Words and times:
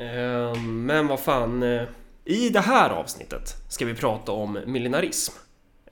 Eh, 0.00 0.62
men 0.62 1.06
vad 1.06 1.20
fan. 1.20 1.62
eh, 1.62 1.82
I 2.24 2.48
det 2.48 2.60
här 2.60 2.90
avsnittet 2.90 3.56
ska 3.68 3.84
vi 3.86 3.94
prata 3.94 4.32
om 4.32 4.58
millenarism. 4.66 5.32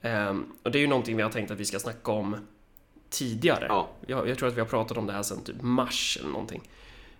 Eh, 0.01 0.35
och 0.63 0.71
det 0.71 0.77
är 0.77 0.81
ju 0.81 0.87
någonting 0.87 1.17
vi 1.17 1.23
har 1.23 1.29
tänkt 1.29 1.51
att 1.51 1.59
vi 1.59 1.65
ska 1.65 1.79
snacka 1.79 2.11
om 2.11 2.35
tidigare. 3.09 3.65
Ja. 3.69 3.89
Jag, 4.07 4.29
jag 4.29 4.37
tror 4.37 4.49
att 4.49 4.55
vi 4.55 4.59
har 4.59 4.67
pratat 4.67 4.97
om 4.97 5.07
det 5.07 5.13
här 5.13 5.23
sedan 5.23 5.43
typ 5.43 5.61
mars 5.61 6.17
eller 6.21 6.29
någonting. 6.31 6.61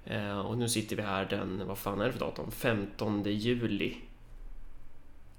Eh, 0.06 0.40
och 0.40 0.58
nu 0.58 0.70
sitter 0.70 0.96
vi 0.96 1.02
här 1.02 1.26
den, 1.26 1.62
vad 1.68 1.78
fan 1.78 2.02
är 2.02 2.06
det 2.06 2.12
för 2.12 2.20
datum? 2.20 2.52
15 2.52 3.24
juli. 3.26 3.98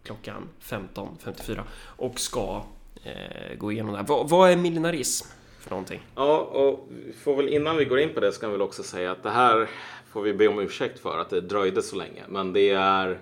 Klockan 0.03 0.49
15.54 0.63 1.63
och 1.83 2.21
ska 2.21 2.63
eh, 3.05 3.57
gå 3.59 3.73
igenom 3.73 3.93
det 3.93 3.99
här. 3.99 4.07
Vad, 4.07 4.29
vad 4.29 4.51
är 4.51 4.57
millenarism 4.57 5.29
för 5.61 5.71
någonting? 5.71 6.01
Ja, 6.15 6.39
och 6.39 6.89
får 7.25 7.37
väl 7.37 7.49
innan 7.49 7.77
vi 7.77 7.85
går 7.85 8.01
in 8.01 8.15
på 8.15 8.21
det 8.21 8.33
ska 8.33 8.47
vi 8.47 8.53
väl 8.53 8.63
också 8.63 8.83
säga 8.83 9.13
att 9.13 9.23
det 9.23 9.31
här 9.31 9.69
får 10.13 10.23
vi 10.23 10.33
be 10.33 10.49
om 10.49 10.59
ursäkt 10.59 10.99
för 10.99 11.19
att 11.19 11.31
det 11.31 11.41
dröjde 11.41 11.83
så 11.83 11.97
länge. 11.97 12.23
Men 12.29 12.53
det 12.53 12.71
är 12.71 13.21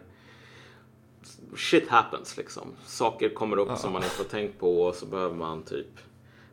shit 1.56 1.88
happens 1.88 2.36
liksom. 2.36 2.74
Saker 2.86 3.28
kommer 3.28 3.58
upp 3.58 3.78
som 3.78 3.92
man 3.92 4.02
inte 4.02 4.18
har 4.18 4.24
tänkt 4.24 4.58
på 4.58 4.82
och 4.82 4.94
så 4.94 5.06
behöver 5.06 5.34
man 5.34 5.62
typ 5.62 5.86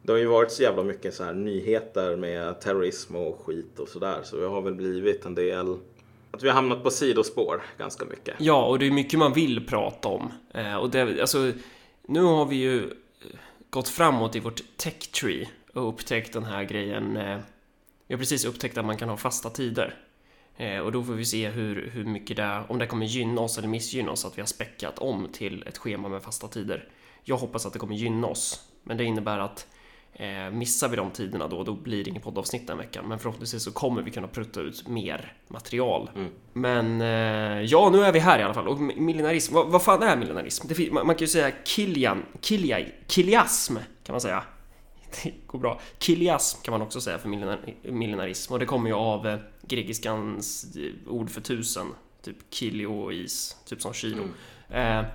det 0.06 0.12
har 0.12 0.20
ju 0.20 0.26
varit 0.26 0.52
så 0.52 0.64
jävla 0.64 0.84
mycket 0.84 1.14
så 1.14 1.24
här 1.24 1.34
nyheter 1.34 2.16
med 2.16 2.62
terrorism 2.62 3.16
och 3.16 3.42
skit 3.46 3.80
och 3.80 3.90
sådär. 3.90 4.20
Så 4.24 4.38
det 4.38 4.48
har 4.48 4.62
väl 4.62 4.74
blivit 4.74 5.26
en 5.26 5.36
del 5.36 5.78
att 6.32 6.44
vi 6.44 6.48
har 6.48 6.56
hamnat 6.56 6.84
på 6.84 6.92
sidospår 6.92 7.62
ganska 7.78 8.06
mycket. 8.06 8.36
Ja, 8.40 8.66
och 8.66 8.80
det 8.80 8.88
är 8.88 8.92
mycket 8.92 9.20
man 9.20 9.34
vill 9.34 9.68
prata 9.68 10.08
om. 10.08 10.32
Eh, 10.54 10.76
och 10.76 10.90
det, 10.90 11.22
alltså, 11.22 11.52
nu 12.08 12.22
har 12.22 12.46
vi 12.46 12.56
ju 12.56 12.90
gått 13.70 13.90
framåt 13.90 14.36
i 14.36 14.40
vårt 14.40 14.62
tech 14.78 15.12
tree 15.12 15.50
och 15.74 15.90
upptäckt 15.90 16.34
den 16.34 16.44
här 16.44 16.64
grejen. 16.64 17.18
Eh, 17.18 17.40
vi 18.08 18.14
har 18.14 18.20
precis 18.20 18.46
upptäckt 18.46 18.78
att 18.78 18.86
man 18.86 18.98
kan 18.98 19.10
ha 19.10 19.18
fasta 19.18 19.50
tider. 19.50 19.96
Eh, 20.58 20.80
och 20.80 20.92
då 20.92 21.04
får 21.04 21.14
vi 21.14 21.26
se 21.26 21.50
hur, 21.50 21.90
hur 21.94 22.06
mycket 22.06 22.38
det, 22.38 22.64
om 22.70 22.80
det 22.80 22.88
kommer 22.88 23.06
gynna 23.06 23.42
oss 23.42 23.58
eller 23.58 23.68
missgynna 23.68 24.12
oss 24.12 24.26
att 24.26 24.38
vi 24.38 24.42
har 24.42 24.48
späckat 24.48 25.00
om 25.00 25.28
till 25.34 25.64
ett 25.68 25.78
schema 25.78 26.10
med 26.10 26.24
fasta 26.24 26.48
tider. 26.48 26.90
Jag 27.24 27.38
hoppas 27.38 27.66
att 27.66 27.74
det 27.74 27.80
kommer 27.80 27.96
gynna 27.96 28.28
oss, 28.28 28.70
men 28.84 28.98
det 28.98 29.04
innebär 29.04 29.40
att 29.40 29.68
Eh, 30.18 30.52
missar 30.52 30.90
vi 30.90 30.96
de 30.96 31.12
tiderna 31.12 31.48
då, 31.48 31.64
då 31.64 31.74
blir 31.74 32.04
det 32.04 32.10
ingen 32.10 32.22
poddavsnitt 32.22 32.68
den 32.68 32.78
veckan. 32.78 33.06
Men 33.08 33.20
förhoppningsvis 33.20 33.64
så 33.64 33.72
kommer 33.72 34.02
vi 34.02 34.12
kunna 34.12 34.28
prutta 34.28 34.62
ut 34.62 34.88
mer 34.88 35.34
material. 35.48 36.10
Mm. 36.16 36.30
Men 36.54 37.02
eh, 37.02 37.62
ja, 37.62 37.90
nu 37.90 38.04
är 38.04 38.12
vi 38.12 38.20
här 38.20 38.40
i 38.40 38.44
alla 38.44 38.54
fall. 38.54 38.68
Och 38.68 38.80
millenarism, 38.80 39.54
vad, 39.54 39.68
vad 39.68 39.84
fan 39.84 40.04
är 40.04 40.10
fin- 40.76 40.94
man, 40.94 41.08
man 41.08 41.16
kan 41.16 41.24
ju 41.24 41.28
säga 41.28 41.52
kilian, 41.64 42.26
kilia, 42.42 42.80
kiliasm 43.08 43.78
kan 44.04 44.14
man 44.14 44.22
säga. 44.22 44.44
Det 45.24 45.34
går 45.48 45.60
bra. 45.60 45.80
Kiliasm 46.00 46.62
kan 46.64 46.72
man 46.72 46.82
också 46.82 47.02
säga 47.02 47.18
för 47.18 47.30
millenar, 47.30 47.60
millenarism. 47.84 48.54
Och 48.54 48.60
det 48.60 48.66
kommer 48.66 48.90
ju 48.90 48.96
av 48.96 49.28
eh, 49.28 49.38
grekiskans 49.62 50.76
eh, 50.76 51.12
ord 51.14 51.30
för 51.30 51.42
tusen. 51.42 51.88
Typ 52.22 52.38
kilio 52.50 52.88
och 52.88 53.14
is, 53.14 53.58
typ 53.66 53.82
som 53.82 53.94
kilo. 53.94 54.24
Mm. 54.70 55.00
Eh, 55.06 55.12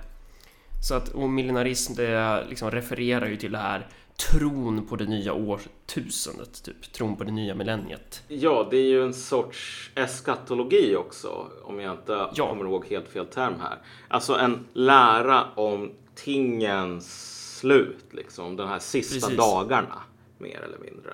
så 0.87 0.95
att, 0.95 1.09
och 1.09 1.29
millenarism 1.29 1.93
det 1.93 2.45
liksom 2.49 2.71
refererar 2.71 3.27
ju 3.27 3.37
till 3.37 3.51
det 3.51 3.57
här 3.57 3.87
tron 4.29 4.87
på 4.87 4.95
det 4.95 5.05
nya 5.05 5.33
årtusendet, 5.33 6.63
typ. 6.63 6.93
Tron 6.93 7.15
på 7.15 7.23
det 7.23 7.31
nya 7.31 7.55
millenniet. 7.55 8.23
Ja, 8.27 8.67
det 8.71 8.77
är 8.77 8.85
ju 8.85 9.03
en 9.03 9.13
sorts 9.13 9.91
eskatologi 9.95 10.95
också, 10.95 11.47
om 11.63 11.79
jag 11.79 11.93
inte 11.93 12.27
Ja. 12.35 12.49
kommer 12.49 12.65
ihåg 12.65 12.85
helt 12.89 13.09
fel 13.09 13.25
term 13.25 13.53
här. 13.59 13.77
Alltså 14.07 14.35
en 14.35 14.65
lära 14.73 15.43
om 15.55 15.91
tingens 16.15 17.30
slut, 17.61 18.05
liksom. 18.11 18.55
De 18.55 18.67
här 18.67 18.79
sista 18.79 19.27
Precis. 19.27 19.37
dagarna, 19.37 20.01
mer 20.37 20.61
eller 20.61 20.77
mindre. 20.77 21.11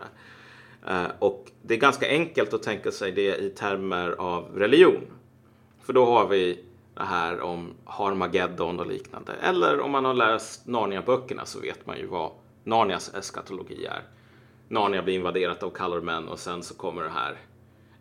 Eh, 0.87 1.11
och 1.19 1.51
det 1.61 1.73
är 1.73 1.77
ganska 1.77 2.09
enkelt 2.09 2.53
att 2.53 2.63
tänka 2.63 2.91
sig 2.91 3.11
det 3.11 3.37
i 3.37 3.49
termer 3.49 4.11
av 4.11 4.45
religion. 4.55 5.01
För 5.81 5.93
då 5.93 6.05
har 6.05 6.27
vi 6.27 6.63
det 6.95 7.03
här 7.03 7.41
om 7.41 7.73
Harmageddon 7.85 8.79
och 8.79 8.87
liknande. 8.87 9.33
Eller 9.41 9.79
om 9.79 9.91
man 9.91 10.05
har 10.05 10.13
läst 10.13 10.67
Narnia-böckerna 10.67 11.45
så 11.45 11.59
vet 11.59 11.85
man 11.85 11.97
ju 11.97 12.05
vad 12.05 12.31
Narnias 12.63 13.13
eskatologi 13.13 13.85
är. 13.85 14.01
Narnia 14.67 15.01
blir 15.03 15.15
invaderat 15.15 15.63
av 15.63 15.69
Colormen 15.69 16.27
och 16.27 16.39
sen 16.39 16.63
så 16.63 16.73
kommer 16.73 17.03
det 17.03 17.09
här 17.09 17.37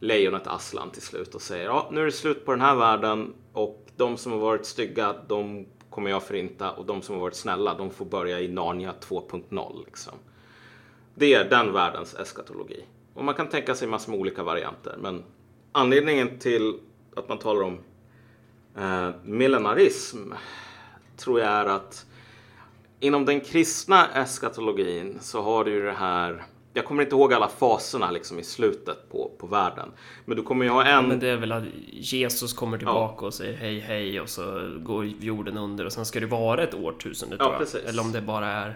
lejonet 0.00 0.46
Aslan 0.46 0.90
till 0.90 1.02
slut 1.02 1.34
och 1.34 1.42
säger 1.42 1.64
ja, 1.64 1.88
nu 1.92 2.00
är 2.00 2.04
det 2.04 2.12
slut 2.12 2.44
på 2.44 2.50
den 2.52 2.60
här 2.60 2.76
världen 2.76 3.34
och 3.52 3.86
de 3.96 4.16
som 4.16 4.32
har 4.32 4.38
varit 4.38 4.66
stygga, 4.66 5.14
de 5.28 5.66
kommer 5.96 6.10
jag 6.10 6.22
förinta 6.22 6.70
och 6.70 6.86
de 6.86 7.02
som 7.02 7.14
har 7.14 7.22
varit 7.22 7.34
snälla, 7.34 7.74
de 7.74 7.90
får 7.90 8.04
börja 8.04 8.40
i 8.40 8.48
Narnia 8.48 8.94
2.0 9.00 9.84
liksom. 9.86 10.12
Det 11.14 11.34
är 11.34 11.50
den 11.50 11.72
världens 11.72 12.14
eskatologi. 12.14 12.84
Och 13.14 13.24
man 13.24 13.34
kan 13.34 13.48
tänka 13.48 13.74
sig 13.74 13.88
massor 13.88 14.10
med 14.12 14.20
olika 14.20 14.42
varianter, 14.42 14.96
men 15.00 15.24
anledningen 15.72 16.38
till 16.38 16.78
att 17.16 17.28
man 17.28 17.38
talar 17.38 17.62
om 17.62 17.78
eh, 18.76 19.10
millenarism 19.24 20.32
tror 21.16 21.40
jag 21.40 21.48
är 21.48 21.66
att 21.66 22.06
inom 23.00 23.24
den 23.24 23.40
kristna 23.40 24.08
eskatologin 24.14 25.18
så 25.20 25.42
har 25.42 25.64
du 25.64 25.70
ju 25.70 25.82
det 25.82 25.92
här 25.92 26.44
jag 26.76 26.84
kommer 26.84 27.02
inte 27.02 27.16
ihåg 27.16 27.32
alla 27.34 27.48
faserna 27.48 28.10
liksom 28.10 28.38
i 28.38 28.42
slutet 28.42 29.10
på, 29.10 29.30
på 29.38 29.46
världen. 29.46 29.88
Men 30.24 30.36
du 30.36 30.42
kommer 30.42 30.64
ju 30.64 30.70
ha 30.70 30.84
en... 30.84 31.08
Men 31.08 31.18
det 31.20 31.28
är 31.28 31.36
väl 31.36 31.52
att 31.52 31.64
Jesus 31.90 32.52
kommer 32.52 32.78
tillbaka 32.78 33.26
och 33.26 33.34
säger 33.34 33.56
hej 33.56 33.80
hej 33.80 34.20
och 34.20 34.28
så 34.28 34.72
går 34.78 35.04
jorden 35.06 35.56
under 35.58 35.84
och 35.84 35.92
sen 35.92 36.04
ska 36.06 36.20
det 36.20 36.26
vara 36.26 36.62
ett 36.62 36.74
årtusende 36.74 37.36
Ja, 37.38 37.44
tror 37.44 37.52
jag. 37.52 37.60
precis. 37.60 37.84
Eller 37.84 38.02
om 38.02 38.12
det 38.12 38.20
bara 38.20 38.46
är... 38.46 38.68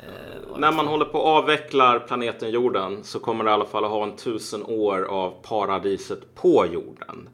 Eh, 0.00 0.58
När 0.58 0.72
man 0.72 0.86
håller 0.86 1.04
på 1.04 1.18
och 1.18 1.26
avvecklar 1.26 1.98
planeten 1.98 2.50
jorden 2.50 3.04
så 3.04 3.20
kommer 3.20 3.44
det 3.44 3.50
i 3.50 3.52
alla 3.52 3.64
fall 3.66 3.84
att 3.84 3.90
ha 3.90 4.02
en 4.04 4.16
tusen 4.16 4.62
år 4.62 5.02
av 5.04 5.30
paradiset 5.42 6.34
på 6.34 6.66
jorden. 6.72 7.28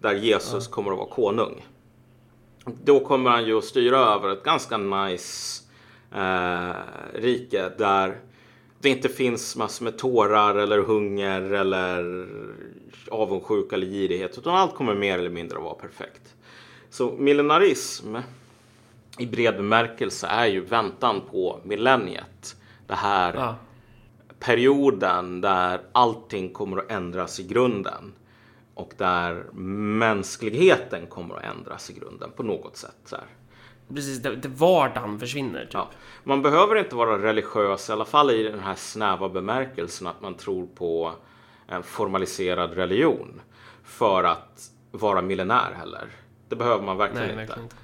Där 0.00 0.14
Jesus 0.14 0.68
kommer 0.68 0.90
att 0.92 0.98
vara 0.98 1.08
konung. 1.08 1.66
Då 2.84 3.00
kommer 3.00 3.30
han 3.30 3.44
ju 3.46 3.58
att 3.58 3.64
styra 3.64 3.98
över 3.98 4.28
ett 4.32 4.42
ganska 4.42 4.76
nice 4.76 5.62
eh, 6.14 6.70
rike 7.14 7.72
där 7.78 8.18
det 8.80 8.88
inte 8.88 9.08
finns 9.08 9.56
massor 9.56 9.84
med 9.84 9.98
tårar 9.98 10.54
eller 10.54 10.78
hunger 10.78 11.40
eller 11.40 12.26
avundsjuka 13.10 13.76
eller 13.76 13.86
girighet. 13.86 14.38
Utan 14.38 14.54
allt 14.54 14.74
kommer 14.74 14.94
mer 14.94 15.18
eller 15.18 15.30
mindre 15.30 15.58
att 15.58 15.64
vara 15.64 15.74
perfekt. 15.74 16.34
Så 16.90 17.12
millenarism 17.18 18.16
i 19.18 19.26
bred 19.26 19.56
bemärkelse 19.56 20.26
är 20.26 20.46
ju 20.46 20.60
väntan 20.60 21.20
på 21.30 21.60
millenniet. 21.64 22.56
Det 22.86 22.94
här 22.94 23.34
ja. 23.34 23.56
perioden 24.38 25.40
där 25.40 25.80
allting 25.92 26.52
kommer 26.52 26.76
att 26.78 26.90
ändras 26.90 27.40
i 27.40 27.42
grunden. 27.42 28.12
Och 28.74 28.92
där 28.96 29.44
mänskligheten 29.98 31.06
kommer 31.06 31.34
att 31.34 31.56
ändras 31.56 31.90
i 31.90 31.92
grunden 31.92 32.30
på 32.36 32.42
något 32.42 32.76
sätt. 32.76 32.96
Så 33.04 33.16
här. 33.16 33.26
Precis, 33.94 34.18
det, 34.18 34.36
det 34.36 34.48
vardagen 34.48 35.18
försvinner 35.18 35.64
typ. 35.64 35.74
Ja. 35.74 35.88
Man 36.24 36.42
behöver 36.42 36.76
inte 36.76 36.96
vara 36.96 37.18
religiös, 37.22 37.88
i 37.88 37.92
alla 37.92 38.04
fall 38.04 38.30
i 38.30 38.42
den 38.42 38.60
här 38.60 38.74
snäva 38.74 39.28
bemärkelsen 39.28 40.06
att 40.06 40.20
man 40.20 40.34
tror 40.34 40.66
på 40.66 41.12
en 41.66 41.82
formaliserad 41.82 42.74
religion 42.74 43.40
för 43.84 44.24
att 44.24 44.70
vara 44.90 45.22
millenär 45.22 45.72
heller. 45.76 46.08
Det 46.48 46.56
behöver 46.56 46.84
man 46.84 46.96
verkligen 46.96 47.22
Nej, 47.22 47.30
inte. 47.30 47.40
verkligen 47.40 47.62
inte. 47.62 47.76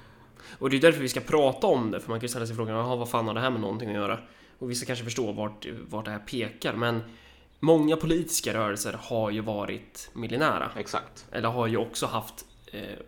Och 0.59 0.69
det 0.69 0.77
är 0.77 0.81
därför 0.81 1.01
vi 1.01 1.09
ska 1.09 1.19
prata 1.19 1.67
om 1.67 1.91
det, 1.91 1.99
för 1.99 2.09
man 2.09 2.19
kan 2.19 2.23
ju 2.23 2.29
ställa 2.29 2.47
sig 2.47 2.55
frågan, 2.55 2.75
Jaha, 2.75 2.95
vad 2.95 3.09
fan 3.09 3.27
har 3.27 3.33
det 3.33 3.39
här 3.39 3.49
med 3.49 3.61
någonting 3.61 3.89
att 3.89 3.95
göra? 3.95 4.19
Och 4.59 4.71
vissa 4.71 4.85
kanske 4.85 5.05
förstår 5.05 5.33
vart, 5.33 5.65
vart 5.89 6.05
det 6.05 6.11
här 6.11 6.19
pekar, 6.19 6.73
men 6.73 7.03
många 7.59 7.95
politiska 7.95 8.53
rörelser 8.53 8.99
har 9.01 9.31
ju 9.31 9.41
varit 9.41 10.09
millenära. 10.13 10.71
Exakt. 10.75 11.25
Eller 11.31 11.49
har 11.49 11.67
ju 11.67 11.77
också 11.77 12.05
haft 12.05 12.45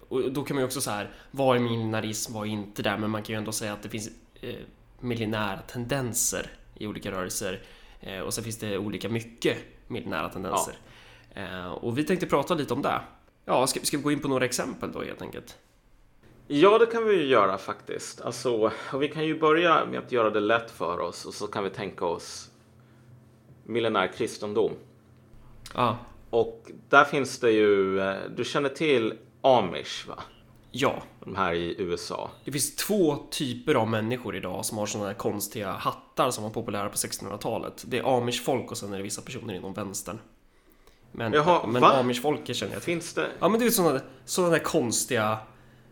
och 0.09 0.31
då 0.31 0.43
kan 0.43 0.55
man 0.55 0.61
ju 0.61 0.65
också 0.65 0.81
så 0.81 0.91
här, 0.91 1.11
vad 1.31 1.55
är 1.55 1.59
millenarism, 1.59 2.33
vad 2.33 2.47
är 2.47 2.51
inte 2.51 2.81
det? 2.81 2.97
Men 2.97 3.09
man 3.09 3.23
kan 3.23 3.33
ju 3.33 3.37
ändå 3.37 3.51
säga 3.51 3.73
att 3.73 3.83
det 3.83 3.89
finns 3.89 4.09
eh, 4.41 4.55
millenära 4.99 5.57
tendenser 5.57 6.51
i 6.77 6.87
olika 6.87 7.11
rörelser. 7.11 7.61
Eh, 7.99 8.19
och 8.19 8.33
sen 8.33 8.43
finns 8.43 8.57
det 8.57 8.77
olika 8.77 9.09
mycket 9.09 9.57
millenära 9.87 10.29
tendenser. 10.29 10.73
Eh, 11.33 11.67
och 11.67 11.97
vi 11.97 12.03
tänkte 12.03 12.25
prata 12.25 12.53
lite 12.53 12.73
om 12.73 12.81
det. 12.81 13.01
Ja, 13.45 13.67
ska, 13.67 13.79
ska 13.79 13.97
vi 13.97 14.03
gå 14.03 14.11
in 14.11 14.19
på 14.19 14.27
några 14.27 14.45
exempel 14.45 14.91
då 14.91 15.03
helt 15.03 15.21
enkelt? 15.21 15.57
Ja, 16.47 16.77
det 16.77 16.85
kan 16.85 17.05
vi 17.05 17.15
ju 17.15 17.25
göra 17.25 17.57
faktiskt. 17.57 18.21
Alltså, 18.21 18.71
och 18.91 19.01
vi 19.01 19.07
kan 19.07 19.25
ju 19.25 19.39
börja 19.39 19.85
med 19.85 19.99
att 19.99 20.11
göra 20.11 20.29
det 20.29 20.39
lätt 20.39 20.71
för 20.71 20.99
oss 20.99 21.25
och 21.25 21.33
så 21.33 21.47
kan 21.47 21.63
vi 21.63 21.69
tänka 21.69 22.05
oss 22.05 22.49
millenär 23.63 24.07
kristendom. 24.07 24.71
Ja, 25.73 25.97
Och 26.29 26.71
där 26.89 27.03
finns 27.05 27.39
det 27.39 27.51
ju, 27.51 27.99
eh, 27.99 28.15
du 28.35 28.43
känner 28.43 28.69
till 28.69 29.13
amish 29.47 30.07
va? 30.07 30.23
ja. 30.71 31.03
De 31.19 31.35
här 31.35 31.53
i 31.53 31.75
USA. 31.81 32.29
Det 32.43 32.51
finns 32.51 32.75
två 32.75 33.17
typer 33.31 33.75
av 33.75 33.87
människor 33.87 34.35
idag 34.35 34.65
som 34.65 34.77
har 34.77 34.85
sådana 34.85 35.07
här 35.07 35.15
konstiga 35.15 35.71
hattar 35.71 36.31
som 36.31 36.43
var 36.43 36.51
populära 36.51 36.89
på 36.89 36.95
1600-talet. 36.95 37.83
Det 37.87 37.97
är 37.97 38.17
amish-folk 38.17 38.71
och 38.71 38.77
sen 38.77 38.93
är 38.93 38.97
det 38.97 39.03
vissa 39.03 39.21
personer 39.21 39.53
inom 39.53 39.73
vänstern. 39.73 40.19
Men, 41.11 41.33
Jaha, 41.33 41.67
men 41.67 41.81
va? 41.81 41.87
amish-folket 41.87 42.55
känner 42.55 42.73
jag 42.73 42.83
till. 42.83 42.93
Finns 42.93 43.13
det? 43.13 43.27
Ja 43.39 43.49
men 43.49 43.59
det 43.59 43.65
är 43.65 43.69
sådana, 43.69 44.01
sådana 44.25 44.53
där 44.53 44.63
konstiga 44.63 45.37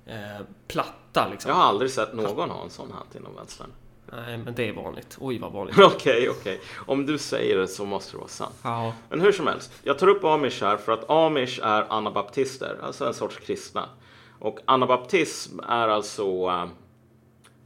eh, 0.05 0.45
platta 0.67 1.27
liksom. 1.31 1.49
Jag 1.49 1.55
har 1.55 1.63
aldrig 1.63 1.91
sett 1.91 2.13
någon 2.13 2.49
ha 2.49 2.63
en 2.63 2.69
sån 2.69 2.91
hatt 2.91 3.15
inom 3.15 3.35
vänstern. 3.35 3.71
Nej, 4.11 4.37
men 4.37 4.55
det 4.55 4.69
är 4.69 4.73
vanligt. 4.73 5.17
Oj, 5.19 5.39
vad 5.39 5.51
vanligt. 5.51 5.79
Okej, 5.79 6.29
okej. 6.29 6.61
Om 6.85 7.05
du 7.05 7.17
säger 7.17 7.57
det 7.57 7.67
så 7.67 7.85
måste 7.85 8.11
det 8.11 8.17
vara 8.17 8.27
sant. 8.27 8.55
Ja. 8.63 8.93
Men 9.09 9.21
hur 9.21 9.31
som 9.31 9.47
helst, 9.47 9.71
jag 9.83 9.99
tar 9.99 10.07
upp 10.07 10.23
amish 10.23 10.61
här 10.61 10.77
för 10.77 10.91
att 10.91 11.09
amish 11.09 11.59
är 11.63 11.85
anabaptister, 11.89 12.77
alltså 12.83 13.05
en 13.05 13.13
sorts 13.13 13.37
kristna. 13.37 13.89
Och 14.39 14.59
anabaptism 14.65 15.59
är 15.59 15.87
alltså 15.87 16.23
eh, 16.23 16.67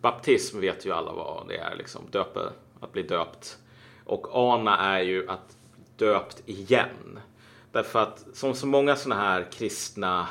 baptism 0.01 0.59
vet 0.59 0.85
ju 0.85 0.93
alla 0.93 1.13
vad 1.13 1.47
det 1.47 1.57
är, 1.57 1.75
liksom 1.75 2.01
döpe, 2.11 2.49
att 2.79 2.91
bli 2.91 3.03
döpt. 3.03 3.57
Och 4.05 4.27
ana 4.35 4.77
är 4.77 4.99
ju 5.01 5.29
att 5.29 5.57
döpt 5.97 6.43
igen. 6.45 7.19
Därför 7.71 7.99
att 7.99 8.25
som 8.33 8.53
så 8.53 8.67
många 8.67 8.95
sådana 8.95 9.21
här 9.21 9.47
kristna 9.51 10.27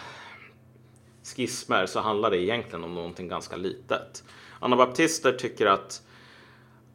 skismer 1.22 1.87
så 1.87 2.00
handlar 2.00 2.31
det 2.31 2.43
egentligen 2.43 2.84
om 2.84 2.94
någonting 2.94 3.28
ganska 3.28 3.56
litet. 3.56 4.25
Anabaptister 4.60 5.32
tycker 5.32 5.66
att 5.66 6.02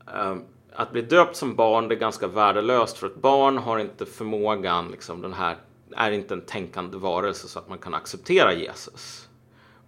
eh, 0.07 0.35
att 0.75 0.91
bli 0.91 1.01
döpt 1.01 1.35
som 1.35 1.55
barn 1.55 1.87
det 1.87 1.95
är 1.95 1.99
ganska 1.99 2.27
värdelöst 2.27 2.97
för 2.97 3.07
ett 3.07 3.15
barn 3.15 3.57
har 3.57 3.79
inte 3.79 4.05
förmågan, 4.05 4.91
liksom 4.91 5.21
den 5.21 5.33
här, 5.33 5.57
är 5.95 6.11
inte 6.11 6.33
en 6.33 6.41
tänkande 6.41 6.97
varelse 6.97 7.47
så 7.47 7.59
att 7.59 7.69
man 7.69 7.77
kan 7.77 7.93
acceptera 7.93 8.53
Jesus. 8.53 9.29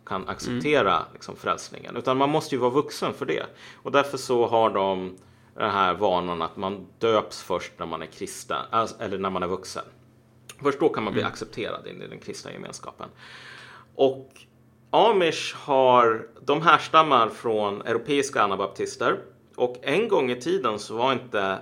Kan 0.05 0.27
acceptera 0.27 1.03
liksom, 1.13 1.35
frälsningen. 1.35 1.95
Utan 1.95 2.17
man 2.17 2.29
måste 2.29 2.55
ju 2.55 2.61
vara 2.61 2.71
vuxen 2.71 3.13
för 3.13 3.25
det. 3.25 3.45
Och 3.75 3.91
därför 3.91 4.17
så 4.17 4.47
har 4.47 4.69
de 4.69 5.17
den 5.53 5.71
här 5.71 5.93
vanan 5.93 6.41
att 6.41 6.57
man 6.57 6.87
döps 6.99 7.41
först 7.41 7.71
när 7.77 7.85
man 7.85 8.01
är 8.01 8.05
kristen, 8.05 8.65
alltså, 8.71 8.95
eller 8.99 9.17
när 9.17 9.29
man 9.29 9.43
är 9.43 9.47
vuxen. 9.47 9.83
Först 10.63 10.79
då 10.79 10.89
kan 10.89 11.03
man 11.03 11.13
bli 11.13 11.23
accepterad 11.23 11.87
in 11.87 12.01
i 12.01 12.07
den 12.07 12.19
kristna 12.19 12.51
gemenskapen. 12.51 13.09
Och 13.95 14.31
Amish 14.95 15.55
har, 15.55 16.27
de 16.41 16.61
härstammar 16.61 17.29
från 17.29 17.81
europeiska 17.81 18.41
anabaptister. 18.41 19.19
Och 19.55 19.77
en 19.81 20.07
gång 20.07 20.31
i 20.31 20.41
tiden 20.41 20.79
så 20.79 20.95
var 20.95 21.13
inte 21.13 21.59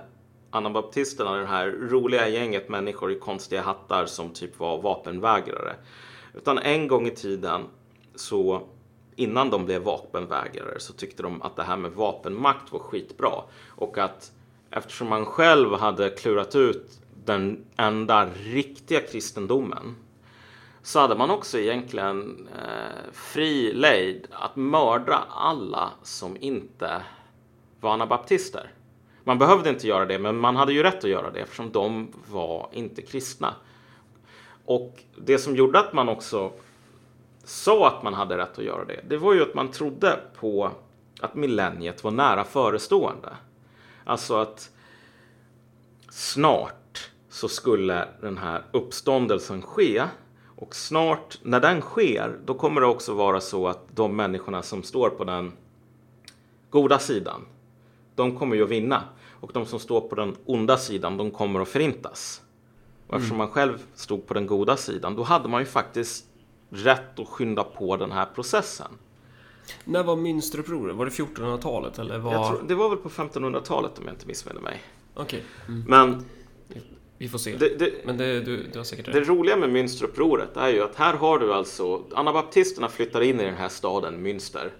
anabaptisterna 0.50 1.36
det 1.36 1.46
här 1.46 1.66
roliga 1.66 2.28
gänget 2.28 2.68
människor 2.68 3.12
i 3.12 3.18
konstiga 3.18 3.62
hattar 3.62 4.06
som 4.06 4.30
typ 4.30 4.58
var 4.58 4.82
vapenvägrare. 4.82 5.76
Utan 6.34 6.58
en 6.58 6.88
gång 6.88 7.06
i 7.06 7.10
tiden 7.10 7.62
så 8.14 8.62
innan 9.16 9.50
de 9.50 9.64
blev 9.64 9.82
vapenvägrare 9.82 10.80
så 10.80 10.92
tyckte 10.92 11.22
de 11.22 11.42
att 11.42 11.56
det 11.56 11.62
här 11.62 11.76
med 11.76 11.92
vapenmakt 11.92 12.72
var 12.72 12.80
skitbra. 12.80 13.42
Och 13.68 13.98
att 13.98 14.32
eftersom 14.70 15.08
man 15.08 15.26
själv 15.26 15.74
hade 15.74 16.10
klurat 16.10 16.54
ut 16.54 17.00
den 17.24 17.64
enda 17.76 18.28
riktiga 18.44 19.00
kristendomen 19.00 19.96
så 20.84 21.00
hade 21.00 21.14
man 21.14 21.30
också 21.30 21.58
egentligen 21.58 22.48
eh, 22.58 23.12
fri 23.12 23.72
lejd 23.72 24.26
att 24.30 24.56
mörda 24.56 25.24
alla 25.30 25.90
som 26.02 26.36
inte 26.40 27.02
var 27.80 27.92
anabaptister. 27.92 28.70
Man 29.24 29.38
behövde 29.38 29.70
inte 29.70 29.86
göra 29.86 30.04
det, 30.04 30.18
men 30.18 30.36
man 30.36 30.56
hade 30.56 30.72
ju 30.72 30.82
rätt 30.82 31.04
att 31.04 31.10
göra 31.10 31.30
det 31.30 31.40
eftersom 31.40 31.72
de 31.72 32.12
var 32.30 32.68
inte 32.72 33.02
kristna. 33.02 33.54
Och 34.64 35.02
det 35.16 35.38
som 35.38 35.56
gjorde 35.56 35.78
att 35.78 35.92
man 35.92 36.08
också 36.08 36.52
sa 37.44 37.88
att 37.88 38.02
man 38.02 38.14
hade 38.14 38.38
rätt 38.38 38.58
att 38.58 38.64
göra 38.64 38.84
det, 38.84 39.00
det 39.08 39.16
var 39.16 39.34
ju 39.34 39.42
att 39.42 39.54
man 39.54 39.70
trodde 39.70 40.20
på 40.40 40.70
att 41.20 41.34
millenniet 41.34 42.04
var 42.04 42.10
nära 42.10 42.44
förestående. 42.44 43.36
Alltså 44.04 44.36
att 44.36 44.70
snart 46.10 47.10
så 47.28 47.48
skulle 47.48 48.08
den 48.20 48.38
här 48.38 48.64
uppståndelsen 48.72 49.62
ske 49.62 50.02
och 50.56 50.74
snart 50.74 51.38
när 51.42 51.60
den 51.60 51.80
sker, 51.80 52.38
då 52.44 52.54
kommer 52.54 52.80
det 52.80 52.86
också 52.86 53.14
vara 53.14 53.40
så 53.40 53.68
att 53.68 53.86
de 53.94 54.16
människorna 54.16 54.62
som 54.62 54.82
står 54.82 55.10
på 55.10 55.24
den 55.24 55.52
goda 56.70 56.98
sidan, 56.98 57.46
de 58.14 58.38
kommer 58.38 58.56
ju 58.56 58.64
att 58.64 58.70
vinna. 58.70 59.02
Och 59.40 59.50
de 59.54 59.66
som 59.66 59.78
står 59.78 60.00
på 60.00 60.14
den 60.14 60.36
onda 60.46 60.76
sidan, 60.76 61.16
de 61.16 61.30
kommer 61.30 61.60
att 61.60 61.68
förintas. 61.68 62.42
Och 63.06 63.16
eftersom 63.16 63.38
man 63.38 63.48
själv 63.48 63.86
stod 63.94 64.26
på 64.26 64.34
den 64.34 64.46
goda 64.46 64.76
sidan, 64.76 65.16
då 65.16 65.22
hade 65.22 65.48
man 65.48 65.60
ju 65.60 65.66
faktiskt 65.66 66.26
rätt 66.70 67.18
att 67.18 67.28
skynda 67.28 67.64
på 67.64 67.96
den 67.96 68.12
här 68.12 68.26
processen. 68.34 68.90
När 69.84 70.02
var 70.02 70.16
Münsterupproret? 70.16 70.96
Var 70.96 71.04
det 71.04 71.10
1400-talet 71.10 71.98
eller 71.98 72.18
var... 72.18 72.48
Tror, 72.48 72.62
det 72.68 72.74
var 72.74 72.88
väl 72.88 72.98
på 72.98 73.08
1500-talet 73.08 73.98
om 73.98 74.04
jag 74.04 74.14
inte 74.14 74.26
missminner 74.26 74.60
mig. 74.60 74.82
Okej, 75.14 75.44
mm. 75.68 75.84
Men 75.88 76.24
vi 77.24 77.28
får 77.28 77.38
se. 77.38 77.56
det, 77.56 77.78
det, 77.78 77.92
Men 78.04 78.16
det, 78.16 78.40
du, 78.40 78.62
du 78.72 78.78
har 78.78 78.84
säkert 78.84 79.06
det 79.06 79.20
rätt. 79.20 79.28
roliga 79.28 79.56
med 79.56 79.70
Münsterupproret 79.70 80.56
är 80.56 80.68
ju 80.68 80.82
att 80.82 80.96
här 80.96 81.14
har 81.14 81.38
du 81.38 81.52
alltså, 81.54 82.02
anabaptisterna 82.14 82.88
flyttar 82.88 83.20
in 83.20 83.40
i 83.40 83.44
den 83.44 83.54
här 83.54 83.68
staden 83.68 84.26
Münster. 84.26 84.70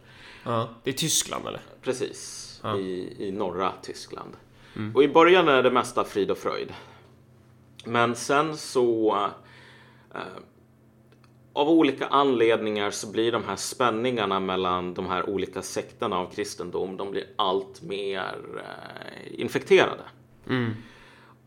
Ja, 0.44 0.69
det 0.82 0.91
är 0.91 0.94
Tyskland 0.94 1.46
eller? 1.46 1.61
Precis, 1.82 2.41
Ja. 2.62 2.79
i, 2.79 3.17
i 3.19 3.32
norra 3.32 3.73
Tyskland. 3.82 4.32
Och 4.94 5.05
i 5.05 5.08
början 5.08 5.49
är 5.49 5.62
det 5.62 5.70
mesta 5.70 6.05
frid 6.05 6.31
och 6.31 6.38
fröjd. 6.38 6.73
Men 7.85 8.14
sen 8.14 8.56
så... 8.56 9.14
Eh, 10.14 10.20
av 11.52 11.69
olika 11.70 12.06
anledningar 12.06 12.91
så 12.91 13.11
blir 13.12 13.32
de 13.32 13.44
här 13.44 13.56
spänningarna 13.56 14.41
mellan 14.41 14.94
de 14.94 15.06
här 15.06 15.29
olika 15.31 15.62
sekterna 15.62 16.17
av 16.19 16.31
kristendom, 16.35 16.96
de 16.96 17.11
blir 17.11 17.25
allt 17.37 17.82
mer 17.82 18.35
eh, 18.58 19.41
infekterade. 19.41 20.02
Mm. 20.49 20.70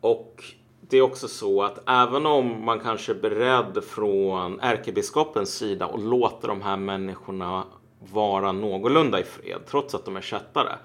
Och 0.01 0.43
det 0.89 0.97
är 0.97 1.01
också 1.01 1.27
så 1.27 1.63
att 1.63 1.89
även 1.89 2.25
om 2.25 2.65
man 2.65 2.79
kanske 2.79 3.11
är 3.11 3.15
beredd 3.15 3.83
från 3.83 4.59
ärkebiskopens 4.59 5.53
sida 5.57 5.85
och 5.85 5.99
låter 5.99 6.47
de 6.47 6.61
här 6.61 6.77
människorna 6.77 7.63
vara 8.11 8.51
någorlunda 8.51 9.19
i 9.19 9.23
fred, 9.23 9.61
trots 9.69 9.95
att 9.95 10.05
de 10.05 10.15
är 10.15 10.21
kättare. 10.21 10.75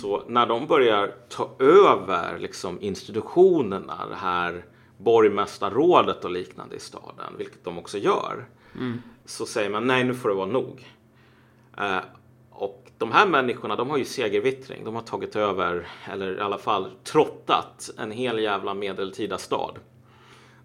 Så 0.00 0.22
när 0.28 0.46
de 0.46 0.66
börjar 0.66 1.14
ta 1.28 1.50
över 1.58 2.38
liksom, 2.38 2.78
institutionerna, 2.80 4.06
det 4.08 4.14
här 4.14 4.64
borgmästarrådet 4.96 6.24
och 6.24 6.30
liknande 6.30 6.76
i 6.76 6.80
staden, 6.80 7.34
vilket 7.38 7.64
de 7.64 7.78
också 7.78 7.98
gör, 7.98 8.46
så 9.24 9.46
säger 9.46 9.70
man 9.70 9.86
nej, 9.86 10.04
nu 10.04 10.14
får 10.14 10.28
det 10.28 10.34
vara 10.34 10.46
nog. 10.46 10.86
Eh, 11.78 11.98
de 12.98 13.12
här 13.12 13.26
människorna, 13.26 13.76
de 13.76 13.90
har 13.90 13.96
ju 13.96 14.04
segervittring. 14.04 14.84
De 14.84 14.94
har 14.94 15.02
tagit 15.02 15.36
över, 15.36 15.88
eller 16.12 16.38
i 16.38 16.40
alla 16.40 16.58
fall 16.58 16.90
trottat, 17.04 17.90
en 17.98 18.10
hel 18.10 18.38
jävla 18.38 18.74
medeltida 18.74 19.38
stad. 19.38 19.78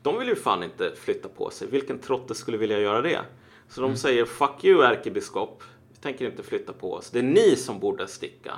De 0.02 0.20
vill 0.20 0.28
ju 0.28 0.36
fan 0.36 0.64
inte 0.64 0.92
flytta 0.96 1.30
på 1.30 1.50
sig. 1.50 1.68
Vilken 1.68 2.00
trotte 2.00 2.36
skulle 2.36 2.58
vilja 2.58 2.80
göra 2.80 3.02
det? 3.02 3.20
Så 3.68 3.82
de 3.82 3.96
säger 3.96 4.26
fuck 4.26 4.64
you 4.64 4.84
ärkebiskop. 4.84 5.64
Vi 5.92 5.98
tänker 5.98 6.26
inte 6.26 6.44
flytta 6.44 6.74
på 6.74 6.94
oss. 6.94 7.10
Det 7.10 7.20
är 7.20 7.24
ni 7.24 7.56
som 7.56 7.80
borde 7.80 8.08
sticka. 8.08 8.54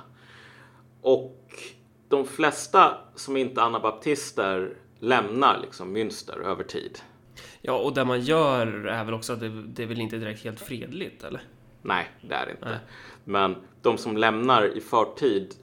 Och 1.01 1.63
de 2.09 2.25
flesta 2.25 2.97
som 3.15 3.37
inte 3.37 3.61
är 3.61 3.65
anabaptister 3.65 4.77
lämnar 4.99 5.59
liksom 5.61 5.97
Münster 5.97 6.39
över 6.43 6.63
tid. 6.63 6.99
Ja, 7.61 7.77
och 7.77 7.93
det 7.93 8.05
man 8.05 8.21
gör 8.21 8.67
är 8.85 9.03
väl 9.03 9.13
också 9.13 9.33
att 9.33 9.39
det, 9.39 9.49
det 9.49 9.83
är 9.83 9.87
väl 9.87 10.01
inte 10.01 10.17
direkt 10.17 10.43
helt 10.43 10.59
fredligt, 10.59 11.23
eller? 11.23 11.41
Nej, 11.81 12.09
det 12.21 12.35
är 12.35 12.45
det 12.45 12.51
inte. 12.51 12.69
Nej. 12.69 12.79
Men 13.23 13.55
de 13.81 13.97
som 13.97 14.17
lämnar 14.17 14.77
i 14.77 14.81
förtid 14.81 15.55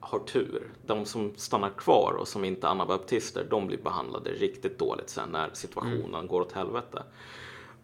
har 0.00 0.18
tur. 0.18 0.72
De 0.86 1.04
som 1.04 1.32
stannar 1.36 1.70
kvar 1.70 2.12
och 2.12 2.28
som 2.28 2.44
inte 2.44 2.66
är 2.66 2.70
anabaptister, 2.70 3.46
de 3.50 3.66
blir 3.66 3.78
behandlade 3.78 4.30
riktigt 4.30 4.78
dåligt 4.78 5.10
sen 5.10 5.28
när 5.28 5.50
situationen 5.52 6.26
går 6.26 6.40
åt 6.40 6.52
helvete. 6.52 7.02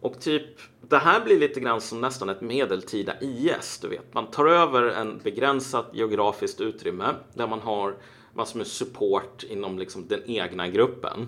Och 0.01 0.21
typ, 0.21 0.47
det 0.89 0.99
här 0.99 1.25
blir 1.25 1.39
lite 1.39 1.61
grann 1.61 1.81
som 1.81 2.01
nästan 2.01 2.29
ett 2.29 2.41
medeltida 2.41 3.21
IS, 3.21 3.79
du 3.83 3.89
vet. 3.89 4.15
Man 4.15 4.27
tar 4.27 4.47
över 4.47 4.83
en 4.83 5.19
begränsat 5.19 5.91
geografiskt 5.93 6.61
utrymme 6.61 7.15
där 7.35 7.47
man 7.47 7.61
har 7.61 7.97
massor 8.35 8.59
med 8.59 8.67
support 8.67 9.45
inom 9.49 9.79
liksom 9.79 10.09
den 10.09 10.23
egna 10.27 10.69
gruppen. 10.69 11.27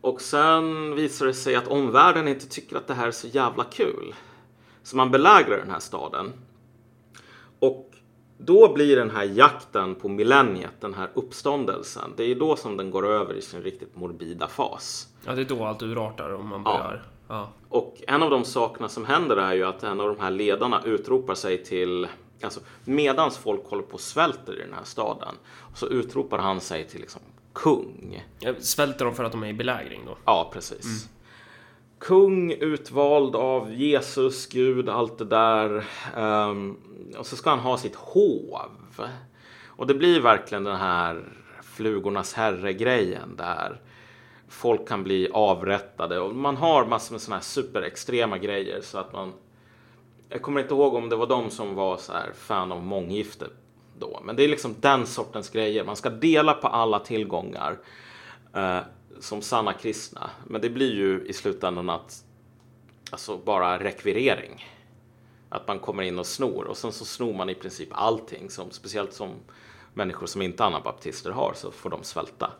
Och 0.00 0.20
sen 0.20 0.94
visar 0.94 1.26
det 1.26 1.34
sig 1.34 1.56
att 1.56 1.68
omvärlden 1.68 2.28
inte 2.28 2.48
tycker 2.48 2.76
att 2.76 2.86
det 2.86 2.94
här 2.94 3.06
är 3.06 3.10
så 3.12 3.28
jävla 3.28 3.64
kul. 3.64 4.14
Så 4.88 4.96
man 4.96 5.10
belägrar 5.10 5.58
den 5.58 5.70
här 5.70 5.80
staden. 5.80 6.32
Och 7.58 7.90
då 8.38 8.72
blir 8.72 8.96
den 8.96 9.10
här 9.10 9.24
jakten 9.24 9.94
på 9.94 10.08
millenniet, 10.08 10.80
den 10.80 10.94
här 10.94 11.10
uppståndelsen, 11.14 12.12
det 12.16 12.24
är 12.24 12.34
då 12.34 12.56
som 12.56 12.76
den 12.76 12.90
går 12.90 13.06
över 13.06 13.34
i 13.34 13.42
sin 13.42 13.62
riktigt 13.62 13.96
morbida 13.96 14.48
fas. 14.48 15.08
Ja, 15.26 15.34
det 15.34 15.40
är 15.40 15.44
då 15.44 15.64
allt 15.64 15.82
urartar 15.82 16.34
om 16.34 16.48
man 16.48 16.62
Ja. 16.64 16.72
börjar... 16.72 17.02
Ja. 17.28 17.48
Och 17.68 18.02
en 18.06 18.22
av 18.22 18.30
de 18.30 18.44
sakerna 18.44 18.88
som 18.88 19.04
händer 19.04 19.36
är 19.36 19.54
ju 19.54 19.64
att 19.64 19.82
en 19.82 20.00
av 20.00 20.08
de 20.08 20.20
här 20.20 20.30
ledarna 20.30 20.82
utropar 20.84 21.34
sig 21.34 21.64
till, 21.64 22.08
alltså 22.42 22.60
medans 22.84 23.38
folk 23.38 23.66
håller 23.66 23.82
på 23.82 23.94
och 23.94 24.00
svälter 24.00 24.58
i 24.58 24.60
den 24.60 24.74
här 24.74 24.84
staden, 24.84 25.34
så 25.74 25.86
utropar 25.86 26.38
han 26.38 26.60
sig 26.60 26.88
till 26.88 27.00
liksom 27.00 27.20
kung. 27.52 28.24
Ja, 28.40 28.54
Svälter 28.60 29.04
de 29.04 29.14
för 29.14 29.24
att 29.24 29.32
de 29.32 29.42
är 29.42 29.48
i 29.48 29.52
belägring 29.54 30.00
då? 30.06 30.16
Ja, 30.24 30.50
precis. 30.52 31.08
Kung 31.98 32.52
utvald 32.52 33.36
av 33.36 33.74
Jesus, 33.74 34.46
Gud, 34.46 34.88
allt 34.88 35.18
det 35.18 35.24
där. 35.24 35.84
Um, 36.16 36.76
och 37.18 37.26
så 37.26 37.36
ska 37.36 37.50
han 37.50 37.58
ha 37.58 37.78
sitt 37.78 37.94
hov. 37.94 38.70
Och 39.66 39.86
det 39.86 39.94
blir 39.94 40.20
verkligen 40.20 40.64
den 40.64 40.76
här 40.76 41.24
flugornas 41.62 42.34
herre-grejen 42.34 43.36
där 43.36 43.80
folk 44.48 44.88
kan 44.88 45.04
bli 45.04 45.28
avrättade 45.32 46.20
och 46.20 46.34
man 46.34 46.56
har 46.56 46.86
massor 46.86 47.14
med 47.14 47.20
sådana 47.20 47.36
här 47.36 47.42
superextrema 47.42 48.38
grejer 48.38 48.80
så 48.80 48.98
att 48.98 49.12
man 49.12 49.32
jag 50.28 50.42
kommer 50.42 50.60
inte 50.60 50.74
ihåg 50.74 50.94
om 50.94 51.08
det 51.08 51.16
var 51.16 51.26
de 51.26 51.50
som 51.50 51.74
var 51.74 51.96
så 51.96 52.12
här 52.12 52.30
fan 52.34 52.72
av 52.72 52.82
månggifte 52.82 53.46
då. 53.98 54.20
Men 54.24 54.36
det 54.36 54.44
är 54.44 54.48
liksom 54.48 54.74
den 54.80 55.06
sortens 55.06 55.50
grejer. 55.50 55.84
Man 55.84 55.96
ska 55.96 56.10
dela 56.10 56.54
på 56.54 56.68
alla 56.68 56.98
tillgångar 56.98 57.78
Uh, 58.56 58.80
som 59.20 59.42
sanna 59.42 59.72
kristna. 59.72 60.30
Men 60.46 60.60
det 60.60 60.70
blir 60.70 60.94
ju 60.94 61.24
i 61.26 61.32
slutändan 61.32 61.90
att 61.90 62.24
alltså 63.10 63.36
bara 63.36 63.78
rekvirering. 63.78 64.66
Att 65.48 65.68
man 65.68 65.78
kommer 65.78 66.02
in 66.02 66.18
och 66.18 66.26
snor 66.26 66.64
och 66.64 66.76
sen 66.76 66.92
så 66.92 67.04
snor 67.04 67.34
man 67.34 67.50
i 67.50 67.54
princip 67.54 67.88
allting 67.92 68.50
som 68.50 68.70
speciellt 68.70 69.12
som 69.12 69.30
människor 69.94 70.26
som 70.26 70.42
inte 70.42 70.64
anabaptister 70.64 71.30
har 71.30 71.52
så 71.56 71.70
får 71.70 71.90
de 71.90 72.02
svälta. 72.04 72.50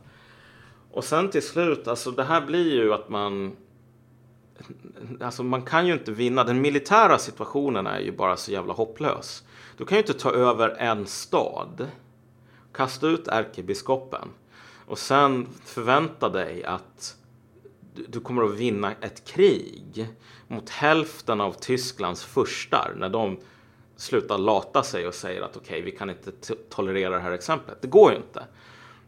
Och 0.91 1.05
sen 1.05 1.31
till 1.31 1.43
slut, 1.43 1.89
alltså 1.89 2.11
det 2.11 2.25
här 2.25 2.47
blir 2.47 2.73
ju 2.73 2.93
att 2.93 3.09
man 3.09 3.57
Alltså 5.21 5.43
man 5.43 5.63
kan 5.63 5.87
ju 5.87 5.93
inte 5.93 6.13
vinna. 6.13 6.45
Den 6.45 6.61
militära 6.61 7.19
situationen 7.19 7.87
är 7.87 8.01
ju 8.01 8.13
bara 8.13 8.37
så 8.37 8.53
jävla 8.53 8.73
hopplös. 8.73 9.45
Du 9.77 9.85
kan 9.85 9.97
ju 9.97 10.03
inte 10.03 10.15
ta 10.15 10.33
över 10.33 10.69
en 10.69 11.07
stad, 11.07 11.87
kasta 12.73 13.07
ut 13.07 13.29
ärkebiskopen 13.29 14.29
och 14.89 14.99
sen 14.99 15.49
förvänta 15.65 16.29
dig 16.29 16.65
att 16.65 17.17
du 18.09 18.21
kommer 18.21 18.43
att 18.43 18.55
vinna 18.55 18.93
ett 18.93 19.25
krig 19.25 20.09
mot 20.49 20.71
hälften 20.71 21.41
av 21.41 21.53
Tysklands 21.53 22.25
furstar 22.25 22.95
när 22.97 23.09
de 23.09 23.39
slutar 23.97 24.39
lata 24.39 24.83
sig 24.83 25.07
och 25.09 25.15
säger 25.15 25.43
att 25.43 25.57
okej, 25.57 25.81
okay, 25.81 25.83
vi 25.83 25.91
kan 25.91 26.11
inte 26.11 26.31
tolerera 26.71 27.15
det 27.15 27.21
här 27.21 27.33
exemplet. 27.33 27.83
Det 27.83 27.89
går 27.89 28.11
ju 28.11 28.17
inte. 28.17 28.45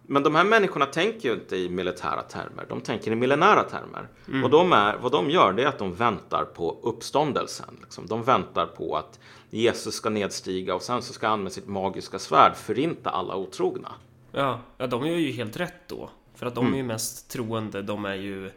Men 0.02 0.22
de 0.22 0.34
här 0.34 0.44
människorna 0.44 0.86
tänker 0.86 1.28
ju 1.28 1.34
inte 1.34 1.56
i 1.56 1.68
militära 1.68 2.22
termer, 2.22 2.66
de 2.68 2.80
tänker 2.80 3.12
i 3.12 3.14
millenära 3.14 3.64
termer. 3.64 4.08
Mm. 4.28 4.44
Och 4.44 4.50
de 4.50 4.72
är, 4.72 4.96
vad 4.96 5.12
de 5.12 5.30
gör 5.30 5.52
det 5.52 5.62
är 5.62 5.66
att 5.66 5.78
de 5.78 5.94
väntar 5.94 6.44
på 6.44 6.78
uppståndelsen. 6.82 7.76
Liksom. 7.80 8.06
De 8.06 8.22
väntar 8.22 8.66
på 8.66 8.96
att 8.96 9.18
Jesus 9.50 9.94
ska 9.94 10.10
nedstiga 10.10 10.74
och 10.74 10.82
sen 10.82 11.02
så 11.02 11.12
ska 11.12 11.28
han 11.28 11.42
med 11.42 11.52
sitt 11.52 11.66
magiska 11.66 12.18
svärd 12.18 12.56
förinta 12.56 13.10
alla 13.10 13.36
otrogna. 13.36 13.92
Ja, 14.32 14.60
ja 14.78 14.86
de 14.86 15.06
gör 15.06 15.16
ju 15.16 15.32
helt 15.32 15.56
rätt 15.56 15.88
då. 15.88 16.10
För 16.34 16.46
att 16.46 16.54
de 16.54 16.66
mm. 16.66 16.74
är 16.74 16.78
ju 16.78 16.84
mest 16.84 17.30
troende, 17.30 17.82
de 17.82 18.04
är 18.04 18.14
ju... 18.14 18.50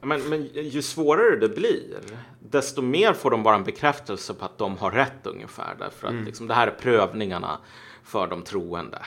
Men, 0.00 0.28
men 0.28 0.48
ju 0.52 0.82
svårare 0.82 1.36
det 1.36 1.48
blir, 1.48 1.98
desto 2.40 2.82
mer 2.82 3.12
får 3.12 3.30
de 3.30 3.42
bara 3.42 3.54
en 3.54 3.64
bekräftelse 3.64 4.34
på 4.34 4.44
att 4.44 4.58
de 4.58 4.78
har 4.78 4.90
rätt 4.90 5.26
ungefär. 5.26 5.76
Därför 5.78 6.06
att 6.06 6.12
mm. 6.12 6.24
liksom, 6.24 6.46
det 6.46 6.54
här 6.54 6.66
är 6.66 6.70
prövningarna 6.70 7.58
för 8.04 8.26
de 8.26 8.42
troende. 8.42 9.02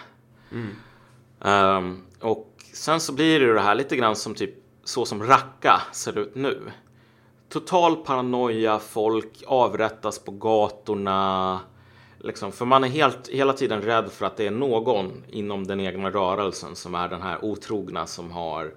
Mm. 0.51 0.75
Um, 1.39 2.05
och 2.19 2.55
sen 2.73 2.99
så 2.99 3.13
blir 3.13 3.39
det 3.39 3.53
det 3.53 3.61
här 3.61 3.75
lite 3.75 3.95
grann 3.95 4.15
som 4.15 4.35
typ 4.35 4.55
så 4.83 5.05
som 5.05 5.23
Raqqa 5.23 5.81
ser 5.91 6.17
ut 6.17 6.35
nu. 6.35 6.71
Total 7.49 7.95
paranoia, 7.95 8.79
folk 8.79 9.43
avrättas 9.47 10.19
på 10.19 10.31
gatorna. 10.31 11.59
Liksom, 12.19 12.51
för 12.51 12.65
man 12.65 12.83
är 12.83 12.87
helt, 12.87 13.27
hela 13.27 13.53
tiden 13.53 13.81
rädd 13.81 14.11
för 14.11 14.25
att 14.25 14.37
det 14.37 14.47
är 14.47 14.51
någon 14.51 15.23
inom 15.31 15.67
den 15.67 15.79
egna 15.79 16.09
rörelsen 16.09 16.75
som 16.75 16.95
är 16.95 17.09
den 17.09 17.21
här 17.21 17.45
otrogna 17.45 18.05
som 18.05 18.31
har 18.31 18.73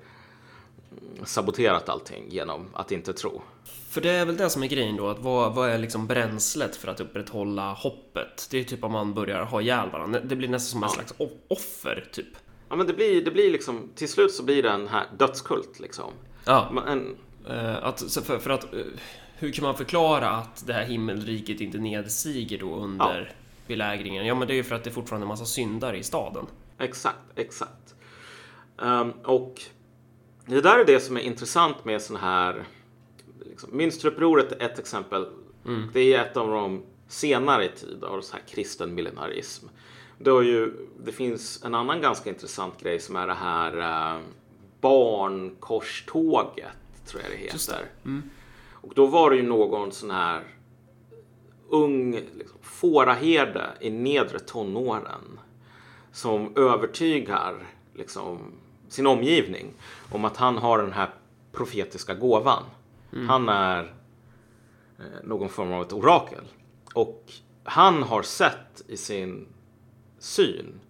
saboterat 1.25 1.89
allting 1.89 2.25
genom 2.29 2.67
att 2.73 2.93
inte 2.93 3.13
tro. 3.13 3.43
För 3.91 4.01
det 4.01 4.11
är 4.11 4.25
väl 4.25 4.37
det 4.37 4.51
som 4.51 4.63
är 4.63 4.67
grejen 4.67 4.97
då, 4.97 5.09
att 5.09 5.19
vad, 5.19 5.55
vad 5.55 5.71
är 5.71 5.79
liksom 5.79 6.07
bränslet 6.07 6.77
för 6.77 6.89
att 6.89 7.01
upprätthålla 7.01 7.73
hoppet? 7.73 8.49
Det 8.51 8.59
är 8.59 8.65
typ 8.65 8.85
om 8.85 8.93
man 8.93 9.15
börjar 9.15 9.45
ha 9.45 9.61
ihjäl 9.61 9.91
varandra. 9.91 10.21
Det 10.21 10.37
blir 10.37 10.49
nästan 10.49 10.71
som 10.71 10.83
en 10.83 10.89
ja. 10.89 10.95
slags 10.95 11.15
offer, 11.49 12.09
typ. 12.13 12.37
Ja, 12.69 12.77
men 12.77 12.87
det 12.87 12.93
blir, 12.93 13.25
det 13.25 13.31
blir 13.31 13.51
liksom, 13.51 13.91
till 13.95 14.09
slut 14.09 14.35
så 14.35 14.43
blir 14.43 14.63
det 14.63 14.71
en 14.71 14.89
här 14.89 15.07
dödskult 15.19 15.81
liksom. 15.81 16.13
Ja. 16.45 16.73
En... 16.89 17.17
Uh, 17.51 17.85
att, 17.85 18.01
för, 18.01 18.39
för 18.39 18.51
att, 18.51 18.75
uh, 18.75 18.85
hur 19.43 19.53
kan 19.53 19.65
man 19.65 19.77
förklara 19.77 20.31
att 20.31 20.67
det 20.67 20.73
här 20.73 20.85
himmelriket 20.85 21.61
inte 21.61 21.79
nedstiger 21.79 22.59
då 22.59 22.75
under 22.75 23.21
ja. 23.31 23.35
belägringen? 23.67 24.27
Ja, 24.27 24.35
men 24.35 24.49
det 24.49 24.55
är 24.55 24.57
ju 24.57 24.65
för 24.65 24.75
att 24.75 24.85
det 24.85 24.91
är 24.91 24.95
fortfarande 24.95 25.25
en 25.25 25.29
massa 25.29 25.45
syndare 25.45 25.99
i 25.99 26.03
staden. 26.03 26.47
Exakt, 26.79 27.19
exakt. 27.35 27.95
Um, 28.79 29.11
och 29.11 29.63
det 30.47 30.61
där 30.61 30.79
är 30.79 30.85
det 30.85 31.01
som 31.01 31.17
är 31.17 31.21
intressant 31.21 31.85
med 31.85 32.03
sån 32.03 32.17
här... 32.17 32.65
Liksom, 33.47 33.81
Münsterupproret 33.81 34.53
är 34.53 34.67
ett 34.67 34.79
exempel. 34.79 35.27
Mm. 35.67 35.89
Det 35.93 36.15
är 36.15 36.25
ett 36.25 36.37
av 36.37 36.49
de 36.49 36.83
senare 37.09 37.69
tid 37.69 38.05
av 38.05 38.21
så 38.21 38.33
här 38.33 38.43
kristen 38.49 38.95
millenarism. 38.95 39.67
Det, 40.19 40.31
ju, 40.31 40.73
det 41.05 41.13
finns 41.13 41.65
en 41.65 41.75
annan 41.75 42.01
ganska 42.01 42.31
intressant 42.31 42.83
grej 42.83 43.01
som 43.01 43.17
är 43.17 43.27
det 43.27 43.35
här 43.35 43.77
uh, 44.17 44.21
barnkorståget, 44.81 46.67
tror 47.07 47.23
jag 47.23 47.31
det 47.31 47.37
heter. 47.37 47.87
Mm. 48.05 48.31
Och 48.83 48.95
då 48.95 49.07
var 49.07 49.31
det 49.31 49.37
ju 49.37 49.43
någon 49.43 49.93
sån 49.93 50.11
här 50.11 50.45
ung 51.69 52.13
liksom, 52.13 52.59
fåraherde 52.63 53.71
i 53.81 53.91
nedre 53.91 54.39
tonåren 54.39 55.41
som 56.13 56.57
övertygar 56.57 57.67
liksom, 57.95 58.39
sin 58.89 59.07
omgivning 59.07 59.67
om 60.11 60.25
att 60.25 60.37
han 60.37 60.59
har 60.59 60.79
den 60.79 60.93
här 60.93 61.11
profetiska 61.53 62.15
gåvan. 62.15 62.63
Mm. 63.13 63.29
Han 63.29 63.49
är 63.49 63.95
eh, 64.99 65.05
någon 65.25 65.49
form 65.49 65.73
av 65.73 65.83
ett 65.83 65.93
orakel. 65.93 66.45
Och 66.95 67.33
han 67.65 68.03
har 68.03 68.23
sett 68.23 68.83
i 68.89 68.97
sin 68.97 69.49
syn. 70.19 70.81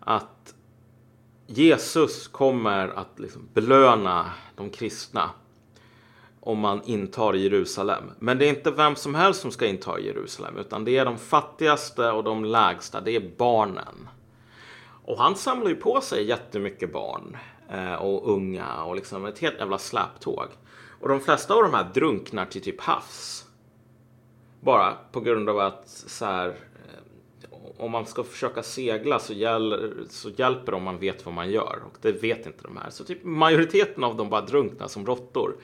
Att 0.00 0.54
Jesus 1.46 2.28
kommer 2.28 2.88
att 2.88 3.18
liksom 3.18 3.48
belöna 3.54 4.30
de 4.56 4.70
kristna 4.70 5.30
om 6.40 6.58
man 6.58 6.82
intar 6.84 7.34
Jerusalem. 7.34 8.04
Men 8.18 8.38
det 8.38 8.46
är 8.46 8.48
inte 8.48 8.70
vem 8.70 8.96
som 8.96 9.14
helst 9.14 9.40
som 9.40 9.50
ska 9.50 9.66
inta 9.66 10.00
Jerusalem, 10.00 10.56
utan 10.58 10.84
det 10.84 10.98
är 10.98 11.04
de 11.04 11.18
fattigaste 11.18 12.10
och 12.10 12.24
de 12.24 12.44
lägsta, 12.44 13.00
det 13.00 13.16
är 13.16 13.32
barnen. 13.36 14.08
Och 15.04 15.18
han 15.18 15.36
samlar 15.36 15.68
ju 15.68 15.76
på 15.76 16.00
sig 16.00 16.28
jättemycket 16.28 16.92
barn 16.92 17.36
eh, 17.70 17.94
och 17.94 18.32
unga 18.34 18.82
och 18.84 18.96
liksom 18.96 19.26
ett 19.26 19.38
helt 19.38 19.58
jävla 19.58 19.78
släptåg. 19.78 20.46
Och 21.00 21.08
de 21.08 21.20
flesta 21.20 21.54
av 21.54 21.62
de 21.62 21.74
här 21.74 21.90
drunknar 21.94 22.44
till 22.44 22.62
typ 22.62 22.80
havs. 22.80 23.46
Bara 24.60 24.96
på 25.12 25.20
grund 25.20 25.48
av 25.48 25.58
att 25.58 25.88
så 25.88 26.24
här, 26.24 26.48
eh, 26.48 27.52
om 27.78 27.90
man 27.90 28.06
ska 28.06 28.24
försöka 28.24 28.62
segla 28.62 29.18
så, 29.18 29.32
hjäl 29.32 29.94
så 30.10 30.30
hjälper 30.30 30.72
det 30.72 30.76
om 30.76 30.82
man 30.82 30.98
vet 30.98 31.24
vad 31.24 31.34
man 31.34 31.50
gör. 31.50 31.78
Och 31.86 31.98
det 32.00 32.12
vet 32.12 32.46
inte 32.46 32.62
de 32.62 32.76
här. 32.76 32.90
Så 32.90 33.04
typ 33.04 33.24
majoriteten 33.24 34.04
av 34.04 34.16
dem 34.16 34.30
bara 34.30 34.40
drunknar 34.40 34.88
som 34.88 35.06
råttor. 35.06 35.56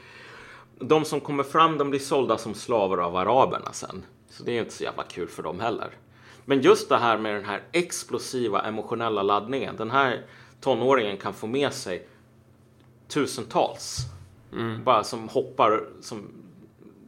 De 0.81 1.05
som 1.05 1.21
kommer 1.21 1.43
fram 1.43 1.79
de 1.79 1.91
blir 1.91 2.01
sålda 2.01 2.39
som 2.39 2.55
slavar 2.55 2.99
av 2.99 3.17
araberna 3.17 3.73
sen. 3.73 4.05
Så 4.31 4.43
det 4.43 4.53
är 4.53 4.61
inte 4.61 4.73
så 4.73 4.85
jävla 4.85 5.03
kul 5.03 5.29
för 5.29 5.43
dem 5.43 5.61
heller. 5.61 5.91
Men 6.45 6.61
just 6.61 6.89
det 6.89 6.97
här 6.97 7.19
med 7.19 7.35
den 7.35 7.45
här 7.45 7.63
explosiva 7.73 8.63
emotionella 8.63 9.23
laddningen. 9.23 9.77
Den 9.77 9.91
här 9.91 10.27
tonåringen 10.61 11.17
kan 11.17 11.35
få 11.35 11.47
med 11.47 11.73
sig 11.73 12.09
tusentals. 13.09 13.99
Mm. 14.53 14.85
Bara 14.85 15.05
som 15.05 15.29
hoppar, 15.29 15.89
som 16.01 16.29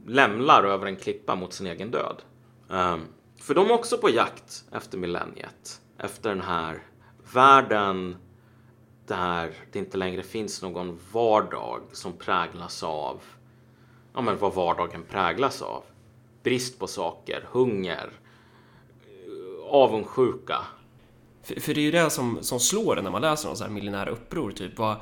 lämlar 0.07 0.65
över 0.65 0.87
en 0.87 0.97
klippa 0.97 1.35
mot 1.35 1.53
sin 1.53 1.67
egen 1.67 1.91
död. 1.91 2.23
Um, 2.69 3.01
för 3.41 3.55
de 3.55 3.67
är 3.67 3.73
också 3.73 3.99
på 3.99 4.11
jakt 4.11 4.65
efter 4.73 4.99
millenniet. 4.99 5.81
Efter 5.99 6.29
den 6.29 6.41
här 6.41 6.83
världen 7.33 8.17
där 9.07 9.55
det 9.73 9.79
inte 9.79 9.97
längre 9.97 10.23
finns 10.23 10.63
någon 10.63 10.99
vardag 11.13 11.81
som 11.93 12.13
präglas 12.13 12.83
av 12.83 13.21
ja, 14.15 14.21
men 14.21 14.39
vad 14.39 14.55
vardagen 14.55 15.03
präglas 15.11 15.63
av. 15.63 15.85
Brist 16.43 16.79
på 16.79 16.87
saker, 16.87 17.49
hunger, 17.51 18.11
eh, 19.03 19.67
avundsjuka. 19.67 20.59
För, 21.43 21.61
för 21.61 21.75
det 21.75 21.81
är 21.81 21.83
ju 21.83 21.91
det 21.91 22.11
som, 22.11 22.39
som 22.43 22.61
slår 22.61 22.99
en 22.99 23.05
när 23.05 23.11
man 23.11 23.23
läser 23.23 23.49
om 23.49 23.57
så 23.57 23.65
här 23.65 23.71
miljonära 23.71 24.11
uppror, 24.11 24.51
typ 24.51 24.79
vad, 24.79 24.97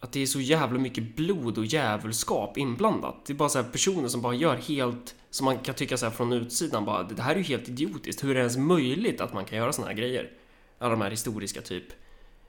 att 0.00 0.12
det 0.12 0.22
är 0.22 0.26
så 0.26 0.40
jävla 0.40 0.78
mycket 0.78 1.16
blod 1.16 1.58
och 1.58 1.64
djävulskap 1.64 2.58
inblandat. 2.58 3.16
Det 3.26 3.32
är 3.32 3.34
bara 3.34 3.48
så 3.48 3.62
här 3.62 3.70
personer 3.70 4.08
som 4.08 4.22
bara 4.22 4.34
gör 4.34 4.56
helt 4.56 5.14
som 5.30 5.44
man 5.44 5.58
kan 5.58 5.74
tycka 5.74 5.96
så 5.96 6.06
här 6.06 6.12
från 6.12 6.32
utsidan 6.32 6.84
bara, 6.84 7.02
det 7.02 7.22
här 7.22 7.34
är 7.34 7.38
ju 7.38 7.44
helt 7.44 7.68
idiotiskt. 7.68 8.24
Hur 8.24 8.30
är 8.30 8.34
det 8.34 8.40
ens 8.40 8.56
möjligt 8.56 9.20
att 9.20 9.32
man 9.32 9.44
kan 9.44 9.58
göra 9.58 9.72
såna 9.72 9.86
här 9.86 9.94
grejer? 9.94 10.30
Alla 10.78 10.90
de 10.90 11.00
här 11.00 11.10
historiska 11.10 11.60
typ 11.60 11.84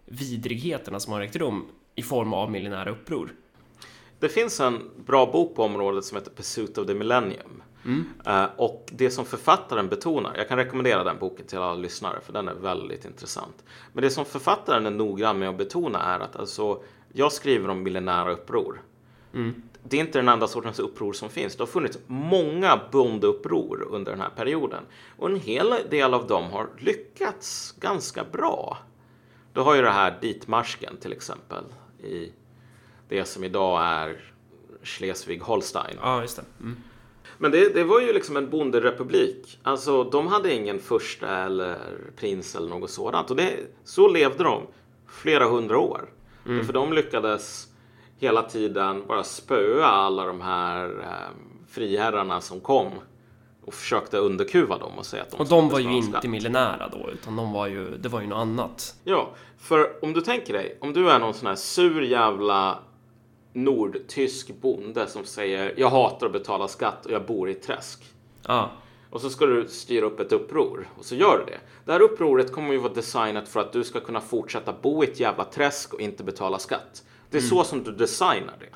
vidrigheterna 0.05 0.99
som 0.99 1.13
har 1.13 1.21
ägt 1.21 1.35
rum 1.35 1.65
i 1.95 2.01
form 2.01 2.33
av 2.33 2.51
miljonära 2.51 2.89
uppror. 2.89 3.35
Det 4.21 4.29
finns 4.29 4.59
en 4.59 4.89
bra 5.05 5.31
bok 5.31 5.55
på 5.55 5.63
området 5.63 6.05
som 6.05 6.17
heter 6.17 6.31
Pursuit 6.31 6.77
of 6.77 6.87
the 6.87 6.93
Millennium. 6.93 7.63
Mm. 7.85 8.05
Uh, 8.27 8.49
och 8.57 8.89
det 8.91 9.09
som 9.09 9.25
författaren 9.25 9.89
betonar, 9.89 10.33
jag 10.37 10.47
kan 10.47 10.57
rekommendera 10.57 11.03
den 11.03 11.19
boken 11.19 11.47
till 11.47 11.57
alla 11.57 11.73
lyssnare 11.73 12.21
för 12.21 12.33
den 12.33 12.47
är 12.47 12.53
väldigt 12.53 13.05
intressant. 13.05 13.63
Men 13.93 14.01
det 14.03 14.09
som 14.09 14.25
författaren 14.25 14.85
är 14.85 14.91
noggrann 14.91 15.39
med 15.39 15.49
att 15.49 15.57
betona 15.57 16.01
är 16.01 16.19
att 16.19 16.35
alltså, 16.35 16.83
jag 17.13 17.31
skriver 17.31 17.69
om 17.69 17.83
millenära 17.83 18.31
uppror. 18.31 18.81
Mm 19.33 19.61
det 19.83 19.97
är 19.97 20.01
inte 20.01 20.19
den 20.19 20.29
enda 20.29 20.47
sortens 20.47 20.79
uppror 20.79 21.13
som 21.13 21.29
finns. 21.29 21.55
Det 21.55 21.61
har 21.61 21.67
funnits 21.67 21.97
många 22.07 22.81
bondeuppror 22.91 23.87
under 23.89 24.11
den 24.11 24.21
här 24.21 24.29
perioden 24.29 24.83
och 25.17 25.29
en 25.29 25.39
hel 25.39 25.73
del 25.89 26.13
av 26.13 26.27
dem 26.27 26.51
har 26.51 26.69
lyckats 26.77 27.75
ganska 27.79 28.23
bra. 28.23 28.77
Du 29.53 29.61
har 29.61 29.75
ju 29.75 29.81
det 29.81 29.91
här 29.91 30.17
ditmarsken 30.21 30.97
till 30.97 31.11
exempel 31.11 31.63
i 32.03 32.31
det 33.11 33.25
som 33.25 33.43
idag 33.43 33.83
är 33.83 34.21
Schleswig-Holstein. 34.83 35.97
Ja, 36.01 36.21
just 36.21 36.35
det. 36.35 36.43
Mm. 36.59 36.77
Men 37.37 37.51
det, 37.51 37.73
det 37.73 37.83
var 37.83 37.99
ju 38.01 38.13
liksom 38.13 38.37
en 38.37 38.49
bonderepublik. 38.49 39.59
Alltså 39.63 40.03
de 40.03 40.27
hade 40.27 40.53
ingen 40.53 40.79
första 40.79 41.27
eller 41.27 41.77
prins 42.15 42.55
eller 42.55 42.69
något 42.69 42.89
sådant. 42.89 43.29
Och 43.29 43.35
det, 43.35 43.53
så 43.83 44.07
levde 44.07 44.43
de 44.43 44.61
flera 45.07 45.45
hundra 45.45 45.77
år. 45.77 46.09
Mm. 46.45 46.65
För 46.65 46.73
de 46.73 46.93
lyckades 46.93 47.67
hela 48.17 48.41
tiden 48.41 49.03
bara 49.07 49.23
spöa 49.23 49.87
alla 49.87 50.25
de 50.25 50.41
här 50.41 50.89
eh, 50.89 51.37
friherrarna 51.69 52.41
som 52.41 52.59
kom 52.59 52.91
och 53.65 53.73
försökte 53.73 54.17
underkuva 54.17 54.77
dem 54.77 54.97
och 54.97 55.05
säga 55.05 55.23
att 55.23 55.31
de 55.31 55.37
Och 55.39 55.47
de 55.47 55.69
var 55.69 55.79
ju 55.79 55.91
inte 55.91 56.27
miljonära 56.27 56.89
då, 56.91 57.09
utan 57.13 57.35
de 57.35 57.51
var 57.53 57.67
ju, 57.67 57.97
det 57.97 58.09
var 58.09 58.21
ju 58.21 58.27
något 58.27 58.37
annat. 58.37 58.95
Ja, 59.03 59.29
för 59.57 60.03
om 60.03 60.13
du 60.13 60.21
tänker 60.21 60.53
dig, 60.53 60.77
om 60.81 60.93
du 60.93 61.09
är 61.09 61.19
någon 61.19 61.33
sån 61.33 61.47
här 61.47 61.55
sur 61.55 62.01
jävla 62.01 62.79
nordtysk 63.53 64.51
bonde 64.61 65.07
som 65.07 65.25
säger 65.25 65.73
jag 65.77 65.89
hatar 65.89 66.25
att 66.25 66.33
betala 66.33 66.67
skatt 66.67 67.05
och 67.05 67.11
jag 67.11 67.25
bor 67.25 67.49
i 67.49 67.51
ett 67.51 67.63
träsk. 67.63 68.03
Ja. 68.47 68.71
Och 69.09 69.21
så 69.21 69.29
ska 69.29 69.45
du 69.45 69.67
styra 69.67 70.05
upp 70.05 70.19
ett 70.19 70.31
uppror 70.31 70.89
och 70.97 71.05
så 71.05 71.15
gör 71.15 71.37
du 71.37 71.45
det. 71.45 71.59
Det 71.85 71.91
här 71.91 72.01
upproret 72.01 72.51
kommer 72.51 72.71
ju 72.71 72.77
vara 72.77 72.93
designat 72.93 73.47
för 73.47 73.59
att 73.59 73.73
du 73.73 73.83
ska 73.83 73.99
kunna 73.99 74.21
fortsätta 74.21 74.73
bo 74.81 75.03
i 75.03 75.07
ett 75.07 75.19
jävla 75.19 75.43
träsk 75.43 75.93
och 75.93 76.01
inte 76.01 76.23
betala 76.23 76.59
skatt. 76.59 77.03
Det 77.29 77.37
är 77.37 77.41
mm. 77.41 77.49
så 77.49 77.63
som 77.63 77.83
du 77.83 77.91
designar 77.91 78.55
det. 78.59 78.75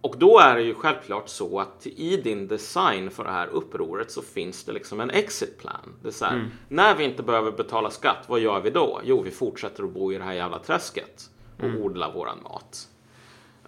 Och 0.00 0.14
då 0.18 0.38
är 0.38 0.54
det 0.54 0.62
ju 0.62 0.74
självklart 0.74 1.28
så 1.28 1.60
att 1.60 1.86
i 1.86 2.16
din 2.16 2.48
design 2.48 3.10
för 3.10 3.24
det 3.24 3.30
här 3.30 3.46
upproret 3.46 4.10
så 4.10 4.22
finns 4.22 4.64
det 4.64 4.72
liksom 4.72 5.00
en 5.00 5.10
exit 5.10 5.58
plan. 5.58 5.94
Det 6.02 6.08
är 6.08 6.12
så 6.12 6.24
här, 6.24 6.34
mm. 6.34 6.50
när 6.68 6.94
vi 6.94 7.04
inte 7.04 7.22
behöver 7.22 7.52
betala 7.52 7.90
skatt, 7.90 8.24
vad 8.26 8.40
gör 8.40 8.60
vi 8.60 8.70
då? 8.70 9.00
Jo, 9.04 9.22
vi 9.22 9.30
fortsätter 9.30 9.84
att 9.84 9.90
bo 9.90 10.12
i 10.12 10.18
det 10.18 10.24
här 10.24 10.32
jävla 10.32 10.58
träsket 10.58 11.30
och 11.58 11.64
mm. 11.64 11.82
odla 11.82 12.10
våran 12.10 12.42
mat. 12.42 12.88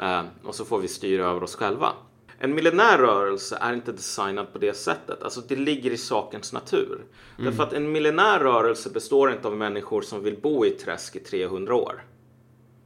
Uh, 0.02 0.23
och 0.42 0.54
så 0.54 0.64
får 0.64 0.78
vi 0.78 0.88
styra 0.88 1.25
över 1.25 1.42
oss 1.42 1.56
själva. 1.56 1.92
En 2.38 2.54
millenärrörelse 2.54 3.59
är 3.61 3.73
inte 3.73 3.92
designad 3.92 4.52
på 4.52 4.59
det 4.59 4.76
sättet. 4.76 5.23
Alltså 5.23 5.40
det 5.49 5.56
ligger 5.56 5.90
i 5.90 5.97
sakens 5.97 6.52
natur. 6.52 6.94
Mm. 6.94 7.50
Därför 7.50 7.62
att 7.62 7.73
en 7.73 7.92
millenärrörelse 7.92 8.90
består 8.90 9.32
inte 9.32 9.49
av 9.49 9.56
människor 9.56 10.02
som 10.02 10.23
vill 10.23 10.40
bo 10.40 10.66
i 10.66 10.68
ett 10.68 10.78
träsk 10.78 11.16
i 11.16 11.21
300 11.21 11.75
år 11.75 12.04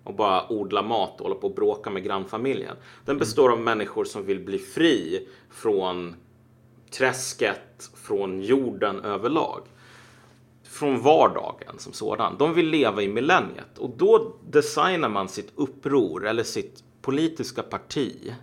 och 0.05 0.15
bara 0.15 0.53
odla 0.53 0.83
mat 0.83 1.21
och 1.21 1.29
hålla 1.29 1.41
på 1.41 1.47
och 1.47 1.55
bråka 1.55 1.91
med 1.91 2.05
grannfamiljen. 2.05 2.77
Den 3.05 3.19
består 3.19 3.53
av 3.53 3.61
människor 3.61 4.05
som 4.05 4.27
vill 4.27 4.41
bli 4.41 4.59
fri 4.59 5.29
från 5.51 6.17
träsket, 6.91 7.91
från 7.95 8.43
jorden 8.43 9.01
överlag. 9.01 9.63
Från 10.65 11.03
vardagen 11.03 11.79
som 11.79 11.93
sådan. 11.93 12.37
De 12.39 12.55
vill 12.55 12.69
leva 12.69 13.03
i 13.03 13.09
millenniet 13.09 13.79
och 13.79 13.91
då 13.97 14.37
designar 14.51 15.09
man 15.09 15.29
sitt 15.29 15.53
uppror 15.55 16.27
eller 16.27 16.43
sitt 16.43 16.83
politiska 17.07 17.63
parti 17.63 18.35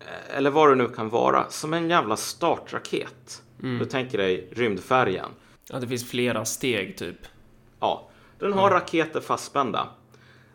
eh, 0.00 0.36
eller 0.36 0.50
vad 0.50 0.68
det 0.68 0.74
nu 0.74 0.88
kan 0.88 1.08
vara, 1.08 1.50
som 1.50 1.74
en 1.74 1.90
jävla 1.90 2.16
startraket. 2.16 3.42
Mm. 3.62 3.78
Du 3.78 3.84
tänker 3.84 4.18
dig 4.18 4.48
rymdfärjan. 4.52 5.30
Ja, 5.70 5.78
det 5.80 5.88
finns 5.88 6.10
flera 6.10 6.44
steg 6.44 6.96
typ. 6.96 7.26
Ja, 7.80 8.08
den 8.38 8.52
har 8.52 8.66
mm. 8.66 8.80
raketer 8.80 9.20
fastspända 9.20 9.88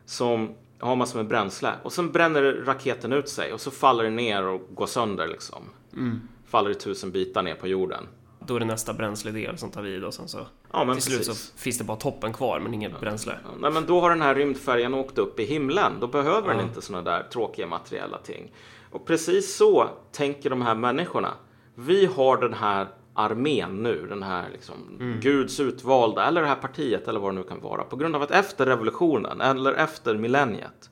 som 0.06 0.56
har 0.80 0.96
massor 0.96 1.20
med 1.20 1.28
bränsle 1.28 1.74
och 1.84 1.94
sen 1.94 2.12
bränner 2.12 2.42
raketen 2.44 3.14
ut 3.14 3.30
sig 3.30 3.54
och 3.54 3.62
så 3.62 3.72
faller 3.72 4.04
den 4.04 4.16
ner 4.16 4.48
och 4.48 4.62
går 4.70 4.88
sönder 4.88 5.28
liksom. 5.28 5.64
Mm. 5.94 6.22
Faller 6.48 6.70
i 6.70 6.76
tusen 6.76 7.12
bitar 7.12 7.44
ner 7.44 7.56
på 7.56 7.68
jorden. 7.68 8.08
Då 8.48 8.56
är 8.56 8.60
det 8.60 8.66
nästa 8.66 8.94
bränsledel 8.94 9.58
som 9.58 9.72
tar 9.72 9.82
vid 9.82 10.04
och 10.04 10.13
sen 10.13 10.27
så 10.27 10.48
ja, 10.72 10.86
till 10.86 10.94
precis. 10.94 11.13
slut 11.13 11.25
så 11.25 11.58
finns 11.58 11.77
det 11.77 11.84
bara 11.84 11.98
toppen 11.98 12.34
kvar 12.34 12.60
men 12.60 12.74
inget 12.74 12.92
ja. 12.92 13.00
bränsle. 13.00 13.39
Ja, 13.44 13.50
nej, 13.60 13.72
men 13.72 13.86
då 13.86 14.01
har 14.01 14.10
den 14.10 14.22
här 14.22 14.36
rymdfärjan 14.36 14.94
åkt 14.94 15.18
upp 15.18 15.39
i 15.39 15.46
himlen. 15.46 15.94
Då 16.00 16.08
behöver 16.08 16.54
den 16.54 16.60
inte 16.60 16.82
sådana 16.82 17.12
där 17.12 17.24
tråkiga 17.24 17.68
materiella 17.68 18.18
ting. 18.18 18.51
Och 18.92 19.06
precis 19.06 19.56
så 19.56 19.89
tänker 20.12 20.50
de 20.50 20.62
här 20.62 20.75
människorna. 20.75 21.34
Vi 21.75 22.06
har 22.06 22.38
den 22.38 22.54
här 22.54 22.88
armén 23.13 23.84
nu, 23.84 24.06
den 24.10 24.24
här 24.24 24.50
liksom, 24.51 24.75
mm. 25.00 25.20
Guds 25.20 25.60
utvalda, 25.60 26.25
eller 26.25 26.42
det 26.42 26.48
här 26.48 26.56
partiet 26.56 27.08
eller 27.08 27.20
vad 27.20 27.34
det 27.34 27.36
nu 27.36 27.44
kan 27.44 27.62
vara, 27.62 27.84
på 27.84 27.96
grund 27.96 28.16
av 28.16 28.22
att 28.22 28.32
efter 28.32 28.66
revolutionen 28.66 29.42
eller 29.42 29.74
efter 29.74 30.18
millenniet, 30.18 30.89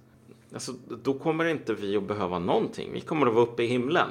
alltså, 0.54 0.72
då 1.04 1.14
kommer 1.14 1.46
inte 1.46 1.74
vi 1.74 1.98
att 1.98 2.08
behöva 2.08 2.40
någonting. 2.40 2.90
Vi 2.94 3.02
kommer 3.02 3.28
att 3.28 3.34
vara 3.34 3.44
uppe 3.44 3.64
i 3.64 3.68
himlen. 3.68 4.08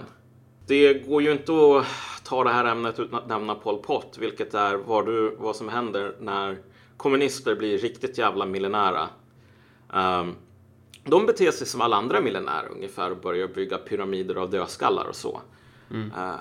Det 0.66 0.94
går 0.94 1.22
ju 1.22 1.32
inte 1.32 1.52
att 1.52 1.86
ta 2.24 2.44
det 2.44 2.50
här 2.50 2.64
ämnet 2.64 3.00
utan 3.00 3.18
att 3.18 3.28
nämna 3.28 3.54
Pol 3.54 3.78
Pot, 3.78 4.18
vilket 4.18 4.54
är 4.54 4.74
vad, 4.74 5.06
du, 5.06 5.36
vad 5.38 5.56
som 5.56 5.68
händer 5.68 6.14
när 6.20 6.58
kommunister 6.96 7.54
blir 7.54 7.78
riktigt 7.78 8.18
jävla 8.18 8.46
millenära. 8.46 9.08
Um, 9.94 10.36
de 11.04 11.26
beter 11.26 11.50
sig 11.50 11.66
som 11.66 11.80
alla 11.80 11.96
andra 11.96 12.20
millenärer 12.20 12.68
ungefär 12.72 13.10
och 13.10 13.16
börjar 13.16 13.48
bygga 13.48 13.78
pyramider 13.78 14.34
av 14.34 14.50
dödskallar 14.50 15.04
och 15.04 15.16
så. 15.16 15.40
Mm. 15.90 16.12
Uh, 16.12 16.34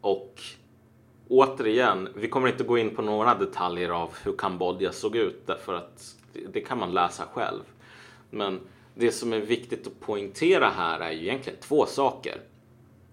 och 0.00 0.40
återigen, 1.28 2.08
vi 2.14 2.28
kommer 2.28 2.48
inte 2.48 2.64
gå 2.64 2.78
in 2.78 2.96
på 2.96 3.02
några 3.02 3.34
detaljer 3.34 3.88
av 3.88 4.10
hur 4.24 4.36
Kambodja 4.36 4.92
såg 4.92 5.16
ut 5.16 5.46
därför 5.46 5.74
att 5.74 6.14
det 6.52 6.60
kan 6.60 6.78
man 6.78 6.94
läsa 6.94 7.24
själv. 7.32 7.62
Men 8.30 8.60
det 8.94 9.12
som 9.12 9.32
är 9.32 9.40
viktigt 9.40 9.86
att 9.86 10.00
poängtera 10.00 10.68
här 10.68 11.00
är 11.00 11.10
ju 11.10 11.22
egentligen 11.22 11.58
två 11.60 11.86
saker. 11.86 12.40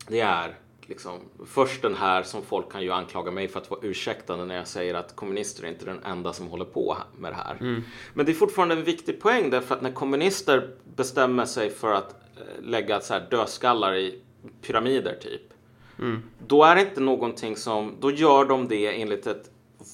Det 0.10 0.20
är 0.20 0.56
liksom, 0.82 1.20
först 1.46 1.82
den 1.82 1.96
här 1.96 2.24
som 2.24 2.42
folk 2.44 2.72
kan 2.72 2.82
ju 2.82 2.92
anklaga 2.92 3.32
mig 3.32 3.48
för 3.48 3.60
att 3.60 3.70
vara 3.70 3.80
ursäktande 3.84 4.46
när 4.46 4.56
jag 4.56 4.68
säger 4.68 4.94
att 4.94 5.16
kommunister 5.16 5.64
är 5.64 5.68
inte 5.68 5.86
den 5.86 6.04
enda 6.04 6.34
som 6.34 6.48
håller 6.48 6.66
på 6.66 6.98
med 7.18 7.32
det 7.32 7.36
här. 7.36 7.58
Mm. 7.60 7.84
Men 8.14 8.26
det 8.26 8.32
är 8.32 8.34
fortfarande 8.34 8.76
en 8.76 8.84
viktig 8.84 9.22
poäng 9.22 9.50
därför 9.50 9.76
att 9.76 9.82
när 9.82 9.92
kommunister 9.92 10.76
bestämmer 10.96 11.46
sig 11.46 11.70
för 11.70 11.94
att 11.94 12.12
eh, 12.12 12.64
lägga 12.64 13.02
så 13.02 13.14
här 13.14 13.28
dödskallar 13.30 13.96
i 13.96 14.22
pyramider 14.62 15.18
typ 15.22 15.54
Mm. 16.00 16.24
Då 16.48 16.64
är 16.64 16.76
det 16.76 16.82
inte 16.82 17.02
någonting 17.02 17.56
som, 17.56 17.96
då 18.00 18.12
gör 18.12 18.46
de 18.46 18.68
det 18.68 19.02
enligt 19.02 19.28
ett 19.28 19.52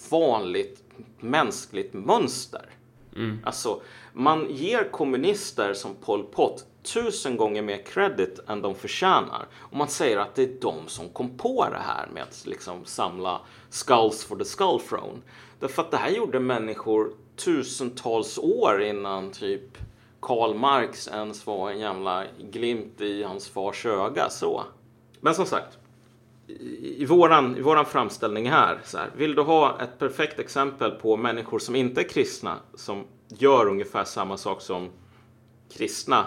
vanligt 0.10 0.84
mänskligt 1.20 1.94
mönster. 1.94 2.66
Mm. 3.16 3.40
Alltså, 3.44 3.82
man 4.14 4.48
ger 4.50 4.92
kommunister 4.92 5.74
som 5.74 5.96
Pol 5.96 6.24
Pot 6.24 6.66
tusen 6.94 7.38
gånger 7.38 7.62
mer 7.62 7.86
credit 7.86 8.40
än 8.48 8.62
de 8.62 8.76
förtjänar. 8.76 9.48
Och 9.56 9.78
man 9.78 9.88
säger 9.88 10.18
att 10.18 10.36
det 10.36 10.44
är 10.44 10.62
de 10.62 10.88
som 10.88 11.10
kom 11.10 11.38
på 11.38 11.68
det 11.70 11.82
här 11.88 12.08
med 12.14 12.24
att 12.24 12.46
liksom 12.46 12.86
samla 12.86 13.42
skulls 13.70 14.24
for 14.24 14.36
the 14.36 14.46
skull 14.46 14.80
throne. 14.90 15.22
Därför 15.60 15.82
att 15.82 15.92
det 15.92 15.98
här 15.98 16.10
gjorde 16.10 16.40
människor 16.40 17.14
tusentals 17.36 18.38
år 18.38 18.82
innan 18.84 19.32
typ 19.32 19.78
Karl 20.20 20.56
Marx 20.56 21.08
ens 21.08 21.46
var 21.46 21.72
en 21.72 21.80
jävla 21.80 22.24
glimt 22.40 23.02
i 23.02 23.24
hans 23.24 23.50
fars 23.50 23.86
öga. 23.86 24.30
Så. 24.30 24.64
Men 25.22 25.36
som 25.36 25.46
sagt, 25.46 25.78
i 26.48 27.06
våran, 27.06 27.58
i 27.58 27.62
våran 27.62 27.86
framställning 27.86 28.50
här, 28.50 28.80
så 28.84 28.98
här, 28.98 29.12
vill 29.18 29.36
du 29.36 29.42
ha 29.42 29.82
ett 29.82 30.00
perfekt 30.00 30.40
exempel 30.40 30.92
på 30.92 31.18
människor 31.18 31.60
som 31.60 31.76
inte 31.76 32.02
är 32.02 32.10
kristna 32.10 32.56
som 32.74 33.04
gör 33.28 33.68
ungefär 33.68 34.04
samma 34.04 34.38
sak 34.38 34.62
som 34.62 34.90
kristna 35.78 36.26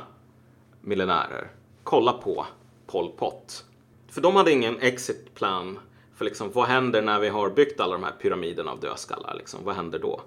miljonärer? 0.81 1.51
Kolla 1.83 2.12
på 2.12 2.47
Pol 2.87 3.11
Pot. 3.11 3.64
För 4.09 4.21
de 4.21 4.37
hade 4.37 4.53
ingen 4.53 4.81
exitplan 4.81 5.79
för 6.17 6.25
liksom, 6.25 6.51
vad 6.53 6.69
händer 6.69 7.03
när 7.03 7.21
vi 7.21 7.29
har 7.29 7.51
byggt 7.51 7.81
alla 7.81 7.93
de 7.93 8.05
här 8.05 8.14
pyramiderna 8.23 8.71
av 8.71 8.81
dödskallar? 8.81 9.35
Liksom, 9.35 9.61
vad 9.64 9.75
händer 9.75 9.99
då? 9.99 10.21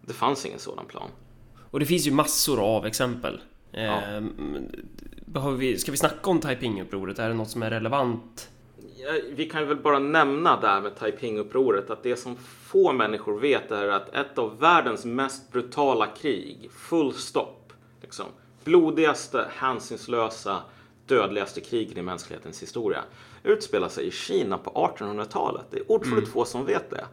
Det 0.00 0.12
fanns 0.12 0.46
ingen 0.46 0.58
sådan 0.58 0.86
plan. 0.86 1.08
Och 1.70 1.80
det 1.80 1.86
finns 1.86 2.06
ju 2.06 2.10
massor 2.10 2.60
av 2.60 2.86
exempel. 2.86 3.40
Ja. 3.70 3.80
Eh, 3.80 4.22
behöver 5.26 5.56
vi, 5.56 5.78
ska 5.78 5.90
vi 5.90 5.98
snacka 5.98 6.30
om 6.30 6.40
Taiping-upproret? 6.40 7.18
Är 7.18 7.28
det 7.28 7.34
något 7.34 7.50
som 7.50 7.62
är 7.62 7.70
relevant 7.70 8.48
vi 9.34 9.48
kan 9.48 9.68
väl 9.68 9.76
bara 9.76 9.98
nämna 9.98 10.60
där 10.60 10.80
med 10.80 10.94
Taiping-upproret 10.94 11.90
att 11.90 12.02
det 12.02 12.16
som 12.16 12.36
få 12.36 12.92
människor 12.92 13.40
vet 13.40 13.70
är 13.70 13.88
att 13.88 14.14
ett 14.14 14.38
av 14.38 14.58
världens 14.58 15.04
mest 15.04 15.52
brutala 15.52 16.06
krig, 16.06 16.70
full 16.72 17.12
stopp, 17.12 17.72
liksom, 18.00 18.26
blodigaste, 18.64 19.48
hänsynslösa, 19.56 20.62
dödligaste 21.06 21.60
krigen 21.60 21.98
i 21.98 22.02
mänsklighetens 22.02 22.62
historia 22.62 23.04
utspelar 23.42 23.88
sig 23.88 24.06
i 24.06 24.10
Kina 24.10 24.58
på 24.58 24.70
1800-talet. 24.70 25.64
Det 25.70 25.76
är 25.76 25.92
otroligt 25.92 26.18
mm. 26.18 26.30
få 26.30 26.44
som 26.44 26.66
vet 26.66 26.90
det. 26.90 27.04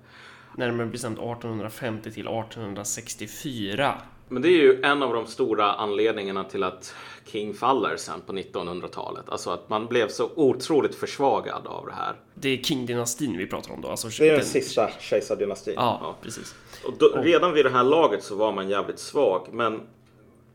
Närmare 0.57 0.87
bestämt 0.87 1.19
1850 1.19 2.11
till 2.11 2.27
1864. 2.27 4.01
Men 4.29 4.41
det 4.41 4.49
är 4.49 4.61
ju 4.61 4.81
en 4.81 5.03
av 5.03 5.13
de 5.13 5.27
stora 5.27 5.73
anledningarna 5.73 6.43
till 6.43 6.63
att 6.63 6.95
King 7.25 7.53
faller 7.53 7.97
sen 7.97 8.21
på 8.21 8.33
1900-talet. 8.33 9.29
Alltså 9.29 9.49
att 9.49 9.69
man 9.69 9.87
blev 9.87 10.07
så 10.07 10.29
otroligt 10.35 10.95
försvagad 10.95 11.67
av 11.67 11.85
det 11.85 11.93
här. 11.93 12.15
Det 12.33 12.49
är 12.49 12.57
King-dynastin 12.57 13.37
vi 13.37 13.47
pratar 13.47 13.73
om 13.73 13.81
då? 13.81 13.87
Alltså, 13.87 14.07
det 14.07 14.23
är 14.23 14.31
den, 14.31 14.39
den 14.39 14.47
sista 14.47 14.89
kejsardynastin. 14.99 15.73
Ja, 15.77 15.99
ja, 16.01 16.15
precis. 16.21 16.55
Och 16.85 16.93
då, 16.97 17.07
redan 17.15 17.53
vid 17.53 17.65
det 17.65 17.69
här 17.69 17.83
laget 17.83 18.23
så 18.23 18.35
var 18.35 18.51
man 18.51 18.69
jävligt 18.69 18.99
svag. 18.99 19.47
Men 19.51 19.81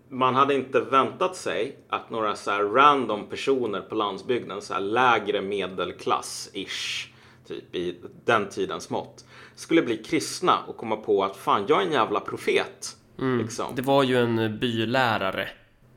man 0.09 0.35
hade 0.35 0.55
inte 0.55 0.81
väntat 0.81 1.37
sig 1.37 1.77
att 1.89 2.11
några 2.11 2.37
så 2.37 2.51
här 2.51 2.63
random 2.63 3.27
personer 3.27 3.81
på 3.81 3.95
landsbygden, 3.95 4.63
så 4.63 4.75
här 4.75 4.81
lägre 4.81 5.41
medelklass-ish, 5.41 7.09
typ 7.47 7.75
i 7.75 8.01
den 8.25 8.49
tidens 8.49 8.91
mått, 8.91 9.25
skulle 9.55 9.83
bli 9.83 9.97
kristna 9.97 10.59
och 10.67 10.77
komma 10.77 10.97
på 10.97 11.25
att 11.25 11.37
fan, 11.37 11.65
jag 11.69 11.83
är 11.83 11.87
en 11.87 11.93
jävla 11.93 12.21
profet. 12.21 12.97
Mm. 13.19 13.39
Liksom. 13.39 13.67
Det 13.75 13.83
var 13.83 14.03
ju 14.03 14.17
en 14.17 14.59
bylärare. 14.59 15.49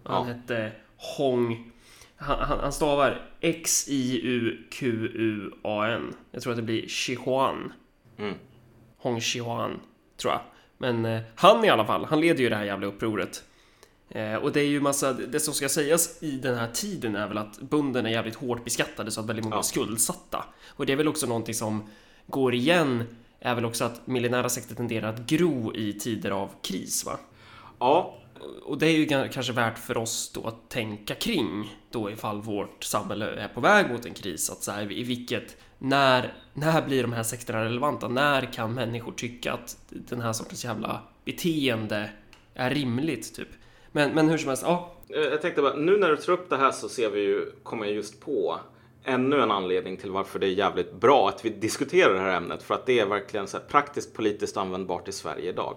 Han 0.03 0.27
ja. 0.27 0.33
hette 0.33 0.71
Hong 0.97 1.71
Han, 2.17 2.39
han, 2.39 2.59
han 2.59 2.71
stavar 2.71 3.21
X-I-U-Q-U-A-N. 3.41 4.53
Jag 6.31 6.41
tror 6.41 6.53
att 6.53 6.57
det 6.57 6.63
blir 6.63 6.87
Xihuan. 6.87 7.73
Mm. 8.17 8.35
Hong 8.97 9.19
Xihuan, 9.19 9.79
tror 10.17 10.33
jag. 10.33 10.41
Men 10.77 11.05
eh, 11.05 11.21
han 11.35 11.65
i 11.65 11.69
alla 11.69 11.85
fall, 11.85 12.05
han 12.05 12.21
leder 12.21 12.43
ju 12.43 12.49
det 12.49 12.55
här 12.55 12.65
jävla 12.65 12.87
upproret. 12.87 13.43
Eh, 14.09 14.35
och 14.35 14.51
det 14.51 14.59
är 14.59 14.65
ju 14.67 14.81
massa, 14.81 15.13
det 15.13 15.39
som 15.39 15.53
ska 15.53 15.69
sägas 15.69 16.23
i 16.23 16.31
den 16.31 16.57
här 16.57 16.67
tiden 16.73 17.15
är 17.15 17.27
väl 17.27 17.37
att 17.37 17.59
bunden 17.59 18.05
är 18.05 18.09
jävligt 18.09 18.35
hårt 18.35 18.63
beskattade 18.63 19.11
så 19.11 19.19
att 19.21 19.25
väldigt 19.25 19.45
många 19.45 19.55
Ja. 19.55 19.59
är 19.59 19.63
skuldsatta. 19.63 20.45
Och 20.67 20.85
det 20.85 20.93
är 20.93 20.97
väl 20.97 21.07
också 21.07 21.27
någonting 21.27 21.55
som 21.55 21.89
går 22.27 22.53
igen, 22.53 23.03
är 23.39 23.55
väl 23.55 23.65
också 23.65 23.83
att 23.85 24.07
millenära 24.07 24.49
sekter 24.49 24.75
tenderar 24.75 25.09
att 25.13 25.19
gro 25.19 25.75
i 25.75 25.93
tider 25.93 26.31
av 26.31 26.49
kris, 26.61 27.05
va? 27.05 27.19
Ja, 27.79 28.17
Och 28.65 28.77
det 28.77 28.85
är 28.87 28.97
ju 28.97 29.29
kanske 29.29 29.53
värt 29.53 29.77
för 29.79 29.97
oss 29.97 30.31
då 30.33 30.47
att 30.47 30.69
tänka 30.69 31.15
kring 31.15 31.77
då 31.91 32.11
ifall 32.11 32.41
vårt 32.41 32.83
samhälle 32.83 33.25
är 33.25 33.47
på 33.47 33.61
väg 33.61 33.89
mot 33.91 34.05
en 34.05 34.13
kris. 34.13 34.49
Att 34.49 34.63
så 34.63 34.71
här, 34.71 34.91
i 34.91 35.03
vilket, 35.03 35.57
när, 35.77 36.33
när 36.53 36.81
blir 36.81 37.01
de 37.01 37.13
här 37.13 37.23
sektorerna 37.23 37.65
relevanta? 37.65 38.07
När 38.07 38.53
kan 38.53 38.73
människor 38.73 39.11
tycka 39.11 39.53
att 39.53 39.77
den 39.89 40.21
här 40.21 40.33
sortens 40.33 40.65
jävla 40.65 41.01
beteende 41.25 42.09
är 42.53 42.69
rimligt, 42.69 43.35
typ? 43.35 43.49
Men, 43.97 44.11
men 44.11 44.29
hur 44.29 44.37
som 44.37 44.47
helst, 44.47 44.63
ja. 44.63 44.91
Eh, 45.09 45.21
Jag 45.21 45.41
tänkte 45.41 45.61
bara, 45.61 45.73
nu 45.75 45.97
när 45.97 46.09
du 46.09 46.17
tar 46.17 46.33
upp 46.33 46.49
det 46.49 46.57
här 46.57 46.71
så 46.71 46.89
ser 46.89 47.09
vi 47.09 47.19
ju, 47.21 47.51
kommer 47.63 47.85
jag 47.85 47.95
just 47.95 48.21
på 48.21 48.59
ännu 49.03 49.41
en 49.41 49.51
anledning 49.51 49.97
till 49.97 50.11
varför 50.11 50.39
det 50.39 50.47
är 50.47 50.51
jävligt 50.51 50.93
bra 50.93 51.29
att 51.29 51.45
vi 51.45 51.49
diskuterar 51.49 52.13
det 52.13 52.19
här 52.19 52.37
ämnet. 52.37 52.63
För 52.63 52.75
att 52.75 52.85
det 52.85 52.99
är 52.99 53.05
verkligen 53.05 53.47
så 53.47 53.57
praktiskt 53.59 54.13
politiskt 54.13 54.57
användbart 54.57 55.07
i 55.07 55.11
Sverige 55.11 55.49
idag. 55.49 55.75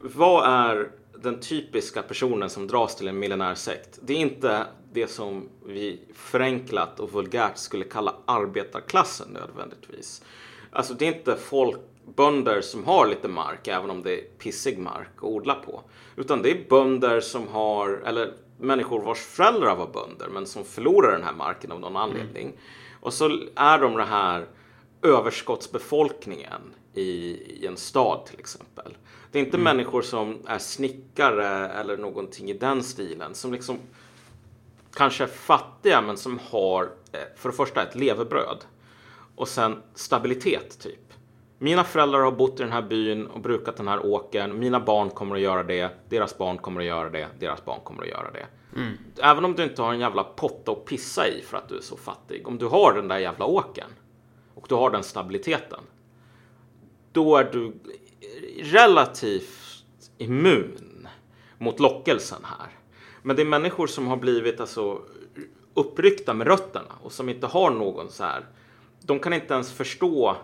Vad 0.00 0.68
är 0.68 0.90
den 1.22 1.40
typiska 1.40 2.02
personen 2.02 2.50
som 2.50 2.66
dras 2.66 2.96
till 2.96 3.08
en 3.08 3.18
millenär 3.18 3.54
sekt? 3.54 3.98
Det 4.02 4.12
är 4.12 4.18
inte 4.18 4.66
det 4.92 5.06
som 5.06 5.48
vi 5.66 6.00
förenklat 6.14 7.00
och 7.00 7.12
vulgärt 7.12 7.58
skulle 7.58 7.84
kalla 7.84 8.14
arbetarklassen 8.24 9.28
nödvändigtvis. 9.28 10.22
Alltså 10.70 10.94
det 10.94 11.08
är 11.08 11.12
inte 11.16 11.36
folk, 11.36 11.80
bönder 12.16 12.60
som 12.60 12.84
har 12.84 13.06
lite 13.06 13.28
mark, 13.28 13.68
även 13.68 13.90
om 13.90 14.02
det 14.02 14.20
är 14.20 14.24
pissig 14.38 14.78
mark 14.78 15.10
att 15.16 15.22
odla 15.22 15.54
på. 15.54 15.82
Utan 16.16 16.42
det 16.42 16.50
är 16.50 16.68
bönder 16.68 17.20
som 17.20 17.48
har, 17.48 18.02
eller 18.06 18.32
människor 18.58 19.02
vars 19.02 19.18
föräldrar 19.18 19.76
var 19.76 19.86
bönder, 19.86 20.28
men 20.28 20.46
som 20.46 20.64
förlorar 20.64 21.12
den 21.12 21.22
här 21.22 21.32
marken 21.32 21.72
av 21.72 21.80
någon 21.80 21.96
anledning. 21.96 22.52
Och 23.00 23.12
så 23.12 23.38
är 23.54 23.78
de 23.78 23.96
det 23.96 24.04
här 24.04 24.46
överskottsbefolkningen 25.02 26.74
i, 26.94 27.02
i 27.62 27.66
en 27.66 27.76
stad 27.76 28.26
till 28.26 28.40
exempel. 28.40 28.96
Det 29.32 29.38
är 29.38 29.44
inte 29.44 29.58
människor 29.58 30.02
som 30.02 30.38
är 30.46 30.58
snickare 30.58 31.68
eller 31.68 31.96
någonting 31.96 32.50
i 32.50 32.52
den 32.52 32.82
stilen, 32.82 33.34
som 33.34 33.52
liksom 33.52 33.78
kanske 34.94 35.24
är 35.24 35.28
fattiga 35.28 36.00
men 36.00 36.16
som 36.16 36.40
har 36.50 36.82
eh, 37.12 37.20
för 37.36 37.48
det 37.48 37.56
första 37.56 37.82
ett 37.82 37.94
levebröd 37.94 38.64
och 39.36 39.48
sen 39.48 39.82
stabilitet 39.94 40.78
typ. 40.80 41.11
Mina 41.62 41.84
föräldrar 41.84 42.20
har 42.20 42.32
bott 42.32 42.60
i 42.60 42.62
den 42.62 42.72
här 42.72 42.82
byn 42.82 43.26
och 43.26 43.40
brukat 43.40 43.76
den 43.76 43.88
här 43.88 44.06
åkern. 44.06 44.58
Mina 44.58 44.80
barn 44.80 45.10
kommer 45.10 45.36
att 45.36 45.42
göra 45.42 45.62
det. 45.62 45.90
Deras 46.08 46.38
barn 46.38 46.58
kommer 46.58 46.80
att 46.80 46.86
göra 46.86 47.10
det. 47.10 47.28
Deras 47.38 47.64
barn 47.64 47.80
kommer 47.84 48.02
att 48.02 48.08
göra 48.08 48.30
det. 48.30 48.46
Även 49.22 49.44
om 49.44 49.54
du 49.54 49.62
inte 49.62 49.82
har 49.82 49.92
en 49.92 50.00
jävla 50.00 50.24
potta 50.24 50.72
att 50.72 50.84
pissa 50.84 51.28
i 51.28 51.42
för 51.42 51.56
att 51.56 51.68
du 51.68 51.76
är 51.76 51.80
så 51.80 51.96
fattig. 51.96 52.48
Om 52.48 52.58
du 52.58 52.66
har 52.66 52.92
den 52.94 53.08
där 53.08 53.18
jävla 53.18 53.44
åkern 53.44 53.90
och 54.54 54.66
du 54.68 54.74
har 54.74 54.90
den 54.90 55.02
stabiliteten. 55.02 55.80
Då 57.12 57.36
är 57.36 57.44
du 57.44 57.72
relativt 58.60 59.84
immun 60.18 61.08
mot 61.58 61.80
lockelsen 61.80 62.44
här. 62.44 62.68
Men 63.22 63.36
det 63.36 63.42
är 63.42 63.46
människor 63.46 63.86
som 63.86 64.06
har 64.06 64.16
blivit 64.16 64.60
alltså 64.60 65.02
uppryckta 65.74 66.34
med 66.34 66.46
rötterna 66.46 66.92
och 67.02 67.12
som 67.12 67.28
inte 67.28 67.46
har 67.46 67.70
någon 67.70 68.10
så 68.10 68.24
här. 68.24 68.46
De 69.00 69.18
kan 69.18 69.32
inte 69.32 69.54
ens 69.54 69.72
förstå 69.72 70.36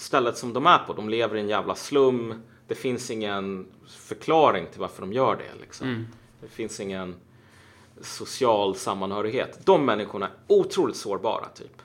stället 0.00 0.36
som 0.38 0.52
de 0.52 0.66
är 0.66 0.78
på. 0.78 0.92
De 0.92 1.08
lever 1.08 1.36
i 1.36 1.40
en 1.40 1.48
jävla 1.48 1.74
slum. 1.74 2.42
Det 2.68 2.74
finns 2.74 3.10
ingen 3.10 3.66
förklaring 3.88 4.66
till 4.72 4.80
varför 4.80 5.00
de 5.00 5.12
gör 5.12 5.36
det. 5.36 5.60
Liksom. 5.60 6.06
Det 6.40 6.48
finns 6.48 6.80
ingen 6.80 7.14
social 8.00 8.76
sammanhörighet. 8.76 9.58
De 9.64 9.86
människorna 9.86 10.26
är 10.26 10.32
otroligt 10.46 10.96
sårbara 10.96 11.46
typ. 11.48 11.82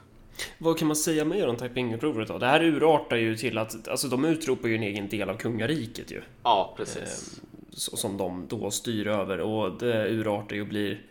Vad 0.57 0.77
kan 0.79 0.87
man 0.87 0.95
säga 0.95 1.25
mer 1.25 1.47
om 1.47 1.55
Taiping-upproret 1.57 2.27
då? 2.27 2.37
Det 2.37 2.45
här 2.45 2.63
urartar 2.63 3.17
ju 3.17 3.35
till 3.37 3.57
att, 3.57 3.87
alltså 3.87 4.07
de 4.07 4.25
utropar 4.25 4.67
ju 4.69 4.75
en 4.75 4.83
egen 4.83 5.09
del 5.09 5.29
av 5.29 5.37
kungariket 5.37 6.11
ju. 6.11 6.21
Ja, 6.43 6.73
precis. 6.77 7.41
så- 7.71 7.97
som 7.97 8.17
de 8.17 8.45
då 8.49 8.71
styr 8.71 9.07
över 9.07 9.39
och 9.39 9.77
det 9.77 10.07
urartar 10.09 10.55
ju 10.55 10.61
och 10.61 10.67
blir 10.67 11.01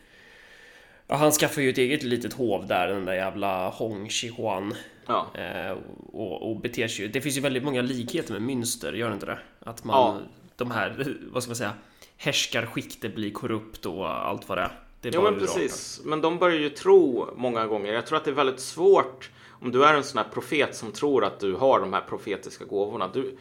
Ja, 1.07 1.15
han 1.17 1.33
skaffar 1.33 1.63
ju 1.63 1.71
ett 1.71 1.79
eget 1.79 2.03
litet 2.03 2.33
hov 2.33 2.67
där, 2.67 2.89
den 2.89 3.05
där 3.05 3.15
jävla 3.15 3.69
Hong 3.69 4.09
Xihuan. 4.09 4.75
Ja. 5.07 5.27
Eh, 5.35 5.77
och, 6.13 6.51
och 6.51 6.61
beter 6.61 6.89
sig 6.89 7.05
ju. 7.05 7.11
Det 7.11 7.21
finns 7.21 7.37
ju 7.37 7.41
väldigt 7.41 7.65
många 7.65 7.83
likheter 7.83 8.41
med 8.41 8.43
Münster, 8.57 8.93
gör 8.93 9.09
det 9.09 9.15
inte 9.15 9.27
det? 9.27 9.39
Att 9.61 9.85
man, 9.85 9.97
Ja. 9.97 10.19
de 10.57 10.71
här, 10.71 11.17
vad 11.33 11.43
ska 11.43 11.51
man 11.51 11.57
säga, 11.57 11.73
härskarskiktet 12.17 13.15
blir 13.15 13.31
korrupt 13.33 13.87
och 13.87 14.11
allt 14.11 14.49
vad 14.49 14.59
det 14.59 14.63
är. 14.63 14.79
Det 15.01 15.09
är 15.09 15.13
Jo 15.15 15.23
men 15.23 15.39
precis. 15.39 16.01
Men 16.05 16.21
de 16.21 16.39
börjar 16.39 16.59
ju 16.59 16.71
tro 16.71 17.29
många 17.37 17.67
gånger. 17.67 17.93
Jag 17.93 18.07
tror 18.07 18.19
att 18.19 18.25
det 18.25 18.31
är 18.31 18.35
väldigt 18.35 18.61
svårt 18.61 19.31
om 19.61 19.73
du 19.73 19.85
är 19.85 19.95
en 19.95 20.05
sån 20.05 20.19
här 20.19 20.29
profet 20.33 20.77
som 20.77 20.93
tror 20.93 21.25
att 21.25 21.41
du 21.41 21.55
har 21.55 21.81
de 21.81 21.93
här 21.93 22.01
profetiska 22.01 22.65
gåvorna. 22.65 23.09
Du, 23.09 23.39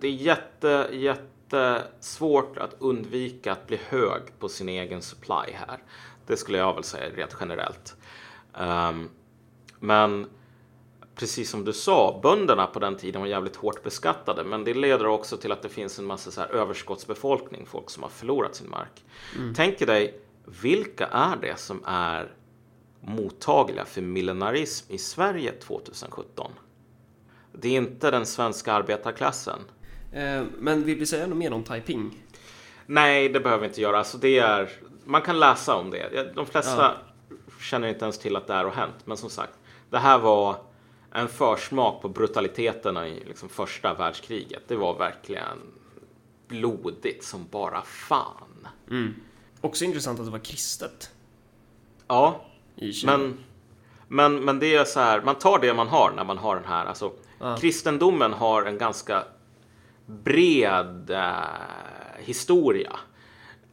det 0.00 0.06
är 0.06 0.12
jätte, 0.12 0.88
jättesvårt 0.92 2.58
att 2.58 2.76
undvika 2.78 3.52
att 3.52 3.66
bli 3.66 3.78
hög 3.88 4.22
på 4.38 4.48
sin 4.48 4.68
egen 4.68 5.02
supply 5.02 5.52
här. 5.52 5.78
Det 6.26 6.36
skulle 6.36 6.58
jag 6.58 6.74
väl 6.74 6.84
säga 6.84 7.10
rent 7.16 7.36
generellt. 7.40 7.96
Ehm, 8.54 9.08
men 9.80 10.26
precis 11.16 11.50
som 11.50 11.64
du 11.64 11.72
sa, 11.72 12.20
bönderna 12.22 12.66
på 12.66 12.78
den 12.78 12.96
tiden 12.96 13.20
var 13.20 13.28
jävligt 13.28 13.56
hårt 13.56 13.82
beskattade. 13.82 14.44
Men 14.44 14.64
det 14.64 14.74
leder 14.74 15.06
också 15.06 15.36
till 15.36 15.52
att 15.52 15.62
det 15.62 15.68
finns 15.68 15.98
en 15.98 16.04
massa 16.04 16.30
så 16.30 16.40
här 16.40 16.48
överskottsbefolkning, 16.48 17.66
folk 17.66 17.90
som 17.90 18.02
har 18.02 18.10
förlorat 18.10 18.54
sin 18.54 18.70
mark. 18.70 19.04
Tänk 19.56 19.78
dig, 19.78 20.20
vilka 20.62 21.06
är 21.06 21.36
det 21.36 21.58
som 21.58 21.82
är 21.86 22.32
mottagliga 23.00 23.84
för 23.84 24.00
millenarism 24.02 24.92
i 24.92 24.98
Sverige 24.98 25.52
2017? 25.52 26.50
Det 27.52 27.68
är 27.68 27.72
inte 27.76 28.10
den 28.10 28.26
svenska 28.26 28.72
arbetarklassen. 28.72 29.58
Eh, 30.12 30.42
men 30.58 30.84
vill 30.84 30.98
vi 30.98 31.06
säga 31.06 31.26
något 31.26 31.38
mer 31.38 31.52
om 31.52 31.62
Taiping? 31.62 32.22
Nej, 32.86 33.28
det 33.28 33.40
behöver 33.40 33.60
vi 33.62 33.68
inte 33.68 33.80
göra. 33.80 33.98
Alltså 33.98 34.18
det 34.18 34.38
är, 34.38 34.70
man 35.04 35.22
kan 35.22 35.40
läsa 35.40 35.74
om 35.76 35.90
det. 35.90 36.34
De 36.34 36.46
flesta 36.46 36.94
Ja. 37.28 37.36
känner 37.60 37.88
inte 37.88 38.04
ens 38.04 38.18
till 38.18 38.36
att 38.36 38.46
det 38.46 38.52
här 38.54 38.64
har 38.64 38.72
hänt. 38.72 38.94
Men 39.04 39.16
som 39.16 39.30
sagt, 39.30 39.52
det 39.90 39.98
här 39.98 40.18
var 40.18 40.56
en 41.16 41.28
försmak 41.28 42.02
på 42.02 42.08
brutaliteterna 42.08 43.08
i 43.08 43.24
liksom 43.24 43.48
första 43.48 43.94
världskriget. 43.94 44.62
Det 44.68 44.76
var 44.76 44.98
verkligen 44.98 45.58
blodigt 46.48 47.24
som 47.24 47.46
bara 47.50 47.82
fan. 47.82 48.68
Också 49.60 49.84
intressant 49.84 50.18
att 50.20 50.26
det 50.26 50.32
var 50.32 50.38
kristet 50.38 51.10
Ja, 52.08 52.44
men, 53.06 53.38
men, 54.08 54.44
men 54.44 54.58
det 54.58 54.74
är 54.74 54.84
så 54.84 55.00
här, 55.00 55.22
man 55.22 55.34
tar 55.34 55.58
det 55.58 55.74
man 55.74 55.88
har 55.88 56.12
när 56.16 56.24
man 56.24 56.38
har 56.38 56.54
den 56.56 56.64
här. 56.64 56.86
Alltså, 56.86 57.12
Ja. 57.38 57.56
Kristendomen 57.56 58.32
har 58.32 58.62
en 58.62 58.78
ganska 58.78 59.24
bred 60.06 61.10
eh, 61.10 61.34
historia 62.18 62.96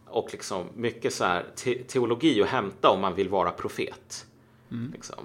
och 0.07 0.29
liksom 0.31 0.65
mycket 0.75 1.13
så 1.13 1.23
här 1.25 1.45
te- 1.55 1.83
teologi 1.83 2.41
att 2.41 2.47
hämta 2.49 2.89
om 2.89 3.01
man 3.01 3.15
vill 3.15 3.29
vara 3.29 3.51
profet. 3.51 4.25
Liksom. 4.93 5.19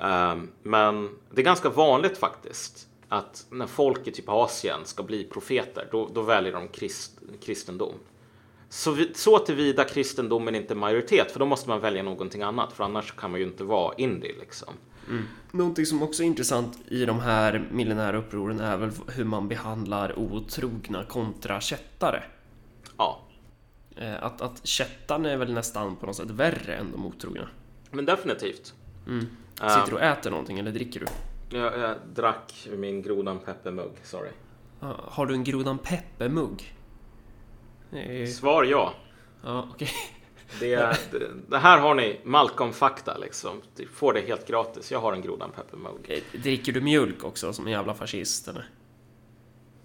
Ehm, 0.00 0.48
men 0.62 1.08
det 1.30 1.40
är 1.40 1.44
ganska 1.44 1.68
vanligt 1.68 2.18
faktiskt 2.18 2.88
att 3.08 3.46
när 3.50 3.66
folk 3.66 4.06
i 4.06 4.10
typ 4.10 4.28
Asien 4.28 4.80
ska 4.84 5.02
bli 5.02 5.24
profeter, 5.24 5.88
då, 5.90 6.08
då 6.14 6.22
väljer 6.22 6.52
de 6.52 6.68
krist, 6.68 7.18
kristendom. 7.44 7.94
Så, 8.68 8.90
vi, 8.90 9.14
så 9.14 9.38
tillvida 9.38 9.84
kristendomen 9.84 10.54
inte 10.54 10.74
är 10.74 10.76
majoritet, 10.76 11.32
för 11.32 11.38
då 11.38 11.46
måste 11.46 11.68
man 11.68 11.80
välja 11.80 12.02
någonting 12.02 12.42
annat, 12.42 12.72
för 12.72 12.84
annars 12.84 13.12
kan 13.12 13.30
man 13.30 13.40
ju 13.40 13.46
inte 13.46 13.64
vara 13.64 13.94
indie 13.94 14.32
liksom. 14.40 14.74
Någonting 15.50 15.86
som 15.86 16.02
också 16.02 16.22
är 16.22 16.26
intressant 16.26 16.78
i 16.88 17.04
de 17.04 17.20
här 17.20 17.68
millenära 17.72 18.16
upproren 18.18 18.60
är 18.60 18.76
väl 18.76 18.90
hur 19.08 19.24
man 19.24 19.48
behandlar 19.48 20.18
otrogna 20.18 21.04
kontra 21.04 21.60
kättare. 21.60 22.22
Ja, 22.98 23.20
Eh, 23.96 24.24
Att, 24.24 24.40
att 24.40 24.66
kättarna 24.66 25.30
är 25.30 25.36
väl 25.36 25.52
nästan 25.52 25.96
på 25.96 26.06
något 26.06 26.16
sätt 26.16 26.30
värre 26.30 26.74
än 26.74 26.92
de 26.92 27.06
otrogna. 27.06 27.48
men 27.90 28.04
definitivt. 28.04 28.74
Sitter 29.54 29.86
du 29.90 29.92
och 29.96 30.02
äter 30.02 30.30
någonting 30.30 30.58
eller 30.58 30.70
dricker 30.72 31.00
du? 31.00 31.06
Jag, 31.58 31.78
jag 31.78 31.96
drack 32.14 32.68
min 32.76 33.02
grodan 33.02 33.38
peppermugg, 33.38 33.92
sorry. 34.02 34.30
Ah, 34.80 34.92
Har 35.08 35.26
du 35.26 35.34
en 35.34 35.44
Grodan 35.44 35.78
Pepper-mugg? 35.78 36.74
Eh, 37.92 38.28
Svar 38.28 38.64
ja. 38.64 38.94
Ja, 39.44 39.68
okej. 39.74 39.88
Det, 40.60 40.74
är- 40.74 40.96
det, 41.10 41.30
det 41.48 41.58
här 41.58 41.78
har 41.78 41.94
ni 41.94 42.20
Malcolm-fakta 42.24 43.16
liksom. 43.18 43.62
Du 43.76 43.86
får 43.86 44.12
det 44.12 44.20
helt 44.20 44.46
gratis. 44.48 44.90
Jag 44.92 45.00
har 45.00 45.12
en 45.12 45.22
grodan 45.22 45.50
peppermugg. 45.50 46.00
Eh, 46.32 46.40
Dricker 46.40 46.72
du 46.72 46.80
mjölk 46.80 47.24
också 47.24 47.52
som 47.52 47.66
en 47.66 47.72
jävla 47.72 47.94
fascist 47.94 48.48
eller? 48.48 48.68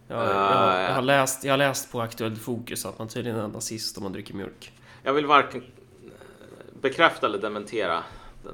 Jag, 0.08 0.18
jag, 0.26 0.32
Ah, 0.36 0.82
jag, 0.82 0.94
har 0.96 1.02
läst, 1.02 1.44
jag 1.44 1.54
har 1.54 1.58
läst 1.58 1.92
på 1.92 2.02
Aktuellt 2.02 2.40
Fokus 2.42 2.86
att 2.86 3.00
man 3.00 3.08
tydligen 3.08 3.40
är 3.40 3.48
nazist 3.48 3.98
om 3.98 4.04
man 4.04 4.14
dricker 4.14 4.34
mjölk. 4.34 4.72
Jag 5.04 5.14
vill 5.14 5.26
varken 5.26 5.64
bekräfta 6.82 7.28
eller 7.28 7.38
dementera 7.40 8.04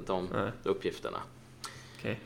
de 0.06 0.28
Nej. 0.32 0.50
uppgifterna. 0.62 1.18
Okej. 1.98 2.20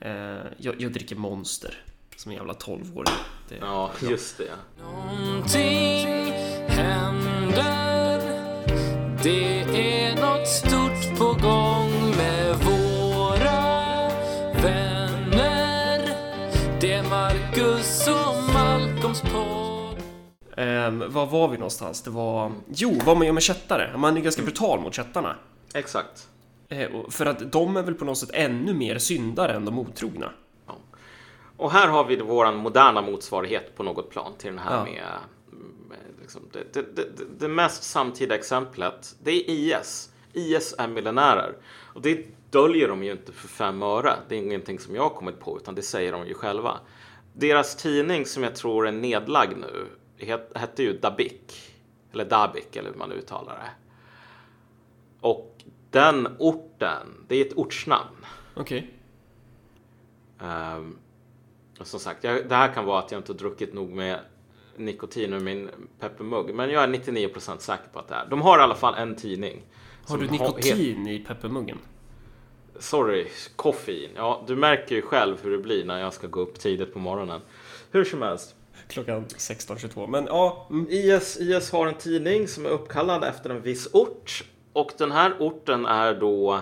Eh, 0.00 0.10
jag, 0.58 0.80
jag 0.80 0.92
dricker 0.92 1.16
Monster. 1.16 1.82
Som 2.16 2.30
en 2.32 2.36
jävla 2.38 2.52
12-åring. 2.52 3.14
Det- 3.48 3.56
Ja, 3.60 3.90
just 4.02 4.38
det. 4.38 4.50
Någonting 4.82 6.32
händer 6.68 8.20
Det 9.22 9.60
är 9.62 10.14
något 10.20 10.48
stort 10.48 11.18
på 11.18 11.24
gång 11.48 12.16
med 12.16 12.56
våra 12.56 14.10
vänner 14.62 16.08
Det 16.80 16.92
är 16.92 17.02
Marcus 17.10 18.08
och 18.08 18.52
Malcolms 18.54 19.20
podd 19.20 19.96
Ehm, 20.56 21.04
var 21.12 21.26
var 21.26 21.48
vi 21.48 21.56
någonstans? 21.58 22.02
Det 22.02 22.10
var... 22.10 22.52
Jo, 22.74 23.00
vad 23.04 23.16
man 23.16 23.26
gör 23.26 23.32
med 23.34 23.42
kättare. 23.42 23.96
Man 23.98 24.16
är 24.16 24.20
ganska 24.20 24.42
brutal 24.42 24.80
mot 24.80 24.94
kättarna. 24.94 25.36
Exakt. 25.74 26.28
Eh, 26.68 26.90
för 27.10 27.26
att 27.26 27.52
de 27.52 27.76
är 27.76 27.82
väl 27.82 27.94
på 27.94 28.04
något 28.04 28.18
sätt 28.18 28.30
ännu 28.32 28.74
mer 28.74 28.98
syndare 28.98 29.52
än 29.52 29.64
de 29.64 29.78
otrogna. 29.78 30.30
Och 31.58 31.70
här 31.70 31.88
har 31.88 32.04
vi 32.04 32.16
våran 32.16 32.56
moderna 32.56 33.02
motsvarighet 33.02 33.76
på 33.76 33.82
något 33.82 34.10
plan 34.10 34.32
till 34.38 34.50
den 34.50 34.58
här 34.58 34.76
Ja. 34.76 34.84
med, 34.84 35.20
med 35.88 35.98
liksom, 36.20 36.42
det, 36.52 36.74
det, 36.74 36.96
det, 36.96 37.24
det 37.38 37.48
mest 37.48 37.82
samtida 37.82 38.34
exemplet. 38.34 39.16
Det 39.22 39.30
är 39.30 39.50
IS. 39.50 40.10
IS 40.32 40.74
är 40.78 40.88
miljonärer. 40.88 41.56
Och 41.94 42.02
det 42.02 42.26
döljer 42.50 42.88
de 42.88 43.04
ju 43.04 43.12
inte 43.12 43.32
för 43.32 43.48
fem 43.48 43.82
öre. 43.82 44.14
Det 44.28 44.34
är 44.34 44.38
ingenting 44.38 44.78
som 44.78 44.94
jag 44.94 45.02
har 45.02 45.10
kommit 45.10 45.40
på, 45.40 45.56
utan 45.56 45.74
det 45.74 45.82
säger 45.82 46.12
de 46.12 46.26
ju 46.26 46.34
själva. 46.34 46.78
Deras 47.32 47.76
tidning 47.76 48.26
som 48.26 48.42
jag 48.42 48.56
tror 48.56 48.88
är 48.88 48.92
nedlagd 48.92 49.56
nu 49.58 49.86
het, 50.16 50.52
hette 50.54 50.82
ju 50.82 50.98
Dabik. 50.98 51.72
Eller 52.12 52.24
Dabik, 52.24 52.76
eller 52.76 52.90
hur 52.90 52.98
man 52.98 53.12
uttalar 53.12 53.54
det. 53.54 53.70
Och 55.20 55.55
den 55.96 56.28
orten, 56.38 57.24
det 57.28 57.36
är 57.36 57.46
ett 57.46 57.56
ortsnamn. 57.56 58.26
Okej. 58.54 58.90
Ehm, 60.40 60.98
och 61.80 61.86
som 61.86 62.00
sagt, 62.00 62.24
jag, 62.24 62.48
det 62.48 62.54
här 62.54 62.74
kan 62.74 62.84
vara 62.84 62.98
att 62.98 63.12
jag 63.12 63.18
inte 63.18 63.32
har 63.32 63.38
druckit 63.38 63.74
nog 63.74 63.90
med 63.90 64.18
nikotin 64.76 65.32
ur 65.32 65.40
min 65.40 65.70
peppermugg. 66.00 66.54
Men 66.54 66.70
jag 66.70 66.82
är 66.82 66.88
99% 66.88 67.58
säker 67.58 67.88
på 67.92 67.98
att 67.98 68.08
det 68.08 68.14
är. 68.14 68.26
De 68.30 68.42
har 68.42 68.58
i 68.58 68.62
alla 68.62 68.74
fall 68.74 68.94
en 68.94 69.16
tidning. 69.16 69.62
Har 70.06 70.18
du 70.18 70.30
nikotin 70.30 71.06
i 71.06 71.18
peppermuggen? 71.18 71.78
sorry, 72.78 73.26
koffein. 73.56 74.10
Ja, 74.16 74.44
du 74.46 74.56
märker 74.56 74.94
ju 74.94 75.02
själv 75.02 75.36
hur 75.42 75.50
det 75.50 75.58
blir 75.58 75.84
när 75.84 76.00
jag 76.00 76.12
ska 76.12 76.26
gå 76.26 76.40
upp 76.40 76.58
tidigt 76.58 76.92
på 76.92 76.98
morgonen. 76.98 77.40
Hur 77.90 78.04
som 78.04 78.22
helst. 78.22 78.54
Klockan 78.88 79.24
16.22. 79.26 80.06
Men 80.06 80.26
ja, 80.26 80.66
mm. 80.70 80.86
IS, 80.90 81.36
IS 81.40 81.70
har 81.70 81.86
en 81.86 81.94
tidning 81.94 82.48
som 82.48 82.66
är 82.66 82.70
uppkallad 82.70 83.24
efter 83.24 83.50
en 83.50 83.62
viss 83.62 83.88
ort. 83.92 84.44
Och 84.76 84.92
den 84.98 85.12
här 85.12 85.36
orten 85.38 85.86
är 85.86 86.14
då 86.14 86.60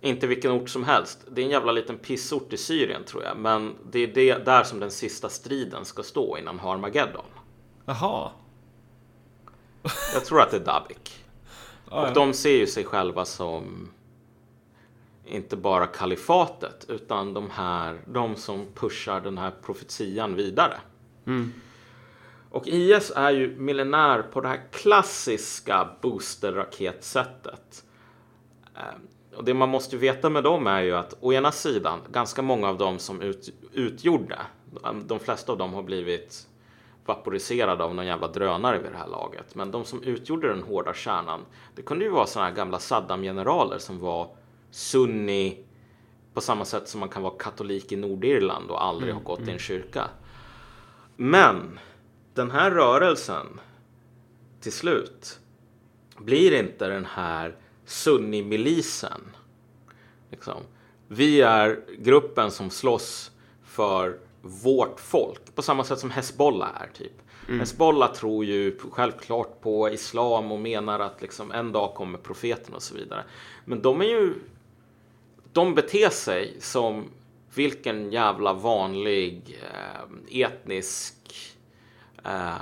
inte 0.00 0.26
vilken 0.26 0.50
ort 0.52 0.68
som 0.68 0.84
helst. 0.84 1.26
Det 1.30 1.40
är 1.40 1.44
en 1.44 1.50
jävla 1.50 1.72
liten 1.72 1.98
pissort 1.98 2.52
i 2.52 2.56
Syrien 2.56 3.04
tror 3.04 3.22
jag. 3.24 3.36
Men 3.36 3.74
det 3.90 3.98
är 3.98 4.06
det, 4.06 4.44
där 4.44 4.64
som 4.64 4.80
den 4.80 4.90
sista 4.90 5.28
striden 5.28 5.84
ska 5.84 6.02
stå 6.02 6.38
innan 6.38 6.58
Harmageddon. 6.58 7.24
Jaha. 7.84 8.30
Jag 10.14 10.24
tror 10.24 10.40
att 10.40 10.50
det 10.50 10.56
är 10.56 10.64
Dabik. 10.64 11.24
Och 11.84 12.08
ja. 12.08 12.10
de 12.14 12.32
ser 12.32 12.56
ju 12.56 12.66
sig 12.66 12.84
själva 12.84 13.24
som 13.24 13.90
inte 15.24 15.56
bara 15.56 15.86
kalifatet 15.86 16.84
utan 16.88 17.34
de 17.34 17.50
här, 17.50 18.00
de 18.06 18.36
som 18.36 18.66
pushar 18.74 19.20
den 19.20 19.38
här 19.38 19.52
profetian 19.62 20.34
vidare. 20.34 20.80
Mm. 21.26 21.52
Och 22.50 22.66
IS 22.68 23.12
är 23.16 23.30
ju 23.30 23.56
miljonär 23.56 24.22
på 24.22 24.40
det 24.40 24.48
här 24.48 24.60
klassiska 24.72 25.88
boosterraketsättet. 26.00 27.84
Ehm, 28.76 29.00
Och 29.36 29.44
det 29.44 29.54
man 29.54 29.68
måste 29.68 29.96
veta 29.96 30.30
med 30.30 30.44
dem 30.44 30.66
är 30.66 30.80
ju 30.82 30.96
att 30.96 31.14
å 31.20 31.32
ena 31.32 31.52
sidan, 31.52 32.00
ganska 32.12 32.42
många 32.42 32.68
av 32.68 32.78
dem 32.78 32.98
som 32.98 33.20
ut, 33.22 33.48
utgjorde, 33.72 34.38
de- 34.82 35.06
de 35.06 35.18
flesta 35.20 35.52
av 35.52 35.58
dem 35.58 35.74
har 35.74 35.82
blivit 35.82 36.46
vaporiserade 37.06 37.84
av 37.84 37.94
någon 37.94 38.06
jävla 38.06 38.28
drönare 38.28 38.78
vid 38.78 38.92
det 38.92 38.98
här 38.98 39.06
laget. 39.08 39.54
Men 39.54 39.70
de 39.70 39.84
som 39.84 40.02
utgjorde 40.02 40.48
den 40.48 40.62
hårda 40.62 40.94
kärnan, 40.94 41.40
det 41.74 41.82
kunde 41.82 42.04
ju 42.04 42.10
vara 42.10 42.26
sådana 42.26 42.48
här 42.48 42.56
gamla 42.56 42.78
Saddam-generaler 42.78 43.78
som 43.78 43.98
var 44.00 44.28
sunni 44.70 45.64
på 46.34 46.40
samma 46.40 46.64
sätt 46.64 46.88
som 46.88 47.00
man 47.00 47.08
kan 47.08 47.22
vara 47.22 47.34
katolik 47.38 47.92
i 47.92 47.96
Nordirland 47.96 48.70
och 48.70 48.84
aldrig 48.84 49.14
ha 49.14 49.20
gått 49.20 49.40
i 49.40 49.50
en 49.50 49.58
kyrka. 49.58 50.04
Men 51.16 51.78
den 52.38 52.50
här 52.50 52.70
rörelsen 52.70 53.60
till 54.60 54.72
slut 54.72 55.40
blir 56.18 56.52
inte 56.52 56.88
den 56.88 57.04
här 57.04 57.56
sunni-milisen. 57.84 59.20
Liksom. 60.30 60.62
Vi 61.08 61.40
är 61.40 61.80
gruppen 61.98 62.50
som 62.50 62.70
slåss 62.70 63.30
för 63.64 64.18
vårt 64.42 65.00
folk 65.00 65.54
på 65.54 65.62
samma 65.62 65.84
sätt 65.84 65.98
som 65.98 66.10
Hezbollah 66.10 66.82
är 66.82 66.88
typ. 66.94 67.12
Hezbollah 67.58 68.12
tror 68.12 68.44
ju 68.44 68.78
självklart 68.90 69.60
på 69.60 69.90
islam 69.90 70.52
och 70.52 70.60
menar 70.60 71.00
att 71.00 71.22
liksom 71.22 71.52
en 71.52 71.72
dag 71.72 71.94
kommer 71.94 72.18
profeten 72.18 72.74
och 72.74 72.82
så 72.82 72.94
vidare. 72.94 73.24
Men 73.64 73.82
de 73.82 74.00
är 74.00 74.04
ju 74.04 74.34
de 75.52 75.74
beter 75.74 76.10
sig 76.10 76.56
som 76.60 77.04
vilken 77.54 78.12
jävla 78.12 78.52
vanlig 78.52 79.60
eh, 79.62 80.40
etnisk 80.42 81.14
eh, 82.24 82.52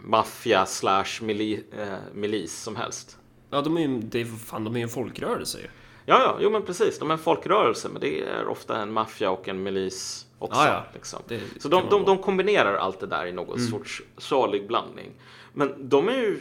maffia 0.00 0.66
slash 0.66 1.20
mili, 1.20 1.64
eh, 1.72 1.98
milis 2.14 2.62
som 2.62 2.76
helst. 2.76 3.18
Ja, 3.50 3.60
de 3.60 3.76
är 3.76 3.80
ju, 3.80 4.00
det 4.00 4.20
är, 4.20 4.24
fan, 4.24 4.64
de 4.64 4.74
är 4.74 4.78
ju 4.78 4.82
en 4.82 4.88
folkrörelse 4.88 5.58
ju. 5.58 5.66
Ja, 6.06 6.20
ja, 6.20 6.38
jo 6.40 6.50
men 6.50 6.62
precis. 6.62 6.98
De 6.98 7.10
är 7.10 7.14
en 7.14 7.18
folkrörelse, 7.18 7.88
men 7.88 8.00
det 8.00 8.22
är 8.22 8.48
ofta 8.48 8.82
en 8.82 8.92
maffia 8.92 9.30
och 9.30 9.48
en 9.48 9.62
milis 9.62 10.26
också. 10.38 10.60
Ja, 10.60 10.68
ja. 10.68 10.84
Liksom. 10.94 11.20
Så 11.60 11.68
de, 11.68 11.82
de, 11.90 12.04
de 12.04 12.18
kombinerar 12.18 12.74
allt 12.76 13.00
det 13.00 13.06
där 13.06 13.26
i 13.26 13.32
någon 13.32 13.60
sorts 13.60 14.02
salig 14.18 14.66
blandning. 14.66 15.10
Men 15.52 15.88
de 15.88 16.08
är 16.08 16.16
ju 16.16 16.40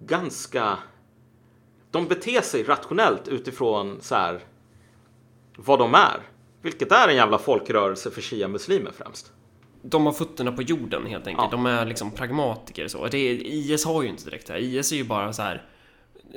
ganska... 0.00 0.78
De 1.90 2.06
beter 2.06 2.40
sig 2.40 2.62
rationellt 2.62 3.28
utifrån 3.28 3.98
så 4.00 4.14
här 4.14 4.40
vad 5.56 5.78
de 5.78 5.94
är. 5.94 6.20
Vilket 6.62 6.92
är 6.92 7.08
en 7.08 7.16
jävla 7.16 7.38
folkrörelse 7.38 8.10
för 8.10 8.20
shia-muslimer 8.20 8.90
främst. 8.90 9.32
De 9.82 10.06
har 10.06 10.12
fötterna 10.12 10.52
på 10.52 10.62
jorden 10.62 11.06
helt 11.06 11.26
enkelt. 11.26 11.48
Ja. 11.50 11.56
De 11.56 11.66
är 11.66 11.86
liksom 11.86 12.10
pragmatiker 12.10 12.88
så. 12.88 13.06
Det 13.06 13.18
är, 13.18 13.34
IS 13.34 13.84
har 13.84 14.02
ju 14.02 14.08
inte 14.08 14.24
direkt 14.24 14.46
det 14.46 14.52
här. 14.52 14.60
IS 14.60 14.92
är 14.92 14.96
ju 14.96 15.04
bara 15.04 15.32
så 15.32 15.42
här. 15.42 15.62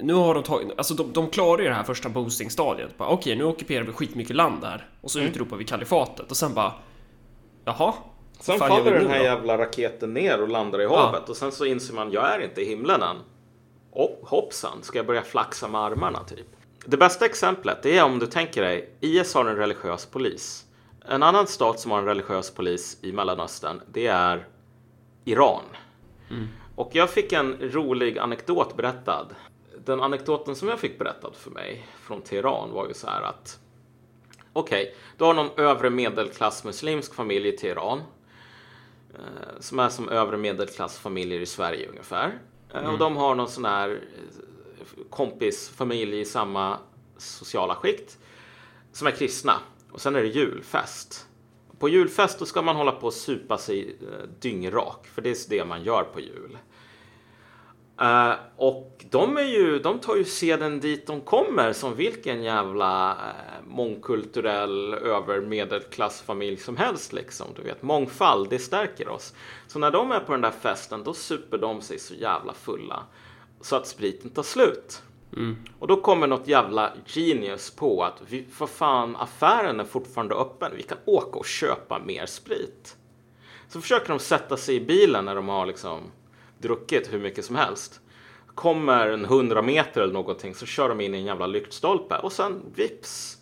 Nu 0.02 0.14
har 0.14 0.34
de 0.34 0.44
tagit, 0.44 0.72
alltså 0.78 0.94
de, 0.94 1.14
de 1.14 1.30
klarar 1.30 1.62
ju 1.62 1.68
det 1.68 1.74
här 1.74 1.84
första 1.84 2.10
boostingstadiet. 2.10 2.90
Okej, 2.98 3.36
nu 3.36 3.44
ockuperar 3.44 3.84
vi 3.84 3.92
skitmycket 3.92 4.36
land 4.36 4.64
här. 4.64 4.88
Och 5.02 5.12
så 5.12 5.20
utropar 5.20 5.58
vi 5.58 5.64
kalifatet 5.64 6.32
och 6.32 6.38
sen 6.38 6.54
bara... 6.54 6.74
Jaha? 7.66 7.94
Sen 8.40 8.60
faller 8.60 8.92
den 8.92 9.10
här 9.10 9.20
då? 9.20 9.26
jävla 9.26 9.58
raketen 9.58 10.14
ner 10.14 10.42
och 10.42 10.50
landar 10.50 10.82
i 10.82 10.86
havet. 10.86 11.30
Och 11.30 11.38
sen 11.38 11.52
så 11.52 11.66
inser 11.66 11.94
man, 11.94 12.12
jag 12.12 12.36
är 12.36 12.40
inte 12.40 12.62
i 12.62 12.66
himlen 12.66 13.02
än. 13.02 13.18
Oh, 13.92 14.12
hoppsan, 14.22 14.78
ska 14.82 15.00
jag 15.00 15.06
börja 15.06 15.22
flaxa 15.22 15.68
med 15.68 15.82
armarna 15.82 16.24
typ? 16.24 16.48
Det 16.86 16.98
bästa 16.98 17.26
exemplet 17.26 17.86
är 17.86 18.04
om 18.04 18.20
du 18.20 18.28
tänker 18.28 18.62
dig, 18.62 18.90
IS 19.00 19.34
har 19.34 19.46
en 19.46 19.56
religiös 19.56 20.06
polis. 20.06 20.66
En 21.08 21.24
annan 21.24 21.48
stat 21.48 21.80
som 21.80 21.92
har 21.92 22.00
en 22.00 22.06
religiös 22.06 22.52
polis 22.52 22.98
i 23.02 23.12
Mellanöstern, 23.12 23.82
det 23.92 24.08
är 24.08 24.48
Iran. 25.26 25.64
Och 26.76 26.90
jag 26.94 27.10
fick 27.10 27.32
en 27.34 27.58
rolig 27.62 28.18
anekdot 28.18 28.78
berättad. 28.78 29.28
Den 29.86 30.02
anekdoten 30.02 30.56
som 30.56 30.68
jag 30.68 30.80
fick 30.80 31.00
berättad 31.00 31.32
för 31.36 31.52
mig 31.52 31.88
från 32.02 32.22
Teheran 32.22 32.72
var 32.72 32.88
ju 32.88 32.94
så 32.94 33.08
här 33.08 33.22
att 33.22 33.60
Okej, 34.54 34.96
du 35.18 35.24
har 35.24 35.34
någon 35.34 35.50
övre 35.58 35.90
medelklass 35.90 36.64
muslimsk 36.64 37.14
familj 37.14 37.48
i 37.48 37.58
Teheran. 37.58 38.02
Eh, 39.14 39.60
som 39.60 39.80
är 39.80 39.90
som 39.90 40.10
övre 40.10 40.38
medelklassfamiljer 40.38 41.40
i 41.40 41.46
Sverige 41.46 41.88
ungefär. 41.90 42.40
Eh, 42.74 42.92
Och 42.92 42.98
de 42.98 43.18
har 43.18 43.36
någon 43.36 43.50
sån 43.50 43.66
här 43.66 43.90
eh, 43.90 45.04
kompisfamilj 45.10 46.20
i 46.20 46.26
samma 46.26 46.78
sociala 47.18 47.76
skikt. 47.76 48.18
Som 48.92 49.08
är 49.08 49.12
kristna. 49.12 49.54
Och 49.94 50.02
sen 50.02 50.16
är 50.16 50.22
det 50.22 50.28
julfest. 50.28 51.28
På 51.80 51.90
julfest 51.90 52.40
då 52.40 52.46
ska 52.46 52.62
man 52.62 52.76
hålla 52.76 52.92
på 52.92 53.08
och 53.08 53.14
supa 53.14 53.58
sig 53.58 53.98
eh, 54.02 54.28
dyngrak. 54.40 55.08
För 55.08 55.22
det 55.22 55.30
är 55.30 55.50
det 55.50 55.66
man 55.66 55.84
gör 55.84 56.04
på 56.04 56.20
jul. 56.20 56.58
Uh, 58.02 58.34
och 58.56 59.06
de, 59.10 59.38
är 59.38 59.44
ju, 59.44 59.80
de 59.80 60.00
tar 60.00 60.16
ju 60.16 60.24
seden 60.24 60.80
dit 60.80 61.08
de 61.08 61.22
kommer 61.22 61.74
som 61.74 61.96
vilken 61.96 62.44
jävla 62.44 63.12
uh, 63.14 63.68
mångkulturell 63.68 64.94
övermedelklassfamilj 64.94 66.58
som 66.58 66.78
helst. 66.78 67.14
Liksom. 67.14 67.48
Du 67.56 67.62
vet, 67.62 67.82
mångfald, 67.82 68.50
det 68.50 68.60
stärker 68.60 69.10
oss. 69.10 69.34
Så 69.68 69.80
när 69.80 69.92
de 69.92 70.12
är 70.12 70.20
på 70.20 70.32
den 70.32 70.42
där 70.42 70.52
festen, 70.52 71.04
då 71.04 71.14
super 71.14 71.58
de 71.58 71.82
sig 71.82 72.00
så 72.00 72.14
jävla 72.14 72.54
fulla 72.54 73.04
så 73.62 73.76
att 73.76 73.88
spriten 73.88 74.30
tar 74.30 74.44
slut. 74.44 75.04
Mm. 75.38 75.58
Och 75.80 75.88
då 75.88 76.02
kommer 76.02 76.28
något 76.28 76.48
jävla 76.48 76.94
genius 77.06 77.72
på 77.72 78.04
att 78.04 78.22
vi, 78.28 78.46
för 78.52 78.68
fan, 78.68 79.16
affären 79.16 79.80
är 79.80 79.84
fortfarande 79.84 80.36
öppen. 80.36 80.72
Vi 80.76 80.84
kan 80.84 80.98
åka 81.06 81.40
och 81.40 81.46
köpa 81.46 82.00
mer 82.00 82.26
sprit. 82.26 82.98
Så 83.68 83.82
försöker 83.82 84.10
de 84.10 84.20
sätta 84.20 84.58
sig 84.58 84.76
i 84.76 84.86
bilen 84.86 85.26
när 85.26 85.36
de 85.36 85.50
har 85.50 85.66
liksom 85.66 86.02
druckit 86.58 87.14
hur 87.14 87.20
mycket 87.20 87.46
som 87.46 87.56
helst. 87.56 88.00
kommer 88.56 89.08
en 89.08 89.26
hundra 89.26 89.62
meter 89.62 90.02
eller 90.02 90.14
någonting 90.14 90.56
så 90.56 90.66
kör 90.66 90.90
de 90.90 91.02
in 91.02 91.16
i 91.16 91.18
en 91.18 91.26
jävla 91.26 91.48
lyktstolpe 91.48 92.18
och 92.18 92.32
sen 92.32 92.62
vips. 92.76 93.38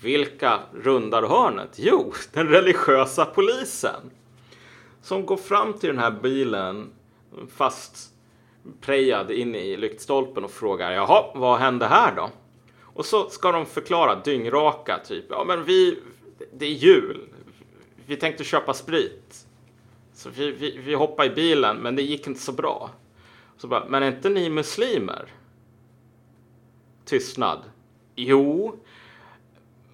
Vilka 0.00 0.60
rundar 0.72 1.22
hörnet? 1.22 1.70
Jo, 1.76 2.12
den 2.32 2.48
religiösa 2.48 3.24
polisen. 3.24 4.10
Som 5.02 5.26
går 5.26 5.36
fram 5.36 5.72
till 5.72 5.88
den 5.88 5.98
här 5.98 6.10
bilen 6.10 6.90
fast 7.56 8.13
prejad 8.80 9.30
in 9.30 9.54
i 9.54 9.76
lyktstolpen 9.76 10.44
och 10.44 10.50
frågar 10.50 10.92
jaha, 10.92 11.24
vad 11.34 11.58
hände 11.58 11.86
här 11.86 12.14
då? 12.16 12.30
Och 12.82 13.06
så 13.06 13.30
ska 13.30 13.52
de 13.52 13.66
förklara 13.66 14.14
dyngraka 14.14 14.98
typ. 15.04 15.24
Ja, 15.30 15.44
men 15.44 15.64
vi, 15.64 15.98
det 16.52 16.66
är 16.66 16.70
jul. 16.70 17.20
Vi 18.06 18.16
tänkte 18.16 18.44
köpa 18.44 18.74
sprit. 18.74 19.46
Så 20.14 20.30
vi, 20.30 20.50
vi, 20.50 20.78
vi 20.78 20.94
hoppade 20.94 21.32
i 21.32 21.34
bilen, 21.34 21.76
men 21.76 21.96
det 21.96 22.02
gick 22.02 22.26
inte 22.26 22.40
så 22.40 22.52
bra. 22.52 22.90
Så 23.56 23.66
bara, 23.66 23.84
men 23.88 24.02
är 24.02 24.06
inte 24.06 24.28
ni 24.28 24.50
muslimer? 24.50 25.28
Tystnad. 27.04 27.58
Jo. 28.14 28.76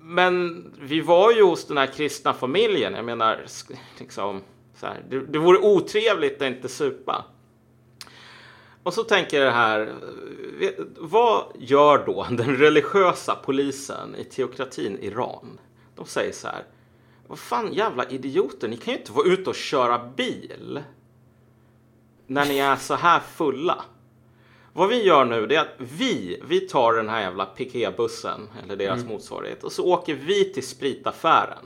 Men 0.00 0.64
vi 0.80 1.00
var 1.00 1.32
ju 1.32 1.42
hos 1.42 1.66
den 1.66 1.76
här 1.76 1.86
kristna 1.86 2.34
familjen. 2.34 2.94
Jag 2.94 3.04
menar, 3.04 3.46
liksom, 3.98 4.40
så 4.76 4.86
här, 4.86 5.02
det, 5.08 5.20
det 5.20 5.38
vore 5.38 5.58
otrevligt 5.58 6.42
att 6.42 6.48
inte 6.48 6.68
supa. 6.68 7.24
Och 8.82 8.94
så 8.94 9.04
tänker 9.04 9.36
jag 9.38 9.46
det 9.46 9.50
här. 9.56 9.94
vet- 10.58 10.78
Vad 10.98 11.44
gör 11.58 12.06
då 12.06 12.26
den 12.30 12.56
religiösa 12.56 13.34
polisen 13.34 14.14
i 14.18 14.24
teokratin 14.24 14.98
Iran? 15.00 15.60
De 15.96 16.06
säger 16.06 16.32
så 16.32 16.48
här. 16.48 16.64
Vad 17.26 17.38
fan 17.38 17.72
jävla 17.72 18.04
idioter, 18.04 18.68
ni 18.68 18.76
kan 18.76 18.94
ju 18.94 19.00
inte 19.00 19.12
vara 19.12 19.26
ute 19.28 19.50
och 19.50 19.56
köra 19.56 19.98
bil 20.16 20.82
när 22.26 22.46
ni 22.46 22.58
är 22.58 22.76
så 22.76 22.94
här 22.94 23.20
fulla. 23.20 23.84
Vad 24.72 24.88
vi 24.88 25.02
gör 25.02 25.24
nu 25.24 25.46
det 25.46 25.56
är 25.56 25.60
att 25.60 25.74
vi, 25.78 26.42
vi 26.48 26.60
tar 26.60 26.92
den 26.92 27.08
här 27.08 27.20
jävla 27.20 27.46
piketbussen 27.46 28.48
eller 28.64 28.76
deras 28.76 29.04
motsvarighet 29.04 29.64
och 29.64 29.72
så 29.72 29.84
åker 29.86 30.14
vi 30.14 30.44
till 30.52 30.66
spritaffären. 30.66 31.64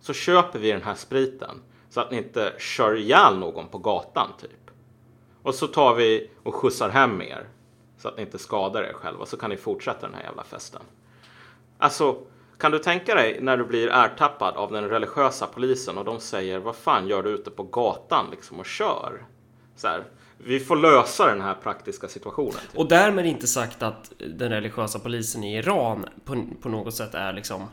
Så 0.00 0.12
köper 0.12 0.58
vi 0.58 0.72
den 0.72 0.82
här 0.82 0.94
spriten 0.94 1.62
så 1.90 2.00
att 2.00 2.10
ni 2.10 2.16
inte 2.16 2.52
kör 2.58 2.96
ihjäl 2.96 3.38
någon 3.38 3.68
på 3.68 3.78
gatan 3.78 4.30
typ. 4.40 4.67
Och 5.48 5.54
så 5.54 5.66
tar 5.66 5.94
vi 5.94 6.30
och 6.42 6.54
skjutsar 6.54 6.88
hem 6.88 7.22
er 7.22 7.48
så 7.98 8.08
att 8.08 8.16
ni 8.16 8.22
inte 8.22 8.38
skadar 8.38 8.82
er 8.82 8.92
själva 8.92 9.26
så 9.26 9.36
kan 9.36 9.50
ni 9.50 9.56
fortsätta 9.56 10.06
den 10.06 10.14
här 10.14 10.22
jävla 10.22 10.44
festen. 10.44 10.82
Alltså, 11.78 12.16
kan 12.58 12.72
du 12.72 12.78
tänka 12.78 13.14
dig 13.14 13.38
när 13.40 13.56
du 13.56 13.64
blir 13.64 13.88
ertappad 13.88 14.56
av 14.56 14.72
den 14.72 14.88
religiösa 14.88 15.46
polisen 15.46 15.98
och 15.98 16.04
de 16.04 16.20
säger 16.20 16.58
vad 16.58 16.76
fan 16.76 17.08
gör 17.08 17.22
du 17.22 17.30
ute 17.30 17.50
på 17.50 17.62
gatan 17.62 18.26
liksom 18.30 18.60
och 18.60 18.66
kör? 18.66 19.22
Så 19.76 19.88
här, 19.88 20.04
vi 20.38 20.60
får 20.60 20.76
lösa 20.76 21.26
den 21.26 21.40
här 21.40 21.54
praktiska 21.54 22.08
situationen. 22.08 22.52
Typ. 22.52 22.78
Och 22.78 22.88
därmed 22.88 23.26
inte 23.26 23.46
sagt 23.46 23.82
att 23.82 24.12
den 24.18 24.50
religiösa 24.50 24.98
polisen 24.98 25.44
i 25.44 25.56
Iran 25.56 26.06
på, 26.24 26.44
på 26.62 26.68
något 26.68 26.94
sätt 26.94 27.14
är 27.14 27.32
liksom 27.32 27.66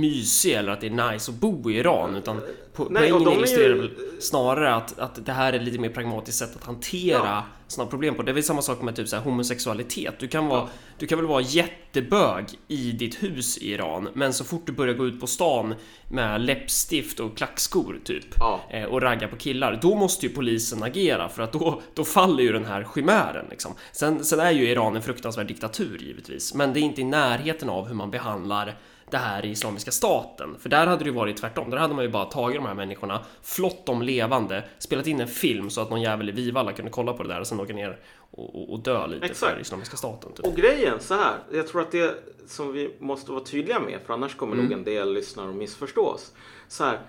mysig 0.00 0.52
eller 0.52 0.72
att 0.72 0.80
det 0.80 0.86
är 0.86 1.12
nice 1.12 1.30
att 1.30 1.36
bo 1.38 1.70
i 1.70 1.78
Iran 1.78 2.16
utan 2.16 2.40
po 2.72 2.86
Nej, 2.90 3.10
poängen 3.10 3.26
är 3.28 3.30
ju- 3.32 3.36
illustrerar 3.38 3.74
väl 3.74 3.90
snarare 4.20 4.74
att, 4.74 4.98
att 4.98 5.26
det 5.26 5.32
här 5.32 5.52
är 5.52 5.60
lite 5.60 5.78
mer 5.78 5.88
pragmatiskt 5.90 6.38
sätt 6.38 6.56
att 6.56 6.64
hantera 6.64 7.18
Ja. 7.18 7.44
sådana 7.68 7.90
problem 7.90 8.14
på. 8.14 8.22
Det 8.22 8.30
är 8.30 8.34
väl 8.34 8.42
samma 8.42 8.62
sak 8.62 8.82
med 8.82 8.96
typ 8.96 9.08
så 9.08 9.16
homosexualitet. 9.16 10.14
Du 10.18 10.28
kan, 10.28 10.46
vara, 10.46 10.68
du 10.98 11.06
kan 11.06 11.18
väl 11.18 11.26
vara 11.28 11.40
jättebög 11.40 12.44
i 12.68 12.92
ditt 12.92 13.22
hus 13.22 13.58
i 13.58 13.72
Iran 13.72 14.08
men 14.14 14.32
så 14.32 14.44
fort 14.44 14.62
du 14.66 14.72
börjar 14.72 14.94
gå 14.94 15.06
ut 15.06 15.20
på 15.20 15.26
stan 15.26 15.74
med 16.10 16.40
läppstift 16.40 17.20
och 17.20 17.36
klackskor 17.36 17.98
typ 18.04 18.24
Ja. 18.38 18.60
eh, 18.70 18.84
och 18.84 19.02
ragga 19.02 19.28
på 19.28 19.36
killar, 19.36 19.78
då 19.82 19.94
måste 19.94 20.26
ju 20.26 20.32
polisen 20.32 20.82
agera 20.82 21.28
för 21.28 21.42
att 21.42 21.52
då, 21.52 21.82
då 21.94 22.04
faller 22.04 22.42
ju 22.42 22.52
den 22.52 22.64
här 22.64 22.86
chimären 22.94 23.46
liksom. 23.50 23.72
Sen, 23.92 24.24
sen 24.24 24.40
är 24.40 24.50
ju 24.50 24.68
Iran 24.68 24.96
en 24.96 25.02
fruktansvärd 25.02 25.46
diktatur 25.46 25.98
givetvis, 26.02 26.54
men 26.54 26.72
det 26.72 26.80
är 26.80 26.82
inte 26.82 27.00
i 27.00 27.04
närheten 27.04 27.68
av 27.68 27.88
hur 27.88 27.94
man 27.94 28.10
behandlar 28.10 28.76
det 29.14 29.18
här 29.18 29.44
i 29.44 29.50
Islamiska 29.50 29.90
staten. 29.90 30.56
För 30.58 30.68
där 30.68 30.86
hade 30.86 31.04
det 31.04 31.08
ju 31.10 31.14
varit 31.16 31.36
tvärtom. 31.36 31.70
Där 31.70 31.78
hade 31.78 31.94
man 31.94 32.04
ju 32.04 32.10
bara 32.10 32.24
tagit 32.24 32.56
de 32.56 32.66
här 32.66 32.74
människorna, 32.74 33.24
flott 33.42 33.86
dem 33.86 34.02
levande, 34.02 34.64
spelat 34.78 35.06
in 35.06 35.20
en 35.20 35.28
film 35.28 35.70
så 35.70 35.80
att 35.80 35.90
någon 35.90 36.02
jävel 36.02 36.28
i 36.28 36.32
Vivalla 36.32 36.72
kunde 36.72 36.90
kolla 36.90 37.12
på 37.12 37.22
det 37.22 37.28
där 37.28 37.40
och 37.40 37.46
sen 37.46 37.60
åka 37.60 37.72
ner 37.72 37.98
och, 38.30 38.54
och, 38.54 38.72
och 38.72 38.78
dö 38.80 39.06
lite 39.06 39.26
Exakt. 39.26 39.52
för 39.52 39.60
Islamiska 39.60 39.96
staten. 39.96 40.32
Typ. 40.32 40.46
Och 40.46 40.56
grejen 40.56 41.00
så 41.00 41.14
här, 41.14 41.34
jag 41.52 41.68
tror 41.68 41.80
att 41.82 41.90
det 41.90 42.14
som 42.46 42.72
vi 42.72 42.94
måste 42.98 43.32
vara 43.32 43.44
tydliga 43.44 43.80
med, 43.80 43.98
för 44.06 44.14
annars 44.14 44.34
kommer 44.36 44.52
Mm. 44.54 44.64
nog 44.64 44.72
en 44.78 44.84
del 44.84 45.12
lyssnare 45.12 45.48
att 45.48 45.54
missförstå 45.56 46.06
oss. 46.06 46.32
Så 46.68 46.84
här, 46.84 47.00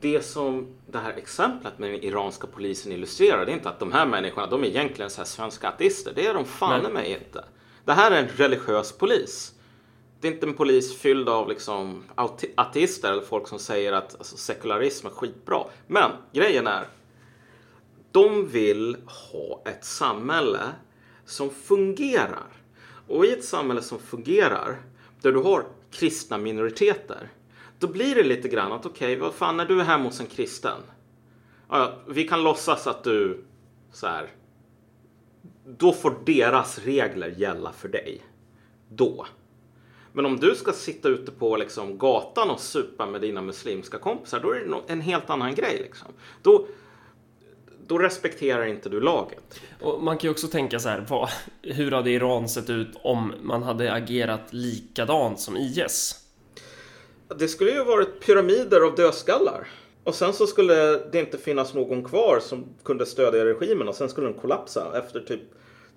det 0.00 0.22
som 0.22 0.76
det 0.86 0.98
här 0.98 1.12
exemplet 1.16 1.78
med 1.78 1.90
den 1.90 2.04
iranska 2.04 2.46
polisen 2.46 2.92
illustrerar, 2.92 3.46
det 3.46 3.52
är 3.52 3.54
inte 3.56 3.68
att 3.68 3.78
de 3.80 3.92
här 3.92 4.06
människorna, 4.06 4.46
de 4.46 4.64
är 4.64 4.68
egentligen 4.68 5.10
så 5.10 5.18
här 5.20 5.26
svenska 5.26 5.68
ateister. 5.68 6.12
Det 6.14 6.26
är 6.26 6.34
de 6.34 6.44
fan 6.44 6.82
Nej. 6.82 6.92
mig 6.92 7.12
inte. 7.24 7.44
Det 7.84 7.92
här 7.92 8.10
är 8.10 8.22
en 8.22 8.28
religiös 8.28 8.92
polis. 8.92 9.52
Det 10.26 10.30
är 10.30 10.34
inte 10.34 10.46
en 10.46 10.54
polis 10.54 10.96
fylld 10.98 11.28
av 11.28 11.48
liksom 11.48 12.04
ateister 12.54 13.12
eller 13.12 13.22
folk 13.22 13.48
som 13.48 13.58
säger 13.58 13.92
att 13.92 14.14
alltså, 14.14 14.36
sekularism 14.36 15.06
är 15.06 15.10
skitbra. 15.10 15.64
Men 15.86 16.10
grejen 16.32 16.66
är, 16.66 16.88
de 18.12 18.48
vill 18.48 18.96
ha 19.06 19.62
ett 19.66 19.84
samhälle 19.84 20.60
som 21.24 21.50
fungerar. 21.50 22.46
Och 23.08 23.24
i 23.24 23.32
ett 23.32 23.44
samhälle 23.44 23.82
som 23.82 23.98
fungerar, 23.98 24.82
där 25.20 25.32
du 25.32 25.38
har 25.38 25.64
kristna 25.90 26.38
minoriteter, 26.38 27.28
då 27.78 27.86
blir 27.86 28.14
det 28.14 28.22
lite 28.22 28.48
grann 28.48 28.72
att 28.72 28.86
okej, 28.86 29.16
vad 29.16 29.34
fan, 29.34 29.56
när 29.56 29.66
du 29.66 29.80
är 29.80 29.84
hemma 29.84 30.04
hos 30.04 30.20
en 30.20 30.26
kristen, 30.26 30.80
ja, 31.68 31.94
vi 32.08 32.28
kan 32.28 32.42
låtsas 32.42 32.86
att 32.86 33.04
du 33.04 33.44
så 33.92 34.06
här, 34.06 34.30
då 35.78 35.92
får 35.92 36.18
deras 36.24 36.78
regler 36.78 37.28
gälla 37.28 37.72
för 37.72 37.88
dig. 37.88 38.22
Då. 38.88 39.26
Men 40.16 40.26
om 40.26 40.40
du 40.40 40.54
ska 40.54 40.72
sitta 40.72 41.08
ute 41.08 41.32
på 41.32 41.56
liksom, 41.56 41.98
gatan 41.98 42.50
och 42.50 42.60
supa 42.60 43.06
med 43.06 43.20
dina 43.20 43.42
muslimska 43.42 43.98
kompisar, 43.98 44.40
då 44.40 44.50
är 44.50 44.60
det 44.60 44.92
en 44.92 45.00
helt 45.00 45.30
annan 45.30 45.54
grej. 45.54 45.78
Liksom. 45.82 46.08
Då, 46.42 46.66
då 47.86 47.98
respekterar 47.98 48.64
inte 48.64 48.88
du 48.88 49.00
laget. 49.00 49.60
Och 49.80 50.02
man 50.02 50.18
kan 50.18 50.28
ju 50.28 50.32
också 50.32 50.48
tänka 50.48 50.78
så 50.78 50.88
här, 50.88 51.06
vad, 51.08 51.28
hur 51.62 51.90
hade 51.90 52.10
Iran 52.10 52.48
sett 52.48 52.70
ut 52.70 52.88
om 53.02 53.32
man 53.42 53.62
hade 53.62 53.92
agerat 53.92 54.52
likadant 54.52 55.40
som 55.40 55.56
IS? 55.56 56.24
Det 57.38 57.48
skulle 57.48 57.70
ju 57.70 57.84
varit 57.84 58.26
pyramider 58.26 58.80
av 58.80 58.94
dödskallar. 58.94 59.68
Och 60.04 60.14
sen 60.14 60.32
så 60.32 60.46
skulle 60.46 60.74
det 61.12 61.20
inte 61.20 61.38
finnas 61.38 61.74
någon 61.74 62.04
kvar 62.04 62.38
som 62.42 62.64
kunde 62.84 63.06
stödja 63.06 63.44
regimen 63.44 63.88
och 63.88 63.94
sen 63.94 64.08
skulle 64.08 64.26
den 64.26 64.40
kollapsa 64.40 64.98
efter 64.98 65.20
typ 65.20 65.40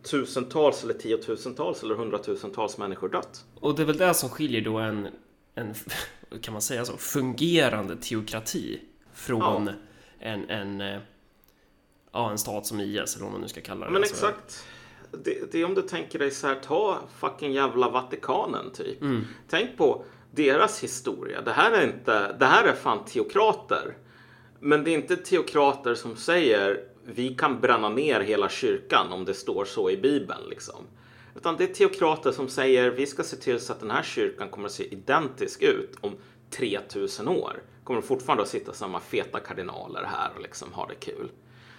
tusentals 0.04 0.84
eller 0.84 0.94
tiotusentals 0.94 1.84
eller 1.84 1.96
hundratusentals 1.96 2.78
människor 2.78 3.10
dött. 3.10 3.46
Och 3.60 3.76
det 3.76 3.82
är 3.82 3.86
väl 3.86 3.98
det 3.98 4.14
som 4.14 4.30
skiljer 4.30 4.62
då 4.62 4.78
en, 4.78 5.08
en 5.56 5.74
kan 6.42 6.52
man 6.54 6.62
säga 6.62 6.86
så, 6.86 6.98
fungerande 6.98 7.96
teokrati 7.96 8.80
från 9.14 9.40
Ja. 9.68 9.74
en, 10.20 10.50
en, 10.50 10.82
eh, 10.82 11.00
ja, 12.12 12.32
en 12.32 12.38
stat 12.38 12.66
som 12.66 12.80
IS 12.80 13.16
eller 13.16 13.24
vad 13.24 13.32
man 13.32 13.42
nu 13.42 13.48
ska 13.48 13.62
kalla 13.62 13.86
det. 13.86 13.92
Men 13.92 14.02
Alltså, 14.02 14.28
exakt. 14.28 14.66
Det, 15.12 15.52
det 15.52 15.62
är 15.62 15.66
om 15.66 15.74
du 15.74 15.82
tänker 15.82 16.20
dig 16.20 16.32
så 16.32 16.48
här, 16.48 16.56
ta 16.56 16.98
fucking 17.20 17.52
jävla 17.52 17.90
Vatikanen 17.90 18.72
typ. 18.72 18.98
Tänk 19.50 19.78
på 19.78 20.06
deras 20.32 20.84
historia. 20.84 21.42
Det 21.42 21.52
här 21.52 21.72
är 21.72 21.84
inte, 21.88 22.36
det 22.40 22.46
här 22.46 22.64
är 22.64 22.74
fan 22.74 23.06
teokrater. 23.06 23.98
Men 24.60 24.84
det 24.84 24.92
är 24.92 24.96
inte 24.96 25.16
teokrater 25.16 25.96
som 25.96 26.16
säger 26.16 26.84
vi 27.16 27.36
kan 27.36 27.62
bränna 27.62 27.90
ner 27.90 28.20
hela 28.20 28.50
kyrkan 28.50 29.12
om 29.12 29.26
det 29.26 29.34
står 29.34 29.66
så 29.66 29.90
i 29.90 29.98
Bibeln 29.98 30.50
liksom. 30.50 30.88
Utan 31.36 31.58
det 31.58 31.64
är 31.64 31.74
teokrater 31.74 32.32
som 32.32 32.50
säger 32.50 32.92
vi 32.92 33.06
ska 33.06 33.24
se 33.24 33.36
till 33.36 33.60
så 33.60 33.74
att 33.74 33.80
den 33.80 33.92
här 33.92 34.04
kyrkan 34.04 34.50
kommer 34.50 34.66
att 34.66 34.72
se 34.72 34.94
identisk 34.94 35.62
ut 35.62 35.96
om 36.02 36.16
3000 36.50 37.28
år. 37.28 37.64
Kommer 37.84 38.02
fortfarande 38.02 38.44
att 38.44 38.50
sitta 38.50 38.74
samma 38.74 39.00
feta 39.00 39.40
kardinaler 39.40 40.04
här 40.04 40.32
och 40.36 40.42
liksom 40.42 40.74
ha 40.74 40.88
det 40.88 40.96
kul. 40.96 41.32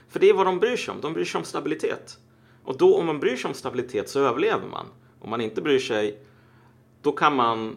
För 0.09 0.21
det 0.21 0.29
är 0.29 0.35
vad 0.35 0.47
de 0.47 0.59
bryr 0.59 0.77
sig 0.77 0.95
om. 0.95 1.01
De 1.01 1.13
bryr 1.13 1.25
sig 1.25 1.39
om 1.39 1.45
stabilitet. 1.45 2.19
Och 2.65 2.77
då 2.77 2.97
om 2.97 3.07
man 3.07 3.21
bryr 3.21 3.37
sig 3.37 3.49
om 3.49 3.55
stabilitet 3.55 4.09
så 4.09 4.21
överlever 4.21 4.69
man. 4.69 4.87
Om 5.21 5.31
man 5.31 5.41
inte 5.41 5.63
bryr 5.63 5.79
sig, 5.79 6.19
då 7.03 7.13
kan 7.13 7.37
man, 7.37 7.77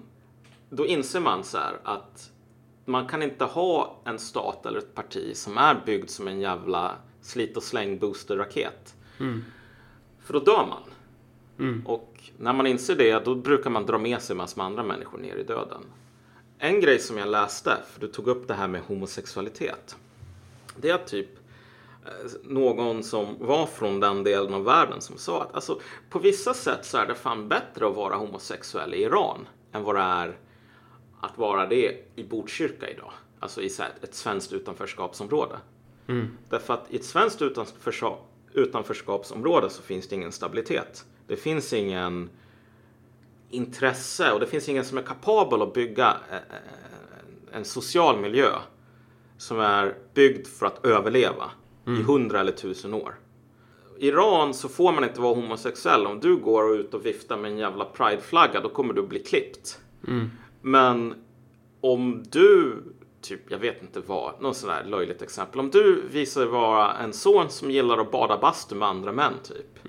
då 0.69 0.85
inser 0.85 1.19
man 1.19 1.43
så 1.43 1.57
här 1.57 1.79
att 1.83 2.31
man 2.85 3.07
kan 3.07 3.23
inte 3.23 3.45
ha 3.45 4.01
en 4.05 4.19
stat 4.19 4.65
eller 4.65 4.79
ett 4.79 4.95
parti 4.95 5.37
som 5.37 5.57
är 5.57 5.81
byggd 5.85 6.09
som 6.09 6.27
en 6.27 6.39
jävla 6.39 6.95
slit 7.23 7.57
och 7.57 7.63
släng 7.63 7.97
boosterraket. 7.99 8.95
För 10.19 10.33
då 10.33 10.39
dör 10.39 10.65
man. 10.65 10.83
Och 11.85 12.19
när 12.37 12.53
man 12.53 12.67
inser 12.67 12.95
det, 12.95 13.25
då 13.25 13.35
brukar 13.35 13.69
man 13.69 13.85
dra 13.85 13.97
med 13.97 14.21
sig 14.21 14.35
massor 14.35 14.57
med 14.57 14.65
andra 14.65 14.83
människor 14.83 15.17
ner 15.17 15.35
i 15.35 15.43
döden. 15.43 15.81
En 16.57 16.79
grej 16.81 16.99
som 16.99 17.17
jag 17.17 17.27
läste, 17.27 17.77
för 17.93 18.01
du 18.01 18.07
tog 18.07 18.27
upp 18.27 18.47
det 18.47 18.53
här 18.53 18.67
med 18.67 18.81
homosexualitet. 18.81 19.95
Det 20.77 20.89
är 20.89 20.97
typ 20.97 21.29
eh, 22.05 22.31
någon 22.43 23.03
som 23.03 23.35
var 23.39 23.65
från 23.65 23.99
den 23.99 24.23
delen 24.23 24.53
av 24.53 24.63
världen 24.63 25.01
som 25.01 25.17
sa 25.17 25.43
att 25.43 25.55
alltså, 25.55 25.79
på 26.09 26.19
vissa 26.19 26.53
sätt 26.53 26.85
så 26.85 26.97
är 26.97 27.07
det 27.07 27.15
fan 27.15 27.47
bättre 27.47 27.87
att 27.87 27.95
vara 27.95 28.15
homosexuell 28.15 28.93
i 28.93 29.03
Iran 29.03 29.47
än 29.71 29.83
vad 29.83 29.95
det 29.95 30.01
är 30.01 30.37
att 31.21 31.37
vara 31.37 31.65
det 31.65 32.05
i 32.15 32.23
Botkyrka 32.23 32.89
idag. 32.89 33.11
Alltså 33.39 33.61
i 33.61 33.69
ett 34.01 34.15
svenskt 34.15 34.53
utanförskapsområde. 34.53 35.55
Därför 36.49 36.73
att 36.73 36.85
i 36.89 36.95
ett 36.95 37.05
svenskt 37.05 37.41
utanförskap, 37.41 38.29
utanförskapsområde 38.53 39.69
så 39.69 39.81
finns 39.81 40.07
det 40.07 40.15
ingen 40.15 40.31
stabilitet. 40.31 41.05
Det 41.27 41.35
finns 41.35 41.73
ingen 41.73 42.29
intresse 43.49 44.31
och 44.31 44.39
det 44.39 44.47
finns 44.47 44.69
ingen 44.69 44.85
som 44.85 44.97
är 44.97 45.01
kapabel 45.01 45.61
att 45.61 45.73
bygga 45.73 46.17
eh, 46.29 46.35
eh, 46.35 47.57
en 47.57 47.65
social 47.65 48.19
miljö 48.19 48.49
som 49.37 49.59
är 49.59 49.95
byggd 50.13 50.47
för 50.47 50.65
att 50.65 50.85
överleva 50.85 51.51
i 51.99 52.03
hundra 52.03 52.39
eller 52.39 52.51
tusen 52.51 52.93
år. 52.93 53.15
I 53.97 54.07
Iran 54.07 54.53
så 54.53 54.69
får 54.69 54.91
man 54.91 55.03
inte 55.03 55.21
vara 55.21 55.35
homosexuell. 55.35 56.07
Om 56.07 56.19
du 56.19 56.35
går 56.37 56.75
ut 56.75 56.93
och 56.93 57.05
viftar 57.05 57.37
med 57.37 57.51
en 57.51 57.57
jävla 57.57 57.85
prideflagga 57.85 58.61
då 58.61 58.69
kommer 58.69 58.93
du 58.93 59.07
bli 59.07 59.19
klippt. 59.19 59.79
Men 60.61 61.15
om 61.81 62.23
du, 62.31 62.83
typ, 63.23 63.51
jag 63.51 63.57
vet 63.57 63.81
inte 63.81 63.99
vad, 63.99 64.41
något 64.41 64.57
sånt 64.57 64.73
där 64.73 64.83
löjligt 64.83 65.21
exempel. 65.21 65.59
Om 65.59 65.69
du 65.69 66.07
visar 66.07 66.41
dig 66.41 66.49
vara 66.49 66.93
en 66.93 67.13
son 67.13 67.49
som 67.49 67.71
gillar 67.71 67.97
att 67.97 68.11
bada 68.11 68.37
bastu 68.37 68.75
med 68.75 68.87
andra 68.87 69.11
män 69.11 69.33
typ. 69.43 69.79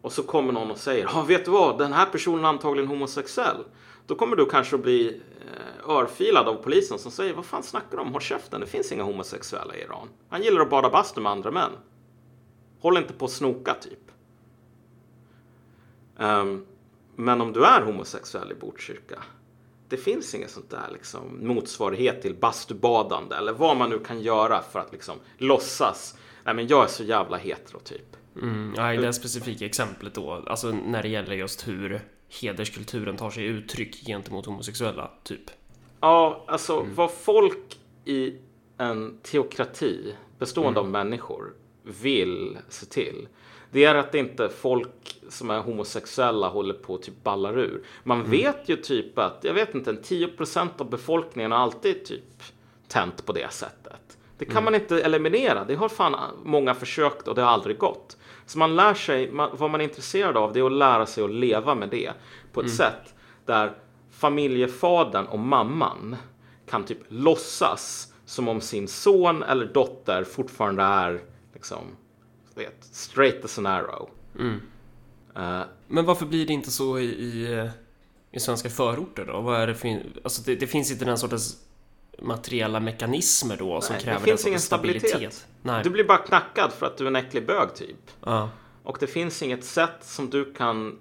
Och 0.00 0.12
så 0.12 0.22
kommer 0.22 0.52
någon 0.52 0.70
och 0.70 0.78
säger, 0.78 1.08
ja 1.12 1.22
vet 1.22 1.44
du 1.44 1.50
vad, 1.50 1.78
den 1.78 1.92
här 1.92 2.06
personen 2.06 2.44
är 2.44 2.48
antagligen 2.48 2.88
homosexuell. 2.88 3.64
Då 4.06 4.14
kommer 4.14 4.36
du 4.36 4.46
kanske 4.46 4.76
att 4.76 4.82
bli 4.82 5.20
eh, 5.40 5.90
örfilad 5.90 6.48
av 6.48 6.54
polisen 6.54 6.98
som 6.98 7.10
säger, 7.10 7.34
vad 7.34 7.44
fan 7.44 7.62
snackar 7.62 7.96
du 7.96 8.02
om? 8.02 8.12
Håll 8.12 8.22
käften, 8.22 8.60
det 8.60 8.66
finns 8.66 8.92
inga 8.92 9.02
homosexuella 9.02 9.76
i 9.76 9.82
Iran. 9.82 10.08
Han 10.28 10.42
gillar 10.42 10.60
att 10.60 10.70
bada 10.70 10.90
bastu 10.90 11.20
med 11.20 11.32
andra 11.32 11.50
män. 11.50 11.70
Håll 12.80 12.96
inte 12.96 13.12
på 13.12 13.24
att 13.24 13.30
snoka 13.30 13.74
typ. 13.74 14.10
Ehm, 16.18 16.66
men 17.16 17.40
om 17.40 17.52
du 17.52 17.64
är 17.64 17.82
homosexuell 17.82 18.52
i 18.52 18.54
Botkyrka, 18.54 19.22
det 19.88 19.96
finns 19.96 20.34
inget 20.34 20.50
sånt 20.50 20.70
där 20.70 20.88
liksom, 20.92 21.46
motsvarighet 21.46 22.22
till 22.22 22.34
bastubadande 22.34 23.36
eller 23.36 23.52
vad 23.52 23.76
man 23.76 23.90
nu 23.90 23.98
kan 23.98 24.20
göra 24.20 24.62
för 24.62 24.78
att 24.78 24.92
liksom 24.92 25.16
låtsas. 25.38 26.18
Nej 26.44 26.54
men 26.54 26.66
jag 26.66 26.84
är 26.84 26.88
så 26.88 27.04
jävla 27.04 27.36
hetero 27.36 27.78
typ. 27.78 28.16
Mm, 28.42 28.74
ja, 28.76 28.94
I 28.94 28.96
det 28.96 29.12
specifika 29.12 29.66
exemplet 29.66 30.14
då, 30.14 30.44
alltså 30.46 30.70
när 30.70 31.02
det 31.02 31.08
gäller 31.08 31.34
just 31.34 31.68
hur 31.68 32.00
hederskulturen 32.40 33.16
tar 33.16 33.30
sig 33.30 33.44
uttryck 33.44 34.06
gentemot 34.06 34.46
homosexuella, 34.46 35.10
typ. 35.24 35.50
Ja, 36.00 36.44
alltså 36.48 36.86
vad 36.94 37.10
folk 37.10 37.78
i 38.04 38.34
en 38.78 39.18
teokrati 39.22 40.14
bestående 40.38 40.80
av 40.80 40.88
människor 40.88 41.54
vill 41.82 42.58
se 42.68 42.86
till. 42.86 43.28
Det 43.70 43.84
är 43.84 43.94
att 43.94 44.14
inte 44.14 44.48
folk 44.48 45.20
som 45.28 45.50
är 45.50 45.60
homosexuella 45.60 46.48
håller 46.48 46.74
på 46.74 46.94
att 46.94 47.02
typ 47.02 47.24
ballar 47.24 47.58
ur. 47.58 47.82
Man 48.04 48.30
vet 48.30 48.68
ju 48.68 48.76
typ 48.76 49.18
att, 49.18 49.38
jag 49.42 49.54
vet 49.54 49.74
inte, 49.74 49.90
en 49.90 50.02
10% 50.02 50.68
av 50.78 50.90
befolkningen 50.90 51.52
har 51.52 51.58
alltid 51.58 52.04
typ 52.04 52.42
tänt 52.88 53.26
på 53.26 53.32
det 53.32 53.52
sättet. 53.52 54.18
Det 54.38 54.44
kan 54.44 54.64
man 54.64 54.74
inte 54.74 55.00
eliminera. 55.02 55.64
Det 55.64 55.74
har 55.74 55.88
fan 55.88 56.16
många 56.44 56.74
försökt 56.74 57.28
och 57.28 57.34
det 57.34 57.42
har 57.42 57.50
aldrig 57.50 57.78
gått. 57.78 58.16
Så 58.46 58.58
man 58.58 58.76
lär 58.76 58.94
sig, 58.94 59.32
man, 59.32 59.50
vad 59.52 59.70
man 59.70 59.80
är 59.80 59.84
intresserad 59.84 60.36
av 60.36 60.52
det 60.52 60.60
är 60.60 60.64
att 60.64 60.72
lära 60.72 61.06
sig 61.06 61.24
att 61.24 61.30
leva 61.30 61.74
med 61.74 61.88
det 61.88 62.12
på 62.52 62.60
ett 62.60 62.70
sätt 62.70 63.14
där 63.46 63.72
familjefadern 64.10 65.26
och 65.26 65.38
mamman 65.38 66.16
kan 66.70 66.84
typ 66.84 66.98
låtsas 67.08 68.12
som 68.24 68.48
om 68.48 68.60
sin 68.60 68.88
son 68.88 69.42
eller 69.42 69.66
dotter 69.66 70.24
fortfarande 70.24 70.82
är 70.82 71.20
liksom, 71.54 71.82
vet, 72.58 72.84
straight 72.84 73.44
as 73.44 73.58
an 73.58 73.66
arrow. 73.66 74.10
Eh, 75.36 75.62
Men 75.88 76.04
varför 76.04 76.26
blir 76.26 76.46
det 76.46 76.52
inte 76.52 76.70
så 76.70 76.98
i, 76.98 77.04
i, 77.04 77.68
i 78.32 78.40
svenska 78.40 78.70
förorter 78.70 79.24
då? 79.24 79.40
Vad 79.40 79.60
är 79.60 79.66
det, 79.66 79.74
för, 79.74 80.02
alltså 80.24 80.42
det, 80.42 80.56
det 80.56 80.66
finns 80.66 80.90
inte 80.90 81.04
den 81.04 81.18
sortens 81.18 81.64
materiella 82.22 82.80
mekanismer 82.80 83.56
då 83.56 83.80
som 83.80 83.92
Nej, 83.92 84.00
det 84.00 84.04
kräver 84.04 84.24
finns 84.24 84.42
den 84.42 84.48
ingen 84.48 84.60
sortens 84.60 84.64
stabilitet. 84.64 85.46
Nej. 85.62 85.84
Du 85.84 85.90
blir 85.90 86.04
bara 86.04 86.18
knackad 86.18 86.72
för 86.72 86.86
att 86.86 86.96
du 86.96 87.04
är 87.04 87.08
en 87.08 87.16
äcklig 87.16 87.46
bög 87.46 87.74
typ. 87.74 88.10
Ja. 88.24 88.50
Och 88.82 88.96
det 89.00 89.06
finns 89.06 89.42
inget 89.42 89.64
sätt 89.64 89.96
som 90.00 90.30
du 90.30 90.52
kan 90.54 90.98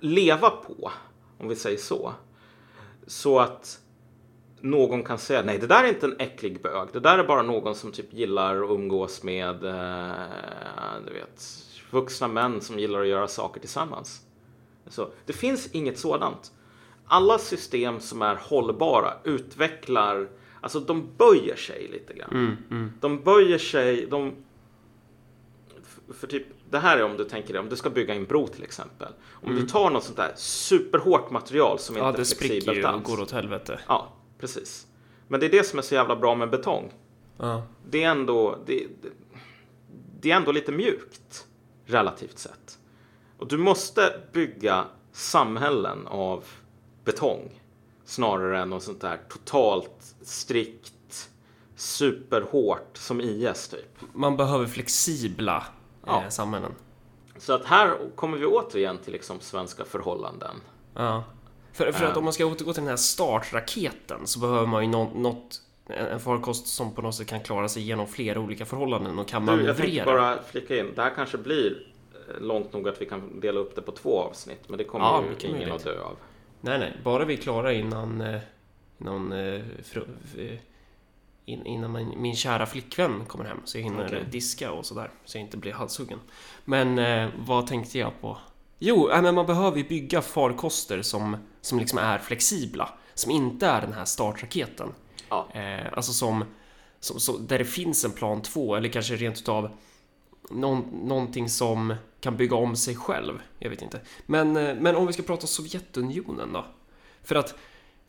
leva 0.00 0.50
på, 0.50 0.92
om 1.38 1.48
vi 1.48 1.56
säger 1.56 1.78
så. 1.78 2.12
Så 3.06 3.40
att 3.40 3.80
någon 4.64 5.02
kan 5.02 5.18
säga 5.18 5.42
nej, 5.42 5.58
det 5.58 5.66
där 5.66 5.84
är 5.84 5.88
inte 5.88 6.06
en 6.06 6.16
äcklig 6.18 6.62
bög. 6.62 6.88
Det 6.92 7.00
där 7.00 7.18
är 7.18 7.24
bara 7.24 7.42
någon 7.42 7.74
som 7.74 7.92
typ 7.92 8.12
gillar 8.12 8.62
att 8.64 8.70
umgås 8.70 9.22
med, 9.22 9.64
eh, 9.64 10.12
du 11.06 11.12
vet, 11.14 11.42
vuxna 11.90 12.28
män 12.28 12.60
som 12.60 12.78
gillar 12.78 13.00
att 13.00 13.08
göra 13.08 13.28
saker 13.28 13.60
tillsammans. 13.60 14.20
Så, 14.86 15.08
det 15.26 15.32
finns 15.32 15.68
inget 15.72 15.98
sådant. 15.98 16.52
Alla 17.06 17.38
system 17.38 18.00
som 18.00 18.22
är 18.22 18.34
hållbara 18.34 19.12
utvecklar, 19.24 20.28
alltså 20.60 20.80
de 20.80 21.08
böjer 21.16 21.56
sig 21.56 21.88
lite 21.92 22.14
grann. 22.14 22.56
De 23.00 23.20
böjer 23.20 23.58
sig, 23.58 24.06
de 24.06 24.32
för- 26.14 26.26
typ, 26.26 26.46
det 26.70 26.78
här 26.78 26.98
är 26.98 27.04
om 27.04 27.16
du 27.16 27.24
tänker 27.24 27.52
dig, 27.52 27.60
om 27.60 27.68
du 27.68 27.76
ska 27.76 27.90
bygga 27.90 28.14
en 28.14 28.24
bro 28.24 28.46
till 28.46 28.62
exempel. 28.62 29.08
Om 29.30 29.56
du 29.56 29.66
tar 29.66 29.90
något 29.90 30.04
sånt 30.04 30.16
där 30.16 30.32
superhårt 30.36 31.30
material 31.30 31.78
som 31.78 31.96
ja, 31.96 32.08
inte 32.08 32.16
är 32.16 32.18
det 32.18 32.24
spricker 32.24 32.54
flexibelt 32.54 32.78
ju 32.78 32.82
och 32.84 32.88
alls. 32.90 33.04
går 33.04 33.20
åt 33.20 33.30
helvete. 33.30 33.80
Ja, 33.88 34.12
precis. 34.38 34.86
Men 35.28 35.40
det 35.40 35.46
är 35.46 35.50
det 35.50 35.64
som 35.66 35.78
är 35.78 35.82
så 35.82 35.94
jävla 35.94 36.16
bra 36.16 36.34
med 36.34 36.50
betong. 36.50 36.92
Ja. 37.38 37.62
Det 37.90 38.02
är 38.02 38.10
ändå, 38.10 38.58
det, 38.66 38.86
det, 39.02 39.08
det 40.20 40.30
är 40.30 40.36
ändå 40.36 40.52
lite 40.52 40.72
mjukt 40.72 41.46
relativt 41.86 42.38
sett. 42.38 42.78
Och 43.38 43.48
du 43.48 43.56
måste 43.58 44.20
bygga 44.32 44.84
samhällen 45.12 46.06
av 46.06 46.44
betong 47.04 47.60
snarare 48.04 48.60
än 48.62 48.70
något 48.70 48.82
sånt 48.82 49.00
där 49.00 49.20
totalt 49.28 50.14
strikt 50.22 51.30
superhårt 51.76 52.96
som 52.96 53.20
IS 53.20 53.68
typ. 53.68 54.00
Man 54.12 54.36
behöver 54.36 54.66
flexibla 54.66 55.64
Ja. 56.06 56.22
eh, 56.22 56.28
samhällen. 56.28 56.72
Så 57.38 57.52
att 57.52 57.64
här 57.64 57.98
kommer 58.16 58.38
vi 58.38 58.46
återigen 58.46 58.98
till 58.98 59.12
liksom 59.12 59.40
svenska 59.40 59.84
förhållanden. 59.84 60.56
Ja. 60.94 61.24
För, 61.74 61.92
för 61.92 62.04
att 62.06 62.16
om 62.16 62.24
man 62.24 62.32
ska 62.32 62.46
återgå 62.46 62.72
till 62.72 62.82
den 62.82 62.90
här 62.90 62.96
startraketen 62.96 64.26
så 64.26 64.38
behöver 64.40 64.66
man 64.66 64.82
ju 64.84 64.90
nå- 64.90 65.10
något, 65.14 65.60
en 65.86 66.20
farkost 66.20 66.66
som 66.66 66.94
på 66.94 67.02
något 67.02 67.14
sätt 67.14 67.26
kan 67.26 67.40
klara 67.40 67.68
sig 67.68 67.82
genom 67.82 68.06
flera 68.06 68.40
olika 68.40 68.64
förhållanden 68.66 69.18
och 69.18 69.28
kan 69.28 69.46
Du, 69.46 69.52
jag 69.52 69.76
tänkte 69.76 69.82
manövrera. 69.82 70.04
bara 70.04 70.42
flika 70.42 70.78
in, 70.78 70.92
det 70.96 71.02
här 71.02 71.12
kanske 71.16 71.38
blir 71.38 71.86
eh, 72.28 72.40
långt 72.42 72.72
nog 72.72 72.88
att 72.88 73.00
vi 73.02 73.06
kan 73.06 73.40
dela 73.40 73.60
upp 73.60 73.74
det 73.76 73.82
på 73.82 73.92
två 73.92 74.20
avsnitt, 74.20 74.68
men 74.68 74.78
det 74.78 74.84
kommer 74.84 75.04
Ja, 75.04 75.22
ju 75.40 75.46
ingen 75.48 75.58
möjligt. 75.58 75.74
att 75.74 75.84
dö 75.84 76.00
av. 76.02 76.16
Nej, 76.60 76.78
nej, 76.78 76.92
bara 77.04 77.24
vi 77.24 77.34
är 77.34 77.38
klara 77.38 77.72
innan, 77.72 78.20
eh, 78.20 78.40
innan, 79.00 79.32
eh, 79.32 79.60
innan 81.44 81.92
min, 81.92 82.22
min 82.22 82.36
kära 82.36 82.66
flickvän 82.66 83.24
kommer 83.26 83.44
hem 83.44 83.58
så 83.64 83.78
jag 83.78 83.82
hinner 83.82 84.14
eh, 84.14 84.30
diska 84.30 84.72
och 84.72 84.86
sådär 84.86 85.10
så 85.24 85.36
jag 85.38 85.42
inte 85.44 85.56
blir 85.56 85.72
halshuggen. 85.72 86.18
Men 86.64 87.30
vad 87.46 87.66
tänkte 87.66 87.98
jag 87.98 88.20
på? 88.20 88.38
Jo, 88.78 89.08
men 89.22 89.34
man 89.34 89.46
behöver 89.46 89.78
ju 89.78 89.84
bygga 89.84 90.22
farkoster 90.22 91.02
som, 91.02 91.36
som 91.64 91.78
liksom 91.78 91.98
är 91.98 92.18
flexibla. 92.18 92.88
Som 93.14 93.30
inte 93.30 93.66
är 93.66 93.80
den 93.80 93.92
här 93.92 94.04
startraketen. 94.04 94.88
Ja. 95.28 95.48
Eh, 95.54 95.92
alltså 95.92 96.12
som, 96.12 96.44
som, 97.00 97.20
så, 97.20 97.38
där 97.38 97.58
det 97.58 97.64
finns 97.64 98.04
en 98.04 98.10
plan 98.10 98.42
2 98.42 98.76
eller 98.76 98.88
kanske 98.88 99.16
rent 99.16 99.38
utav 99.38 99.70
någon, 100.50 100.80
någonting 101.04 101.48
som 101.48 101.94
kan 102.20 102.36
bygga 102.36 102.56
om 102.56 102.76
sig 102.76 102.96
själv. 102.96 103.40
Jag 103.58 103.70
vet 103.70 103.82
inte. 103.82 104.00
Men, 104.26 104.56
eh, 104.56 104.74
men 104.74 104.96
om 104.96 105.06
vi 105.06 105.12
ska 105.12 105.22
prata 105.22 105.46
Sovjetunionen 105.46 106.52
då? 106.52 106.64
För 107.22 107.34
att 107.34 107.54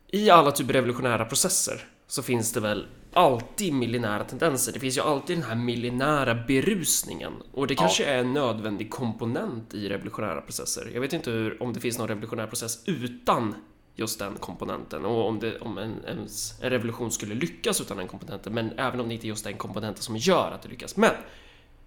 i 0.07 0.29
alla 0.29 0.51
typ 0.51 0.69
revolutionära 0.69 1.25
processer 1.25 1.87
så 2.07 2.23
finns 2.23 2.51
det 2.51 2.59
väl 2.59 2.87
alltid 3.13 3.73
millinära 3.73 4.23
tendenser. 4.23 4.73
Det 4.73 4.79
finns 4.79 4.97
ju 4.97 5.01
alltid 5.01 5.37
den 5.37 5.43
här 5.43 5.55
millinära 5.55 6.35
berusningen 6.35 7.33
och 7.51 7.67
det 7.67 7.75
kanske 7.75 8.05
är 8.05 8.17
en 8.17 8.33
nödvändig 8.33 8.89
komponent 8.89 9.73
i 9.73 9.89
revolutionära 9.89 10.41
processer. 10.41 10.91
Jag 10.93 11.01
vet 11.01 11.13
inte 11.13 11.31
hur, 11.31 11.63
om 11.63 11.73
det 11.73 11.79
finns 11.79 11.97
någon 11.97 12.07
revolutionär 12.07 12.47
process 12.47 12.83
utan 12.85 13.55
just 13.95 14.19
den 14.19 14.35
komponenten 14.35 15.05
och 15.05 15.27
om, 15.27 15.39
det, 15.39 15.59
om 15.59 15.77
en, 15.77 16.05
ens, 16.07 16.61
en 16.61 16.69
revolution 16.69 17.11
skulle 17.11 17.35
lyckas 17.35 17.81
utan 17.81 17.97
den 17.97 18.07
komponenten, 18.07 18.53
men 18.53 18.71
även 18.77 18.99
om 18.99 19.07
det 19.07 19.13
inte 19.13 19.27
är 19.27 19.29
just 19.29 19.43
den 19.43 19.57
komponenten 19.57 20.03
som 20.03 20.17
gör 20.17 20.51
att 20.51 20.61
det 20.61 20.69
lyckas. 20.69 20.97
Men 20.97 21.11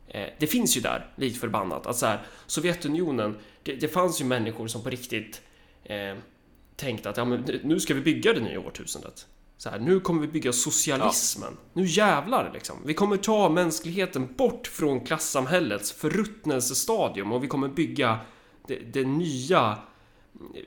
Eh, 0.08 0.28
det 0.38 0.46
finns 0.46 0.76
ju 0.76 0.80
där, 0.80 1.06
likt 1.16 1.40
förbannat, 1.40 1.86
att 1.86 1.96
så 1.96 2.06
här, 2.06 2.22
Sovjetunionen, 2.46 3.38
det, 3.62 3.74
det 3.74 3.88
fanns 3.88 4.20
ju 4.20 4.24
människor 4.24 4.66
som 4.66 4.82
på 4.82 4.90
riktigt 4.90 5.42
eh, 5.84 6.14
tänkte 6.76 7.10
att 7.10 7.16
ja, 7.16 7.24
men 7.24 7.60
nu 7.62 7.80
ska 7.80 7.94
vi 7.94 8.00
bygga 8.00 8.32
det 8.32 8.40
nya 8.40 8.60
årtusendet. 8.60 9.26
Så 9.60 9.70
här, 9.70 9.78
nu 9.78 10.00
kommer 10.00 10.20
vi 10.20 10.28
bygga 10.28 10.52
socialismen. 10.52 11.56
Nu 11.72 11.84
jävlar 11.86 12.50
liksom. 12.54 12.76
Vi 12.84 12.94
kommer 12.94 13.16
ta 13.16 13.48
mänskligheten 13.48 14.34
bort 14.34 14.66
från 14.66 15.00
klassamhällets 15.00 15.92
förruttnelsestadium 15.92 17.32
och 17.32 17.44
vi 17.44 17.48
kommer 17.48 17.68
bygga 17.68 18.18
det, 18.66 18.78
det 18.78 19.04
nya 19.04 19.78
eh, 20.54 20.62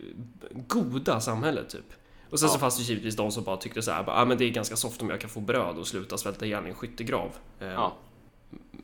goda 0.67 1.21
samhället 1.21 1.69
typ. 1.69 1.93
Och 2.29 2.39
sen 2.39 2.49
så 2.49 2.55
Ja. 2.55 2.59
fanns 2.59 2.77
det 2.77 2.83
givetvis 2.83 3.15
de 3.15 3.31
som 3.31 3.43
bara 3.43 3.57
tyckte 3.57 3.81
så 3.81 3.91
här, 3.91 4.03
bara, 4.03 4.15
ah, 4.15 4.25
men 4.25 4.37
det 4.37 4.45
är 4.45 4.49
ganska 4.49 4.75
soft 4.75 5.01
om 5.01 5.09
jag 5.09 5.21
kan 5.21 5.29
få 5.29 5.39
bröd 5.39 5.77
och 5.77 5.87
sluta 5.87 6.17
svälta 6.17 6.45
ihjäl 6.45 6.65
i 6.65 6.69
en 6.69 6.75
skyttegrav. 6.75 7.29
Eh, 7.59 7.67
Ja. 7.67 7.93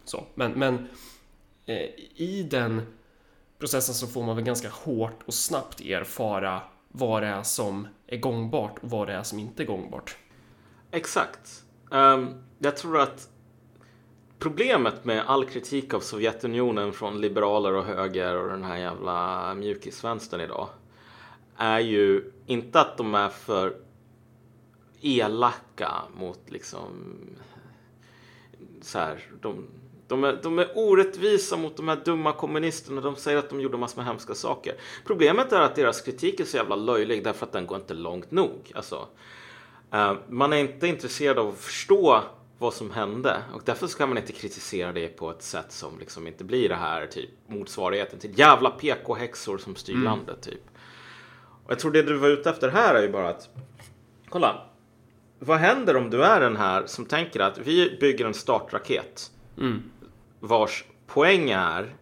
så. 0.06 0.24
Men, 0.36 0.52
men 0.52 0.88
eh, 1.66 1.76
i 2.16 2.48
den 2.52 2.82
processen 3.60 3.96
så 3.96 4.08
får 4.08 4.24
man 4.24 4.36
väl 4.36 4.46
ganska 4.46 4.70
hårt 4.70 5.20
och 5.26 5.34
snabbt 5.34 5.82
erfara 5.82 6.62
vad 6.90 7.24
det 7.24 7.28
är 7.28 7.44
som 7.44 7.88
är 8.08 8.18
gångbart 8.18 8.80
och 8.82 8.90
vad 8.90 9.08
det 9.08 9.14
är 9.14 9.24
som 9.24 9.40
inte 9.40 9.64
är 9.64 9.68
gångbart. 9.68 10.18
Exakt. 10.92 11.64
Um, 11.92 12.44
jag 12.60 12.78
tror 12.78 13.00
att 13.00 13.30
Problemet 14.40 15.06
med 15.06 15.24
all 15.28 15.46
kritik 15.46 15.94
av 15.94 16.00
Sovjetunionen 16.00 16.94
från 16.94 17.22
liberaler 17.22 17.74
och 17.74 17.86
höger 17.86 18.38
och 18.38 18.50
den 18.50 18.64
här 18.64 18.78
jävla 18.78 19.54
mjukisvänstern 19.54 20.42
idag 20.42 20.70
är 21.58 21.80
ju 21.80 22.32
inte 22.46 22.82
att 22.82 22.98
de 22.98 23.16
är 23.16 23.30
för 23.30 23.76
elaka 25.02 25.92
mot 26.20 26.50
liksom 26.50 26.90
så 28.82 29.00
här, 29.00 29.24
de, 29.42 29.68
de, 30.08 30.24
är, 30.24 30.40
de 30.44 30.60
är 30.60 30.68
orättvisa 30.76 31.58
mot 31.58 31.78
de 31.78 31.88
här 31.88 32.02
dumma 32.06 32.34
kommunisterna. 32.34 33.02
De 33.02 33.16
säger 33.16 33.38
att 33.38 33.50
de 33.50 33.62
gjorde 33.62 33.78
massor 33.78 33.98
med 33.98 34.06
hemska 34.06 34.36
saker. 34.36 34.76
Problemet 35.06 35.52
är 35.52 35.62
att 35.62 35.76
deras 35.76 36.02
kritik 36.02 36.40
är 36.40 36.46
så 36.46 36.58
jävla 36.58 36.76
löjlig 36.76 37.24
därför 37.24 37.46
att 37.46 37.52
den 37.52 37.68
går 37.68 37.78
inte 37.78 37.94
långt 37.94 38.32
nog. 38.32 38.72
Alltså, 38.76 39.08
eh, 39.94 40.14
man 40.30 40.54
är 40.54 40.58
inte 40.58 40.88
intresserad 40.88 41.40
av 41.40 41.48
att 41.48 41.58
förstå 41.58 42.24
vad 42.60 42.74
som 42.74 42.92
hände 42.92 43.42
och 43.54 43.62
därför 43.66 43.88
ska 43.88 44.08
man 44.08 44.18
inte 44.18 44.34
kritisera 44.34 44.92
det 44.92 45.08
på 45.08 45.32
ett 45.32 45.42
sätt 45.42 45.72
som 45.72 46.00
liksom 46.00 46.28
inte 46.28 46.44
blir 46.44 46.70
det 46.70 46.76
här 46.76 47.08
typ 47.08 47.30
motsvarigheten 47.48 48.20
till 48.20 48.40
jävla 48.40 48.70
PK-häxor 48.70 49.58
som 49.58 49.76
styr 49.76 49.96
landet 49.96 50.42
typ. 50.42 50.62
Och 51.66 51.72
jag 51.72 51.80
tror 51.80 51.92
det 51.92 52.02
du 52.02 52.18
var 52.18 52.30
ute 52.30 52.50
efter 52.50 52.70
här 52.70 52.96
är 52.96 53.02
ju 53.02 53.10
bara 53.10 53.30
att 53.30 53.50
kolla. 54.30 54.62
Vad 55.40 55.58
händer 55.58 55.96
om 55.96 56.10
du 56.10 56.24
är 56.24 56.40
den 56.40 56.56
här 56.56 56.86
som 56.86 57.06
tänker 57.06 57.40
att 57.40 57.58
vi 57.58 57.98
bygger 58.02 58.26
en 58.26 58.34
startraket 58.34 59.32
vars 60.40 60.86
poäng 61.08 61.50
är 61.50 61.96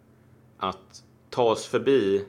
att 0.57 1.03
ta 1.29 1.43
oss 1.43 1.65
förbi 1.65 2.25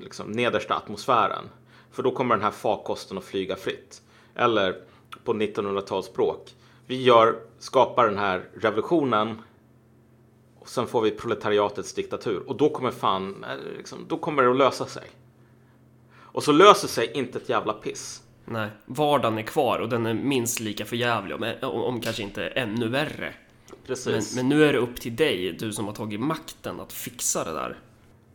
liksom, 0.00 0.30
nedersta 0.30 0.74
atmosfären. 0.74 1.48
För 1.90 2.02
då 2.02 2.10
kommer 2.10 2.34
den 2.34 2.44
här 2.44 2.50
farkosten 2.50 3.18
att 3.18 3.24
flyga 3.24 3.56
fritt. 3.56 4.02
Eller 4.34 4.76
på 5.24 5.32
1900-talsspråk. 5.32 6.54
Vi 6.86 7.02
gör, 7.02 7.36
skapar 7.58 8.08
den 8.08 8.18
här 8.18 8.48
revolutionen 8.54 9.42
och 10.60 10.68
sen 10.68 10.86
får 10.86 11.00
vi 11.00 11.10
proletariatets 11.10 11.94
diktatur. 11.94 12.42
Och 12.46 12.56
då 12.56 12.68
kommer 12.68 12.90
fan, 12.90 13.44
liksom, 13.76 14.06
då 14.08 14.16
kommer 14.16 14.42
det 14.42 14.50
att 14.50 14.56
lösa 14.56 14.86
sig. 14.86 15.10
Och 16.12 16.42
så 16.42 16.52
löser 16.52 16.88
sig 16.88 17.12
inte 17.14 17.38
ett 17.38 17.48
jävla 17.48 17.72
piss. 17.72 18.22
Nej, 18.44 18.70
vardagen 18.86 19.38
är 19.38 19.42
kvar 19.42 19.78
och 19.78 19.88
den 19.88 20.06
är 20.06 20.14
minst 20.14 20.60
lika 20.60 20.84
förjävlig, 20.84 21.36
om, 21.36 21.54
om 21.62 22.00
kanske 22.00 22.22
inte 22.22 22.46
ännu 22.46 22.88
värre. 22.88 23.34
Men, 23.90 24.14
Precis. 24.14 24.36
men 24.36 24.48
nu 24.48 24.64
är 24.64 24.72
det 24.72 24.78
upp 24.78 25.00
till 25.00 25.16
dig, 25.16 25.52
du 25.52 25.72
som 25.72 25.86
har 25.86 25.92
tagit 25.92 26.20
makten, 26.20 26.80
att 26.80 26.92
fixa 26.92 27.44
det 27.44 27.52
där. 27.52 27.78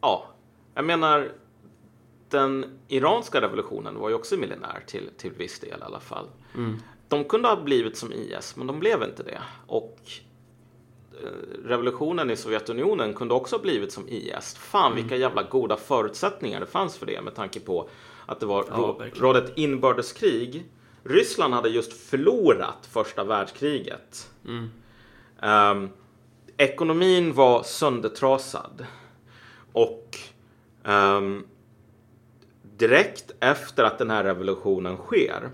Ja, 0.01 0.27
jag 0.75 0.85
menar 0.85 1.31
den 2.29 2.79
iranska 2.87 3.41
revolutionen 3.41 3.95
var 3.99 4.09
ju 4.09 4.15
också 4.15 4.37
millenär 4.37 4.83
till, 4.87 5.09
till 5.17 5.31
viss 5.31 5.59
del 5.59 5.79
i 5.79 5.83
alla 5.83 5.99
fall. 5.99 6.25
De 7.07 7.23
kunde 7.23 7.47
ha 7.47 7.55
blivit 7.63 7.97
som 7.97 8.13
IS, 8.13 8.55
men 8.55 8.67
de 8.67 8.79
blev 8.79 9.03
inte 9.03 9.23
det. 9.23 9.41
Och 9.67 9.99
eh, 11.23 11.29
revolutionen 11.65 12.31
i 12.31 12.35
Sovjetunionen 12.35 13.13
kunde 13.13 13.33
också 13.33 13.55
ha 13.55 13.61
blivit 13.61 13.91
som 13.91 14.09
IS. 14.09 14.55
Fan 14.55 14.95
vilka 14.95 15.15
jävla 15.15 15.43
goda 15.43 15.77
förutsättningar 15.77 16.59
det 16.59 16.65
fanns 16.65 16.97
för 16.97 17.05
det 17.05 17.21
med 17.21 17.35
tanke 17.35 17.59
på 17.59 17.89
att 18.25 18.39
det 18.39 18.45
var 18.45 18.65
Ja, 18.69 18.75
rå- 18.77 18.97
verkligen. 18.97 19.23
rådde 19.27 19.39
ett 19.39 19.57
inbördeskrig. 19.57 20.65
Ryssland 21.03 21.53
hade 21.53 21.69
just 21.69 21.93
förlorat 21.93 22.89
första 22.91 23.23
världskriget. 23.23 24.29
Ehm, 25.41 25.89
ekonomin 26.57 27.33
var 27.33 27.63
söndertrasad. 27.63 28.85
Och 29.71 30.17
ehm, 30.83 31.43
direkt 32.77 33.31
efter 33.39 33.83
att 33.83 33.97
den 33.97 34.09
här 34.09 34.23
revolutionen 34.23 34.97
sker 34.97 35.49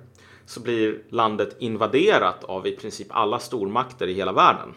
så 0.45 0.59
blir 0.59 1.01
landet 1.09 1.55
invaderat 1.59 2.43
av 2.43 2.67
i 2.67 2.75
princip 2.75 3.07
alla 3.09 3.39
stormakter 3.39 4.07
i 4.07 4.13
hela 4.13 4.31
världen. 4.31 4.73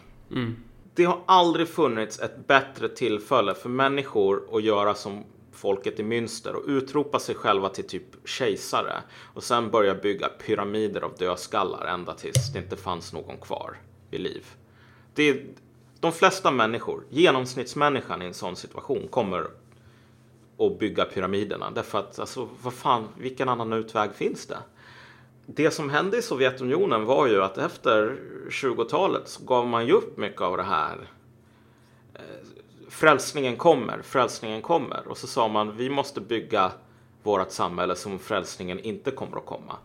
Det 0.95 1.03
har 1.05 1.19
aldrig 1.25 1.67
funnits 1.67 2.19
ett 2.19 2.47
bättre 2.47 2.89
tillfälle 2.89 3.53
för 3.53 3.69
människor 3.69 4.43
att 4.51 4.63
göra 4.63 4.93
som 4.93 5.23
folket 5.51 5.99
i 5.99 6.03
Münster 6.03 6.53
och 6.53 6.63
utropa 6.67 7.19
sig 7.19 7.35
själva 7.35 7.69
till 7.69 7.87
typ 7.87 8.27
kejsare 8.27 8.93
och 9.33 9.43
sen 9.43 9.71
börja 9.71 9.95
bygga 9.95 10.29
pyramider 10.45 11.01
av 11.01 11.15
dödskallar 11.17 11.85
ända 11.85 12.13
tills 12.13 12.53
det 12.53 12.59
inte 12.59 12.75
fanns 12.75 13.13
någon 13.13 13.37
kvar 13.37 13.77
vid 14.09 14.21
liv. 14.21 14.45
Det 15.15 15.29
är, 15.29 15.45
de 15.99 16.11
flesta 16.11 16.51
människor, 16.51 17.03
genomsnittsmänniskan 17.09 18.21
i 18.21 18.25
en 18.25 18.33
sån 18.33 18.55
situation 18.55 19.07
kommer 19.07 19.47
att 20.57 20.79
bygga 20.79 21.05
pyramiderna 21.05 21.71
därför 21.71 21.99
att 21.99 22.19
alltså 22.19 22.49
vad 22.61 22.73
fan, 22.73 23.07
vilken 23.17 23.49
annan 23.49 23.73
utväg 23.73 24.15
finns 24.15 24.45
det? 24.47 24.57
det 25.45 25.71
som 25.71 25.89
hände 25.89 26.17
i 26.17 26.21
Sovjetunionen 26.21 27.05
var 27.05 27.27
ju 27.27 27.43
att 27.43 27.57
efter 27.57 28.17
20-talet 28.49 29.27
så 29.27 29.43
gav 29.43 29.67
man 29.67 29.87
ju 29.87 29.93
upp 29.93 30.17
mycket 30.17 30.41
av 30.41 30.57
det 30.57 30.63
här. 30.63 31.09
Eh, 32.13 32.21
frälsningen 32.89 33.57
kommer, 33.57 34.01
frälsningen 34.01 34.61
kommer. 34.61 35.07
Och 35.07 35.17
så 35.17 35.27
sa 35.27 35.47
man 35.47 35.77
vi 35.77 35.89
måste 35.89 36.21
bygga 36.21 36.71
vårt 37.25 37.51
samhälle 37.51 37.95
som 37.95 38.19
frälsningen 38.19 38.79
inte 38.79 39.11
kommer 39.11 39.37
att 39.37 39.45
komma. 39.45 39.77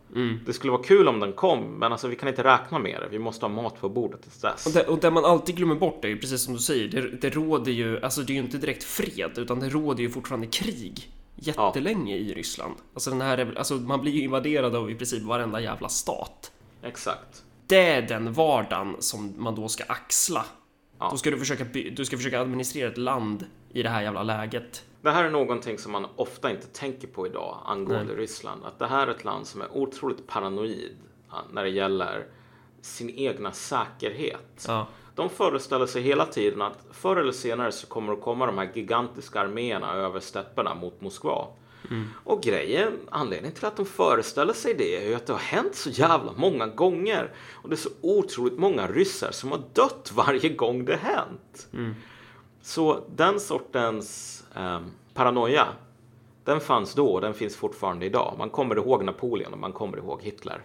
Det 0.47 0.53
skulle 0.53 0.70
vara 0.70 0.82
kul 0.82 1.09
om 1.09 1.20
den 1.20 1.32
kom, 1.32 1.78
men 1.78 1.93
alltså 1.93 2.09
vi 2.09 2.16
kan 2.16 2.28
inte 2.28 2.45
räkna 2.45 2.78
med 2.78 3.01
det. 3.01 3.09
Vi 3.11 3.18
måste 3.18 3.47
ha 3.47 3.51
mat 3.51 3.80
på 3.80 3.88
bordet 3.88 4.22
tills 4.22 4.41
dess. 4.41 4.66
Och 4.66 4.72
det, 4.72 4.86
och 4.86 4.99
det 4.99 5.11
man 5.11 5.24
alltid 5.24 5.57
glömmer 5.57 5.74
bort 5.74 6.05
är 6.05 6.09
ju 6.09 6.18
precis 6.18 6.43
som 6.43 6.55
du 6.55 6.61
säger, 6.61 6.88
det, 6.88 7.01
det 7.20 7.30
råder 7.30 7.72
ju, 7.72 8.03
alltså 8.03 8.20
det 8.20 8.32
är 8.32 8.34
ju 8.34 8.41
inte 8.41 8.59
direkt 8.59 8.84
fred, 8.84 9.30
utan 9.36 9.61
det 9.61 9.68
råder 9.68 10.03
ju 10.03 10.11
fortfarande 10.11 10.47
krig 10.47 11.11
jättelänge 11.34 12.16
i 12.16 12.34
Ryssland. 12.34 12.74
Alltså 12.95 13.11
den 13.11 13.20
här, 13.20 13.55
alltså 13.57 13.74
man 13.74 14.01
blir 14.01 14.12
ju 14.12 14.22
invaderad 14.22 14.76
av 14.76 14.91
i 14.91 14.95
princip 14.95 15.22
varenda 15.22 15.61
jävla 15.61 15.88
stat. 15.88 16.53
Exakt. 16.82 17.43
Det 17.66 17.86
är 17.86 18.03
den 18.03 18.32
vardagen 18.32 18.97
som 18.99 19.34
man 19.36 19.55
då 19.55 19.68
ska 19.68 19.84
axla. 19.84 20.45
Ja. 20.99 21.09
Då 21.11 21.16
ska 21.16 21.30
du 21.30 21.38
försöka, 21.38 21.64
du 21.93 22.05
ska 22.05 22.16
försöka 22.16 22.41
administrera 22.41 22.88
ett 22.88 22.99
land 22.99 23.47
i 23.72 23.82
det 23.82 23.88
här 23.88 24.03
jävla 24.03 24.22
läget. 24.22 24.84
Det 25.03 25.11
här 25.11 25.24
är 25.24 25.30
någonting 25.30 25.78
som 25.78 25.92
man 25.92 26.07
ofta 26.16 26.51
inte 26.51 26.66
tänker 26.66 27.09
på 27.09 27.26
idag 27.26 27.59
angående 27.66 28.14
Ryssland. 28.14 28.64
Att 28.64 28.78
det 28.78 28.86
här 28.86 29.07
är 29.07 29.11
ett 29.11 29.24
land 29.24 29.46
som 29.46 29.61
är 29.61 29.76
otroligt 29.76 30.26
paranoid 30.26 30.96
när 31.53 31.64
det 31.64 31.70
gäller 31.70 32.26
sin 32.82 33.11
egna 33.11 33.53
säkerhet. 33.53 34.64
Ja. 34.68 34.86
De 35.14 35.30
föreställer 35.30 35.86
sig 35.86 36.03
hela 36.03 36.26
tiden 36.26 36.62
att 36.62 36.86
förr 36.90 37.16
eller 37.16 37.32
senare 37.32 37.72
så 37.72 37.86
kommer 37.86 38.14
det 38.14 38.20
komma 38.20 38.46
de 38.46 38.59
här 38.59 38.70
gigantiska 38.74 39.40
arméerna 39.40 39.92
över 39.94 40.20
stäpperna 40.20 40.74
mot 40.74 41.01
Moskva. 41.01 41.46
Och 42.24 42.42
grejen, 42.42 42.92
anledningen 43.11 43.55
till 43.55 43.64
att 43.64 43.76
de 43.76 43.86
föreställer 43.86 44.53
sig 44.53 44.74
det 44.74 44.96
är 44.96 45.09
ju 45.09 45.14
att 45.14 45.26
det 45.26 45.32
har 45.32 45.40
hänt 45.40 45.74
så 45.74 45.90
jävla 45.90 46.32
många 46.36 46.66
gånger. 46.66 47.32
Och 47.53 47.68
det 47.68 47.74
är 47.74 47.76
så 47.76 47.90
otroligt 48.01 48.59
många 48.59 48.86
ryssar 48.86 49.30
som 49.30 49.51
har 49.51 49.62
dött 49.72 50.12
varje 50.14 50.48
gång 50.48 50.84
det 50.84 50.96
hänt. 50.96 51.68
Så 52.63 53.01
den 53.17 53.41
sortens 53.41 54.45
eh, 54.57 54.81
paranoia, 55.15 55.67
den 56.45 56.61
fanns 56.61 56.95
då 56.95 57.07
och 57.07 57.21
den 57.21 57.35
finns 57.35 57.57
fortfarande 57.57 58.07
idag. 58.07 58.35
Man 58.39 58.51
kommer 58.51 58.77
ihåg 58.77 59.05
Napoleon 59.05 59.53
och 59.53 59.59
man 59.59 59.73
kommer 59.73 59.99
ihåg 59.99 60.23
Hitler. 60.23 60.61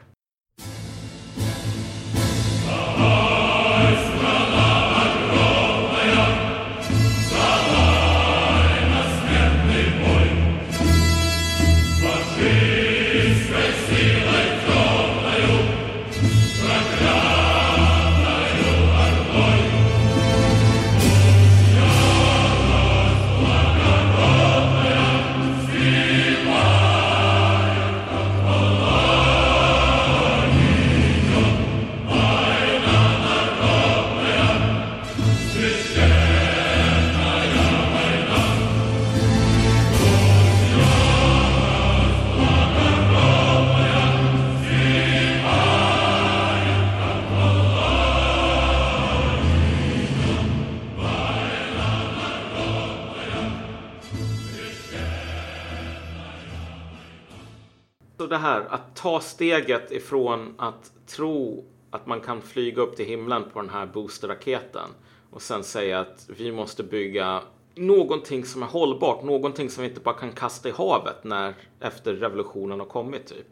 Det 58.35 58.39
här 58.39 58.65
att 58.69 58.95
ta 58.95 59.19
steget 59.19 59.91
ifrån 59.91 60.53
att 60.57 60.91
tro 61.07 61.65
att 61.89 62.07
man 62.07 62.21
kan 62.21 62.41
flyga 62.41 62.81
upp 62.81 62.95
till 62.95 63.05
himlen 63.05 63.43
på 63.53 63.61
den 63.61 63.69
här 63.69 63.85
boosterraketen 63.85 64.89
och 65.31 65.41
sen 65.41 65.63
säga 65.63 65.99
att 65.99 66.25
vi 66.37 66.51
måste 66.51 66.83
bygga 66.83 67.41
någonting 67.75 68.45
som 68.45 68.63
är 68.63 68.67
hållbart, 68.67 69.23
någonting 69.23 69.69
som 69.69 69.81
vi 69.81 69.89
inte 69.89 70.01
bara 70.01 70.15
kan 70.15 70.31
kasta 70.31 70.69
i 70.69 70.71
havet 70.71 71.23
när 71.23 71.53
efter 71.79 72.13
revolutionen 72.13 72.79
har 72.79 72.87
kommit 72.87 73.27
typ. 73.27 73.47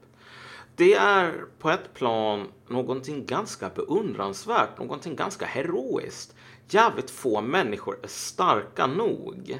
det 0.75 0.93
är 0.93 1.45
på 1.59 1.69
ett 1.69 1.93
plan 1.93 2.47
någonting 2.67 3.25
ganska 3.25 3.69
beundransvärt, 3.69 4.79
någonting 4.79 5.15
ganska 5.15 5.45
heroiskt. 5.45 6.35
Jävligt 6.69 7.11
få 7.11 7.41
människor 7.41 7.99
är 8.03 8.07
starka 8.07 8.87
nog 8.87 9.59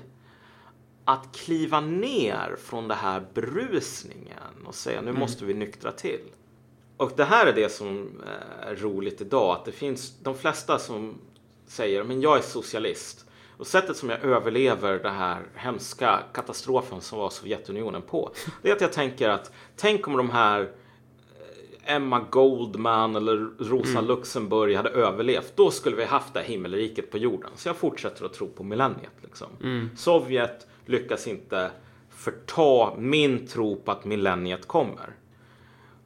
att 1.06 1.36
kliva 1.36 1.80
ner 1.82 2.56
från 2.64 2.88
det 2.88 2.96
här 2.96 3.26
berusningen 3.34 4.66
och 4.66 4.76
säga 4.76 5.02
nu 5.02 5.14
måste 5.14 5.46
vi 5.46 5.54
nyktra 5.54 5.92
till. 5.92 6.22
Och 6.98 7.12
det 7.16 7.24
här 7.24 7.48
är 7.48 7.54
det 7.54 7.72
som 7.72 8.22
är 8.62 8.76
roligt 8.76 9.22
idag, 9.22 9.56
att 9.56 9.66
det 9.66 9.72
finns 9.72 10.20
de 10.20 10.36
flesta 10.36 10.80
som 10.80 11.16
säger 11.68 12.04
men 12.04 12.22
jag 12.22 12.38
är 12.38 12.42
socialist. 12.42 13.26
Och 13.58 13.68
sättet 13.68 13.98
som 13.98 14.10
jag 14.10 14.24
överlever 14.24 15.00
den 15.00 15.16
här 15.16 15.42
hemska 15.56 16.20
katastrofen 16.34 17.02
som 17.02 17.20
var 17.20 17.30
Sovjetunionen 17.30 18.02
på, 18.02 18.32
det 18.62 18.70
är 18.70 18.76
att 18.76 18.82
jag 18.82 18.94
tänker 18.94 19.30
att 19.30 19.52
tänk 19.76 20.08
om 20.08 20.18
de 20.18 20.30
här 20.30 20.62
eh, 20.62 21.96
Emma 21.96 22.26
Goldman 22.30 23.16
eller 23.16 23.50
Rosa 23.60 24.02
Luxemburg 24.02 24.76
hade 24.76 24.90
överlevt. 24.90 25.54
Då 25.56 25.72
skulle 25.72 25.96
vi 25.96 26.06
haft 26.06 26.34
det 26.34 26.40
här 26.40 26.48
himmelriket 26.48 27.12
på 27.12 27.18
jorden. 27.18 27.52
Så 27.56 27.70
jag 27.70 27.76
fortsätter 27.76 28.26
att 28.26 28.34
tro 28.34 28.48
på 28.48 28.64
millenniet. 28.64 29.14
Liksom. 29.22 29.48
Sovjet 29.96 30.68
lyckas 30.86 31.28
inte 31.28 31.72
förta 32.10 32.96
min 32.98 33.48
tro 33.48 33.76
på 33.76 33.92
att 33.92 34.06
millenniet 34.06 34.68
kommer. 34.68 35.10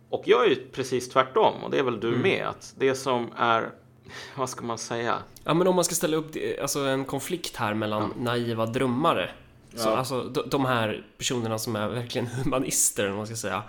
Och 0.10 0.24
jag 0.26 0.46
är 0.46 0.50
ju 0.50 0.56
precis 0.56 1.10
tvärtom 1.10 1.64
och 1.64 1.72
det 1.72 1.80
är 1.80 1.84
väl 1.84 2.00
du 2.00 2.12
med. 2.12 2.48
Att 2.48 2.74
det 2.78 2.96
som 2.96 3.28
är, 3.38 3.70
vad 4.38 4.50
ska 4.50 4.66
man 4.66 4.78
säga? 4.78 5.16
Ja, 5.44 5.54
men 5.54 5.68
om 5.68 5.76
man 5.76 5.84
ska 5.86 5.96
ställa 5.96 6.18
upp 6.18 6.34
det- 6.34 6.60
alltså 6.60 6.80
en 6.80 7.06
konflikt 7.06 7.56
här 7.56 7.74
mellan 7.74 8.14
naiva 8.20 8.66
drömmare. 8.66 9.30
Så, 9.76 9.90
Ja. 9.90 9.98
alltså, 9.98 10.24
de, 10.24 10.50
de 10.50 10.66
här 10.66 11.06
personerna 11.18 11.58
som 11.60 11.76
är 11.76 11.88
verkligen 11.88 12.28
humanister, 12.44 13.08
vad 13.08 13.18
man 13.18 13.28
ska 13.28 13.36
säga. 13.36 13.64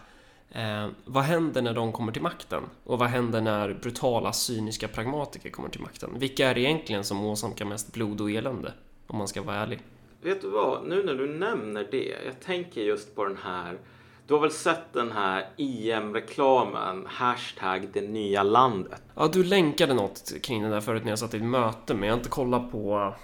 Eh, 0.53 0.89
vad 1.05 1.25
händer 1.25 1.63
när 1.63 1.75
de 1.75 1.93
kommer 1.93 2.13
till 2.13 2.23
makten? 2.23 2.63
Och 2.85 2.99
vad 2.99 3.09
händer 3.09 3.41
när 3.41 3.75
brutala, 3.75 4.33
cyniska 4.33 4.89
pragmatiker 4.89 5.51
kommer 5.51 5.69
till 5.69 5.81
makten? 5.81 6.11
Vilka 6.19 6.49
är 6.51 6.55
det 6.55 6.61
egentligen 6.61 7.05
som 7.05 7.25
åsamkar 7.25 7.65
mest 7.65 7.93
blod 7.93 8.21
och 8.21 8.31
elände? 8.31 8.73
Om 9.07 9.19
man 9.19 9.29
ska 9.29 9.43
vara 9.43 9.57
ärlig. 9.57 9.81
Vet 10.23 10.41
du 10.41 10.49
vad, 10.49 10.87
nu 10.87 11.03
när 11.03 11.15
du 11.15 11.27
nämner 11.27 11.89
det, 11.91 12.15
jag 12.25 12.41
tänker 12.41 12.81
just 12.81 13.15
på 13.15 13.25
den 13.25 13.37
här, 13.37 13.79
du 14.27 14.35
har 14.35 14.41
väl 14.41 14.51
sett 14.51 14.93
den 14.93 15.13
här 15.13 15.49
IM-reklamen, 15.57 17.07
hashtag 17.07 17.89
det 17.93 18.01
nya 18.01 18.43
landet? 18.43 19.03
Ja, 19.15 19.29
du 19.33 19.45
länkade 19.45 19.95
något 19.95 20.33
kring 20.43 20.63
den 20.63 20.71
där 20.71 20.81
förut 20.81 21.05
när 21.05 21.11
jag 21.11 21.19
satt 21.19 21.35
i 21.35 21.37
ett 21.37 21.43
möte, 21.43 21.95
men 21.95 22.03
jag 22.03 22.15
har 22.15 22.19
inte 22.19 22.31
kollat 22.31 22.73
på... 22.73 23.15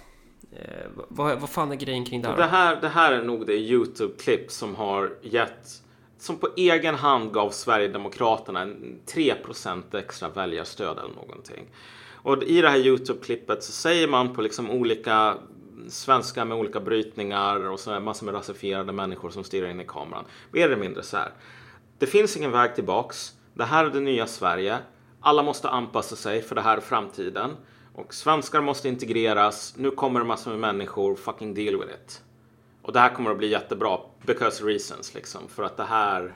Eh, 0.51 0.87
vad, 1.07 1.39
vad 1.39 1.49
fan 1.49 1.71
är 1.71 1.75
grejen 1.75 2.05
kring 2.05 2.21
det 2.21 2.27
här? 2.27 2.37
Det 2.37 2.45
här, 2.45 2.81
det 2.81 2.89
här 2.89 3.11
är 3.11 3.23
nog 3.23 3.45
det 3.45 3.53
YouTube-klipp 3.53 4.51
som 4.51 4.75
har 4.75 5.13
gett, 5.21 5.67
som 6.17 6.37
på 6.37 6.47
egen 6.57 6.95
hand 6.95 7.33
gav 7.33 7.49
Sverigedemokraterna 7.49 8.61
en 8.61 8.99
3% 9.05 9.97
extra 9.97 10.29
väljarstöd 10.29 10.97
eller 10.97 11.15
någonting. 11.15 11.65
Och 12.25 12.43
i 12.43 12.61
det 12.61 12.69
här 12.69 12.77
YouTube-klippet 12.77 13.63
så 13.63 13.71
säger 13.71 14.07
man 14.07 14.35
på 14.35 14.41
liksom 14.41 14.71
olika 14.71 15.37
svenskar 15.89 16.45
med 16.45 16.57
olika 16.57 16.79
brytningar 16.79 17.69
och 17.69 17.79
så 17.79 17.91
är 17.91 17.99
massor 17.99 18.25
med 18.25 18.35
rasifierade 18.35 18.91
människor 18.93 19.29
som 19.29 19.43
stirrar 19.43 19.69
in 19.69 19.81
i 19.81 19.85
kameran. 19.85 20.25
Mer 20.51 20.65
eller 20.65 20.77
mindre 20.77 21.03
så 21.03 21.17
här. 21.17 21.31
Det 21.99 22.07
finns 22.07 22.37
ingen 22.37 22.51
väg 22.51 22.75
tillbaks. 22.75 23.33
Det 23.53 23.63
här 23.63 23.85
är 23.85 23.89
det 23.89 23.99
nya 23.99 24.27
Sverige. 24.27 24.77
Alla 25.21 25.43
måste 25.43 25.69
anpassa 25.69 26.15
sig 26.15 26.41
för 26.41 26.55
det 26.55 26.61
här 26.61 26.77
är 26.77 26.81
framtiden. 26.81 27.51
Och 27.93 28.13
svenskar 28.13 28.61
måste 28.61 28.87
integreras. 28.89 29.73
Nu 29.77 29.91
kommer 29.91 30.19
det 30.19 30.25
massor 30.25 30.51
med 30.51 30.59
människor. 30.59 31.15
Fucking 31.15 31.53
deal 31.53 31.75
with 31.79 31.93
it. 31.93 32.21
Och 32.81 32.93
det 32.93 32.99
här 32.99 33.09
kommer 33.13 33.31
att 33.31 33.37
bli 33.37 33.47
jättebra. 33.47 33.99
Because 34.25 34.63
reasons 34.65 35.13
liksom. 35.13 35.41
För 35.47 35.63
att 35.63 35.77
det 35.77 35.83
här... 35.83 36.35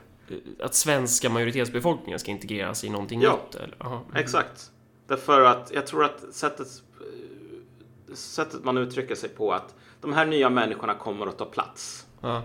Att 0.64 0.76
svenska 0.76 1.30
majoritetsbefolkningen 1.30 2.20
ska 2.20 2.32
integreras 2.32 2.84
i 2.84 2.90
någonting 2.90 3.22
Ja. 3.22 3.40
nytt? 3.46 3.56
Eller? 3.56 3.76
Aha. 3.80 4.02
Exakt. 4.16 4.72
Därför 5.08 5.42
att 5.42 5.72
jag 5.74 5.88
tror 5.88 6.04
att 6.04 6.24
sättet, 6.34 6.68
sättet 8.14 8.64
man 8.64 8.78
uttrycker 8.78 9.16
sig 9.16 9.30
på 9.30 9.54
att 9.54 9.76
de 10.02 10.14
här 10.14 10.26
nya 10.26 10.50
människorna 10.50 10.94
kommer 10.94 11.28
att 11.28 11.38
ta 11.38 11.46
plats. 11.46 12.06
Ja. 12.22 12.42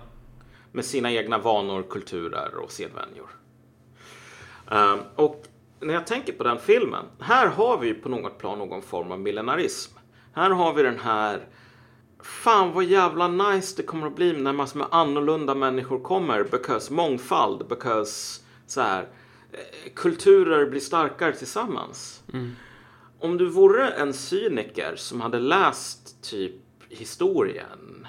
med 0.72 0.84
sina 0.84 1.12
egna 1.12 1.38
vanor, 1.38 1.82
kulturer 1.90 2.54
och 2.56 2.72
sedvänjor. 2.72 3.30
Ehm, 4.70 4.98
och 5.16 5.44
när 5.80 5.94
jag 5.94 6.06
tänker 6.06 6.32
på 6.32 6.44
den 6.44 6.58
filmen, 6.58 7.04
här 7.20 7.46
har 7.46 7.78
vi 7.78 7.94
på 7.94 8.08
något 8.08 8.38
plan 8.38 8.58
någon 8.58 8.82
form 8.82 9.12
av 9.12 9.20
millenarism. 9.20 9.98
Här 10.32 10.50
har 10.50 10.74
vi 10.74 10.82
den 10.82 10.98
här 10.98 11.46
Fan 12.22 12.72
vad 12.72 12.84
jävla 12.84 13.28
nice 13.28 13.74
det 13.76 13.82
kommer 13.82 14.06
att 14.06 14.16
bli 14.16 14.32
när 14.32 14.52
massor 14.52 14.78
med 14.78 14.88
annorlunda 14.90 15.54
människor 15.54 16.00
kommer. 16.00 16.44
Because 16.44 16.92
mångfald, 16.92 17.68
because 17.68 18.40
så 18.66 18.80
här, 18.80 19.08
eh, 19.52 19.92
kulturer 19.94 20.66
blir 20.66 20.80
starkare 20.80 21.32
tillsammans. 21.32 22.22
Om 23.24 23.38
du 23.38 23.46
vore 23.46 23.88
en 23.88 24.12
cyniker 24.12 24.96
som 24.96 25.20
hade 25.20 25.38
läst 25.38 26.22
typ 26.22 26.52
historien 26.88 28.06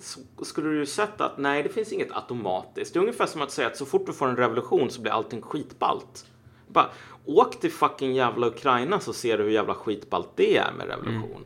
så 0.00 0.44
skulle 0.44 0.68
du 0.68 0.78
ju 0.78 0.86
sett 0.86 1.20
att 1.20 1.38
nej, 1.38 1.62
det 1.62 1.68
finns 1.68 1.92
inget 1.92 2.12
automatiskt. 2.12 2.94
Det 2.94 2.98
är 2.98 3.00
ungefär 3.00 3.26
som 3.26 3.42
att 3.42 3.50
säga 3.50 3.68
att 3.68 3.76
så 3.76 3.86
fort 3.86 4.06
du 4.06 4.12
får 4.12 4.28
en 4.28 4.36
revolution 4.36 4.90
så 4.90 5.00
blir 5.00 5.12
allting 5.12 5.42
skitballt. 5.42 6.26
Bara, 6.68 6.90
åk 7.24 7.60
till 7.60 7.72
fucking 7.72 8.14
jävla 8.14 8.46
Ukraina 8.46 9.00
så 9.00 9.12
ser 9.12 9.38
du 9.38 9.44
hur 9.44 9.50
jävla 9.50 9.74
skitballt 9.74 10.28
det 10.34 10.56
är 10.56 10.72
med 10.72 10.86
revolution. 10.86 11.44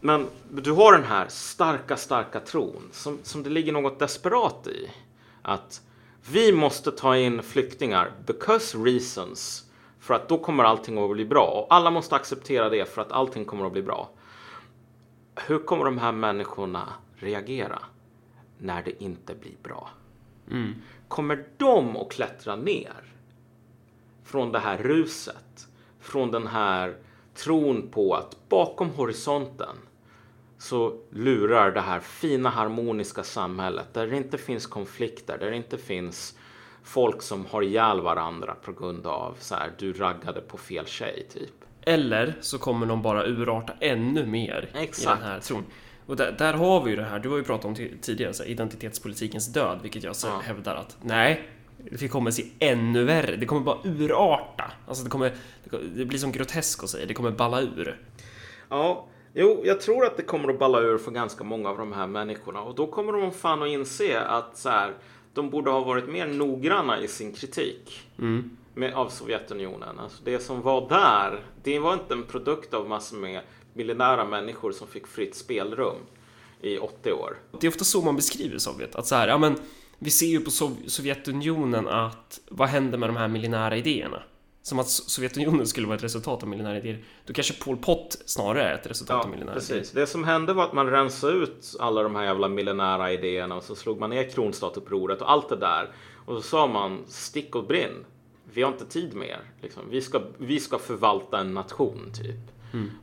Men 0.00 0.26
du 0.50 0.72
har 0.72 0.92
den 0.92 1.04
här 1.04 1.26
starka, 1.28 1.96
starka 1.96 2.40
tron 2.40 2.88
som, 2.92 3.18
som 3.22 3.42
det 3.42 3.50
ligger 3.50 3.72
något 3.72 3.98
desperat 3.98 4.66
i. 4.66 4.90
Att 5.42 5.82
vi 6.30 6.52
måste 6.52 6.90
ta 6.90 7.16
in 7.16 7.42
flyktingar 7.42 8.12
because 8.26 8.78
reasons. 8.78 9.69
För 10.00 10.14
att 10.14 10.28
då 10.28 10.38
kommer 10.38 10.64
allting 10.64 10.98
att 10.98 11.10
bli 11.10 11.24
bra. 11.24 11.46
Och 11.46 11.74
alla 11.74 11.90
måste 11.90 12.16
acceptera 12.16 12.68
det 12.68 12.88
för 12.88 13.02
att 13.02 13.12
allting 13.12 13.44
kommer 13.44 13.66
att 13.66 13.72
bli 13.72 13.82
bra. 13.82 14.10
Hur 15.46 15.58
kommer 15.58 15.84
de 15.84 15.98
här 15.98 16.12
människorna 16.12 16.88
reagera 17.16 17.78
när 18.58 18.82
det 18.82 19.02
inte 19.02 19.34
blir 19.34 19.56
bra? 19.62 19.90
Kommer 21.08 21.44
de 21.56 21.96
att 21.96 22.12
klättra 22.12 22.56
ner 22.56 23.14
från 24.24 24.52
det 24.52 24.58
här 24.58 24.78
ruset? 24.78 25.68
Från 26.00 26.30
den 26.30 26.46
här 26.46 26.96
tron 27.34 27.88
på 27.90 28.14
att 28.14 28.36
bakom 28.48 28.90
horisonten 28.90 29.76
så 30.58 31.00
lurar 31.10 31.70
det 31.70 31.80
här 31.80 32.00
fina 32.00 32.48
harmoniska 32.48 33.22
samhället 33.22 33.94
där 33.94 34.06
det 34.06 34.16
inte 34.16 34.38
finns 34.38 34.66
konflikter, 34.66 35.38
där 35.38 35.50
det 35.50 35.56
inte 35.56 35.78
finns 35.78 36.38
folk 36.84 37.22
som 37.22 37.46
har 37.46 37.62
ihjäl 37.62 38.00
varandra 38.00 38.54
på 38.64 38.72
grund 38.72 39.06
av 39.06 39.36
så 39.40 39.54
här, 39.54 39.72
du 39.78 39.92
raggade 39.92 40.40
på 40.40 40.56
fel 40.56 40.86
tjej 40.86 41.26
typ. 41.32 41.50
Eller 41.82 42.34
så 42.40 42.58
kommer 42.58 42.86
de 42.86 43.02
bara 43.02 43.26
urarta 43.26 43.72
ännu 43.80 44.26
mer 44.26 44.70
Exakt. 44.74 45.18
i 45.18 45.22
den 45.22 45.30
här 45.32 45.40
tron. 45.40 45.64
Och 46.06 46.16
där, 46.16 46.32
där 46.38 46.54
har 46.54 46.82
vi 46.84 46.90
ju 46.90 46.96
det 46.96 47.04
här, 47.04 47.18
du 47.18 47.28
har 47.28 47.36
ju 47.36 47.42
pratat 47.44 47.64
om 47.64 47.74
ti- 47.74 48.00
tidigare, 48.00 48.32
så 48.34 48.42
här, 48.42 48.50
identitetspolitikens 48.50 49.52
död, 49.52 49.78
vilket 49.82 50.04
jag 50.04 50.16
så 50.16 50.26
Ja. 50.26 50.38
hävdar 50.44 50.74
att 50.76 50.96
nej, 51.02 51.48
det 52.00 52.08
kommer 52.08 52.30
se 52.30 52.44
ännu 52.58 53.04
värre. 53.04 53.36
Det 53.36 53.46
kommer 53.46 53.60
bara 53.62 53.78
urarta. 53.84 54.64
Alltså 54.88 55.04
det 55.04 55.10
kommer, 55.10 55.32
det 55.64 55.70
kommer- 55.70 55.84
det 55.96 56.04
blir 56.04 56.18
som 56.18 56.32
grotesk 56.32 56.82
att 56.84 56.90
säga, 56.90 57.06
det 57.06 57.14
kommer 57.14 57.30
balla 57.30 57.60
ur. 57.60 58.00
Ja, 58.68 59.06
jo, 59.34 59.62
jag 59.64 59.80
tror 59.80 60.04
att 60.06 60.16
det 60.16 60.22
kommer 60.22 60.52
att 60.52 60.58
balla 60.58 60.80
ur 60.80 60.98
för 60.98 61.10
ganska 61.10 61.44
många 61.44 61.68
av 61.70 61.78
de 61.78 61.92
här 61.92 62.06
människorna 62.06 62.60
och 62.60 62.74
då 62.74 62.86
kommer 62.86 63.12
de 63.12 63.32
fan 63.32 63.62
att 63.62 63.68
inse 63.68 64.20
att 64.20 64.56
så 64.58 64.68
här, 64.68 64.94
de 65.34 65.50
borde 65.50 65.70
ha 65.70 65.80
varit 65.80 66.08
mer 66.08 66.26
noggranna 66.26 67.00
i 67.00 67.08
sin 67.08 67.32
kritik 67.32 68.00
med, 68.74 68.94
av 68.94 69.08
Sovjetunionen. 69.08 69.98
Alltså 69.98 70.22
det 70.24 70.38
som 70.38 70.62
var 70.62 70.88
där, 70.88 71.40
det 71.62 71.78
var 71.78 71.94
inte 71.94 72.14
en 72.14 72.22
produkt 72.22 72.74
av 72.74 72.88
massor 72.88 73.16
med 73.16 73.40
miljonära 73.74 74.24
människor 74.24 74.72
som 74.72 74.86
fick 74.88 75.06
fritt 75.06 75.34
spelrum 75.34 75.96
i 76.60 76.78
80 76.78 77.12
år. 77.12 77.36
Det 77.60 77.66
är 77.66 77.70
ofta 77.70 77.84
så 77.84 78.02
man 78.02 78.16
beskriver 78.16 78.58
Sovjet, 78.58 78.94
att 78.94 79.06
så 79.06 79.14
här, 79.14 79.28
ja 79.28 79.38
men 79.38 79.54
vi 79.98 80.10
ser 80.10 80.26
ju 80.26 80.40
på 80.40 80.50
Sov- 80.50 80.86
Sovjetunionen 80.86 81.88
att 81.88 82.40
vad 82.48 82.68
händer 82.68 82.98
med 82.98 83.08
de 83.08 83.16
här 83.16 83.28
millinära 83.28 83.76
idéerna? 83.76 84.22
Som 84.70 84.78
att 84.78 84.86
So- 84.86 85.08
Sovjetunionen 85.08 85.66
skulle 85.66 85.86
vara 85.86 85.96
ett 85.96 86.02
resultat 86.04 86.42
av 86.42 86.48
millinära 86.48 86.76
idéer. 86.78 86.98
Då 87.26 87.32
kanske 87.32 87.54
Pol 87.64 87.76
Pot 87.76 88.16
snarare 88.26 88.62
är 88.62 88.74
ett 88.74 88.86
resultat 88.86 89.14
Ja, 89.16 89.22
av 89.24 89.30
millinära 89.30 89.56
idéer. 89.56 89.60
precis. 89.78 89.90
Det 89.92 90.06
som 90.06 90.24
hände 90.24 90.52
var 90.52 90.64
att 90.64 90.72
man 90.72 90.90
rensade 90.90 91.32
ut 91.32 91.76
alla 91.80 92.02
de 92.02 92.14
här 92.16 92.24
jävla 92.24 92.48
miljonära 92.48 93.12
idéerna 93.12 93.56
och 93.56 93.62
så 93.62 93.74
slog 93.74 94.00
man 94.00 94.10
ner 94.10 94.30
kronstatsupproret 94.30 95.22
och 95.22 95.30
allt 95.30 95.48
det 95.48 95.56
där. 95.56 95.88
Och 96.26 96.36
så 96.36 96.42
sa 96.42 96.66
man 96.66 96.98
stick 97.08 97.54
och 97.54 97.64
brinn. 97.66 98.04
Vi 98.52 98.62
har 98.62 98.72
inte 98.72 98.84
tid 98.84 99.14
med 99.14 99.28
er. 99.28 99.40
Liksom. 99.62 99.82
Vi, 99.90 100.00
ska, 100.02 100.20
vi 100.38 100.60
ska 100.60 100.78
förvalta 100.78 101.38
en 101.38 101.54
nation 101.54 102.12
typ. 102.14 102.36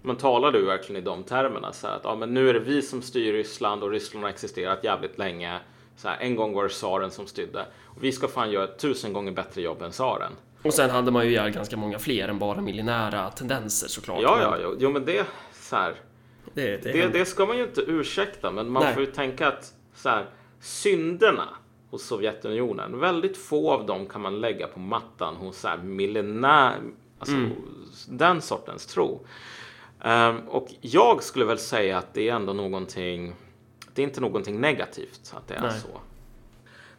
Man 0.01 0.15
talade 0.15 0.57
ju 0.59 0.65
verkligen 0.65 1.01
i 1.01 1.05
de 1.05 1.23
termerna. 1.23 1.73
Så 1.73 1.87
här, 1.87 1.95
att 1.95 2.01
ja, 2.03 2.15
men 2.15 2.33
nu 2.33 2.49
är 2.49 2.53
det 2.53 2.59
vi 2.59 2.81
som 2.81 3.01
styr 3.01 3.33
Ryssland 3.33 3.83
och 3.83 3.91
Ryssland 3.91 4.23
har 4.23 4.29
existerat 4.29 4.83
jävligt 4.83 5.17
länge. 5.17 5.59
Så 5.97 6.07
här, 6.07 6.17
en 6.19 6.35
gång 6.35 6.53
var 6.53 6.63
det 6.63 6.69
tsaren 6.69 7.11
som 7.11 7.27
styrde. 7.27 7.65
Och 7.85 8.03
vi 8.03 8.11
ska 8.11 8.27
fan 8.27 8.51
göra 8.51 8.63
ett 8.63 8.79
tusen 8.79 9.13
gånger 9.13 9.31
bättre 9.31 9.61
jobb 9.61 9.81
än 9.81 9.91
tsaren. 9.91 10.31
Och 10.63 10.73
sen 10.73 10.89
hade 10.89 11.11
man 11.11 11.25
ju 11.25 11.31
ihjäl 11.31 11.51
ganska 11.51 11.77
många 11.77 11.99
fler 11.99 12.27
än 12.27 12.39
bara 12.39 12.61
millinära 12.61 13.29
tendenser 13.31 13.87
såklart. 13.87 14.21
Ja, 14.21 14.41
ja, 14.41 14.57
jo, 14.63 14.75
jo 14.79 14.91
men 14.91 15.05
det 15.05 15.25
så 15.53 15.75
här. 15.75 15.95
Det, 16.53 16.83
det, 16.83 16.91
Det, 16.91 17.07
det 17.07 17.25
ska 17.25 17.45
man 17.45 17.57
ju 17.57 17.63
inte 17.63 17.81
ursäkta, 17.81 18.51
men 18.51 18.69
man 18.69 18.83
Nej. 18.83 18.93
får 18.93 19.03
ju 19.03 19.11
tänka 19.11 19.47
att 19.47 19.73
så 19.95 20.09
här, 20.09 20.25
synderna 20.59 21.47
hos 21.89 22.03
Sovjetunionen. 22.03 22.99
Väldigt 22.99 23.37
få 23.37 23.71
av 23.71 23.85
dem 23.85 24.05
kan 24.05 24.21
man 24.21 24.41
lägga 24.41 24.67
på 24.67 24.79
mattan 24.79 25.35
hos 25.35 25.57
så 25.57 25.67
här 25.67 25.77
millenär, 25.77 26.79
alltså 27.19 27.35
den 28.07 28.41
sortens 28.41 28.85
tro. 28.85 29.25
Ehm, 30.03 30.37
och 30.39 30.67
jag 30.81 31.23
skulle 31.23 31.45
väl 31.45 31.57
säga 31.57 31.97
att 31.97 32.13
det 32.13 32.29
är 32.29 32.33
ändå 32.35 32.53
någonting, 32.53 33.35
det 33.93 34.01
är 34.01 34.03
inte 34.03 34.21
någonting 34.21 34.61
negativt 34.61 35.33
att 35.35 35.47
det 35.47 35.55
är 35.55 35.61
Nej. 35.61 35.79
så. 35.81 36.01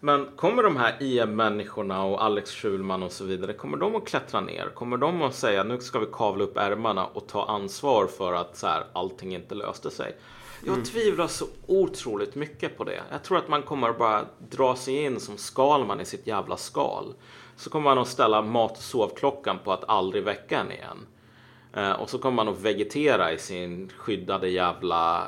Men 0.01 0.29
kommer 0.37 0.63
de 0.63 0.77
här 0.77 0.97
IM-människorna 1.01 2.05
och 2.05 2.25
Alex 2.25 2.51
Schulman 2.51 3.03
och 3.03 3.13
så 3.13 3.25
vidare, 3.25 3.53
kommer 3.53 3.77
de 3.77 3.97
att 3.97 4.07
klättra 4.07 4.41
ner? 4.41 4.71
Kommer 4.75 4.97
de 4.97 5.23
att 5.23 5.35
säga 5.35 5.65
nu 5.65 5.81
ska 5.81 5.99
vi 5.99 6.07
kavla 6.13 6.45
upp 6.45 6.57
ärmarna 6.57 7.07
och 7.07 7.27
ta 7.27 7.45
ansvar 7.45 8.07
för 8.07 8.33
att 8.33 8.57
så 8.57 8.67
här, 8.67 8.85
allting 8.93 9.35
inte 9.35 9.55
löste 9.55 9.91
sig? 9.91 10.17
Jag 10.65 10.85
tvivlar 10.85 11.27
så 11.27 11.47
otroligt 11.67 12.35
mycket 12.35 12.77
på 12.77 12.85
det. 12.85 13.03
Jag 13.11 13.23
tror 13.23 13.39
att 13.39 13.49
man 13.49 13.63
kommer 13.63 13.93
bara 13.93 14.25
dra 14.51 14.77
sig 14.77 15.05
in 15.05 15.21
som 15.21 15.37
Skalman 15.37 16.01
i 16.01 16.05
sitt 16.05 16.27
jävla 16.27 16.57
skal. 16.57 17.15
Så 17.57 17.71
kommer 17.71 17.85
man 17.85 17.99
att 17.99 18.09
ställa 18.09 18.43
mat 18.43 18.71
och 18.71 18.83
sovklockan 18.83 19.59
på 19.65 19.73
att 19.73 19.89
aldrig 19.89 20.25
väcka 20.25 20.61
en 20.61 20.73
igen. 20.73 21.07
Eh, 21.73 21.93
och 21.93 22.11
så 22.11 22.19
kommer 22.19 22.37
man 22.37 22.49
att 22.49 22.61
vegetera 22.61 23.33
i 23.33 23.39
sin 23.39 23.93
skyddade 23.97 24.49
jävla 24.49 25.19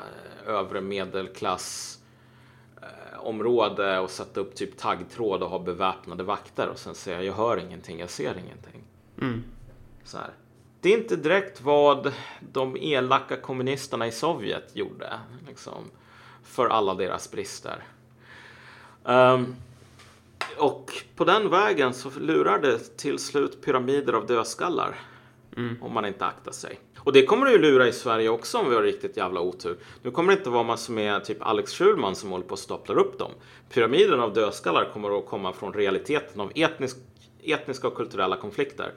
eh, 0.47 0.55
övre 0.55 0.81
medelklass 0.81 2.00
område 3.21 3.99
och 3.99 4.11
sätta 4.11 4.41
upp 4.41 4.55
typ 4.55 4.77
taggtråd 4.77 5.43
och 5.43 5.51
ha 5.51 5.59
beväpnade 5.59 6.23
vakter 6.23 6.69
och 6.69 6.79
sen 6.79 6.95
säga 6.95 7.23
jag 7.23 7.35
hör 7.35 7.57
ingenting, 7.57 8.01
jag 8.01 8.11
ser 8.11 8.39
ingenting. 8.39 8.83
Mm. 9.21 9.45
Så 10.05 10.19
här. 10.19 10.31
Det 10.81 10.95
är 10.95 10.99
inte 10.99 11.17
direkt 11.17 11.61
vad 11.61 12.13
de 12.53 12.77
elaka 12.77 13.37
kommunisterna 13.37 14.07
i 14.07 14.13
Sovjet 14.13 14.77
gjorde 14.77 15.21
liksom, 15.49 15.91
för 16.45 16.67
alla 16.67 16.95
deras 16.95 17.31
brister. 17.31 17.85
Ehm, 19.05 19.55
och 20.59 20.93
på 21.17 21.25
den 21.25 21.51
vägen 21.51 21.95
så 21.95 22.11
lurar 22.21 22.59
det 22.59 22.97
till 22.97 23.19
slut 23.19 23.65
pyramider 23.65 24.13
av 24.13 24.27
dödskallar. 24.27 25.10
Mm. 25.57 25.83
Om 25.83 25.93
man 25.93 26.05
inte 26.05 26.27
aktar 26.27 26.53
sig. 26.53 26.81
Och 26.99 27.13
det 27.13 27.27
kommer 27.27 27.47
det 27.47 27.53
ju 27.53 27.59
lura 27.59 27.89
i 27.89 27.93
Sverige 27.93 28.29
också 28.29 28.59
om 28.59 28.69
vi 28.69 28.75
har 28.75 28.83
riktigt 28.83 29.17
jävla 29.17 29.41
otur. 29.41 29.79
Nu 30.03 30.11
kommer 30.11 30.33
det 30.33 30.39
inte 30.39 30.51
vara 30.51 30.63
massor 30.63 30.93
med 30.93 31.25
typ 31.25 31.43
Alex 31.43 31.73
Schulman 31.73 32.17
som 32.17 32.31
håller 32.31 32.45
på 32.45 32.53
och 32.53 32.59
staplar 32.59 32.99
upp 32.99 33.19
dem. 33.19 33.31
Pyramiden 33.73 34.21
av 34.21 34.33
dödskallar 34.33 34.91
kommer 34.93 35.19
att 35.19 35.27
komma 35.27 35.53
från 35.53 35.73
realiteten 35.73 36.41
av 36.41 36.53
etnisk, 36.55 36.97
etniska 37.43 37.89
och 37.89 37.95
kulturella 37.95 38.37
konflikter. 38.37 38.93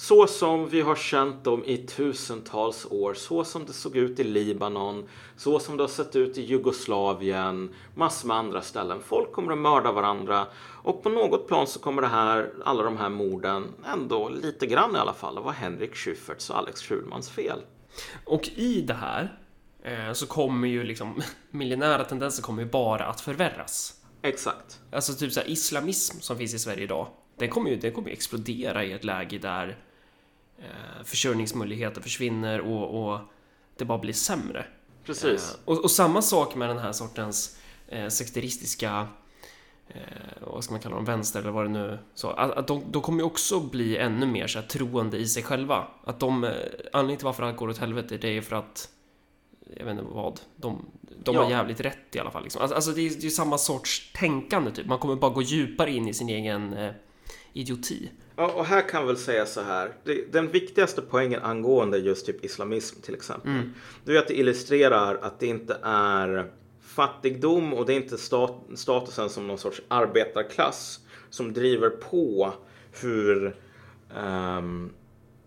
Så 0.00 0.26
som 0.26 0.68
vi 0.68 0.80
har 0.80 0.96
känt 0.96 1.44
dem 1.44 1.64
i 1.64 1.76
tusentals 1.76 2.86
år, 2.90 3.14
så 3.14 3.44
som 3.44 3.66
det 3.66 3.72
såg 3.72 3.96
ut 3.96 4.20
i 4.20 4.24
Libanon, 4.24 5.08
så 5.36 5.58
som 5.58 5.76
det 5.76 5.82
har 5.82 5.88
sett 5.88 6.16
ut 6.16 6.38
i 6.38 6.42
Jugoslavien, 6.42 7.74
massor 7.94 8.28
med 8.28 8.36
andra 8.36 8.62
ställen. 8.62 9.00
Folk 9.02 9.32
kommer 9.32 9.52
att 9.52 9.58
mörda 9.58 9.92
varandra 9.92 10.46
och 10.82 11.02
på 11.02 11.08
något 11.08 11.48
plan 11.48 11.66
så 11.66 11.78
kommer 11.78 12.02
det 12.02 12.08
här, 12.08 12.52
alla 12.64 12.82
de 12.82 12.96
här 12.96 13.08
morden 13.08 13.74
ändå 13.92 14.28
lite 14.28 14.66
grann 14.66 14.96
i 14.96 14.98
alla 14.98 15.14
fall 15.14 15.38
att 15.38 15.44
vara 15.44 15.54
Henrik 15.54 15.94
Schyfferts 15.94 16.50
och 16.50 16.58
Alex 16.58 16.82
Schulmans 16.82 17.30
fel. 17.30 17.58
Och 18.24 18.48
i 18.48 18.80
det 18.80 18.94
här 18.94 19.38
eh, 19.82 20.12
så 20.12 20.26
kommer 20.26 20.68
ju 20.68 20.84
liksom 20.84 21.22
millenära 21.50 22.04
tendenser 22.04 22.42
kommer 22.42 22.62
ju 22.62 22.68
bara 22.68 23.06
att 23.06 23.20
förvärras. 23.20 23.94
Exakt. 24.22 24.80
Alltså 24.92 25.14
typ 25.14 25.32
så 25.32 25.40
här 25.40 25.48
islamism 25.48 26.20
som 26.20 26.38
finns 26.38 26.54
i 26.54 26.58
Sverige 26.58 26.82
idag. 26.82 27.06
Den 27.38 27.48
kommer 27.48 27.70
ju, 27.70 27.76
den 27.76 27.92
kommer 27.92 28.08
ju 28.08 28.12
explodera 28.12 28.84
i 28.84 28.92
ett 28.92 29.04
läge 29.04 29.38
där 29.38 29.78
eh, 30.58 31.04
försörjningsmöjligheter 31.04 32.00
försvinner 32.00 32.60
och, 32.60 33.12
och 33.12 33.20
det 33.76 33.84
bara 33.84 33.98
blir 33.98 34.12
sämre. 34.12 34.66
Precis. 35.04 35.54
Eh, 35.54 35.60
och, 35.64 35.84
och 35.84 35.90
samma 35.90 36.22
sak 36.22 36.54
med 36.54 36.68
den 36.68 36.78
här 36.78 36.92
sortens 36.92 37.58
eh, 37.88 38.08
sekteristiska 38.08 39.08
eh, 39.88 40.00
vad 40.40 40.64
ska 40.64 40.72
man 40.72 40.80
kalla 40.80 40.96
dem, 40.96 41.04
vänster 41.04 41.40
eller 41.40 41.50
vad 41.50 41.64
det 41.64 41.68
nu 41.68 41.98
så. 42.14 42.30
Att, 42.30 42.50
att 42.50 42.66
de, 42.66 42.84
de 42.90 43.02
kommer 43.02 43.18
ju 43.18 43.24
också 43.24 43.60
bli 43.60 43.96
ännu 43.96 44.26
mer 44.26 44.46
så 44.46 44.58
här, 44.60 44.66
troende 44.66 45.16
i 45.16 45.26
sig 45.26 45.42
själva. 45.42 45.86
Att 46.04 46.20
de, 46.20 46.44
eh, 46.44 46.50
anledningen 46.92 47.18
till 47.18 47.24
varför 47.24 47.42
allt 47.42 47.56
går 47.56 47.68
åt 47.68 47.78
helvete 47.78 48.18
det 48.20 48.36
är 48.36 48.40
för 48.42 48.56
att 48.56 48.88
jag 49.76 49.84
vet 49.84 49.92
inte 49.92 50.04
vad, 50.04 50.40
de, 50.56 50.86
de 51.22 51.34
Ja. 51.34 51.42
har 51.42 51.50
jävligt 51.50 51.80
rätt 51.80 52.16
i 52.16 52.18
alla 52.18 52.30
fall. 52.30 52.42
Liksom. 52.42 52.62
Alltså, 52.62 52.74
alltså 52.74 52.90
det, 52.92 53.00
är, 53.00 53.24
är 53.26 53.30
samma 53.30 53.58
sorts 53.58 54.12
tänkande 54.12 54.70
typ. 54.70 54.86
Man 54.86 54.98
kommer 54.98 55.16
bara 55.16 55.30
gå 55.30 55.42
djupare 55.42 55.92
in 55.92 56.08
i 56.08 56.14
sin 56.14 56.28
egen 56.28 56.72
eh, 56.72 56.92
idioti. 57.52 58.10
Ja, 58.40 58.52
och 58.52 58.64
här 58.64 58.88
kan 58.88 59.00
jag 59.00 59.06
väl 59.06 59.16
säga 59.16 59.46
så 59.46 59.60
här. 59.60 59.92
Den 60.30 60.50
viktigaste 60.50 61.02
poängen 61.02 61.42
angående 61.42 61.98
just 61.98 62.26
typ 62.26 62.44
islamism 62.44 63.00
till 63.00 63.14
exempel. 63.14 63.52
Det 64.04 64.16
är 64.16 64.18
att 64.18 64.28
det 64.28 64.38
illustrerar 64.38 65.18
att 65.22 65.40
det 65.40 65.46
inte 65.46 65.78
är 65.82 66.50
fattigdom 66.80 67.74
och 67.74 67.86
det 67.86 67.92
är 67.92 67.96
inte 67.96 68.18
stat, 68.18 68.62
statusen 68.74 69.28
som 69.28 69.46
någon 69.46 69.58
sorts 69.58 69.82
arbetarklass 69.88 71.00
som 71.30 71.52
driver 71.52 71.90
på 71.90 72.52
hur 73.02 73.56
ehm, 74.16 74.90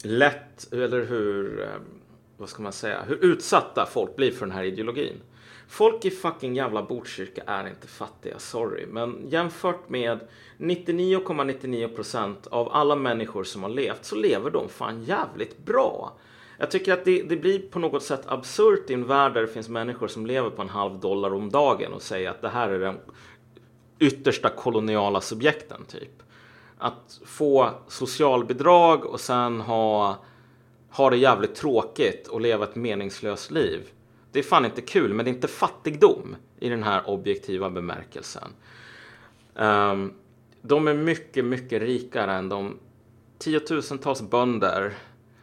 lätt 0.04 0.74
eller 0.74 1.06
hur, 1.06 1.62
ehm, 1.62 1.82
vad 2.38 2.50
ska 2.50 2.64
man 2.64 2.74
säga, 2.74 3.04
hur 3.08 3.26
utsatta 3.26 3.88
folk 3.92 4.16
blir 4.16 4.32
för 4.32 4.46
den 4.46 4.56
här 4.56 4.64
ideologin. 4.64 5.16
Folk 5.72 6.06
i 6.06 6.12
fucking 6.12 6.56
jävla 6.56 6.84
Botkyrka 6.84 7.44
är 7.46 7.68
inte 7.68 7.88
fattiga, 7.88 8.40
sorry. 8.40 8.86
Men 8.86 9.28
jämfört 9.30 9.90
med 9.90 10.20
99,99% 10.58 12.36
av 12.50 12.70
alla 12.72 12.96
människor 12.96 13.44
som 13.44 13.64
har 13.64 13.70
levt 13.70 14.06
så 14.06 14.16
lever 14.16 14.52
de 14.52 14.70
fan 14.70 15.04
jävligt 15.04 15.58
bra. 15.58 16.14
Jag 16.58 16.72
tycker 16.72 16.94
att 16.94 17.06
det, 17.06 17.24
det 17.24 17.36
blir 17.38 17.60
på 17.60 17.80
något 17.80 18.04
sätt 18.04 18.22
absurt 18.26 18.90
i 18.90 18.94
en 18.94 19.08
värld 19.08 19.34
där 19.34 19.42
det 19.42 19.48
finns 19.48 19.70
människor 19.70 20.08
som 20.08 20.26
lever 20.26 20.50
på 20.50 20.62
en 20.62 20.70
halv 20.70 21.00
dollar 21.00 21.34
om 21.34 21.50
dagen 21.50 21.94
och 21.94 22.02
säger 22.02 22.30
att 22.30 22.42
det 22.42 22.50
här 22.50 22.70
är 22.70 22.80
den 22.80 23.00
yttersta 24.00 24.50
koloniala 24.50 25.22
subjekten 25.22 25.86
typ. 25.86 26.24
Att 26.78 27.20
få 27.26 27.70
socialbidrag 27.88 29.06
och 29.06 29.20
sen 29.20 29.62
ha, 29.62 30.18
ha 30.90 31.10
det 31.10 31.18
jävligt 31.18 31.56
tråkigt 31.56 32.28
och 32.28 32.42
leva 32.42 32.64
ett 32.64 32.76
meningslöst 32.76 33.52
liv. 33.52 33.82
Det 34.32 34.40
är 34.40 34.44
fan 34.44 34.66
inte 34.66 34.82
kul, 34.82 35.14
men 35.14 35.26
det 35.26 35.32
är 35.32 35.34
inte 35.34 35.48
fattigdom 35.48 36.36
i 36.60 36.70
den 36.70 36.84
här 36.84 37.10
objektiva 37.10 37.70
bemärkelsen. 37.70 38.50
Ehm, 39.56 40.14
de 40.62 40.88
är 40.88 40.94
mycket, 40.94 41.46
mycket 41.46 41.82
rikare 41.82 42.34
än 42.34 42.50
de 42.50 42.78
tiotusentals 43.40 44.22
bönder 44.22 44.94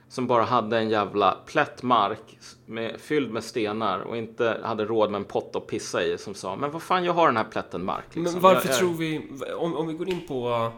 som 0.09 0.27
bara 0.27 0.45
hade 0.45 0.79
en 0.79 0.91
jävla 0.91 1.39
plätt 1.47 1.83
mark 1.83 2.39
med, 2.67 3.01
fylld 3.01 3.31
med 3.31 3.45
stenar 3.45 3.99
och 3.99 4.17
inte 4.17 4.61
hade 4.63 4.85
råd 4.85 5.11
med 5.11 5.19
en 5.19 5.25
pott 5.25 5.57
att 5.57 5.67
pissa 5.67 6.03
i 6.03 6.19
som 6.19 6.35
sa 6.35 6.57
men 6.57 6.71
vad 6.71 6.83
fan 6.83 7.05
jag 7.05 7.13
har 7.13 7.27
den 7.27 7.37
här 7.37 7.45
plätten 7.45 7.85
mark. 7.85 8.05
liksom. 8.15 8.33
Men 8.33 8.43
varför 8.43 8.69
Jag 8.69 8.79
tror 8.79 8.95
vi, 8.95 9.29
om, 9.57 9.75
om 9.75 9.87
vi 9.87 9.95
går 9.95 10.09
in 10.09 10.27
på 10.29 10.73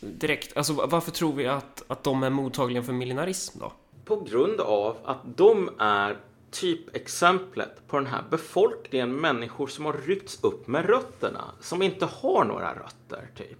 direkt, 0.00 0.56
alltså 0.56 0.72
varför 0.72 1.10
tror 1.10 1.32
vi 1.32 1.46
att, 1.46 1.84
att 1.86 2.04
de 2.04 2.22
är 2.22 2.30
mottagliga 2.30 2.82
för 2.82 2.92
millenarism 2.92 3.58
då? 3.58 3.72
På 4.04 4.16
grund 4.16 4.60
av 4.60 4.96
att 5.04 5.18
de 5.36 5.70
är 5.78 6.16
typexemplet 6.60 7.88
på 7.88 7.96
den 7.96 8.06
här 8.06 8.24
befolkningen 8.30 9.16
människor 9.16 9.66
som 9.66 9.84
har 9.84 9.92
ryckts 9.92 10.44
upp 10.44 10.66
med 10.66 10.86
rötterna. 10.86 11.44
Som 11.60 11.82
inte 11.82 12.06
har 12.06 12.44
några 12.44 12.74
rötter, 12.74 13.28
typ. 13.36 13.58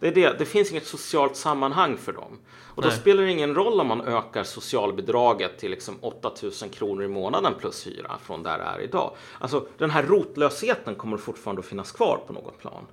Det, 0.00 0.08
är 0.08 0.14
det. 0.14 0.38
det 0.38 0.44
finns 0.44 0.70
inget 0.70 0.86
socialt 0.86 1.36
sammanhang 1.36 1.96
för 1.96 2.12
dem. 2.12 2.38
Och 2.74 2.82
då 2.82 2.88
Nej. 2.88 2.98
spelar 2.98 3.22
det 3.22 3.30
ingen 3.30 3.54
roll 3.54 3.80
om 3.80 3.86
man 3.86 4.00
ökar 4.00 4.44
socialbidraget 4.44 5.58
till 5.58 5.70
liksom 5.70 5.96
8000 6.00 6.68
kronor 6.68 7.04
i 7.04 7.08
månaden 7.08 7.54
plus 7.58 7.86
hyra 7.86 8.18
från 8.22 8.42
där 8.42 8.58
det 8.58 8.64
är 8.64 8.80
idag. 8.80 9.16
Alltså 9.38 9.66
den 9.78 9.90
här 9.90 10.02
rotlösheten 10.02 10.94
kommer 10.94 11.16
fortfarande 11.16 11.60
att 11.60 11.66
finnas 11.66 11.92
kvar 11.92 12.20
på 12.26 12.32
något 12.32 12.58
plan. 12.58 12.86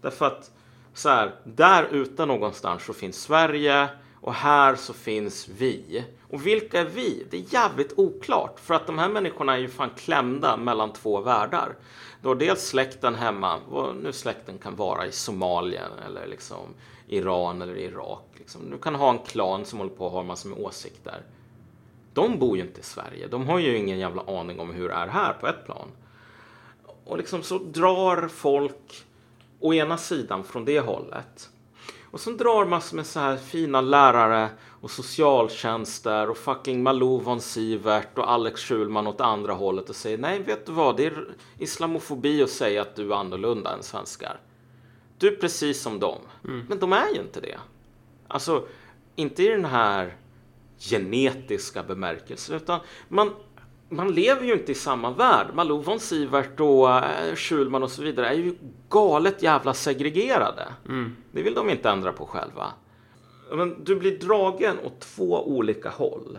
Därför 0.00 0.26
att 0.26 0.50
så 0.94 1.08
här, 1.08 1.34
där 1.44 1.88
ute 1.90 2.26
någonstans 2.26 2.84
så 2.84 2.92
finns 2.92 3.22
Sverige 3.22 3.88
och 4.24 4.34
här 4.34 4.76
så 4.76 4.92
finns 4.92 5.48
vi. 5.48 6.04
Och 6.30 6.46
vilka 6.46 6.80
är 6.80 6.84
vi? 6.84 7.26
Det 7.30 7.36
är 7.36 7.54
jävligt 7.54 7.98
oklart. 7.98 8.60
För 8.60 8.74
att 8.74 8.86
de 8.86 8.98
här 8.98 9.08
människorna 9.08 9.54
är 9.54 9.58
ju 9.58 9.68
fan 9.68 9.90
klämda 9.96 10.56
mellan 10.56 10.92
två 10.92 11.20
världar. 11.20 11.76
Du 12.22 12.28
har 12.28 12.34
dels 12.34 12.66
släkten 12.66 13.14
hemma, 13.14 13.60
vad 13.68 13.96
nu 13.96 14.12
släkten 14.12 14.58
kan 14.58 14.76
vara 14.76 15.06
i 15.06 15.12
Somalia 15.12 15.82
eller 16.06 16.26
liksom 16.26 16.74
Iran 17.08 17.62
eller 17.62 17.78
Irak. 17.78 18.24
Liksom. 18.34 18.70
Du 18.70 18.78
kan 18.78 18.94
ha 18.94 19.10
en 19.10 19.18
klan 19.18 19.64
som 19.64 19.78
håller 19.78 19.94
på 19.94 20.06
och 20.06 20.12
har 20.12 20.24
massor 20.24 20.48
med 20.48 20.58
åsikter. 20.58 21.22
De 22.12 22.38
bor 22.38 22.56
ju 22.56 22.62
inte 22.62 22.80
i 22.80 22.84
Sverige. 22.84 23.26
De 23.26 23.46
har 23.46 23.58
ju 23.58 23.76
ingen 23.76 23.98
jävla 23.98 24.22
aning 24.22 24.60
om 24.60 24.70
hur 24.70 24.88
det 24.88 24.94
är 24.94 25.08
här 25.08 25.32
på 25.32 25.46
ett 25.46 25.64
plan. 25.64 25.88
Och 27.04 27.18
liksom 27.18 27.42
så 27.42 27.58
drar 27.58 28.28
folk 28.28 29.04
å 29.60 29.74
ena 29.74 29.96
sidan 29.96 30.44
från 30.44 30.64
det 30.64 30.80
hållet. 30.80 31.50
Och 32.14 32.20
så 32.20 32.30
drar 32.30 32.64
massor 32.64 32.96
med 32.96 33.06
så 33.06 33.20
här 33.20 33.36
fina 33.36 33.80
lärare 33.80 34.48
och 34.80 34.90
socialtjänster 34.90 36.30
och 36.30 36.36
fucking 36.36 36.82
Malou 36.82 37.20
von 37.20 37.40
Sivert 37.40 38.18
och 38.18 38.30
Alex 38.30 38.60
Schulman 38.60 39.06
åt 39.06 39.20
andra 39.20 39.52
hållet 39.52 39.90
och 39.90 39.96
säger 39.96 40.18
nej, 40.18 40.42
vet 40.42 40.66
du 40.66 40.72
vad, 40.72 40.96
det 40.96 41.06
är 41.06 41.24
islamofobi 41.58 42.42
att 42.42 42.50
säga 42.50 42.82
att 42.82 42.96
du 42.96 43.12
är 43.12 43.16
annorlunda 43.16 43.72
än 43.72 43.82
svenskar. 43.82 44.40
Du 45.18 45.28
är 45.28 45.36
precis 45.36 45.80
som 45.80 46.00
dem. 46.00 46.18
Men 46.68 46.78
de 46.78 46.92
är 46.92 47.14
ju 47.14 47.20
inte 47.20 47.40
det. 47.40 47.58
Alltså, 48.28 48.66
inte 49.16 49.42
i 49.42 49.48
den 49.48 49.64
här 49.64 50.16
genetiska 50.78 51.82
bemärkelsen, 51.82 52.56
utan 52.56 52.80
man, 53.08 53.30
man 53.94 54.14
lever 54.14 54.46
ju 54.46 54.52
inte 54.52 54.72
i 54.72 54.74
samma 54.74 55.10
värld. 55.10 55.46
Malou 55.54 55.82
von 55.82 56.00
Sivert 56.00 56.60
och 56.60 56.90
eh, 56.90 57.34
Schulman 57.34 57.82
och 57.82 57.90
så 57.90 58.02
vidare 58.02 58.28
är 58.28 58.34
ju 58.34 58.54
galet 58.88 59.42
jävla 59.42 59.74
segregerade. 59.74 60.68
Det 61.32 61.42
vill 61.42 61.54
de 61.54 61.70
inte 61.70 61.90
ändra 61.90 62.12
på 62.12 62.26
själva. 62.26 62.72
Men 63.52 63.84
du 63.84 63.96
blir 63.96 64.18
dragen 64.18 64.76
åt 64.84 65.00
två 65.00 65.48
olika 65.48 65.90
håll. 65.90 66.38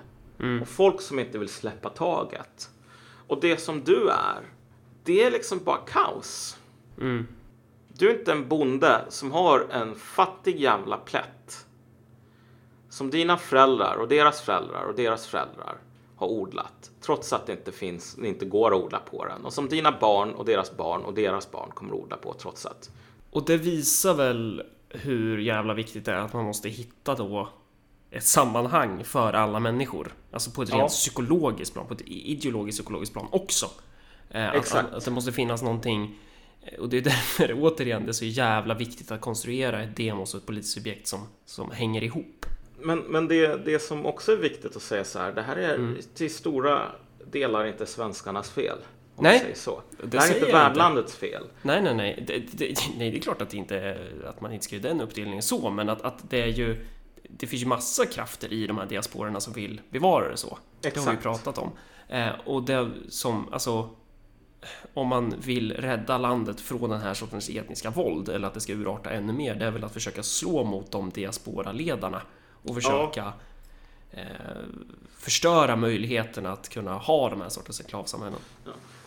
Och 0.62 0.68
folk 0.68 1.02
som 1.02 1.20
inte 1.20 1.38
vill 1.38 1.50
släppa 1.50 1.90
taget. 1.90 2.70
Och 3.28 3.42
det 3.42 3.58
som 3.58 3.84
du 3.84 4.10
är, 4.10 4.42
det 5.04 5.24
är 5.24 5.32
liksom 5.32 5.60
bara 5.64 5.78
kaos. 5.78 6.58
Du 7.88 8.10
är 8.10 8.20
inte 8.20 8.32
en 8.32 8.48
bonde 8.48 9.06
som 9.10 9.32
har 9.32 9.68
en 9.72 9.96
fattig 9.96 10.60
jävla 10.60 10.98
plätt. 10.98 11.66
Som 12.90 13.10
dina 13.10 13.38
föräldrar 13.38 13.96
och 13.96 14.08
deras 14.08 14.42
föräldrar 14.42 14.84
och 14.84 14.96
deras 14.96 15.28
föräldrar 15.28 15.78
har 16.16 16.28
odlat. 16.28 16.92
Trots 17.02 17.34
att 17.34 17.46
det 17.46 17.52
inte 17.54 17.72
finns, 17.72 18.16
det 18.16 18.28
inte 18.28 18.46
går 18.46 18.76
att 18.76 18.84
odla 18.84 19.00
på 19.00 19.26
den. 19.26 19.46
Och 19.46 19.54
som 19.54 19.70
dina 19.70 19.92
barn 20.00 20.34
och 20.34 20.46
deras 20.46 20.78
barn 20.78 21.02
och 21.02 21.14
deras 21.14 21.52
barn 21.52 21.72
kommer 21.74 21.94
att 21.94 22.00
odla 22.00 22.18
på 22.18 22.34
trots 22.34 22.66
att. 22.66 22.90
Och 23.32 23.46
det 23.46 23.58
visar 23.58 24.14
väl 24.14 24.64
hur 24.90 25.38
jävla 25.38 25.74
viktigt 25.74 26.06
det 26.06 26.12
är 26.12 26.18
att 26.18 26.34
man 26.34 26.46
måste 26.46 26.70
hitta 26.70 27.16
då 27.16 27.50
ett 28.12 28.24
sammanhang 28.26 29.04
för 29.04 29.34
alla 29.34 29.60
människor. 29.60 30.14
Alltså 30.32 30.52
på 30.52 30.62
ett 30.62 30.70
Ja. 30.70 30.78
rent 30.78 30.90
psykologiskt 30.90 31.74
plan, 31.74 31.88
på 31.88 31.94
ett 31.94 32.02
ideologiskt 32.06 32.80
psykologiskt 32.80 33.14
plan 33.14 33.28
också. 33.32 33.70
Eh, 34.30 34.50
Exakt. 34.50 34.88
att, 34.90 34.94
att 34.94 35.06
det 35.06 35.12
måste 35.12 35.32
finnas 35.32 35.62
någonting 35.62 36.16
och 36.80 36.90
det 36.90 36.98
är 36.98 37.02
därför 37.12 37.56
återigen 37.60 38.04
det 38.04 38.12
är 38.12 38.14
så 38.14 38.26
jävla 38.26 38.74
viktigt 38.74 39.12
att 39.12 39.22
konstruera 39.22 39.84
ett 39.84 39.96
demos 39.96 40.34
och 40.34 40.40
ett 40.40 40.46
politiskt 40.46 40.74
subjekt 40.74 41.08
som, 41.08 41.20
som 41.46 41.72
hänger 41.72 42.04
ihop. 42.04 42.46
Men, 42.86 43.00
men 43.00 43.28
det, 43.28 43.66
det 43.66 43.80
som 43.80 44.06
också 44.06 44.32
är 44.32 44.36
viktigt 44.38 44.76
att 44.76 44.82
säga 44.82 45.04
så 45.04 45.20
här. 45.20 45.32
Det 45.32 45.42
här 45.42 45.56
är 45.56 45.96
till 46.16 46.34
stora 46.34 46.82
delar 47.32 47.66
inte 47.66 47.86
svenskarnas 47.86 48.50
fel. 48.52 48.78
Om 49.16 49.24
Nej, 49.24 49.34
man 49.34 49.40
säger 49.40 49.56
så. 49.56 49.82
det 50.02 50.08
Det, 50.08 50.20
här 50.20 50.32
är 50.32 50.40
inte 50.40 50.52
värdlandets 50.52 51.16
fel. 51.16 51.44
Nej, 51.62 51.82
nej, 51.82 51.94
nej. 51.96 52.24
Det, 52.28 52.40
det, 52.52 52.76
nej, 52.98 53.12
det 53.12 53.18
är 53.18 53.22
klart 53.22 53.42
att, 53.42 53.50
det 53.50 53.58
inte, 53.58 53.78
är- 53.80 54.26
att 54.28 54.42
man 54.42 54.54
inte 54.54 54.66
ska 54.66 54.76
göra 54.76 54.88
den 54.88 55.02
uppdelningen 55.02 55.44
så, 55.44 55.70
men 55.70 55.90
att, 55.90 56.02
att 56.02 56.30
det 56.30 56.42
är 56.42 56.48
ju 56.48 56.86
det 57.30 57.48
finns 57.48 57.62
ju 57.64 57.68
massa 57.68 58.06
krafter 58.06 58.54
i 58.54 58.68
de 58.68 58.78
här 58.78 58.86
diasporerna 58.86 59.40
som 59.40 59.54
vill 59.54 59.82
bevara 59.90 60.30
det 60.32 60.38
så. 60.38 60.58
Det 60.82 60.88
har 60.88 60.94
vi 60.96 61.00
Exakt. 61.12 61.24
pratat 61.24 61.58
om. 61.58 61.72
Eh, 62.10 62.30
och 62.46 62.64
det 62.64 62.90
som, 63.10 63.54
alltså, 63.54 63.90
om 64.94 65.08
man 65.08 65.34
vill 65.46 65.72
rädda 65.74 66.18
landet 66.18 66.62
från 66.62 66.90
den 66.90 67.00
här 67.02 67.14
sortens 67.14 67.50
etniska 67.50 67.90
våld 67.90 68.30
eller 68.30 68.48
att 68.48 68.54
det 68.54 68.60
ska 68.60 68.74
urarta 68.74 69.10
ännu 69.10 69.34
mer, 69.34 69.56
det 69.56 69.66
är 69.66 69.72
väl 69.72 69.84
att 69.84 69.94
försöka 69.94 70.24
slå 70.24 70.64
mot 70.64 70.92
de 70.92 71.10
diaspora-ledarna 71.10 72.22
och 72.68 72.76
försöka 72.76 73.34
eh, 74.12 74.24
förstöra 75.18 75.76
möjligheterna 75.76 76.52
att 76.52 76.70
kunna 76.70 76.94
ha 76.94 77.30
de 77.30 77.42
här 77.42 77.50
sortens 77.50 77.82
enklavsamhällen. 77.82 78.40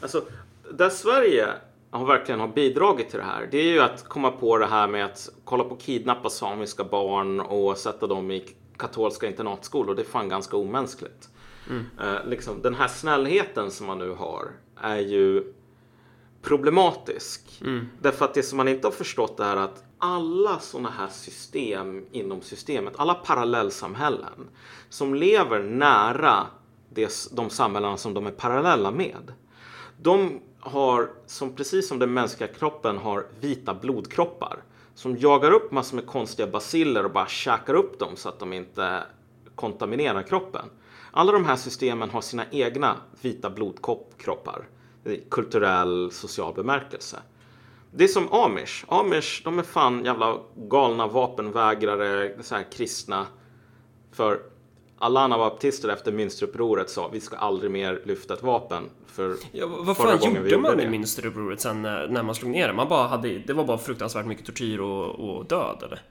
Alltså, 0.00 0.24
där 0.72 0.90
Sverige 0.90 1.48
har 1.90 2.06
verkligen 2.06 2.40
har 2.40 2.48
bidragit 2.48 3.10
till 3.10 3.18
det 3.18 3.24
här, 3.24 3.48
det 3.50 3.58
är 3.58 3.72
ju 3.72 3.80
att 3.80 4.08
komma 4.08 4.30
på 4.30 4.58
det 4.58 4.66
här 4.66 4.88
med 4.88 5.04
att 5.04 5.28
kolla 5.44 5.64
på 5.64 5.76
kidnappa 5.76 6.30
samiska 6.30 6.84
barn 6.84 7.40
och 7.40 7.76
sätta 7.76 8.06
dem 8.06 8.30
i 8.30 8.44
katolska 8.76 9.26
internatskolor. 9.26 9.94
Det 9.94 10.02
är 10.02 10.06
fan 10.06 10.28
ganska 10.28 10.56
omänskligt. 10.56 11.28
Eh, 12.00 12.26
liksom, 12.26 12.62
den 12.62 12.74
här 12.74 12.88
snällheten 12.88 13.70
som 13.70 13.86
man 13.86 13.98
nu 13.98 14.10
har 14.10 14.50
är 14.80 14.98
ju 14.98 15.52
problematisk. 16.42 17.62
Därför 18.00 18.24
att 18.24 18.34
det 18.34 18.42
som 18.42 18.56
man 18.56 18.68
inte 18.68 18.86
har 18.86 18.92
förstått 18.92 19.40
är 19.40 19.56
att 19.56 19.84
alla 19.98 20.58
sådana 20.58 20.90
här 20.90 21.08
system 21.08 22.06
inom 22.12 22.42
systemet, 22.42 22.94
alla 22.96 23.14
parallellsamhällen 23.14 24.48
som 24.88 25.14
lever 25.14 25.62
nära 25.62 26.46
det, 26.88 27.28
de 27.32 27.50
samhällen 27.50 27.98
som 27.98 28.14
de 28.14 28.26
är 28.26 28.30
parallella 28.30 28.90
med. 28.90 29.32
De 30.02 30.40
har, 30.60 31.10
som 31.26 31.56
precis 31.56 31.88
som 31.88 31.98
den 31.98 32.12
mänskliga 32.12 32.52
kroppen, 32.52 32.98
har 32.98 33.26
vita 33.40 33.74
blodkroppar 33.74 34.62
som 34.94 35.16
jagar 35.16 35.50
upp 35.50 35.72
massor 35.72 35.96
med 35.96 36.06
konstiga 36.06 36.46
basiller 36.48 37.04
och 37.04 37.10
bara 37.10 37.26
käkar 37.26 37.74
upp 37.74 37.98
dem 37.98 38.16
så 38.16 38.28
att 38.28 38.38
de 38.38 38.52
inte 38.52 39.02
kontaminerar 39.54 40.22
kroppen. 40.22 40.64
Alla 41.10 41.32
de 41.32 41.44
här 41.44 41.56
systemen 41.56 42.10
har 42.10 42.20
sina 42.20 42.44
egna 42.50 42.96
vita 43.20 43.50
blodkroppar 43.50 44.68
i 45.04 45.16
kulturell, 45.30 46.10
social 46.12 46.54
bemärkelse. 46.54 47.18
Det 47.90 48.04
är 48.04 48.08
som 48.08 48.32
amish. 48.32 48.84
Amish, 48.88 49.42
de 49.44 49.58
är 49.58 49.62
fan 49.62 50.04
jävla 50.04 50.38
galna 50.56 51.06
vapenvägrare, 51.06 52.42
så 52.42 52.54
här 52.54 52.64
kristna. 52.72 53.26
För 54.12 54.40
alla 54.98 55.20
anabaptister 55.20 55.88
efter 55.88 56.12
Münsterupproret 56.12 56.86
sa 56.88 57.08
vi 57.08 57.20
ska 57.20 57.36
aldrig 57.36 57.70
mer 57.70 58.02
lyfta 58.04 58.34
ett 58.34 58.42
vapen. 58.42 58.90
För 59.06 59.34
Ja, 59.52 59.66
vad 59.66 59.96
fan 59.96 60.18
gjorde 60.24 60.58
man 60.58 60.70
gjorde 60.70 60.82
i 60.82 60.86
det. 60.86 60.90
Münsterupproret 60.90 61.56
sen 61.56 61.82
när, 61.82 62.08
när 62.08 62.22
man 62.22 62.34
slog 62.34 62.50
ner 62.50 62.68
det? 62.68 62.74
Man 62.74 62.88
bara 62.88 63.08
hade, 63.08 63.38
det 63.38 63.52
var 63.52 63.64
bara 63.64 63.78
fruktansvärt 63.78 64.26
mycket 64.26 64.46
tortyr 64.46 64.78
och, 64.80 65.06
och 65.06 65.46
död 65.46 65.82
eller? 65.82 66.02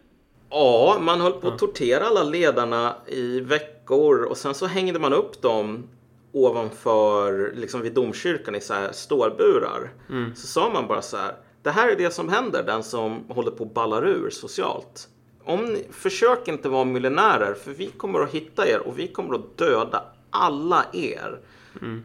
Ja, 0.50 0.98
man 1.02 1.22
höll 1.22 1.34
på 1.34 1.48
att 1.48 1.60
tortera 1.60 2.06
alla 2.06 2.24
ledarna 2.24 2.96
i 3.08 3.40
veckor 3.40 4.24
och 4.24 4.38
sen 4.38 4.54
så 4.54 4.66
hängde 4.66 5.00
man 5.00 5.14
upp 5.14 5.42
dem 5.42 5.88
ovanför, 6.32 7.54
liksom 7.56 7.82
vid 7.82 7.94
domkyrkan 7.94 8.56
i 8.56 8.62
så 8.62 8.74
här 8.74 8.92
stålburar. 8.92 9.92
Så 10.36 10.48
sa 10.48 10.70
man 10.70 10.88
bara 10.88 11.02
så 11.02 11.18
här, 11.18 11.36
det 11.68 11.72
här 11.72 11.90
är 11.90 11.96
det 11.96 12.12
som 12.12 12.30
händer 12.30 12.64
den 12.64 12.84
som 12.84 13.24
håller 13.30 13.52
på 13.52 13.64
att 13.64 13.74
ballar 13.74 14.08
ur 14.08 14.30
socialt. 14.30 15.08
Om 15.44 15.66
ni, 15.66 15.88
försök 15.92 16.48
inte 16.48 16.70
vara 16.70 16.86
miljonärer 16.86 17.54
för 17.54 17.72
vi 17.72 17.88
kommer 17.88 18.20
att 18.20 18.32
hitta 18.32 18.68
er 18.68 18.88
och 18.88 19.00
vi 19.00 19.08
kommer 19.08 19.36
att 19.36 19.58
döda 19.58 20.04
alla 20.30 20.86
er. 20.94 21.40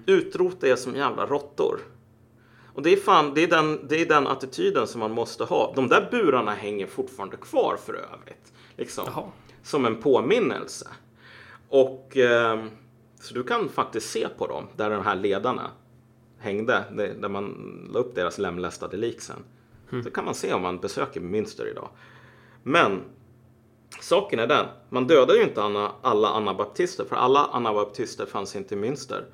Utrota 0.06 0.66
er 0.66 0.76
som 0.76 0.96
jävla 0.96 1.26
råttor. 1.26 1.80
Och 2.74 2.82
det 2.82 2.92
är 2.92 2.96
fan, 2.96 3.34
det 3.34 3.42
är, 3.42 3.48
den, 3.48 3.88
det 3.88 4.00
är 4.00 4.06
den 4.06 4.26
attityden 4.26 4.86
som 4.86 5.00
man 5.00 5.12
måste 5.12 5.44
ha. 5.44 5.72
De 5.76 5.88
där 5.88 6.08
burarna 6.10 6.54
hänger 6.54 6.86
fortfarande 6.86 7.36
kvar 7.36 7.76
för 7.86 7.94
övrigt. 7.94 8.52
Liksom. 8.76 9.04
Jaha. 9.06 9.24
Som 9.62 9.86
en 9.86 10.02
påminnelse. 10.02 10.88
Och 11.68 12.16
ehm, 12.16 12.70
så 13.20 13.34
du 13.34 13.42
kan 13.42 13.68
faktiskt 13.68 14.10
se 14.10 14.28
på 14.38 14.46
dem 14.46 14.68
där 14.76 14.90
de 14.90 15.04
här 15.04 15.16
ledarna 15.16 15.70
hängde, 16.38 16.84
där 17.20 17.28
man 17.28 17.78
la 17.92 17.98
upp 17.98 18.14
deras 18.14 18.38
lemlästade 18.38 18.96
lik 18.96 19.20
sen. 19.20 19.44
Så 20.04 20.10
kan 20.10 20.24
man 20.24 20.34
se 20.34 20.52
om 20.52 20.62
man 20.62 20.78
besöker 20.78 21.20
Münster 21.20 21.70
idag. 21.70 21.88
Men 22.62 23.00
saken 24.00 24.38
är 24.38 24.46
den, 24.46 24.66
man 24.88 25.06
dödar 25.06 25.34
ju 25.34 25.42
inte 25.42 25.62
anna, 25.62 25.92
alla 26.02 26.28
anabaptister, 26.28 27.04
för 27.04 27.16
alla 27.16 27.46
anabaptister 27.46 28.26
fanns 28.26 28.56
inte 28.56 28.74
i 28.74 28.78
Münster. 28.78 29.24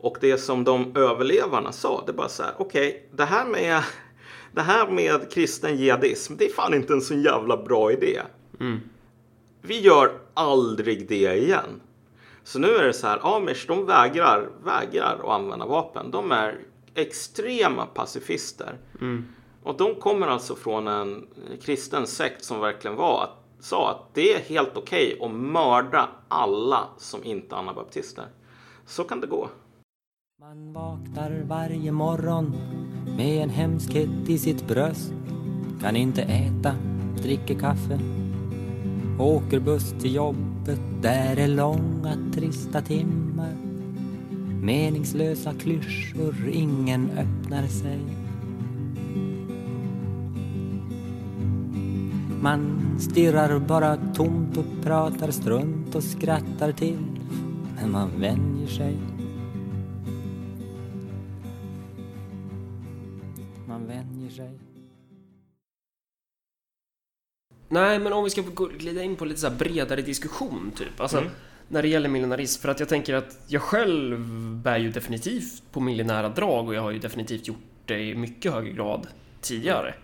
Och 0.00 0.18
det 0.20 0.38
som 0.38 0.64
de 0.64 0.96
överlevarna 0.96 1.72
sa, 1.72 2.04
det 2.06 2.12
bara 2.12 2.28
så 2.28 2.42
här, 2.42 2.54
okej, 2.58 3.08
det 3.12 3.24
här 3.24 3.46
med 3.46 3.82
det 4.52 4.62
här 4.62 4.88
med 4.88 5.32
kristen 5.32 5.76
jihadism, 5.76 6.34
det 6.38 6.44
är 6.44 6.52
fan 6.52 6.74
inte 6.74 6.92
en 6.92 7.00
så 7.00 7.14
jävla 7.14 7.56
bra 7.56 7.92
idé. 7.92 8.20
Vi 9.62 9.80
gör 9.80 10.10
aldrig 10.34 11.08
det 11.08 11.34
igen. 11.36 11.80
Så 12.44 12.58
nu 12.58 12.68
är 12.68 12.84
det 12.84 12.92
så 12.92 13.06
här, 13.06 13.36
Amish 13.36 13.66
de 13.66 13.86
vägrar, 13.86 14.48
vägrar 14.64 15.18
att 15.24 15.40
använda 15.40 15.66
vapen. 15.66 16.10
De 16.10 16.32
är 16.32 16.58
extrema 16.94 17.86
pacifister. 17.86 18.78
Och 19.62 19.76
de 19.76 19.94
kommer 19.94 20.26
alltså 20.26 20.56
från 20.56 20.88
en 20.88 21.26
kristen 21.62 22.06
sekt 22.06 22.44
som 22.44 22.60
verkligen 22.60 22.96
var 22.96 23.22
att, 23.24 23.64
sa 23.64 23.90
att 23.90 24.14
det 24.14 24.34
är 24.34 24.40
helt 24.40 24.76
okej 24.76 25.18
att 25.22 25.30
mörda 25.30 26.08
alla 26.28 26.88
som 26.98 27.24
inte 27.24 27.54
är 27.54 27.58
anabaptister. 27.58 28.26
Så 28.86 29.04
kan 29.04 29.20
det 29.20 29.26
gå. 29.26 29.48
Man 30.40 30.72
vaknar 30.72 31.42
varje 31.44 31.92
morgon 31.92 32.52
med 33.16 33.42
en 33.42 33.50
hemskhet 33.50 34.28
i 34.28 34.38
sitt 34.38 34.68
bröst 34.68 35.12
Kan 35.82 35.96
inte 35.96 36.22
äta, 36.22 36.74
dricker 37.22 37.58
kaffe 37.58 38.00
Åker 39.18 39.60
buss 39.60 39.94
till 40.00 40.14
jobbet, 40.14 40.80
där 41.02 41.36
är 41.36 41.48
långa 41.48 42.14
trista 42.34 42.80
timmar 42.80 43.52
Meningslösa 44.62 45.54
klyschor, 45.54 46.34
ingen 46.52 47.10
öppnar 47.10 47.66
sig 47.66 48.00
Man 52.42 52.96
stirrar 53.00 53.58
bara 53.58 53.96
tomt 54.14 54.56
och 54.56 54.82
pratar 54.82 55.30
strunt 55.30 55.94
och 55.94 56.04
skrattar 56.04 56.72
till 56.72 56.98
Men 57.80 57.90
man 57.90 58.20
vänjer 58.20 58.66
sig 58.66 58.98
Man 63.66 63.86
vänjer 63.86 64.30
sig. 64.30 64.58
Nej, 67.68 67.98
men 67.98 68.12
om 68.12 68.24
vi 68.24 68.30
ska 68.30 68.42
glida 68.78 69.02
in 69.02 69.16
på 69.16 69.24
lite 69.24 69.40
så 69.40 69.48
här 69.48 69.56
bredare 69.56 70.02
diskussion 70.02 70.72
typ. 70.76 71.00
Alltså, 71.00 71.24
när 71.68 71.82
det 71.82 71.88
gäller 71.88 72.08
miljonarism. 72.08 72.62
För 72.62 72.68
att 72.68 72.80
jag 72.80 72.88
tänker 72.88 73.14
att 73.14 73.40
jag 73.46 73.62
själv 73.62 74.26
bär 74.62 74.78
ju 74.78 74.90
definitivt 74.90 75.62
på 75.72 75.80
miljonära 75.80 76.28
drag 76.28 76.68
och 76.68 76.74
jag 76.74 76.82
har 76.82 76.90
ju 76.90 76.98
definitivt 76.98 77.48
gjort 77.48 77.56
det 77.84 78.00
i 78.00 78.14
mycket 78.14 78.52
högre 78.52 78.72
grad 78.72 79.06
tidigare. 79.40 79.94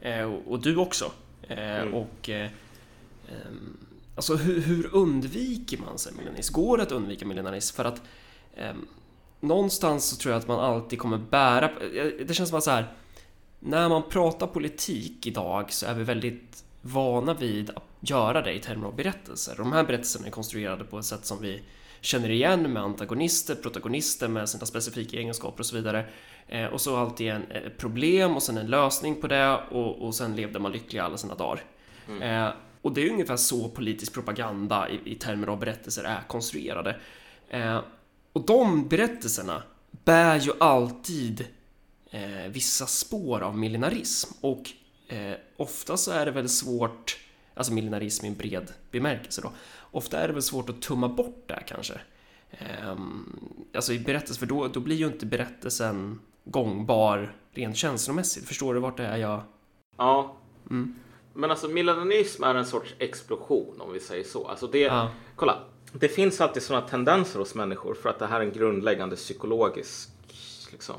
Eh, 0.00 0.22
och, 0.22 0.52
och 0.52 0.62
du 0.62 0.76
också. 0.76 1.12
Eh, 1.50 1.94
Och... 1.94 2.28
Eh, 2.28 2.50
ehm, 3.28 3.76
alltså 4.14 4.36
hur, 4.36 4.60
hur 4.60 4.94
undviker 4.94 5.78
man 5.78 5.98
sig 5.98 6.12
miljonarism? 6.12 6.54
Går 6.54 6.76
det 6.76 6.82
att 6.82 6.92
undvika 6.92 7.26
miljonarism? 7.26 7.76
För 7.76 7.84
att... 7.84 8.02
ehm, 8.56 8.86
någonstans 9.40 10.04
så 10.04 10.16
tror 10.16 10.32
jag 10.32 10.40
att 10.40 10.48
man 10.48 10.60
alltid 10.60 10.98
kommer 10.98 11.18
bära... 11.18 11.70
Det 12.26 12.34
känns 12.34 12.50
som 12.50 12.62
så 12.62 12.70
här. 12.70 12.92
När 13.60 13.88
man 13.88 14.02
pratar 14.08 14.46
politik 14.46 15.26
idag 15.26 15.72
så 15.72 15.86
är 15.86 15.94
vi 15.94 16.04
väldigt 16.04 16.64
vana 16.82 17.34
vid 17.34 17.70
att 17.70 17.82
göra 18.00 18.42
det 18.42 18.52
i 18.52 18.58
termer 18.58 18.86
av 18.86 18.96
berättelser. 18.96 19.54
De 19.56 19.72
här 19.72 19.84
berättelserna 19.84 20.26
är 20.26 20.30
konstruerade 20.30 20.84
på 20.84 20.98
ett 20.98 21.04
sätt 21.04 21.26
som 21.26 21.42
vi 21.42 21.62
känner 22.00 22.30
igen 22.30 22.72
med 22.72 22.82
antagonister, 22.82 23.54
protagonister 23.54 24.28
med 24.28 24.48
sina 24.48 24.66
specifika 24.66 25.16
egenskaper 25.16 25.60
och 25.60 25.66
så 25.66 25.76
vidare. 25.76 26.04
Eh, 26.48 26.66
och 26.66 26.80
så 26.80 26.96
alltid 26.96 27.28
en 27.28 27.50
ett 27.50 27.78
problem 27.78 28.36
och 28.36 28.42
sen 28.42 28.58
en 28.58 28.66
lösning 28.66 29.20
på 29.20 29.26
det 29.26 29.56
och, 29.70 30.06
och 30.06 30.14
sen 30.14 30.36
levde 30.36 30.58
man 30.58 30.72
lycklig 30.72 31.00
alla 31.00 31.16
sina 31.16 31.34
dagar. 31.34 31.64
Mm. 32.08 32.22
Eh, 32.22 32.52
och 32.82 32.92
det 32.92 33.06
är 33.06 33.10
ungefär 33.10 33.36
så 33.36 33.68
politisk 33.68 34.12
propaganda 34.12 34.88
i, 34.88 35.00
i 35.04 35.14
termer 35.14 35.46
av 35.46 35.58
berättelser 35.58 36.04
är 36.04 36.20
konstruerade. 36.28 36.96
Eh, 37.48 37.80
och 38.32 38.46
de 38.46 38.88
berättelserna 38.88 39.62
bär 40.04 40.40
ju 40.40 40.52
alltid 40.60 41.46
eh, 42.10 42.50
vissa 42.50 42.86
spår 42.86 43.40
av 43.40 43.58
millenarism 43.58 44.34
och 44.40 44.70
eh, 45.08 45.34
ofta 45.56 45.96
så 45.96 46.10
är 46.10 46.26
det 46.26 46.32
väl 46.32 46.48
svårt, 46.48 47.18
alltså 47.54 47.72
millenarism 47.72 48.24
i 48.24 48.28
en 48.28 48.34
bred 48.34 48.72
bemärkelse 48.90 49.40
då, 49.40 49.52
ofta 49.90 50.18
är 50.18 50.26
det 50.28 50.32
väl 50.34 50.42
svårt 50.42 50.70
att 50.70 50.82
tumma 50.82 51.08
bort 51.08 51.44
det 51.46 51.62
kanske. 51.66 52.00
Ehm, 52.50 53.36
alltså 53.74 53.92
i 53.92 53.98
berättelser, 53.98 54.38
för 54.38 54.46
då, 54.46 54.68
då 54.68 54.80
blir 54.80 54.96
ju 54.96 55.06
inte 55.06 55.26
berättelsen 55.26 56.20
gångbar 56.44 57.36
rent 57.52 57.76
känslomässigt. 57.76 58.44
Förstår 58.48 58.74
du 58.74 58.80
vart 58.80 58.96
det 58.96 59.06
är 59.06 59.16
jag... 59.16 59.42
Ja. 59.96 60.36
Mm. 60.70 60.94
Men 61.34 61.50
alltså 61.50 61.68
millenarism 61.68 62.44
är 62.44 62.54
en 62.54 62.66
sorts 62.66 62.94
explosion 62.98 63.80
om 63.80 63.92
vi 63.92 64.00
säger 64.00 64.24
så. 64.24 64.46
Alltså 64.46 64.66
det, 64.66 64.78
Ja. 64.78 65.10
kolla. 65.36 65.58
Det 65.92 66.08
finns 66.08 66.40
alltid 66.40 66.62
sådana 66.62 66.88
tendenser 66.88 67.38
hos 67.38 67.54
människor 67.54 67.94
för 67.94 68.08
att 68.08 68.18
det 68.18 68.26
här 68.26 68.40
är 68.40 68.44
en 68.44 68.52
grundläggande 68.52 69.16
psykologisk 69.16 70.10
liksom, 70.72 70.96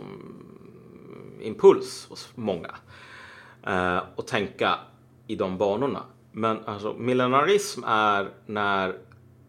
impuls 1.42 2.06
hos 2.10 2.30
många. 2.36 2.76
Eh, 3.64 4.00
och 4.16 4.28
tänka 4.28 4.80
i 5.28 5.36
de 5.36 5.58
banorna. 5.58 6.04
Men 6.32 6.66
alltså 6.66 6.94
millenarism 6.94 7.84
är 7.88 8.30
när 8.46 8.98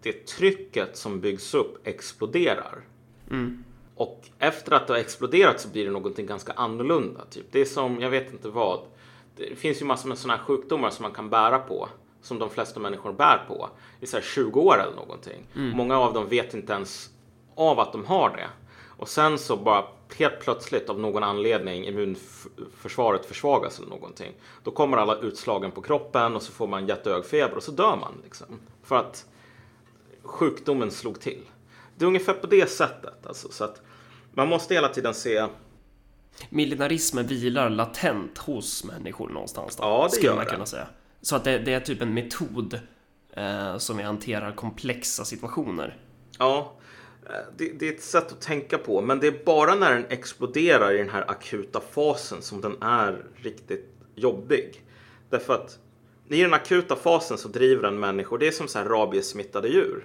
det 0.02 0.26
trycket 0.26 0.96
som 0.96 1.20
byggs 1.20 1.54
upp 1.54 1.86
exploderar. 1.86 2.80
Mm. 3.30 3.64
Och 3.94 4.28
efter 4.38 4.72
att 4.72 4.86
det 4.86 4.92
har 4.92 5.00
exploderat 5.00 5.60
så 5.60 5.68
blir 5.68 5.84
det 5.84 5.90
någonting 5.90 6.26
ganska 6.26 6.52
annorlunda. 6.52 7.24
Typ. 7.30 7.46
Det 7.50 7.60
är 7.60 7.64
som, 7.64 8.00
jag 8.00 8.10
vet 8.10 8.32
inte 8.32 8.48
vad. 8.48 8.80
Det 9.36 9.56
finns 9.56 9.82
ju 9.82 9.84
massor 9.84 10.08
med 10.08 10.18
sådana 10.18 10.36
här 10.38 10.44
sjukdomar 10.44 10.90
som 10.90 11.02
man 11.02 11.12
kan 11.12 11.30
bära 11.30 11.58
på. 11.58 11.88
Som 12.22 12.38
de 12.38 12.50
flesta 12.50 12.80
människor 12.80 13.12
bär 13.12 13.44
på 13.48 13.68
i 14.00 14.06
så 14.06 14.16
här 14.16 14.24
20 14.24 14.60
år 14.60 14.80
eller 14.80 14.96
någonting. 14.96 15.46
Många 15.54 15.98
av 15.98 16.12
dem 16.12 16.28
vet 16.28 16.54
inte 16.54 16.72
ens 16.72 17.10
av 17.54 17.80
att 17.80 17.92
de 17.92 18.04
har 18.04 18.30
det. 18.36 18.48
Och 19.02 19.08
sen 19.08 19.38
så 19.38 19.56
bara 19.56 19.84
helt 20.16 20.40
plötsligt 20.40 20.88
av 20.88 21.00
någon 21.00 21.22
anledning 21.22 21.84
immunförsvaret 21.84 23.26
försvagas 23.26 23.78
eller 23.78 23.88
någonting. 23.88 24.32
Då 24.62 24.70
kommer 24.70 24.96
alla 24.96 25.16
utslagen 25.16 25.70
på 25.70 25.82
kroppen 25.82 26.36
och 26.36 26.42
så 26.42 26.52
får 26.52 26.66
man 26.66 26.86
jättehög 26.86 27.24
feber 27.24 27.56
och 27.56 27.62
så 27.62 27.72
dör 27.72 27.96
man. 27.96 28.12
Liksom. 28.24 28.46
För 28.82 28.96
att 28.96 29.26
sjukdomen 30.22 30.90
slog 30.90 31.20
till. 31.20 31.42
Det 31.96 32.04
är 32.04 32.06
ungefär 32.06 32.32
på 32.32 32.46
det 32.46 32.70
sättet. 32.70 33.26
Alltså, 33.26 33.48
så 33.52 33.64
att 33.64 33.82
man 34.32 34.48
måste 34.48 34.74
hela 34.74 34.88
tiden 34.88 35.14
se 35.14 35.46
Millenarismen 36.48 37.26
vilar 37.26 37.70
latent 37.70 38.38
hos 38.38 38.84
människor 38.84 39.28
någonstans 39.28 39.76
då, 39.76 39.84
Ja, 39.84 40.08
det 40.10 40.16
skulle 40.16 40.34
man 40.34 40.46
kunna 40.46 40.66
säga. 40.66 40.86
Så 41.20 41.36
att 41.36 41.44
det, 41.44 41.58
det 41.58 41.72
är 41.72 41.80
typ 41.80 42.02
en 42.02 42.14
metod 42.14 42.80
eh, 43.32 43.78
som 43.78 43.96
vi 43.96 44.02
hanterar 44.02 44.52
komplexa 44.52 45.24
situationer. 45.24 45.96
Ja, 46.38 46.72
det, 47.56 47.68
det 47.78 47.88
är 47.88 47.92
ett 47.92 48.02
sätt 48.02 48.32
att 48.32 48.40
tänka 48.40 48.78
på. 48.78 49.00
Men 49.00 49.20
det 49.20 49.26
är 49.26 49.44
bara 49.44 49.74
när 49.74 49.94
den 49.94 50.06
exploderar 50.08 50.94
i 50.94 50.98
den 50.98 51.10
här 51.10 51.30
akuta 51.30 51.80
fasen 51.80 52.42
som 52.42 52.60
den 52.60 52.82
är 52.82 53.24
riktigt 53.36 53.88
jobbig. 54.14 54.84
Därför 55.30 55.54
att 55.54 55.78
i 56.28 56.42
den 56.42 56.54
akuta 56.54 56.96
fasen 56.96 57.38
så 57.38 57.48
driver 57.48 57.82
den 57.82 58.00
människor. 58.00 58.38
Det 58.38 58.46
är 58.46 58.52
som 58.52 58.68
så 58.68 58.78
här 58.78 58.86
rabiessmittade 58.86 59.68
djur. 59.68 60.04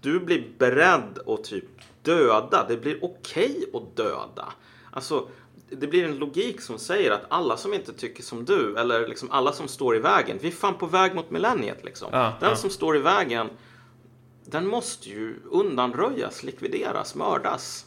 Du 0.00 0.20
blir 0.20 0.48
beredd 0.58 1.18
att 1.26 1.44
typ 1.44 1.64
döda. 2.02 2.66
Det 2.68 2.76
blir 2.76 3.04
okej 3.04 3.64
att 3.74 3.96
döda. 3.96 4.52
Alltså, 4.90 5.28
det 5.70 5.86
blir 5.86 6.04
en 6.04 6.18
logik 6.18 6.60
som 6.60 6.78
säger 6.78 7.10
att 7.10 7.24
alla 7.28 7.56
som 7.56 7.74
inte 7.74 7.92
tycker 7.92 8.22
som 8.22 8.44
du 8.44 8.78
eller 8.78 9.08
liksom 9.08 9.30
alla 9.30 9.52
som 9.52 9.68
står 9.68 9.96
i 9.96 9.98
vägen. 9.98 10.38
Vi 10.40 10.48
är 10.48 10.52
fan 10.52 10.74
på 10.74 10.86
väg 10.86 11.14
mot 11.14 11.30
millenniet 11.30 11.84
liksom. 11.84 12.08
Ja, 12.12 12.32
den 12.40 12.48
ja. 12.48 12.56
som 12.56 12.70
står 12.70 12.96
i 12.96 13.00
vägen 13.00 13.48
den 14.50 14.66
måste 14.66 15.08
ju 15.08 15.36
undanröjas, 15.50 16.42
likvideras, 16.42 17.14
mördas. 17.14 17.86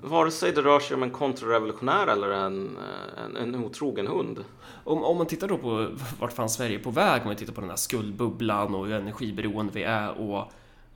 Vare 0.00 0.30
sig 0.30 0.52
det 0.52 0.62
rör 0.62 0.80
sig 0.80 0.94
om 0.94 1.02
en 1.02 1.10
kontrarevolutionär 1.10 2.06
eller 2.06 2.30
en, 2.30 2.78
en, 3.16 3.36
en 3.36 3.64
otrogen 3.64 4.06
hund. 4.06 4.44
Om, 4.84 5.04
om 5.04 5.16
man 5.16 5.26
tittar 5.26 5.48
då 5.48 5.58
på 5.58 5.88
vart 6.20 6.32
fan 6.32 6.50
Sverige 6.50 6.78
är 6.78 6.82
på 6.82 6.90
väg, 6.90 7.22
om 7.22 7.26
man 7.28 7.36
tittar 7.36 7.52
på 7.52 7.60
den 7.60 7.70
här 7.70 7.76
skuldbubblan 7.76 8.74
och 8.74 8.86
hur 8.86 8.94
energiberoende 8.94 9.72
vi 9.72 9.82
är 9.82 10.10
och 10.20 10.52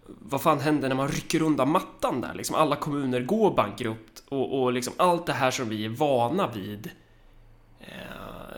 vad 0.06 0.42
fan 0.42 0.60
händer 0.60 0.88
när 0.88 0.96
man 0.96 1.08
rycker 1.08 1.42
undan 1.42 1.70
mattan 1.70 2.20
där? 2.20 2.34
Liksom 2.34 2.56
alla 2.56 2.76
kommuner 2.76 3.20
går 3.20 3.54
bankrutt 3.54 4.22
och, 4.28 4.62
och 4.62 4.72
liksom 4.72 4.94
allt 4.96 5.26
det 5.26 5.32
här 5.32 5.50
som 5.50 5.68
vi 5.68 5.84
är 5.84 5.88
vana 5.88 6.50
vid. 6.54 6.90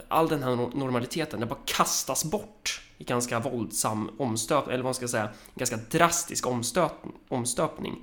All 0.09 0.29
den 0.29 0.43
här 0.43 0.51
no- 0.51 0.77
normaliteten, 0.79 1.41
det 1.41 1.47
bara 1.47 1.59
kastas 1.65 2.25
bort 2.25 2.81
i 2.99 3.05
ganska 3.05 3.41
våldsam 3.41 4.11
omstöpning, 4.19 4.75
eller 4.75 4.83
vad 4.85 4.89
man 4.89 4.95
ska 4.95 5.09
säga, 5.09 5.29
ganska 5.55 5.77
drastisk 5.77 6.47
omstöp, 6.47 6.93
omstöpning. 7.29 7.97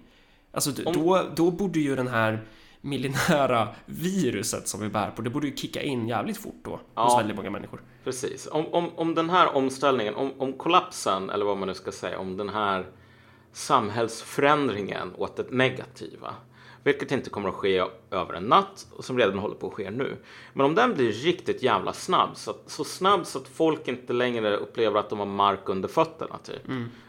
Alltså 0.51 0.71
Om- 0.85 0.93
då, 0.93 1.23
då 1.35 1.51
borde 1.51 1.79
ju 1.79 1.95
den 1.95 2.07
här 2.07 2.47
millinära 2.81 3.67
viruset 3.85 4.67
som 4.67 4.81
vi 4.81 4.89
bär 4.89 5.11
på, 5.11 5.21
det 5.21 5.29
borde 5.29 5.47
ju 5.47 5.55
kicka 5.55 5.81
in 5.81 6.07
jävligt 6.07 6.37
fort 6.37 6.61
då 6.63 6.71
hos 6.71 6.81
Ja. 6.95 7.17
väldigt 7.17 7.35
många 7.35 7.49
människor. 7.49 7.81
Precis. 8.03 8.47
Om, 8.51 8.65
om, 8.73 8.89
om 8.95 9.15
den 9.15 9.29
här 9.29 9.55
omställningen, 9.55 10.15
om, 10.15 10.31
om 10.37 10.53
kollapsen, 10.53 11.29
eller 11.29 11.45
vad 11.45 11.57
man 11.57 11.67
nu 11.67 11.73
ska 11.73 11.91
säga, 11.91 12.19
om 12.19 12.37
den 12.37 12.49
här 12.49 12.85
samhällsförändringen 13.53 15.13
åt 15.17 15.35
det 15.35 15.51
negativa, 15.51 16.33
vilket 16.85 17.11
inte 17.11 17.29
kommer 17.29 17.49
att 17.49 17.55
ske 17.55 17.83
över 18.11 18.33
en 18.33 18.43
natt 18.43 18.87
och 18.91 19.05
som 19.05 19.17
redan 19.17 19.39
håller 19.39 19.55
på 19.55 19.67
att 19.67 19.73
ske 19.73 19.91
nu. 19.91 20.17
Men 20.53 20.65
om 20.65 20.75
den 20.75 20.93
blir 20.93 21.11
riktigt 21.11 21.63
jävla 21.63 21.93
snabb, 21.93 22.29
så, 22.33 22.51
att, 22.51 22.63
så 22.65 22.83
snabb 22.83 23.25
så 23.25 23.39
att 23.39 23.47
folk 23.47 23.87
inte 23.87 24.13
längre 24.13 24.57
upplever 24.57 24.99
att 24.99 25.09
de 25.09 25.19
har 25.19 25.25
mark 25.25 25.69
under 25.69 25.89
fötterna, 25.89 26.37
typ. 26.37 26.61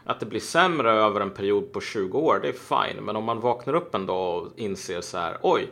Att 0.05 0.19
det 0.19 0.25
blir 0.25 0.39
sämre 0.39 0.91
över 0.91 1.21
en 1.21 1.31
period 1.31 1.73
på 1.73 1.81
20 1.81 2.17
år, 2.17 2.39
det 2.41 2.49
är 2.49 2.53
fine. 2.53 3.03
Men 3.03 3.15
om 3.15 3.23
man 3.23 3.39
vaknar 3.39 3.73
upp 3.73 3.95
en 3.95 4.05
dag 4.05 4.43
och 4.43 4.51
inser 4.55 5.01
så 5.01 5.17
här, 5.17 5.37
oj, 5.41 5.69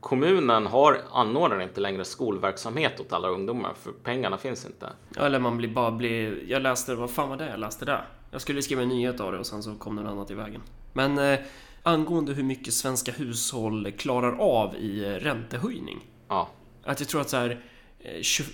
kommunen 0.00 0.66
har, 0.66 1.00
anordnar 1.12 1.60
inte 1.60 1.80
längre 1.80 2.04
skolverksamhet 2.04 3.00
åt 3.00 3.12
alla 3.12 3.28
ungdomar 3.28 3.72
för 3.82 3.92
pengarna 3.92 4.38
finns 4.38 4.66
inte. 4.66 4.88
Eller 5.16 5.38
man 5.38 5.56
blir 5.56 5.68
bara 5.68 5.90
blir... 5.90 6.44
Jag 6.46 6.62
läste, 6.62 6.94
vad 6.94 7.10
fan 7.10 7.28
var 7.28 7.36
det 7.36 7.48
jag 7.48 7.60
läste 7.60 7.84
där? 7.84 8.04
Jag 8.30 8.40
skulle 8.40 8.62
skriva 8.62 8.82
en 8.82 8.88
nyhet 8.88 9.20
av 9.20 9.32
det 9.32 9.38
och 9.38 9.46
sen 9.46 9.62
så 9.62 9.74
kom 9.74 9.96
det 9.96 10.02
något 10.02 10.12
annat 10.12 10.30
i 10.30 10.34
vägen. 10.34 10.62
Men 10.92 11.18
eh, 11.18 11.38
angående 11.86 12.32
hur 12.32 12.42
mycket 12.42 12.74
svenska 12.74 13.12
hushåll 13.12 13.92
klarar 13.92 14.36
av 14.38 14.76
i 14.76 15.04
eh, 15.04 15.08
räntehöjning. 15.10 16.06
Ja, 16.28 16.50
Att 16.84 17.00
jag 17.00 17.08
tror 17.08 17.20
att 17.20 17.30
så 17.30 17.36
här 17.36 17.64
eh, 18.00 18.22
20, 18.22 18.52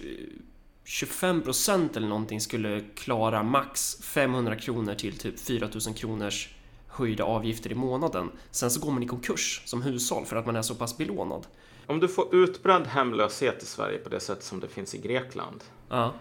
25% 0.84 1.96
eller 1.96 2.08
någonting 2.08 2.40
skulle 2.40 2.80
klara 2.80 3.42
max 3.42 3.96
500 4.02 4.56
kronor 4.56 4.94
till 4.94 5.18
typ 5.18 5.40
4000 5.40 5.94
kronors 5.94 6.48
höjda 6.88 7.24
avgifter 7.24 7.72
i 7.72 7.74
månaden. 7.74 8.30
Sen 8.50 8.70
så 8.70 8.80
går 8.80 8.90
man 8.92 9.02
i 9.02 9.06
konkurs 9.06 9.62
som 9.64 9.82
hushåll 9.82 10.24
för 10.24 10.36
att 10.36 10.46
man 10.46 10.56
är 10.56 10.62
så 10.62 10.74
pass 10.74 10.96
belånad. 10.96 11.46
om 11.86 12.00
du 12.00 12.08
får 12.08 12.34
utbredd 12.34 12.86
hemlöshet 12.86 13.62
i 13.62 13.66
Sverige 13.66 13.98
på 13.98 14.08
det 14.08 14.20
sätt 14.20 14.42
som 14.42 14.60
det 14.60 14.68
finns 14.68 14.94
i 14.94 14.98
Grekland. 14.98 15.64
Ja. 15.88 16.14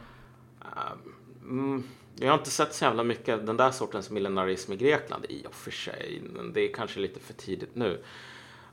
Mm, 1.44 1.84
jag 2.20 2.32
har 2.32 2.38
inte 2.38 2.52
sett 2.52 2.74
så 2.74 2.86
jävla 2.86 3.04
mycket 3.04 3.46
den 3.46 3.58
där 3.58 3.72
sortens 3.72 4.10
millenarism 4.10 4.74
i 4.74 4.76
Grekland 4.76 5.26
i 5.30 5.46
och 5.48 5.54
för 5.56 5.72
sig. 5.72 6.22
Men 6.24 6.54
Det 6.54 6.62
är 6.62 6.74
kanske 6.74 7.00
lite 7.00 7.20
för 7.20 7.34
tidigt 7.34 7.76
nu. 7.76 8.02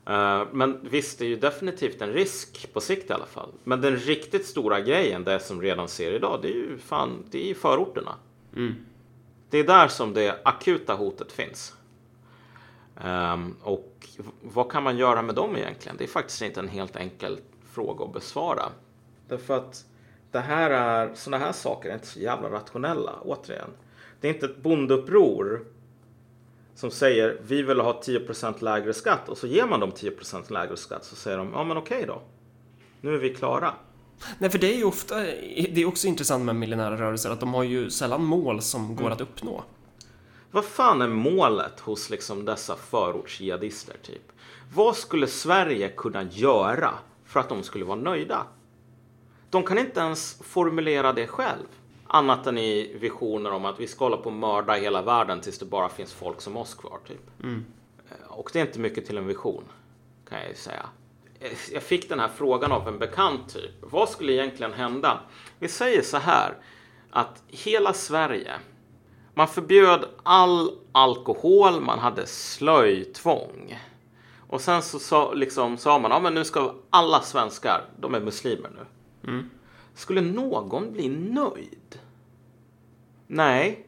Eh, 0.05 0.43
Men 0.51 0.79
visst, 0.89 1.19
det 1.19 1.25
är 1.25 1.29
ju 1.29 1.35
definitivt 1.35 2.01
en 2.01 2.13
risk 2.13 2.73
på 2.73 2.81
sikt 2.81 3.09
i 3.09 3.13
alla 3.13 3.25
fall. 3.25 3.51
Men 3.63 3.81
den 3.81 3.97
riktigt 3.97 4.45
stora 4.45 4.81
grejen, 4.81 5.23
det 5.23 5.39
som 5.39 5.61
redan 5.61 5.87
ser 5.87 6.11
idag, 6.11 6.39
det 6.41 6.47
är 6.47 6.53
ju 6.55 6.77
fan, 6.77 7.23
det 7.31 7.43
är 7.43 7.47
ju 7.47 7.55
förorterna. 7.55 8.15
Mm. 8.55 8.75
Det 9.49 9.57
är 9.57 9.63
där 9.63 9.87
som 9.87 10.13
det 10.13 10.41
akuta 10.45 10.93
hotet 10.93 11.31
finns. 11.31 11.73
Ehm, 13.03 13.55
och 13.63 14.07
vad 14.41 14.71
kan 14.71 14.83
man 14.83 14.97
göra 14.97 15.21
med 15.21 15.35
dem 15.35 15.57
egentligen? 15.57 15.97
Det 15.97 16.03
är 16.03 16.07
faktiskt 16.07 16.41
inte 16.41 16.59
en 16.59 16.67
helt 16.67 16.95
enkel 16.95 17.39
fråga 17.71 18.05
att 18.05 18.13
besvara. 18.13 18.63
Därför 19.27 19.57
att 19.57 19.85
det 20.31 20.39
här 20.39 20.69
är, 20.69 21.13
sådana 21.15 21.45
här 21.45 21.51
saker 21.51 21.89
är 21.89 21.93
inte 21.93 22.07
så 22.07 22.19
jävla 22.19 22.49
rationella, 22.49 23.19
återigen. 23.21 23.69
Det 24.21 24.27
är 24.27 24.33
inte 24.33 24.45
ett 24.45 24.57
bondeuppror 24.57 25.65
som 26.75 26.91
säger 26.91 27.37
vi 27.47 27.61
vill 27.61 27.79
ha 27.79 28.01
10% 28.01 28.63
lägre 28.63 28.93
skatt 28.93 29.29
och 29.29 29.37
så 29.37 29.47
ger 29.47 29.65
man 29.65 29.79
dem 29.79 29.91
10% 29.91 30.53
lägre 30.53 30.77
skatt 30.77 31.05
så 31.05 31.15
säger 31.15 31.37
de 31.37 31.51
ja 31.53 31.63
men 31.63 31.77
okej 31.77 32.03
då. 32.07 32.21
Nu 33.01 33.13
är 33.13 33.17
vi 33.17 33.35
klara. 33.35 33.73
Nej, 34.37 34.49
för 34.49 34.59
det 34.59 34.73
är 34.73 34.77
ju 34.77 34.83
ofta, 34.83 35.15
det 35.15 35.81
är 35.81 35.85
också 35.85 36.07
intressant 36.07 36.45
med 36.45 36.55
millenära 36.55 36.97
rörelser 36.97 37.29
att 37.29 37.39
de 37.39 37.53
har 37.53 37.63
ju 37.63 37.89
sällan 37.89 38.23
mål 38.23 38.61
som 38.61 38.95
går 38.95 39.09
att 39.09 39.21
uppnå. 39.21 39.63
vad 40.51 40.65
fan 40.65 41.01
är 41.01 41.07
målet 41.07 41.79
hos 41.79 42.09
liksom 42.09 42.45
dessa 42.45 42.75
förortsjihadister 42.75 43.95
typ? 44.03 44.31
Vad 44.73 44.95
skulle 44.95 45.27
Sverige 45.27 45.89
kunna 45.89 46.23
göra 46.23 46.93
för 47.25 47.39
att 47.39 47.49
de 47.49 47.63
skulle 47.63 47.85
vara 47.85 47.99
nöjda? 47.99 48.47
De 49.49 49.63
kan 49.63 49.77
inte 49.77 49.99
ens 49.99 50.39
formulera 50.43 51.13
det 51.13 51.27
själv. 51.27 51.65
Annat 52.07 52.47
än 52.47 52.57
i 52.57 52.97
visioner 52.99 53.51
om 53.51 53.65
att 53.65 53.79
vi 53.79 53.87
ska 53.87 54.05
hålla 54.05 54.17
på 54.17 54.25
och 54.25 54.33
mörda 54.33 54.73
hela 54.73 55.01
världen 55.01 55.41
tills 55.41 55.59
det 55.59 55.65
bara 55.65 55.89
finns 55.89 56.13
folk 56.13 56.41
som 56.41 56.57
oss 56.57 56.73
kvar. 56.75 56.99
Typ. 57.07 57.21
Eh, 58.09 58.27
Och 58.31 58.49
det 58.53 58.59
är 58.59 58.65
inte 58.65 58.79
mycket 58.79 59.05
till 59.05 59.17
en 59.17 59.27
vision, 59.27 59.63
kan 60.29 60.39
jag 60.39 60.49
ju 60.49 60.55
säga. 60.55 60.85
Eh, 61.39 61.51
Jag 61.73 61.83
fick 61.83 62.09
den 62.09 62.19
här 62.19 62.27
frågan 62.35 62.71
av 62.71 62.87
en 62.87 62.99
bekant 62.99 63.53
typ. 63.53 63.71
Vad 63.81 64.09
skulle 64.09 64.33
egentligen 64.33 64.73
hända? 64.73 65.19
Vi 65.59 65.67
säger 65.67 66.01
så 66.01 66.17
här 66.17 66.53
att 67.11 67.43
hela 67.47 67.93
Sverige, 67.93 68.53
man 69.33 69.47
förbjöd 69.47 70.05
all 70.23 70.71
alkohol, 70.91 71.81
man 71.81 71.99
hade 71.99 72.27
slöjtvång. 72.27 73.79
Och 74.49 74.61
sen 74.61 74.81
så 74.81 74.99
sa, 74.99 75.33
liksom, 75.33 75.77
sa 75.77 75.99
man, 75.99 76.11
ja 76.11 76.19
men 76.19 76.33
nu 76.33 76.43
ska 76.45 76.73
alla 76.89 77.21
svenskar, 77.21 77.85
de 77.99 78.15
är 78.15 78.19
muslimer 78.19 78.69
nu. 78.69 78.85
Skulle 79.93 80.21
någon 80.21 80.91
bli 80.91 81.09
nöjd? 81.09 81.99
Nej, 83.27 83.85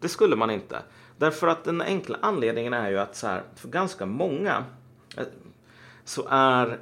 det 0.00 0.08
skulle 0.08 0.36
man 0.36 0.50
inte. 0.50 0.82
Därför 1.16 1.46
att 1.46 1.64
den 1.64 1.82
enkla 1.82 2.18
anledningen 2.22 2.72
är 2.72 2.90
ju 2.90 2.98
att 2.98 3.16
så 3.16 3.26
här, 3.26 3.42
för 3.56 3.68
ganska 3.68 4.06
många 4.06 4.64
eh, 5.16 5.24
så 6.04 6.26
är 6.30 6.78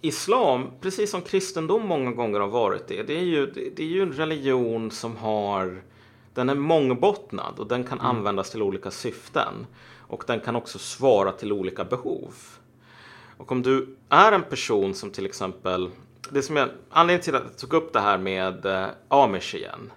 islam, 0.00 0.66
precis 0.80 1.10
som 1.10 1.22
kristendom 1.22 1.86
många 1.86 2.12
gånger 2.12 2.40
har 2.40 2.48
varit 2.48 2.88
det, 2.88 3.02
det 3.02 3.18
är 3.18 3.24
ju, 3.24 3.46
det, 3.46 3.82
är 3.82 3.86
ju 3.86 4.02
en 4.02 4.12
religion 4.12 4.90
som 4.90 5.16
har 5.16 5.82
den 6.34 6.48
är 6.48 6.54
mångbottnad 6.54 7.58
och 7.58 7.66
den 7.66 7.84
kan 7.84 8.00
användas 8.00 8.50
till 8.50 8.62
olika 8.62 8.90
syften. 8.90 9.66
Och 9.96 10.24
den 10.26 10.40
kan 10.40 10.56
också 10.56 10.78
svara 10.78 11.32
till 11.32 11.52
olika 11.52 11.84
behov. 11.84 12.34
Och 13.36 13.52
om 13.52 13.62
du 13.62 13.96
är 14.08 14.32
en 14.32 14.42
person 14.42 14.94
som 14.94 15.10
till 15.10 15.26
exempel, 15.26 15.90
det 16.34 16.42
som 16.42 16.56
jag, 16.56 16.68
anledningen 16.90 17.24
till 17.24 17.34
att 17.34 17.42
jag 17.44 17.58
tog 17.58 17.72
upp 17.72 17.92
det 17.92 18.00
här 18.00 18.18
med 18.18 18.66
eh, 18.66 18.86
amish 19.08 19.54
igen, 19.54 19.92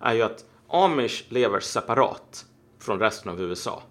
är 0.00 0.14
ju 0.14 0.22
att 0.22 0.44
amish 0.68 1.24
lever 1.28 1.60
separat 1.60 2.44
från 2.78 2.98
resten 2.98 3.30
av 3.30 3.40
USA. 3.40 3.82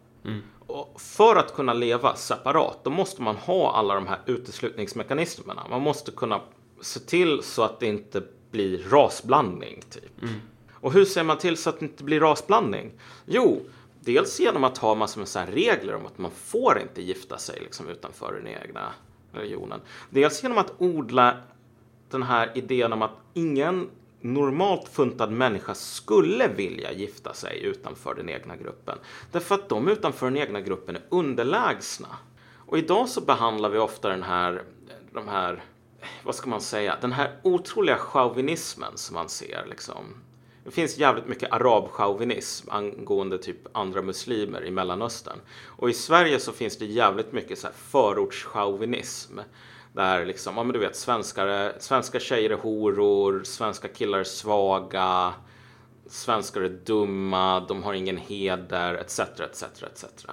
Och 0.68 1.02
för 1.02 1.36
att 1.36 1.54
kunna 1.54 1.74
leva 1.74 2.16
separat, 2.16 2.84
då 2.84 2.90
måste 2.90 3.22
man 3.22 3.36
ha 3.36 3.74
alla 3.76 3.96
de 3.96 4.08
här 4.08 4.20
uteslutningsmekanismerna. 4.26 5.68
Man 5.70 5.82
måste 5.82 6.12
kunna 6.12 6.42
se 6.82 7.00
till 7.00 7.44
så 7.44 7.64
att 7.64 7.80
det 7.80 7.86
inte 7.86 8.24
blir 8.52 8.90
rasblandning, 8.90 9.82
typ. 9.90 10.12
Och 10.74 10.94
hur 10.94 11.06
ser 11.06 11.24
man 11.24 11.38
till 11.38 11.58
så 11.58 11.70
att 11.70 11.80
det 11.80 11.86
inte 11.86 12.04
blir 12.04 12.20
rasblandning? 12.20 12.92
Jo, 13.26 13.62
dels 14.00 14.40
genom 14.40 14.64
att 14.64 14.78
ha 14.78 14.96
massor 14.96 15.20
med 15.20 15.28
så 15.28 15.40
regler 15.40 15.96
om 15.96 16.06
att 16.06 16.18
man 16.18 16.32
får 16.32 16.80
inte 16.82 17.02
gifta 17.02 17.38
sig 17.38 17.60
liksom 17.60 17.88
utanför 17.88 18.34
den 18.34 18.48
egna 18.48 18.94
religionen. 19.32 19.82
Dels 20.10 20.44
genom 20.44 20.58
att 20.58 20.74
odla 20.78 21.38
den 22.12 22.24
här 22.24 22.52
idén 22.56 22.94
om 22.94 23.02
att 23.02 23.18
ingen 23.34 23.90
normalt 24.22 24.90
funtad 24.90 25.32
människa 25.32 25.76
skulle 25.76 26.48
vilja 26.48 26.92
gifta 26.92 27.34
sig 27.34 27.64
utanför 27.64 28.16
den 28.16 28.30
egna 28.30 28.56
gruppen. 28.56 28.98
Därför 29.32 29.56
att 29.56 29.70
de 29.70 29.88
utanför 29.88 30.26
den 30.26 30.38
egna 30.38 30.62
gruppen 30.62 30.96
är 30.96 31.04
underlägsna. 31.10 32.08
Och 32.56 32.78
idag 32.78 33.10
så 33.10 33.22
behandlar 33.22 33.70
vi 33.70 33.78
ofta 33.78 34.10
den 34.10 34.24
här, 34.24 34.64
de 35.14 35.28
här, 35.28 35.64
vad 36.24 36.36
ska 36.36 36.50
man 36.50 36.62
säga, 36.62 36.98
den 37.02 37.12
här 37.12 37.40
otroliga 37.44 37.98
chauvinismen 37.98 38.98
som 38.98 39.14
man 39.14 39.30
ser 39.30 39.66
liksom. 39.70 40.16
Det 40.64 40.72
finns 40.72 40.98
jävligt 40.98 41.28
mycket 41.28 41.52
arabchauvinism 41.52 42.70
angående 42.70 43.38
typ 43.38 43.58
andra 43.72 44.02
muslimer 44.02 44.66
i 44.66 44.72
Mellanöstern. 44.72 45.40
Och 45.66 45.90
i 45.90 45.94
Sverige 45.94 46.40
så 46.40 46.52
finns 46.52 46.78
det 46.78 46.86
jävligt 46.86 47.32
mycket 47.32 47.60
så 47.60 47.68
här 47.68 47.74
förortschauvinism. 47.74 49.40
Där 49.94 50.26
liksom, 50.26 50.58
ja 50.58 50.64
men 50.64 50.74
du 50.74 50.80
vet, 50.80 50.96
svenskar, 50.96 51.48
är- 51.48 51.76
svenska 51.80 52.20
tjejer 52.20 52.50
är 52.50 52.56
horor, 52.58 53.42
svenska 53.44 53.88
killar 53.88 54.20
är 54.20 54.24
svaga, 54.24 55.34
svenskar 56.08 56.62
är 56.62 56.70
dumma, 56.70 57.60
de 57.60 57.84
har 57.84 57.94
ingen 57.94 58.18
heder, 58.18 58.94
etc, 58.96 59.20
etc, 59.20 59.64
etc. 59.84 60.26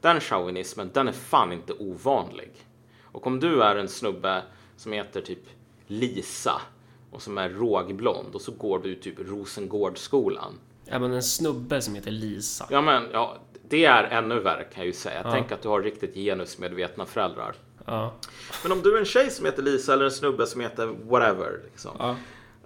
Den 0.00 0.20
chauvinismen, 0.20 0.90
den 0.94 1.08
är 1.08 1.12
fan 1.12 1.52
inte 1.52 1.72
ovanlig. 1.72 2.50
Och 3.04 3.26
om 3.26 3.40
du 3.40 3.62
är 3.62 3.76
en 3.76 3.88
snubbe 3.88 4.42
som 4.76 4.92
heter 4.92 5.20
typ 5.20 5.42
Lisa 5.86 6.60
och 7.10 7.22
som 7.22 7.38
är 7.38 7.48
rågblond 7.48 8.34
och 8.34 8.40
så 8.40 8.52
går 8.52 8.78
du 8.78 8.94
typ 8.94 9.14
Rosengårdsskolan. 9.18 10.58
Ja, 10.84 10.98
men 10.98 11.12
en 11.12 11.22
snubbe 11.22 11.80
som 11.82 11.94
heter 11.94 12.10
Lisa. 12.10 12.66
Ja 12.70 12.80
men, 12.80 13.08
ja, 13.12 13.36
det 13.68 13.84
är 13.84 14.04
ännu 14.04 14.40
värre 14.40 14.64
kan 14.64 14.80
jag 14.80 14.86
ju 14.86 14.92
säga. 14.92 15.22
Tänk 15.32 15.52
att 15.52 15.62
du 15.62 15.68
har 15.68 15.82
riktigt 15.82 16.14
genusmedvetna 16.14 17.06
föräldrar. 17.06 17.54
Ja. 17.86 18.12
Men 18.62 18.72
om 18.72 18.82
du 18.82 18.94
är 18.94 18.98
en 18.98 19.04
tjej 19.04 19.30
som 19.30 19.46
heter 19.46 19.62
Lisa 19.62 19.92
eller 19.92 20.04
en 20.04 20.10
snubbe 20.10 20.46
som 20.46 20.60
heter 20.60 20.86
whatever. 21.08 21.60
Liksom, 21.64 21.90
Ja. 21.98 22.16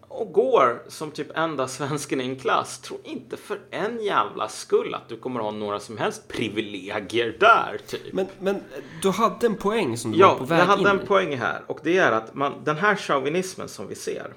och 0.09 0.33
går 0.33 0.83
som 0.89 1.11
typ 1.11 1.37
enda 1.37 1.69
svensken 1.69 2.21
i 2.21 2.25
en 2.25 2.37
klass, 2.37 2.79
tro 2.79 3.01
inte 3.05 3.37
för 3.37 3.61
en 3.71 4.03
jävla 4.05 4.49
skull 4.49 4.95
att 4.95 5.09
du 5.09 5.17
kommer 5.17 5.41
ha 5.41 5.51
några 5.51 5.81
som 5.81 5.99
helst 5.99 6.29
privilegier 6.29 7.37
där. 7.41 7.79
Typ. 7.87 8.13
Men, 8.13 8.27
men 8.41 8.61
du 9.03 9.11
hade 9.11 9.47
en 9.47 9.57
poäng 9.57 9.97
som 9.97 10.13
du 10.13 10.19
var 10.19 10.27
Ja, 10.29 10.35
på 10.39 10.45
väg 10.45 10.61
jag 10.61 10.65
hade 10.67 10.81
in 10.83 10.87
en 10.87 11.07
poäng 11.07 11.37
här 11.37 11.63
och 11.67 11.81
det 11.83 11.99
är 11.99 12.13
att 12.13 12.35
man, 12.35 12.55
den 12.65 12.77
här 12.77 12.97
chauvinismen 12.97 13.69
som 13.69 13.89
vi 13.89 13.95
ser. 13.95 14.33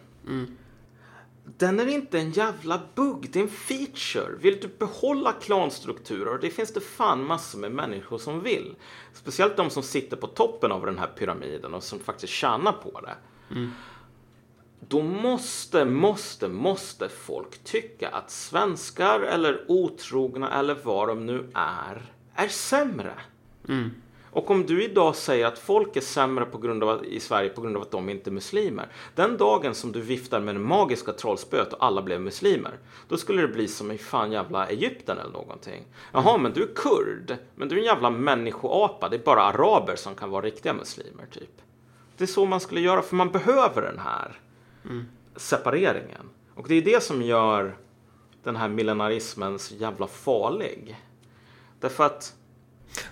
Den 1.57 1.79
är 1.79 1.87
inte 1.87 2.19
en 2.19 2.31
jävla 2.31 2.81
bugg, 2.95 3.29
det 3.31 3.39
är 3.39 3.43
en 3.43 3.49
feature. 3.49 4.35
Vill 4.39 4.59
du 4.61 4.67
behålla 4.67 5.31
klanstrukturer, 5.31 6.37
det 6.41 6.49
finns 6.49 6.73
det 6.73 6.81
fan 6.81 7.23
massor 7.23 7.59
med 7.59 7.71
människor 7.71 8.17
som 8.17 8.41
vill. 8.41 8.75
Speciellt 9.13 9.57
de 9.57 9.69
som 9.69 9.83
sitter 9.83 10.17
på 10.17 10.27
toppen 10.27 10.71
av 10.71 10.85
den 10.85 10.97
här 10.97 11.07
pyramiden 11.07 11.73
och 11.73 11.83
som 11.83 11.99
faktiskt 11.99 12.33
tjänar 12.33 12.71
på 12.71 13.01
det. 13.01 13.15
Då 14.87 15.01
måste, 15.01 15.85
måste, 15.85 16.47
måste 16.47 17.09
folk 17.09 17.63
tycka 17.63 18.09
att 18.09 18.31
svenskar 18.31 19.19
eller 19.19 19.65
otrogna 19.67 20.59
eller 20.59 20.77
vad 20.83 21.07
de 21.07 21.25
nu 21.25 21.49
är, 21.53 22.13
är 22.35 22.47
sämre. 22.47 23.13
Mm. 23.67 23.91
Och 24.31 24.51
om 24.51 24.65
du 24.65 24.83
idag 24.83 25.15
säger 25.15 25.45
att 25.45 25.59
folk 25.59 25.95
är 25.95 26.01
sämre 26.01 26.45
på 26.45 26.57
grund 26.57 26.83
av 26.83 26.89
att, 26.89 27.03
i 27.03 27.19
Sverige 27.19 27.49
på 27.49 27.61
grund 27.61 27.75
av 27.75 27.81
att 27.81 27.91
de 27.91 28.09
inte 28.09 28.29
är 28.29 28.31
muslimer. 28.31 28.87
Den 29.15 29.37
dagen 29.37 29.75
som 29.75 29.91
du 29.91 30.01
viftar 30.01 30.39
med 30.39 30.55
det 30.55 30.59
magiska 30.59 31.13
trollspöet 31.13 31.73
och 31.73 31.85
alla 31.85 32.01
blev 32.01 32.21
muslimer. 32.21 32.71
Då 33.07 33.17
skulle 33.17 33.41
det 33.41 33.47
bli 33.47 33.67
som 33.67 33.91
i 33.91 33.97
fan 33.97 34.31
jävla 34.31 34.67
Egypten 34.67 35.17
eller 35.17 35.31
någonting. 35.31 35.85
Jaha, 36.11 36.37
men 36.37 36.53
du 36.53 36.63
är 36.63 36.73
kurd. 36.75 37.37
Men 37.55 37.67
du 37.67 37.75
är 37.75 37.79
en 37.79 37.85
jävla 37.85 38.09
människoapa. 38.09 39.09
Det 39.09 39.15
är 39.15 39.23
bara 39.23 39.41
araber 39.41 39.95
som 39.95 40.15
kan 40.15 40.29
vara 40.29 40.45
riktiga 40.45 40.73
muslimer, 40.73 41.25
typ. 41.31 41.61
Det 42.17 42.23
är 42.23 42.27
så 42.27 42.45
man 42.45 42.59
skulle 42.59 42.81
göra, 42.81 43.01
för 43.01 43.15
man 43.15 43.31
behöver 43.31 43.81
den 43.81 43.99
här 43.99 44.39
separeringen. 45.35 46.29
Och 46.55 46.67
det 46.67 46.75
är 46.75 46.81
det 46.81 47.03
som 47.03 47.21
gör 47.21 47.77
den 48.43 48.55
här 48.55 48.67
millenarismen 48.67 49.59
så 49.59 49.75
jävla 49.75 50.07
farlig. 50.07 50.95
Därför 51.79 52.03
att 52.05 52.35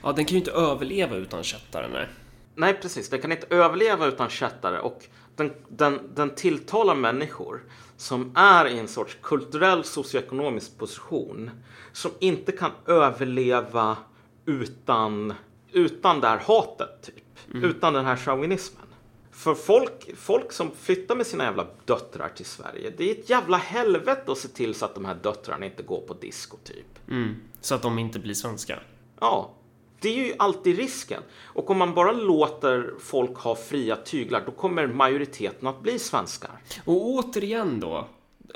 Ja, 0.03 0.11
den 0.11 0.25
kan 0.25 0.33
ju 0.33 0.39
inte 0.39 0.51
överleva 0.51 1.15
utan 1.15 1.43
kättare, 1.43 1.87
nej. 1.87 2.07
Nej, 2.55 2.73
precis. 2.73 3.09
Den 3.09 3.21
kan 3.21 3.31
inte 3.31 3.47
överleva 3.49 4.05
utan 4.05 4.29
kättare 4.29 4.79
och 4.79 5.05
den, 5.35 5.53
den, 5.67 5.99
den 6.15 6.35
tilltalar 6.35 6.95
människor 6.95 7.63
som 7.97 8.31
är 8.35 8.67
i 8.67 8.79
en 8.79 8.87
sorts 8.87 9.17
kulturell 9.21 9.83
socioekonomisk 9.83 10.77
position 10.77 11.51
som 11.93 12.11
inte 12.19 12.51
kan 12.51 12.71
överleva 12.85 13.97
utan, 14.45 15.33
utan 15.71 16.21
det 16.21 16.27
här 16.27 16.39
hatet, 16.39 17.01
typ. 17.01 17.63
Utan 17.63 17.93
den 17.93 18.05
här 18.05 18.15
chauvinismen. 18.15 18.87
För 19.31 19.55
folk, 19.55 20.17
folk 20.17 20.51
som 20.51 20.71
flyttar 20.71 21.15
med 21.15 21.27
sina 21.27 21.43
jävla 21.43 21.67
döttrar 21.85 22.29
till 22.29 22.45
Sverige, 22.45 22.93
det 22.97 23.09
är 23.09 23.11
ett 23.11 23.29
jävla 23.29 23.57
helvete 23.57 24.31
att 24.31 24.37
se 24.37 24.47
till 24.47 24.75
så 24.75 24.85
att 24.85 24.95
de 24.95 25.05
här 25.05 25.15
döttrarna 25.15 25.65
inte 25.65 25.83
går 25.83 26.01
på 26.01 26.13
disco, 26.13 26.57
typ. 26.63 27.09
Mm. 27.09 27.35
Så 27.61 27.75
att 27.75 27.81
de 27.81 27.99
inte 27.99 28.19
blir 28.19 28.33
svenska. 28.33 28.79
Ja, 29.19 29.53
det 29.99 30.09
är 30.09 30.27
ju 30.27 30.33
alltid 30.39 30.77
risken. 30.77 31.23
Och 31.43 31.69
om 31.69 31.77
man 31.77 31.93
bara 31.93 32.11
låter 32.11 32.93
folk 32.99 33.37
ha 33.37 33.55
fria 33.55 33.95
tyglar, 33.95 34.43
då 34.45 34.51
kommer 34.51 34.87
majoriteten 34.87 35.67
att 35.67 35.81
bli 35.81 35.99
svenskar. 35.99 36.51
Och 36.85 37.09
återigen 37.09 37.79
då, 37.79 38.07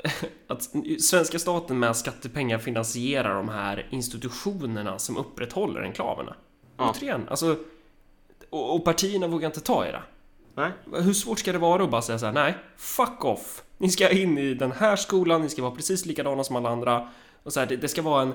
att 0.46 0.68
svenska 1.00 1.38
staten 1.38 1.78
med 1.78 1.96
skattepengar 1.96 2.58
finansierar 2.58 3.34
de 3.34 3.48
här 3.48 3.86
institutionerna 3.90 4.98
som 4.98 5.16
upprätthåller 5.16 5.80
enklaverna. 5.80 6.36
Ja. 6.76 6.90
Återigen, 6.90 7.28
alltså, 7.28 7.56
och, 8.50 8.74
och 8.74 8.84
partierna 8.84 9.26
vågar 9.26 9.46
inte 9.46 9.60
ta 9.60 9.86
i 9.86 9.92
det. 9.92 10.02
Nej? 10.54 10.70
Hur 10.92 11.12
svårt 11.12 11.38
ska 11.38 11.52
det 11.52 11.58
vara 11.58 11.84
att 11.84 11.90
bara 11.90 12.02
säga 12.02 12.18
så 12.18 12.26
här, 12.26 12.32
nej, 12.32 12.54
fuck 12.76 13.24
off. 13.24 13.62
Ni 13.78 13.90
ska 13.90 14.10
in 14.10 14.38
i 14.38 14.54
den 14.54 14.72
här 14.72 14.96
skolan, 14.96 15.42
ni 15.42 15.48
ska 15.48 15.62
vara 15.62 15.74
precis 15.74 16.06
likadana 16.06 16.44
som 16.44 16.56
alla 16.56 16.68
andra. 16.70 17.08
Och 17.42 17.52
så 17.52 17.60
här, 17.60 17.66
det, 17.66 17.76
det 17.76 17.88
ska 17.88 18.02
vara 18.02 18.22
en... 18.22 18.32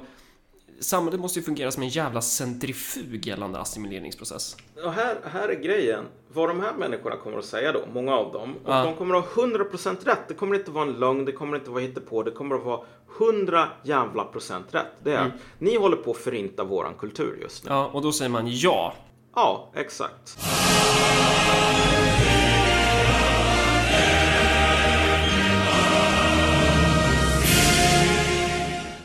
samhället 0.79 1.19
måste 1.19 1.39
ju 1.39 1.45
fungera 1.45 1.71
som 1.71 1.83
en 1.83 1.89
jävla 1.89 2.21
centrifug 2.21 3.25
gällande 3.27 3.59
assimileringsprocess. 3.59 4.55
Och 4.85 4.91
här, 4.93 5.17
här 5.31 5.49
är 5.49 5.55
grejen. 5.55 6.05
Vad 6.33 6.49
de 6.49 6.59
här 6.59 6.73
människorna 6.73 7.15
kommer 7.15 7.37
att 7.37 7.45
säga 7.45 7.71
då, 7.71 7.79
många 7.93 8.15
av 8.15 8.31
dem, 8.33 8.55
och 8.65 8.73
Ja. 8.73 8.83
de 8.83 8.95
kommer 8.95 9.15
att 9.15 9.25
ha 9.25 9.43
100% 9.43 9.97
rätt. 10.05 10.19
Det 10.27 10.33
kommer 10.33 10.55
inte 10.55 10.71
vara 10.71 10.85
en 10.85 10.93
lögn, 10.93 11.25
det 11.25 11.31
kommer 11.31 11.57
inte 11.57 11.69
vara 11.71 11.81
hittepå, 11.81 12.23
det 12.23 12.31
kommer 12.31 12.55
att 12.55 12.63
vara 12.63 12.79
100 13.19 13.67
jävla 13.83 14.23
procent 14.23 14.65
rätt. 14.71 14.85
Det 15.03 15.13
är, 15.13 15.31
ni 15.59 15.75
håller 15.77 15.97
på 15.97 16.11
att 16.11 16.17
förinta 16.17 16.63
våran 16.63 16.93
kultur 16.93 17.37
just 17.41 17.63
nu. 17.63 17.69
Ja, 17.71 17.89
och 17.93 18.01
då 18.01 18.11
säger 18.11 18.29
man 18.31 18.43
ja. 18.47 18.93
Ja, 19.35 19.71
exakt. 19.75 20.37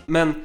Men 0.07 0.45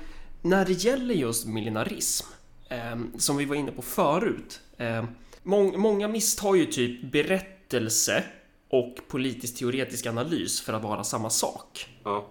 när 0.49 0.65
det 0.65 0.73
gäller 0.73 1.15
just 1.15 1.45
millenarism, 1.45 2.27
eh, 2.69 2.97
som 3.17 3.37
vi 3.37 3.45
var 3.45 3.55
inne 3.55 3.71
på 3.71 3.81
förut. 3.81 4.61
Eh, 4.77 5.05
mång, 5.43 5.79
många 5.79 6.07
misstar 6.07 6.55
ju 6.55 6.65
typ 6.65 7.11
berättelse 7.11 8.23
och 8.69 8.97
politisk 9.07 9.57
teoretisk 9.57 10.05
analys 10.05 10.61
för 10.61 10.73
att 10.73 10.83
vara 10.83 11.03
samma 11.03 11.29
sak. 11.29 11.89
Ja. 12.03 12.27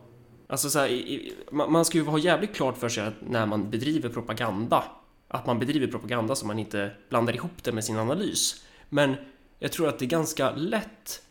Alltså 0.48 0.70
så 0.70 0.78
här, 0.78 0.88
i, 0.88 1.32
man 1.50 1.84
ska 1.84 1.98
ju 1.98 2.04
ha 2.04 2.18
jävligt 2.18 2.54
klart 2.54 2.78
för 2.78 2.88
sig 2.88 3.06
att 3.06 3.14
när 3.28 3.46
man 3.46 3.70
bedriver 3.70 4.08
propaganda, 4.08 4.84
att 5.28 5.46
man 5.46 5.58
bedriver 5.58 5.86
propaganda 5.86 6.34
så 6.34 6.46
man 6.46 6.58
inte 6.58 6.90
blandar 7.08 7.34
ihop 7.34 7.64
det 7.64 7.72
med 7.72 7.84
sin 7.84 7.96
analys. 7.96 8.64
Men 8.88 9.14
jag 9.58 9.72
tror 9.72 9.88
att 9.88 9.98
det 9.98 10.04
är 10.04 10.08
ganska 10.08 10.50
lätt 10.50 11.22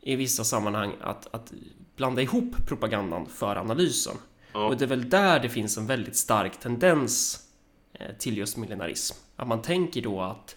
i 0.00 0.16
vissa 0.16 0.44
sammanhang 0.44 0.92
att, 1.00 1.34
att 1.34 1.52
blanda 1.96 2.22
ihop 2.22 2.66
propagandan 2.66 3.26
för 3.26 3.56
analysen. 3.56 4.14
Ja. 4.54 4.66
Och 4.66 4.76
det 4.76 4.84
är 4.84 4.88
väl 4.88 5.08
där 5.08 5.40
det 5.40 5.48
finns 5.48 5.76
en 5.78 5.86
väldigt 5.86 6.16
stark 6.16 6.60
tendens 6.60 7.40
eh, 7.92 8.16
till 8.18 8.38
just 8.38 8.56
millenarism. 8.56 9.16
Att 9.36 9.48
man 9.48 9.62
tänker 9.62 10.02
då 10.02 10.20
att 10.20 10.56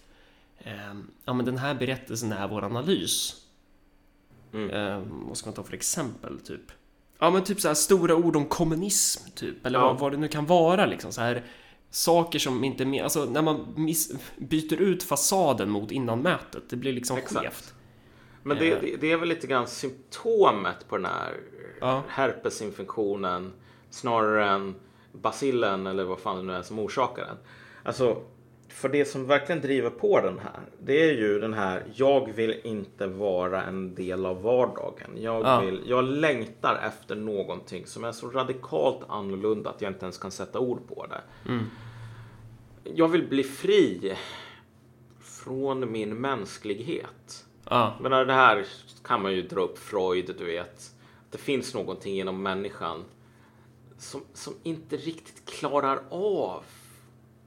eh, 0.58 0.94
ja, 1.24 1.32
men 1.32 1.44
den 1.46 1.58
här 1.58 1.74
berättelsen 1.74 2.32
är 2.32 2.48
vår 2.48 2.64
analys. 2.64 3.34
Mm. 4.52 4.70
Eh, 4.70 5.02
vad 5.08 5.36
ska 5.36 5.46
man 5.46 5.54
ta 5.54 5.62
för 5.64 5.74
exempel? 5.74 6.40
Typ? 6.40 6.72
Ja 7.18 7.30
men 7.30 7.44
typ 7.44 7.60
så 7.60 7.68
här 7.68 7.74
stora 7.74 8.14
ord 8.16 8.36
om 8.36 8.44
kommunism 8.46 9.30
typ. 9.34 9.66
Eller 9.66 9.78
Ja. 9.78 9.84
vad, 9.86 9.98
vad 9.98 10.12
det 10.12 10.18
nu 10.18 10.28
kan 10.28 10.46
vara 10.46 10.86
liksom. 10.86 11.12
Så 11.12 11.20
här, 11.20 11.44
saker 11.90 12.38
som 12.38 12.64
inte 12.64 12.82
är 12.82 12.86
med. 12.86 13.02
Alltså 13.04 13.24
när 13.24 13.42
man 13.42 13.66
miss, 13.76 14.12
byter 14.36 14.74
ut 14.80 15.02
fasaden 15.02 15.70
mot 15.70 15.90
innanmätet. 15.90 16.62
Det 16.70 16.76
blir 16.76 16.92
liksom 16.92 17.16
Exakt. 17.18 17.40
skevt. 17.44 17.74
Men 18.42 18.56
det, 18.58 18.80
det, 18.80 18.96
det 18.96 19.12
är 19.12 19.16
väl 19.16 19.28
lite 19.28 19.46
grann 19.46 19.66
symptomet 19.68 20.88
på 20.88 20.96
den 20.96 21.06
här 21.06 21.34
Ja. 21.80 22.02
herpesinfektionen 22.08 23.52
snarare 23.90 24.48
än 24.50 24.74
bacillen 25.12 25.86
eller 25.86 26.04
vad 26.04 26.18
fan 26.18 26.36
det 26.36 26.42
nu 26.42 26.52
är 26.52 26.62
som 26.62 26.78
orsakar 26.78 27.24
den. 27.26 27.36
Alltså, 27.82 28.22
för 28.68 28.88
det 28.88 29.04
som 29.04 29.26
verkligen 29.26 29.60
driver 29.62 29.90
på 29.90 30.20
den 30.20 30.38
här, 30.38 30.60
det 30.80 31.10
är 31.10 31.14
ju 31.14 31.40
den 31.40 31.54
här 31.54 31.84
jag 31.94 32.32
vill 32.32 32.60
inte 32.64 33.06
vara 33.06 33.62
en 33.62 33.94
del 33.94 34.26
av 34.26 34.42
vardagen. 34.42 35.10
Jag, 35.16 35.46
Ja. 35.46 35.60
vill, 35.60 35.82
jag 35.86 36.04
längtar 36.04 36.74
efter 36.86 37.14
någonting 37.16 37.86
som 37.86 38.04
är 38.04 38.12
så 38.12 38.30
radikalt 38.30 39.00
annorlunda 39.08 39.70
att 39.70 39.82
jag 39.82 39.90
inte 39.90 40.04
ens 40.04 40.18
kan 40.18 40.30
sätta 40.30 40.58
ord 40.58 40.88
på 40.88 41.06
det. 41.06 41.20
Jag 42.94 43.08
vill 43.08 43.28
bli 43.28 43.42
fri 43.44 44.16
från 45.20 45.92
min 45.92 46.20
mänsklighet. 46.20 47.44
Ja, 47.64 47.94
Men 48.00 48.26
det 48.26 48.32
här 48.32 48.66
kan 49.04 49.22
man 49.22 49.32
ju 49.32 49.42
dra 49.42 49.60
upp 49.60 49.78
Freud, 49.78 50.34
du 50.38 50.44
vet. 50.44 50.66
Att 51.26 51.32
det 51.32 51.38
finns 51.38 51.74
någonting 51.74 52.20
inom 52.20 52.42
människan 52.42 53.04
som, 53.98 54.20
som 54.34 54.54
inte 54.62 54.96
riktigt 54.96 55.46
klarar 55.46 56.02
av 56.10 56.64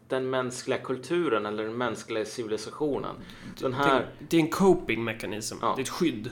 den 0.07 0.30
mänskliga 0.30 0.78
kulturen 0.80 1.45
eller 1.45 1.64
den 1.64 1.78
mänskliga 1.78 2.26
civilisationen. 2.26 3.15
Den 3.60 3.73
här, 3.73 3.99
det, 3.99 4.26
det 4.30 4.38
är 4.38 4.41
en 4.41 4.49
coping 4.49 5.03
mekanism. 5.03 5.57
Ja. 5.61 5.73
Det 5.76 5.82
är 5.82 5.84
ett 5.84 5.90
skydd. 5.90 6.32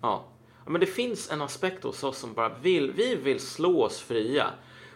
ja. 0.00 0.24
ja. 0.64 0.70
Men 0.70 0.80
det 0.80 0.86
finns 0.86 1.30
en 1.30 1.42
aspekt 1.42 1.84
hos 1.84 2.04
oss 2.04 2.18
som 2.18 2.34
bara 2.34 2.48
vill, 2.48 2.92
vi 2.92 3.14
vill 3.14 3.40
slå 3.40 3.82
oss 3.82 3.98
fria. 4.00 4.46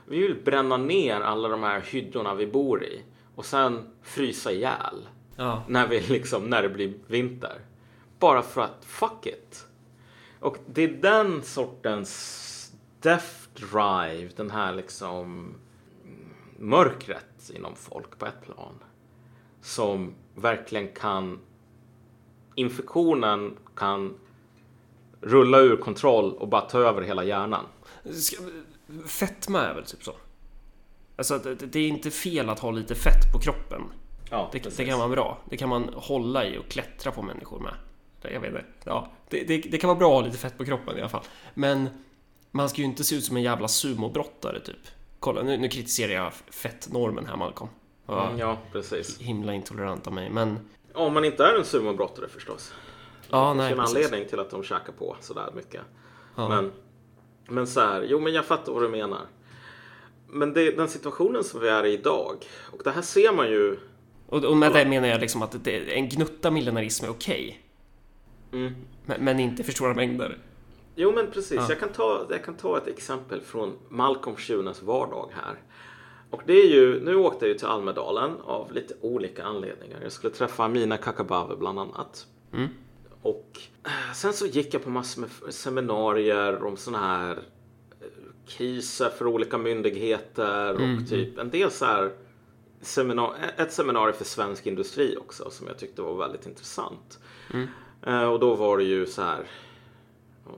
Vi 0.07 0.19
vill 0.19 0.43
bränna 0.45 0.77
ner 0.77 1.21
alla 1.21 1.49
de 1.49 1.63
här 1.63 1.81
hyddorna 1.81 2.35
vi 2.35 2.47
bor 2.47 2.85
i 2.85 3.03
och 3.35 3.45
sen 3.45 3.91
frysa 4.03 4.53
ihjäl 4.53 5.09
Ja. 5.37 5.63
när, 5.69 5.87
vi 5.87 6.01
liksom, 6.01 6.51
när 6.51 6.63
det 6.63 6.69
blir 6.69 6.95
vinter. 7.07 7.61
Bara 8.19 8.43
för 8.43 8.61
att 8.61 8.85
fuck 8.85 9.27
it. 9.27 9.67
Och 10.41 10.57
det 10.67 10.83
är 10.83 10.89
den 10.89 11.43
sortens 11.43 12.73
death 13.01 13.42
drive, 13.55 14.31
den 14.37 14.51
här 14.51 14.75
liksom 14.75 15.55
mörkret 16.59 17.51
inom 17.55 17.77
folk 17.77 18.19
på 18.19 18.27
ett 18.27 18.43
plan. 18.43 18.75
Som 19.61 20.15
verkligen 20.35 20.89
kan 20.89 21.39
infektionen 22.55 23.57
kan 23.77 24.15
rulla 25.21 25.59
ur 25.59 25.77
kontroll 25.77 26.33
och 26.33 26.49
bara 26.49 26.61
ta 26.61 26.79
över 26.79 27.03
hela 27.03 27.25
hjärnan. 27.25 27.65
Fetma 29.07 29.61
är 29.61 29.75
väl 29.75 29.85
typ 29.85 30.05
så? 30.05 30.13
Alltså 31.17 31.39
det, 31.39 31.55
det 31.55 31.81
är 31.81 31.89
inte 31.89 32.11
fel 32.11 32.49
att 32.49 32.59
ha 32.59 32.71
lite 32.71 32.95
fett 32.95 33.33
på 33.33 33.39
kroppen. 33.39 33.83
Ja, 34.31 34.49
Det, 34.53 34.77
det 34.77 34.85
kan 34.85 34.99
vara 34.99 35.09
bra. 35.09 35.39
Det 35.51 35.57
kan 35.57 35.69
man 35.69 35.91
hålla 35.95 36.47
i 36.47 36.59
och 36.59 36.69
klättra 36.69 37.13
på 37.13 37.23
människor 37.23 37.61
med. 37.61 37.75
Jag 38.33 38.41
vet 38.41 38.51
inte. 38.51 38.65
Ja, 38.85 39.09
det, 39.29 39.45
det, 39.45 39.59
det 39.59 39.79
kan 39.79 39.89
vara 39.89 39.99
bra 39.99 40.09
att 40.09 40.21
ha 40.21 40.27
lite 40.27 40.39
fett 40.39 40.59
på 40.59 40.65
kroppen 40.65 40.97
i 40.97 41.01
alla 41.01 41.09
fall. 41.09 41.25
Men 41.55 41.89
man 42.53 42.69
ska 42.69 42.79
ju 42.81 42.85
inte 42.85 43.05
se 43.05 43.17
ut 43.17 43.25
som 43.25 43.37
en 43.37 43.43
jävla 43.43 43.69
sumobrottare 43.69 44.61
typ. 44.61 44.77
Kolla, 45.21 45.43
nu, 45.43 45.57
nu 45.57 45.69
kritiserar 45.69 46.13
jag 46.13 46.33
fettnormen 46.51 47.27
här 47.27 47.37
Malcolm. 47.37 47.71
Ja, 48.07 48.27
Mm, 48.27 48.39
ja, 48.39 48.59
precis. 48.73 49.19
Himla 49.21 49.55
intolerant 49.55 50.07
av 50.07 50.13
mig, 50.13 50.31
men... 50.31 50.59
Om 50.95 51.15
man 51.15 51.25
inte 51.25 51.45
är 51.45 51.59
en 51.59 51.65
sumobrottare 51.65 52.29
förstås. 52.29 52.73
Ja, 53.31 53.49
Det 53.49 53.55
nej, 53.55 53.69
finns 53.69 53.79
en 53.79 53.85
precis. 53.85 54.07
anledning 54.07 54.29
till 54.31 54.41
att 54.41 54.51
de 54.51 54.63
käkar 54.63 54.93
på 54.93 55.17
sådär 55.21 55.51
mycket. 55.55 55.81
Ja. 56.37 56.49
Men, 56.49 56.73
men 57.49 57.67
så 57.67 57.81
här, 57.81 58.03
jo 58.09 58.21
men 58.21 58.33
jag 58.33 58.45
fattar 58.45 58.73
vad 58.73 58.83
du 58.83 58.89
menar. 58.89 59.21
Men 60.29 60.53
det, 60.53 60.71
den 60.77 60.89
situationen 60.89 61.45
som 61.45 61.61
vi 61.61 61.69
är 61.69 61.87
i 61.87 61.93
idag, 61.93 62.37
och 62.73 62.81
det 62.85 62.91
här 62.91 63.03
ser 63.03 63.33
man 63.33 63.51
ju. 63.51 63.79
Och, 64.27 64.45
och 64.45 64.57
med 64.57 64.73
det 64.73 64.85
menar 64.85 65.09
jag 65.09 65.21
liksom 65.21 65.43
att 65.43 65.65
det, 65.65 65.97
en 65.99 66.09
gnutta 66.09 66.51
millenarism 66.51 67.05
är 67.05 67.11
okej. 67.11 67.61
Mm, 68.53 68.75
Men, 69.07 69.25
men 69.25 69.41
inte 69.41 69.65
för 69.65 69.73
stora 69.73 69.95
mängder. 69.95 70.39
Jo 70.95 71.13
men 71.13 71.31
precis, 71.31 71.57
Ja. 71.57 71.67
jag, 71.69 71.81
kan 71.81 71.89
ta, 71.89 72.27
jag 72.31 72.45
kan 72.45 72.55
ta 72.57 72.79
ett 72.79 72.87
exempel 72.89 73.41
från 73.41 73.73
Malcolm 73.89 74.37
Schunes 74.37 74.83
vardag 74.83 75.31
här. 75.35 75.57
Och 76.31 76.43
det 76.47 76.53
är 76.53 76.67
ju, 76.69 77.01
nu 77.05 77.17
åkte 77.17 77.45
jag 77.45 77.53
ju 77.53 77.59
till 77.59 77.67
Almedalen 77.67 78.31
av 78.45 78.73
lite 78.73 78.95
olika 79.01 79.45
anledningar. 79.45 79.99
Jag 80.03 80.13
skulle 80.13 80.33
träffa 80.33 80.65
Amina 80.65 80.97
Kakabaveh 80.97 81.57
bland 81.59 81.79
annat. 81.81 82.27
Mm. 82.53 82.69
Och 83.23 83.61
eh, 83.85 84.13
sen 84.15 84.33
så 84.33 84.47
gick 84.47 84.75
jag 84.75 84.85
på 84.85 84.91
massor 84.91 85.21
med 85.21 85.55
seminarier 85.55 86.65
om 86.65 86.77
såna 86.77 86.99
här 86.99 87.31
eh, 88.01 88.07
kriser 88.47 89.09
för 89.09 89.27
olika 89.27 89.59
myndigheter 89.59 90.73
och 90.75 91.09
typ 91.09 91.39
en 91.39 91.51
del 91.51 91.71
så 91.71 91.85
här 91.85 92.11
seminar 92.81 93.35
ett 93.57 93.73
seminarium 93.73 94.17
för 94.17 94.25
svensk 94.25 94.67
industri 94.67 95.17
också 95.21 95.51
som 95.51 95.67
jag 95.67 95.79
tyckte 95.79 96.03
var 96.03 96.15
väldigt 96.17 96.47
intressant. 96.47 97.19
Eh, 98.07 98.25
Och 98.25 98.41
då 98.41 98.55
var 98.55 98.79
det 98.79 98.85
ju 98.85 99.07
så 99.07 99.23
här, 99.23 99.47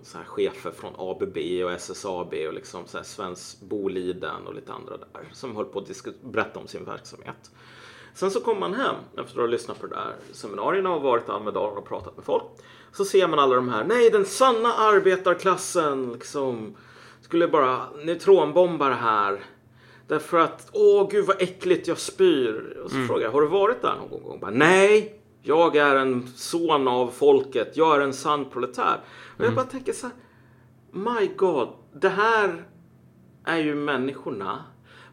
så 0.02 0.18
här 0.18 0.24
chefer 0.24 0.70
från 0.70 0.92
ABB 0.98 1.36
och 1.64 1.72
SSAB 1.72 2.34
och 2.48 2.54
liksom 2.54 2.86
så 2.86 2.96
här 2.96 3.04
svensk 3.04 3.60
Boliden 3.60 4.46
och 4.46 4.54
lite 4.54 4.72
andra 4.72 4.96
där 4.96 5.28
som 5.32 5.56
höll 5.56 5.64
på 5.64 5.78
att 5.78 6.22
berätta 6.22 6.60
om 6.60 6.66
sin 6.66 6.84
verksamhet. 6.84 7.50
Sen 8.14 8.30
så 8.30 8.40
kommer 8.40 8.60
man 8.60 8.74
hem 8.74 8.94
efter 9.10 9.22
att 9.22 9.36
ha 9.36 9.46
lyssnat 9.46 9.80
på 9.80 9.86
det 9.86 9.94
där 9.94 10.14
seminarierna 10.32 10.94
och 10.94 11.02
varit 11.02 11.28
i 11.28 11.30
Almedalen 11.30 11.78
och 11.78 11.88
pratat 11.88 12.16
med 12.16 12.24
folk. 12.24 12.44
Så 12.92 13.04
ser 13.04 13.28
man 13.28 13.38
alla 13.38 13.56
de 13.56 13.68
här, 13.68 13.84
nej 13.84 14.10
den 14.10 14.24
sanna 14.24 14.72
arbetarklassen 14.72 16.12
liksom 16.12 16.76
skulle 17.20 17.48
bara 17.48 17.86
neutronbomba 18.04 18.88
det 18.88 18.94
här. 18.94 19.44
Därför 20.08 20.38
att, 20.38 20.68
åh 20.72 21.08
gud 21.10 21.26
vad 21.26 21.42
äckligt 21.42 21.88
jag 21.88 21.98
spyr. 21.98 22.80
Och 22.84 22.90
så 22.90 22.96
frågar 23.06 23.22
jag, 23.22 23.32
har 23.32 23.40
du 23.40 23.46
varit 23.46 23.82
där 23.82 23.94
någon 23.96 24.22
gång? 24.22 24.40
Bara, 24.40 24.50
nej, 24.50 25.20
jag 25.46 25.76
är 25.76 25.96
en 25.96 26.26
son 26.26 26.88
av 26.88 27.08
folket, 27.08 27.76
jag 27.76 27.96
är 27.96 28.00
en 28.00 28.12
sann 28.12 28.50
proletär. 28.50 29.00
Och 29.38 29.44
jag 29.44 29.54
bara 29.54 29.64
tänker 29.64 29.92
så 29.92 30.06
här, 30.06 30.16
my 30.92 31.26
god, 31.36 31.68
det 31.92 32.08
här 32.08 32.64
är 33.44 33.58
ju 33.58 33.74
människorna 33.74 34.64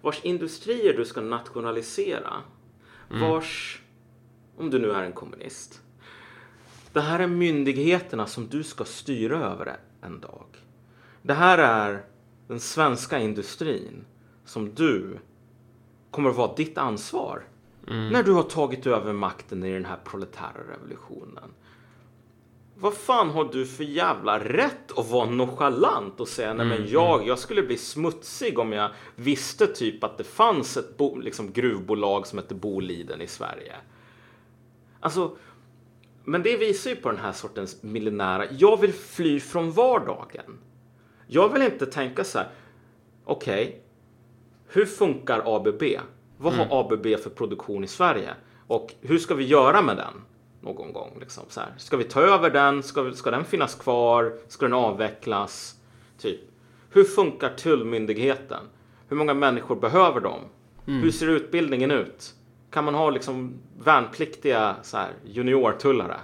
vars 0.02 0.24
industrier 0.24 0.98
du 0.98 1.06
ska 1.06 1.22
nationalisera. 1.22 2.34
Vars, 3.10 3.82
om 4.58 4.70
du 4.70 4.80
nu 4.80 4.92
är 4.92 5.04
en 5.04 5.14
kommunist. 5.14 5.82
Det 6.94 7.02
här 7.02 7.20
är 7.20 7.28
myndigheterna 7.28 8.28
som 8.28 8.48
du 8.48 8.64
ska 8.64 8.84
styra 8.84 9.38
över 9.38 9.78
en 10.02 10.20
dag. 10.20 10.46
Det 11.22 11.34
här 11.34 11.58
är 11.58 12.06
den 12.48 12.60
svenska 12.60 13.20
industrin 13.20 14.06
som 14.46 14.74
du 14.74 15.20
kommer 16.12 16.30
att 16.30 16.36
vara 16.36 16.56
ditt 16.56 16.78
ansvar 16.78 17.44
när 17.88 18.24
du 18.24 18.32
har 18.32 18.44
tagit 18.44 18.88
över 18.88 19.14
makten 19.14 19.64
i 19.64 19.74
den 19.74 19.86
här 19.86 19.98
proletära 20.04 20.62
revolutionen. 20.74 21.54
vad 22.76 22.94
fan 22.94 23.30
har 23.30 23.46
du 23.46 23.66
för 23.66 23.84
jävla 23.84 24.40
rätt 24.40 24.98
att 24.98 25.10
vara 25.10 25.30
nonchalant 25.30 26.20
och 26.20 26.28
säga 26.28 26.54
nej 26.54 26.66
Mm, 26.66 26.82
men 26.82 26.92
jag, 26.92 27.28
jag 27.28 27.40
skulle 27.40 27.64
bli 27.64 27.78
smutsig 27.78 28.60
om 28.60 28.72
jag 28.72 28.90
visste 29.16 29.68
typ 29.68 30.04
att 30.04 30.18
det 30.18 30.24
fanns 30.24 30.78
ett 30.78 30.98
bo, 30.98 31.20
liksom, 31.20 31.52
gruvbolag 31.52 32.28
som 32.28 32.38
hette 32.38 32.56
Boliden 32.56 33.22
i 33.22 33.28
Sverige. 33.28 33.76
Alltså, 35.00 35.38
men 36.24 36.44
det 36.44 36.58
visar 36.58 36.90
ju 36.90 36.96
på 36.96 37.10
den 37.12 37.20
här 37.20 37.32
sortens 37.32 37.84
miljonära. 37.84 38.46
Jag 38.52 38.82
vill 38.82 38.94
fly 38.94 39.40
från 39.40 39.72
vardagen. 39.72 40.60
Jag 41.28 41.50
vill 41.54 41.62
inte 41.62 41.86
tänka 41.86 42.24
så 42.24 42.38
här. 42.38 42.48
Okej, 43.26 43.82
hur 44.68 44.86
funkar 44.86 45.56
ABB? 45.56 45.84
Vad 46.42 46.54
har 46.54 46.80
ABB 46.80 47.04
för 47.24 47.30
produktion 47.30 47.84
i 47.84 47.88
Sverige? 47.88 48.34
Och 48.68 48.94
hur 49.02 49.18
ska 49.18 49.36
vi 49.36 49.44
göra 49.46 49.82
med 49.82 49.98
den 49.98 50.14
någon 50.62 50.94
gång? 50.94 51.18
Liksom, 51.20 51.44
så 51.50 51.60
här. 51.60 51.74
Ska 51.78 51.98
vi 51.98 52.04
ta 52.04 52.22
över 52.22 52.50
den? 52.50 52.84
Ska, 52.84 53.14
ska 53.14 53.32
den 53.32 53.46
finnas 53.46 53.76
kvar? 53.76 54.34
Ska 54.48 54.66
den 54.66 54.74
avvecklas? 54.74 55.76
Typ. 56.18 56.40
Hur 56.90 57.04
funkar 57.04 57.50
tullmyndigheten? 57.50 58.64
Hur 59.08 59.18
många 59.18 59.34
människor 59.34 59.76
behöver 59.76 60.20
de? 60.22 60.40
Hur 61.02 61.12
ser 61.12 61.28
utbildningen 61.28 61.92
ut? 61.92 62.34
Kan 62.70 62.86
man 62.86 62.96
ha 62.96 63.10
liksom 63.10 63.54
värnpliktiga 63.84 64.76
så 64.82 64.98
här, 64.98 65.12
juniortullare? 65.26 66.18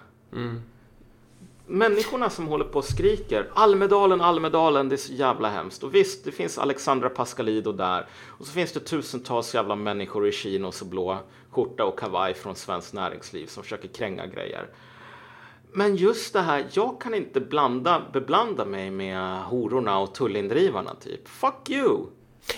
Människorna 1.70 2.30
som 2.30 2.48
håller 2.48 2.66
på 2.66 2.80
och 2.80 2.86
skriker 2.86 3.50
Almedalen, 3.54 4.22
Almedalen, 4.22 4.90
det 4.90 4.96
är 4.96 4.98
så 4.98 5.14
jävla 5.14 5.50
hemskt. 5.50 5.84
Och 5.84 5.96
visst, 5.96 6.26
det 6.26 6.32
finns 6.32 6.58
Alexandra 6.58 7.10
Pascalido 7.10 7.72
där. 7.72 8.08
Och 8.28 8.46
så 8.46 8.52
finns 8.52 8.72
det 8.72 8.80
tusentals 8.80 9.56
jävla 9.56 9.76
människor 9.76 10.28
i 10.28 10.32
chinos 10.32 10.82
och 10.82 10.88
blå 10.88 11.18
skjorta 11.50 11.86
och 11.86 12.00
kavaj 12.00 12.34
från 12.34 12.56
svenskt 12.56 12.94
näringsliv 12.94 13.48
som 13.48 13.64
försöker 13.64 13.88
kränga 13.88 14.28
grejer. 14.28 14.70
Men 15.72 15.96
just 15.96 16.34
det 16.34 16.42
här, 16.42 16.66
jag 16.72 17.02
kan 17.02 17.14
inte 17.14 17.40
blanda, 17.42 18.02
beblanda 18.14 18.66
mig 18.66 18.92
med 18.92 19.40
hororna 19.44 20.00
och 20.00 20.16
tullindrivarna 20.16 20.96
typ. 20.96 21.28
Fuck 21.28 21.70
you! 21.70 22.06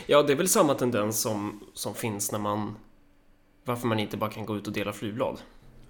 Ja, 0.06 0.24
det 0.24 0.34
är 0.34 0.38
väl 0.38 0.48
samma 0.48 0.74
tendens 0.74 1.22
som, 1.22 1.60
som 1.74 1.94
finns 1.94 2.32
när 2.32 2.40
man... 2.40 2.76
Varför 3.66 3.88
man 3.88 4.00
inte 4.00 4.18
bara 4.18 4.30
kan 4.30 4.46
gå 4.46 4.58
ut 4.58 4.68
och 4.68 4.74
dela 4.74 4.94
flygblad. 4.94 5.42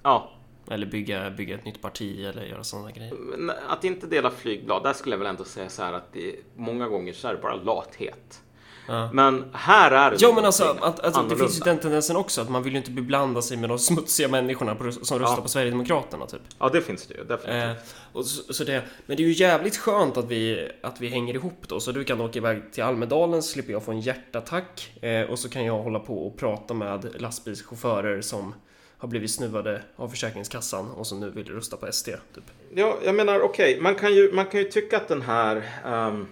Ja, 0.04 0.32
Eller 0.70 0.86
bygga, 0.86 1.30
bygga 1.30 1.56
ett 1.56 1.66
nytt 1.66 1.82
parti 1.82 2.26
eller 2.26 2.44
göra 2.46 2.64
sådana 2.64 2.92
grejer. 2.92 3.14
men 3.14 3.56
att 3.68 3.84
inte 3.84 4.08
dela 4.08 4.32
flygblad, 4.32 4.84
där 4.84 4.94
skulle 4.94 5.14
jag 5.14 5.20
väl 5.20 5.28
ändå 5.28 5.44
säga 5.44 5.70
så 5.70 5.84
här 5.84 5.94
att 5.94 6.14
det 6.14 6.36
många 6.56 6.88
gånger 6.88 7.14
så 7.14 7.28
är 7.28 7.34
det 7.34 7.42
bara 7.42 7.56
lathet. 7.56 8.42
Ja. 8.88 9.10
Men 9.14 9.46
här 9.54 9.92
är 9.92 10.12
det 10.12 10.18
Ja 10.20 10.32
men 10.36 10.46
alltså, 10.46 10.78
att, 10.82 11.00
alltså 11.00 11.22
det 11.24 11.36
finns 11.36 11.58
ju 11.60 11.64
den 11.64 11.80
tendensen 11.80 12.16
också 12.16 12.42
att 12.42 12.50
man 12.50 12.64
vill 12.64 12.74
ju 12.74 12.78
inte 12.78 12.92
beblanda 12.92 13.42
sig 13.42 13.58
med 13.58 13.70
de 13.70 13.80
smutsiga 13.90 14.28
människorna 14.28 14.76
på, 14.76 14.92
som 14.92 15.20
röstar 15.20 15.36
Ja. 15.38 15.42
på 15.42 15.48
Sverigedemokraterna 15.50 16.26
typ. 16.26 16.42
Ja, 16.60 16.70
det 16.70 16.82
finns 16.82 17.08
det 17.08 17.14
ju 17.14 17.24
definitivt. 17.24 17.64
Eh, 17.64 17.72
och 18.14 18.26
så, 18.26 18.54
så 18.54 18.64
det, 18.64 18.84
men 19.06 19.18
det 19.18 19.24
är 19.24 19.28
ju 19.28 19.34
jävligt 19.34 19.78
skönt 19.78 20.18
att 20.18 20.26
vi, 20.32 20.70
att 20.84 21.02
vi 21.02 21.08
hänger 21.08 21.34
ihop 21.34 21.68
då, 21.68 21.80
så 21.80 21.92
du 21.92 22.04
kan 22.04 22.22
åka 22.22 22.40
iväg 22.40 22.72
till 22.74 22.84
Almedalen 22.84 23.44
så 23.44 23.52
slipper 23.52 23.72
jag 23.72 23.84
få 23.84 23.92
en 23.92 24.02
hjärtattack 24.02 24.92
eh, 25.02 25.22
och 25.22 25.40
så 25.40 25.50
kan 25.50 25.66
jag 25.66 25.78
hålla 25.84 26.00
på 26.00 26.28
och 26.28 26.38
prata 26.38 26.74
med 26.74 27.22
lastbilschaufförer 27.22 28.22
som 28.22 28.54
har 29.00 29.08
blivit 29.08 29.32
snuvade 29.32 29.82
av 29.96 30.08
Försäkringskassan 30.08 30.92
och 30.92 31.08
som 31.08 31.20
nu 31.20 31.30
vill 31.30 31.50
rösta 31.50 31.78
på 31.78 31.92
SD. 31.92 32.06
Typ. 32.06 32.44
Ja, 32.74 32.98
jag 33.04 33.16
menar 33.16 33.40
okej, 33.40 33.82
man, 33.82 33.96
kan 33.96 34.14
ju, 34.14 34.32
man 34.34 34.46
kan 34.46 34.60
ju 34.60 34.66
tycka 34.66 34.98
att 34.98 35.08
den 35.08 35.22
här 35.22 35.64
ehm, 35.86 36.26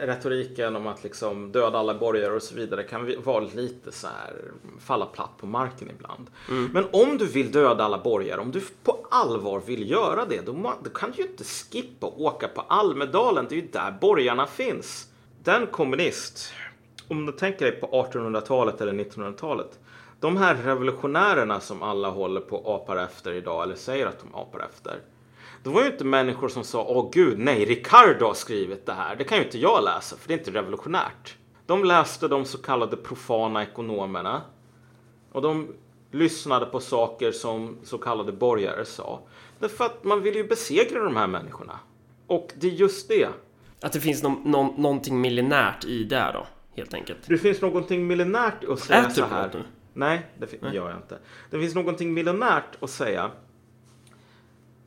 retoriken 0.00 0.76
om 0.76 0.86
att 0.86 1.04
liksom 1.04 1.52
döda 1.52 1.78
alla 1.78 1.94
borgare 1.94 2.32
och 2.32 2.42
så 2.42 2.54
vidare 2.54 2.82
kan 2.82 3.22
vara 3.24 3.44
lite 3.54 3.92
så 3.92 4.06
här 4.06 4.34
falla 4.80 5.06
platt 5.06 5.30
på 5.38 5.46
marken 5.46 5.90
ibland. 5.90 6.26
Men 6.72 6.84
om 6.90 7.18
du 7.18 7.26
vill 7.26 7.52
döda 7.52 7.84
alla 7.84 7.98
borgare, 7.98 8.40
om 8.40 8.50
du 8.50 8.60
på 8.82 9.06
allvar 9.10 9.62
vill 9.66 9.90
göra 9.90 10.24
det, 10.24 10.46
då, 10.46 10.74
då 10.84 10.90
kan 10.90 11.10
du 11.10 11.22
ju 11.22 11.28
inte 11.28 11.44
skippa 11.44 12.06
och 12.06 12.20
åka 12.20 12.48
på 12.48 12.60
Almedalen. 12.60 13.46
Det 13.48 13.54
är 13.54 13.60
ju 13.60 13.68
där 13.72 13.98
borgarna 14.00 14.46
finns. 14.46 15.06
Den 15.44 15.66
kommunist, 15.66 16.52
om 17.08 17.26
du 17.26 17.32
tänker 17.32 17.64
dig 17.64 17.80
på 17.80 17.86
1800-talet 17.86 18.80
eller 18.80 18.92
1900-talet. 18.92 19.78
De 20.20 20.36
här 20.36 20.54
revolutionärerna 20.54 21.60
som 21.60 21.82
alla 21.82 22.10
håller 22.10 22.40
på 22.40 22.56
och 22.56 22.74
apar 22.74 22.96
efter 22.96 23.32
idag, 23.32 23.62
eller 23.62 23.74
säger 23.74 24.06
att 24.06 24.18
de 24.18 24.34
apar 24.34 24.60
efter. 24.60 25.00
Det 25.62 25.70
var 25.70 25.82
ju 25.82 25.90
inte 25.90 26.04
människor 26.04 26.48
som 26.48 26.64
sa 26.64 26.84
åh 26.88 27.10
gud 27.12 27.38
nej, 27.38 27.64
Ricardo 27.64 28.26
har 28.26 28.34
skrivit 28.34 28.86
det 28.86 28.92
här. 28.92 29.16
Det 29.16 29.24
kan 29.24 29.38
ju 29.38 29.44
inte 29.44 29.58
jag 29.58 29.84
läsa 29.84 30.16
för 30.16 30.28
det 30.28 30.34
är 30.34 30.38
inte 30.38 30.50
revolutionärt. 30.50 31.36
De 31.66 31.84
läste 31.84 32.28
de 32.28 32.44
så 32.44 32.58
kallade 32.58 32.96
profana 32.96 33.62
ekonomerna. 33.62 34.42
Och 35.32 35.42
de 35.42 35.68
lyssnade 36.10 36.66
på 36.66 36.80
saker 36.80 37.32
som 37.32 37.78
så 37.84 37.98
kallade 37.98 38.32
borgare 38.32 38.84
sa. 38.84 39.20
Därför 39.58 39.84
att 39.84 40.04
man 40.04 40.22
vill 40.22 40.34
ju 40.34 40.44
besegra 40.48 41.02
de 41.04 41.16
här 41.16 41.26
människorna. 41.26 41.78
Och 42.26 42.52
det 42.54 42.66
är 42.66 42.70
just 42.70 43.08
det. 43.08 43.28
Att 43.80 43.92
det 43.92 44.00
finns 44.00 44.22
någon, 44.22 44.42
någon, 44.44 44.82
någonting 44.82 45.20
millenärt 45.20 45.84
i 45.84 46.04
det 46.04 46.30
då, 46.34 46.46
helt 46.76 46.94
enkelt. 46.94 47.18
Det 47.26 47.38
finns 47.38 47.60
någonting 47.60 48.06
millenärt 48.06 48.64
att 48.64 48.80
säga 48.80 49.00
Äter 49.00 49.10
så 49.10 49.20
du 49.20 49.26
här. 49.26 49.50
nu? 49.54 49.62
Nej, 49.96 50.26
det 50.38 50.46
fin- 50.46 50.60
gör 50.72 50.88
jag 50.90 50.98
inte. 50.98 51.18
Det 51.50 51.60
finns 51.60 51.74
någonting 51.74 52.14
millenärt 52.14 52.82
att 52.82 52.90
säga. 52.90 53.30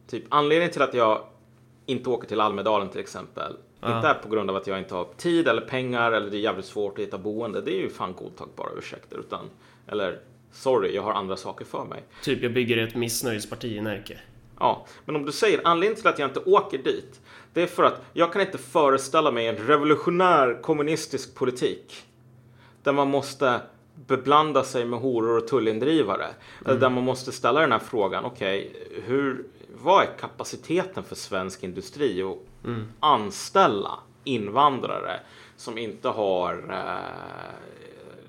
Typ 0.07 0.23
anledningen 0.29 0.71
till 0.73 0.81
att 0.81 0.93
jag 0.93 1.23
inte 1.85 2.09
åker 2.09 2.27
till 2.27 2.41
Almedalen 2.41 2.89
till 2.89 3.01
exempel. 3.01 3.53
Inte 3.85 4.07
är 4.07 4.13
på 4.13 4.29
grund 4.29 4.49
av 4.49 4.55
att 4.55 4.67
jag 4.67 4.79
inte 4.79 4.95
har 4.95 5.07
tid 5.17 5.47
eller 5.47 5.61
pengar 5.61 6.11
eller 6.11 6.29
det 6.29 6.37
är 6.37 6.41
jävligt 6.41 6.65
svårt 6.65 6.93
att 6.93 7.05
hitta 7.05 7.17
boende. 7.17 7.61
Det 7.61 7.71
är 7.71 7.81
ju 7.81 7.89
fan 7.89 8.13
godtagbara 8.13 8.69
ursäkter. 8.77 9.17
Utan, 9.17 9.49
eller 9.87 10.19
sorry, 10.51 10.95
jag 10.95 11.01
har 11.01 11.13
andra 11.13 11.37
saker 11.37 11.65
för 11.65 11.85
mig. 11.85 12.03
Typ, 12.23 12.43
jag 12.43 12.53
bygger 12.53 12.77
ett 12.77 12.95
missnöjesparti 12.95 13.65
i 13.77 13.81
Närke. 13.81 14.19
Ja, 14.59 14.85
men 15.05 15.15
om 15.15 15.25
du 15.25 15.31
säger 15.31 15.61
anledningen 15.63 16.01
till 16.01 16.07
att 16.07 16.19
jag 16.19 16.29
inte 16.29 16.39
åker 16.39 16.77
dit. 16.77 17.21
Det 17.53 17.61
är 17.61 17.67
för 17.67 17.83
att 17.83 18.01
jag 18.13 18.33
kan 18.33 18.41
inte 18.41 18.57
föreställa 18.57 19.31
mig 19.31 19.47
en 19.47 19.55
revolutionär 19.57 20.61
kommunistisk 20.61 21.35
politik. 21.35 22.03
Där 22.83 22.93
man 22.93 23.07
måste 23.07 23.61
beblanda 24.07 24.63
sig 24.63 24.85
med 24.85 24.99
horor 24.99 25.37
och 25.37 25.47
tullindrivare. 25.47 26.27
Eller 26.65 26.79
där 26.79 26.89
man 26.89 27.03
måste 27.03 27.31
ställa 27.31 27.61
den 27.61 27.71
här 27.71 27.79
frågan. 27.79 28.25
Okej, 28.25 28.73
hur, 29.03 29.45
vad 29.83 30.03
är 30.03 30.07
kapaciteten 30.19 31.03
för 31.03 31.15
svensk 31.15 31.63
industri 31.63 32.23
att 32.23 32.37
anställa 32.99 33.99
invandrare 34.23 35.19
som 35.57 35.77
inte 35.77 36.09
har 36.09 36.53
eh, 36.69 37.59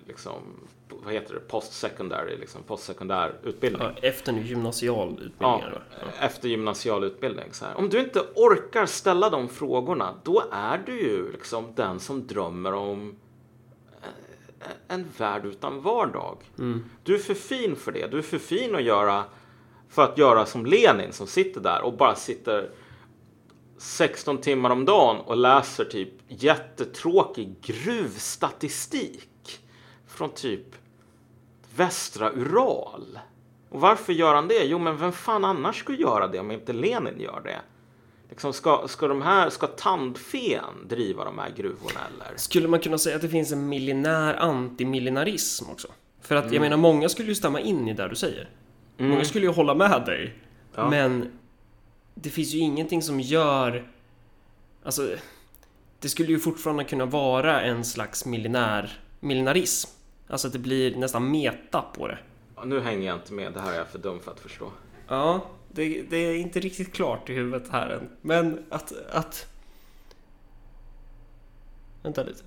liksom, 0.06 0.42
vad 0.88 1.12
heter 1.12 1.34
det, 1.34 1.40
postsekundär, 1.40 2.36
liksom 2.40 2.62
postsekundär 2.62 3.32
utbildning. 3.42 3.82
Ja, 3.82 4.08
efter 4.08 4.32
gymnasial 4.32 5.08
utbildning. 5.08 5.34
Ja, 5.40 5.62
vad? 6.02 6.26
efter 6.26 6.48
gymnasial 6.48 7.04
utbildning. 7.04 7.46
Så 7.52 7.64
här. 7.64 7.76
Om 7.76 7.88
du 7.88 8.00
inte 8.00 8.20
orkar 8.34 8.86
ställa 8.86 9.30
de 9.30 9.48
frågorna, 9.48 10.14
då 10.22 10.42
är 10.52 10.82
du 10.86 11.00
ju 11.00 11.32
liksom 11.32 11.64
den 11.74 12.00
som 12.00 12.26
drömmer 12.26 12.74
om 12.74 13.16
en 14.88 15.06
värld 15.18 15.46
utan 15.46 15.80
vardag. 15.82 16.36
Du 17.02 17.14
är 17.14 17.18
för 17.18 17.34
fin 17.34 17.76
för 17.76 17.92
det. 17.92 18.06
Du 18.06 18.18
är 18.18 18.22
för 18.22 18.38
fin 18.38 18.74
att 18.74 18.82
göra 18.82 19.24
för 19.88 20.02
att 20.02 20.18
göra 20.18 20.46
som 20.46 20.66
Lenin 20.66 21.12
som 21.12 21.26
sitter 21.26 21.60
där 21.60 21.82
och 21.82 21.96
bara 21.96 22.14
sitter 22.14 22.70
16 23.78 24.38
timmar 24.38 24.70
om 24.70 24.84
dagen 24.84 25.16
och 25.16 25.36
läser 25.36 25.84
typ 25.84 26.12
jättetråkig 26.28 27.60
gruvstatistik 27.62 29.60
från 30.06 30.30
typ 30.30 30.66
västra 31.76 32.32
Ural. 32.32 33.18
Och 33.68 33.80
varför 33.80 34.12
gör 34.12 34.34
han 34.34 34.48
det? 34.48 34.64
Jo, 34.64 34.78
men 34.78 34.96
vem 34.96 35.12
fan 35.12 35.44
annars 35.44 35.78
skulle 35.78 35.98
göra 35.98 36.28
det 36.28 36.40
om 36.40 36.50
inte 36.50 36.72
Lenin 36.72 37.20
gör 37.20 37.40
det? 37.44 37.60
Liksom 38.30 38.52
ska, 38.52 38.84
ska 38.88 39.08
de 39.08 39.22
här, 39.22 39.50
ska 39.50 39.66
tandfen 39.66 40.64
driva 40.88 41.24
de 41.24 41.38
här 41.38 41.50
gruvorna 41.56 42.00
eller? 42.14 42.36
Skulle 42.36 42.68
man 42.68 42.80
kunna 42.80 42.98
säga 42.98 43.16
att 43.16 43.22
det 43.22 43.28
finns 43.28 43.52
en 43.52 43.68
millinär 43.68 44.34
antimillenarism 44.34 45.70
också? 45.70 45.88
För 46.20 46.36
att 46.36 46.42
Mm. 46.44 46.54
jag 46.54 46.60
menar, 46.60 46.76
många 46.76 47.08
skulle 47.08 47.28
ju 47.28 47.34
stämma 47.34 47.60
in 47.60 47.88
i 47.88 47.94
det 47.94 48.08
du 48.08 48.16
säger. 48.16 48.50
Många 48.98 49.24
skulle 49.24 49.46
ju 49.46 49.52
hålla 49.52 49.74
med 49.74 50.02
dig. 50.06 50.34
Ja. 50.74 50.90
Men 50.90 51.32
det 52.14 52.30
finns 52.30 52.52
ju 52.54 52.58
ingenting 52.58 53.02
som 53.02 53.20
gör... 53.20 53.88
Alltså, 54.84 55.10
det 56.00 56.08
skulle 56.08 56.28
ju 56.28 56.38
fortfarande 56.38 56.84
kunna 56.84 57.04
vara 57.04 57.60
en 57.60 57.84
slags 57.84 58.26
millinär, 58.26 58.98
millenarism. 59.20 59.90
Alltså 60.28 60.46
att 60.46 60.52
det 60.52 60.58
blir 60.58 60.96
nästan 60.96 61.30
meta 61.30 61.82
på 61.82 62.08
det. 62.08 62.18
Ja, 62.56 62.64
Nu 62.64 62.80
hänger 62.80 63.06
jag 63.08 63.16
inte 63.16 63.32
med, 63.32 63.52
det 63.52 63.60
här 63.60 63.72
är 63.72 63.76
jag 63.78 63.88
för 63.88 63.98
dum 63.98 64.20
för 64.20 64.30
att 64.30 64.40
förstå. 64.40 64.70
Ja, 65.08 65.40
det, 65.74 66.02
det 66.02 66.16
är 66.16 66.36
inte 66.36 66.60
riktigt 66.60 66.92
klart 66.92 67.30
i 67.30 67.32
huvudet 67.34 67.68
här 67.70 67.90
än. 67.90 68.08
Men 68.22 68.64
att... 68.70 68.92
att... 69.10 69.46
Vänta 72.02 72.22
lite. 72.22 72.42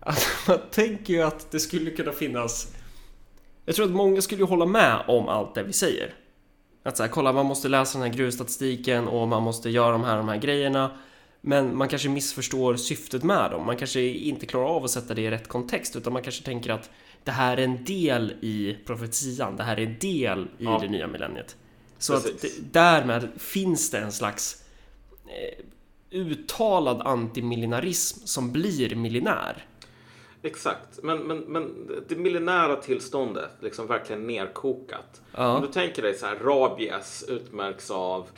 Att 0.00 0.26
man 0.48 0.58
tänker 0.70 1.14
ju 1.14 1.22
att 1.22 1.50
det 1.50 1.60
skulle 1.60 1.90
kunna 1.90 2.12
finnas... 2.12 2.74
Jag 3.64 3.74
tror 3.74 3.86
att 3.86 3.92
många 3.92 4.22
skulle 4.22 4.40
ju 4.40 4.46
hålla 4.46 4.66
med 4.66 5.04
om 5.08 5.28
allt 5.28 5.54
det 5.54 5.62
vi 5.62 5.72
säger. 5.72 6.14
Att 6.82 6.96
så 6.96 7.02
här, 7.02 7.10
kolla 7.10 7.32
man 7.32 7.46
måste 7.46 7.68
läsa 7.68 7.98
den 7.98 8.10
här 8.10 8.18
gruvstatistiken 8.18 9.08
och 9.08 9.28
man 9.28 9.42
måste 9.42 9.70
göra 9.70 9.92
de 9.92 10.04
här, 10.04 10.16
de 10.16 10.28
här 10.28 10.36
grejerna. 10.36 10.98
Men 11.40 11.76
man 11.76 11.88
kanske 11.88 12.08
missförstår 12.08 12.76
syftet 12.76 13.22
med 13.22 13.50
dem. 13.50 13.66
Man 13.66 13.76
kanske 13.76 14.00
inte 14.00 14.46
klarar 14.46 14.66
av 14.66 14.84
att 14.84 14.90
sätta 14.90 15.14
det 15.14 15.22
i 15.22 15.30
rätt 15.30 15.48
kontext 15.48 15.96
utan 15.96 16.12
man 16.12 16.22
kanske 16.22 16.44
tänker 16.44 16.70
att 16.70 16.90
det 17.24 17.30
här 17.30 17.56
är 17.56 17.64
en 17.64 17.84
del 17.84 18.32
i 18.40 18.76
profetian. 18.86 19.56
Det 19.56 19.62
här 19.62 19.76
är 19.76 19.86
en 19.86 19.98
del 19.98 20.48
i 20.58 20.64
Ja. 20.64 20.78
det 20.82 20.88
nya 20.88 21.06
millenniet. 21.06 21.56
Så 21.98 22.14
att 22.14 22.24
Precis. 22.24 22.58
därmed 22.58 23.28
finns 23.36 23.90
det 23.90 23.98
en 23.98 24.12
slags 24.12 24.64
eh, 25.26 25.64
uttalad 26.10 27.02
antimillenarism 27.02 28.26
som 28.26 28.52
blir 28.52 28.94
millinär. 28.96 29.66
Exakt, 30.42 31.02
men, 31.02 31.18
men, 31.18 31.38
men 31.38 31.90
det 32.08 32.16
millenära 32.16 32.76
tillståndet, 32.76 33.50
liksom 33.60 33.86
verkligen 33.86 34.26
nerkokat. 34.26 35.20
Ja. 35.32 35.56
Om 35.56 35.62
du 35.62 35.68
tänker 35.68 36.02
dig 36.02 36.14
så 36.14 36.26
här, 36.26 36.36
rabies 36.36 37.24
utmärks 37.28 37.90
av 37.90 38.28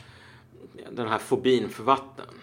den 0.91 1.09
här 1.09 1.19
fobin 1.19 1.69
för 1.69 1.83
vatten. 1.83 2.35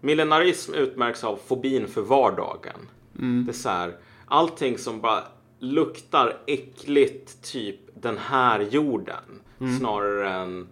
Millenarism 0.00 0.74
utmärks 0.74 1.24
av 1.24 1.38
fobin 1.46 1.88
för 1.88 2.02
vardagen. 2.02 2.88
Det 3.12 3.50
är 3.50 3.52
så 3.52 3.68
här, 3.68 3.96
allting 4.26 4.78
som 4.78 5.00
bara 5.00 5.24
luktar 5.64 6.36
äckligt, 6.46 7.42
typ 7.42 7.80
den 7.94 8.18
här 8.18 8.60
jorden, 8.60 9.40
snarare 9.78 10.30
än 10.30 10.68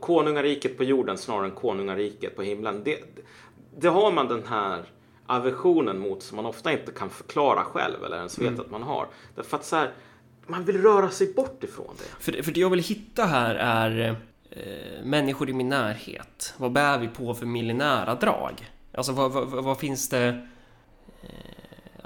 konungariket 0.00 0.76
på 0.76 0.84
jorden 0.84 1.18
snarare 1.18 1.44
än 1.44 1.50
konungariket 1.50 2.36
på 2.36 2.42
himlen. 2.42 2.82
Det, 2.84 2.98
det 3.78 3.88
har 3.88 4.12
man 4.12 4.28
den 4.28 4.42
här 4.46 4.84
aversionen 5.26 5.98
mot 5.98 6.22
som 6.22 6.36
man 6.36 6.46
ofta 6.46 6.72
inte 6.72 6.92
kan 6.92 7.10
förklara 7.10 7.64
själv 7.64 8.04
eller 8.04 8.16
ens 8.16 8.38
vet 8.38 8.60
att 8.60 8.70
man 8.70 8.82
har. 8.82 9.06
Därför 9.34 9.56
att 9.56 9.64
så 9.64 9.76
här, 9.76 9.92
man 10.46 10.64
vill 10.64 10.82
röra 10.82 11.10
sig 11.10 11.32
bort 11.32 11.64
ifrån 11.64 11.94
det. 11.98 12.24
För, 12.24 12.42
för 12.42 12.52
det 12.52 12.60
jag 12.60 12.70
vill 12.70 12.82
hitta 12.82 13.24
här 13.24 13.54
är 13.54 14.16
eh, 14.50 15.04
människor 15.04 15.50
i 15.50 15.52
min 15.52 15.68
närhet. 15.68 16.54
Vad 16.56 16.72
bär 16.72 16.98
vi 16.98 17.08
på 17.08 17.34
för 17.34 17.46
millinära 17.46 18.14
drag? 18.14 18.70
Alltså 18.92 19.12
vad, 19.12 19.32
vad, 19.32 19.48
vad, 19.48 19.64
vad 19.64 19.78
finns 19.78 20.08
det? 20.08 20.46
Eh, 21.22 21.28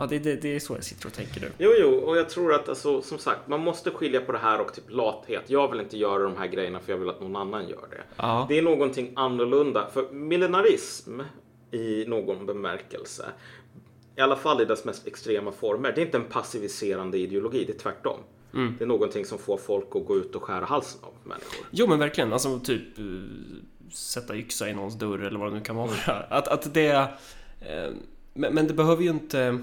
ja, 0.01 0.06
det, 0.06 0.18
det, 0.18 0.36
det 0.36 0.56
är 0.56 0.60
så 0.60 0.74
jag 0.74 0.85
sitter 0.85 1.06
och 1.06 1.12
tänker 1.12 1.40
nu. 1.40 1.52
Jo, 1.59 1.70
jo, 1.78 1.90
och 1.90 2.16
jag 2.16 2.28
tror 2.28 2.55
att 2.55 2.68
alltså, 2.68 3.02
som 3.02 3.18
sagt, 3.18 3.48
man 3.48 3.60
måste 3.60 3.90
skilja 3.90 4.20
på 4.20 4.32
det 4.32 4.39
här 4.39 4.60
och 4.60 4.74
typ 4.74 4.85
lathet. 4.89 5.44
Jag 5.47 5.70
vill 5.70 5.81
inte 5.81 5.98
göra 5.98 6.22
de 6.22 6.36
här 6.36 6.47
grejerna 6.47 6.81
för 6.81 6.93
jag 6.93 6.98
vill 6.98 7.09
att 7.09 7.20
någon 7.20 7.36
annan 7.36 7.68
gör 7.68 7.86
det. 7.90 8.02
Ja. 8.16 8.47
Det 8.48 8.59
är 8.59 8.62
någonting 8.62 9.12
annorlunda. 9.16 9.89
För 9.93 10.10
millenarism 10.10 11.20
i 11.70 12.05
någon 12.06 12.47
bemärkelse, 12.47 13.27
i 14.16 14.20
alla 14.20 14.36
fall 14.36 14.62
i 14.62 14.64
dess 14.64 14.85
mest 14.85 15.06
extrema 15.06 15.52
former, 15.52 15.93
det 15.93 16.01
är 16.01 16.05
inte 16.05 16.18
en 16.18 16.24
passiviserande 16.24 17.18
ideologi, 17.18 17.64
det 17.64 17.72
är 17.72 17.78
tvärtom. 17.78 18.18
Det 18.78 18.85
är 18.85 18.86
någonting 18.86 19.24
som 19.24 19.39
får 19.39 19.56
folk 19.56 19.86
att 19.97 20.06
gå 20.06 20.16
ut 20.16 20.35
och 20.35 20.43
skära 20.43 20.64
halsen 20.64 21.01
av 21.02 21.12
människor. 21.24 21.66
Jo 21.70 21.86
men 21.86 21.98
verkligen, 21.98 22.32
alltså 22.32 22.59
typ 22.59 22.98
eh, 22.98 23.05
sätta 23.93 24.36
yxa 24.36 24.68
i 24.68 24.74
någons 24.74 24.98
dörr 24.98 25.18
eller 25.18 25.39
vad 25.39 25.52
det 25.52 25.59
nu 25.59 25.64
kan 25.64 25.77
vara. 25.77 25.90
Att, 26.31 26.48
att 26.48 26.74
det... 26.74 26.90
Eh, 27.60 27.93
men, 28.35 28.55
men 28.55 28.66
det 28.66 28.74
behöver 28.74 29.02
ju 29.02 29.10
inte... 29.10 29.59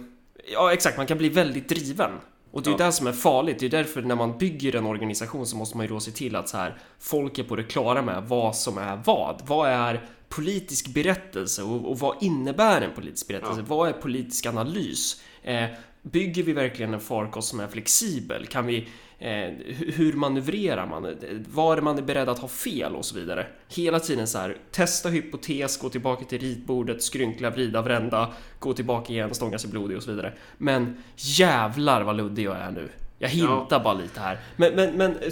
Ja 0.53 0.73
exakt, 0.73 0.97
man 0.97 1.07
kan 1.07 1.17
bli 1.17 1.29
väldigt 1.29 1.69
driven. 1.69 2.11
Och 2.51 2.61
det 2.63 2.67
är 2.69 2.71
ju 2.71 2.77
Ja. 2.79 2.85
det 2.85 2.91
som 2.91 3.07
är 3.07 3.11
farligt. 3.11 3.59
Det 3.59 3.65
är 3.65 3.69
därför 3.69 4.01
när 4.01 4.15
man 4.15 4.37
bygger 4.37 4.75
en 4.75 4.85
organisation 4.85 5.45
så 5.47 5.57
måste 5.57 5.77
man 5.77 5.85
ju 5.85 5.93
då 5.93 5.99
se 5.99 6.11
till 6.11 6.35
att 6.35 6.49
så 6.49 6.57
här, 6.57 6.77
folk 6.99 7.39
är 7.39 7.43
på 7.43 7.55
det 7.55 7.63
klara 7.63 8.01
med 8.01 8.23
vad 8.23 8.55
som 8.55 8.77
är 8.77 9.01
vad. 9.05 9.41
Vad 9.47 9.69
är 9.69 10.05
politisk 10.29 10.87
berättelse 10.87 11.63
och, 11.63 11.89
och 11.91 11.99
vad 11.99 12.23
innebär 12.23 12.81
en 12.81 12.91
politisk 12.95 13.27
berättelse? 13.27 13.59
Ja. 13.59 13.65
Vad 13.75 13.89
är 13.89 13.93
politisk 13.93 14.45
analys? 14.45 15.21
Eh, 15.43 15.65
bygger 16.01 16.43
vi 16.43 16.53
verkligen 16.53 16.93
en 16.93 16.99
farkost 16.99 17.47
som 17.49 17.59
är 17.59 17.67
flexibel? 17.67 18.45
Kan 18.45 18.65
vi, 18.65 18.87
eh, 19.19 19.27
hu- 19.27 19.91
hur 19.91 20.14
manövrerar 20.14 20.88
man? 20.88 21.15
Var 21.53 21.77
är 21.77 21.81
man 21.81 21.98
är 21.98 22.02
beredd 22.02 22.30
att 22.30 22.39
ha 22.39 22.48
fel 22.48 22.95
och 22.95 23.06
så 23.06 23.15
vidare? 23.15 23.48
Hela 23.68 23.99
tiden 23.99 24.27
så 24.27 24.38
här, 24.38 24.57
testa 24.72 25.10
hypotes, 25.10 25.77
gå 25.77 25.89
tillbaka 25.89 26.26
till 26.26 26.39
ritbordet, 26.39 27.03
skrynkla, 27.03 27.49
vrida, 27.49 27.81
vrända, 27.81 28.34
gå 28.60 28.73
tillbaka 28.73 29.14
igen, 29.14 29.34
stånga 29.34 29.60
sig 29.60 29.69
blodig 29.69 29.98
och 29.98 30.03
så 30.03 30.11
vidare. 30.11 30.34
Men 30.57 31.03
jävlar 31.15 32.02
vad 32.02 32.15
luddig 32.15 32.44
jag 32.45 32.57
är 32.57 32.72
nu. 32.72 32.89
Jag 33.19 33.30
hintar 33.30 33.84
bara 33.84 33.94
lite 33.94 34.19
här. 34.19 34.39
Men, 34.56 34.76
men, 34.76 34.98
men... 34.98 35.18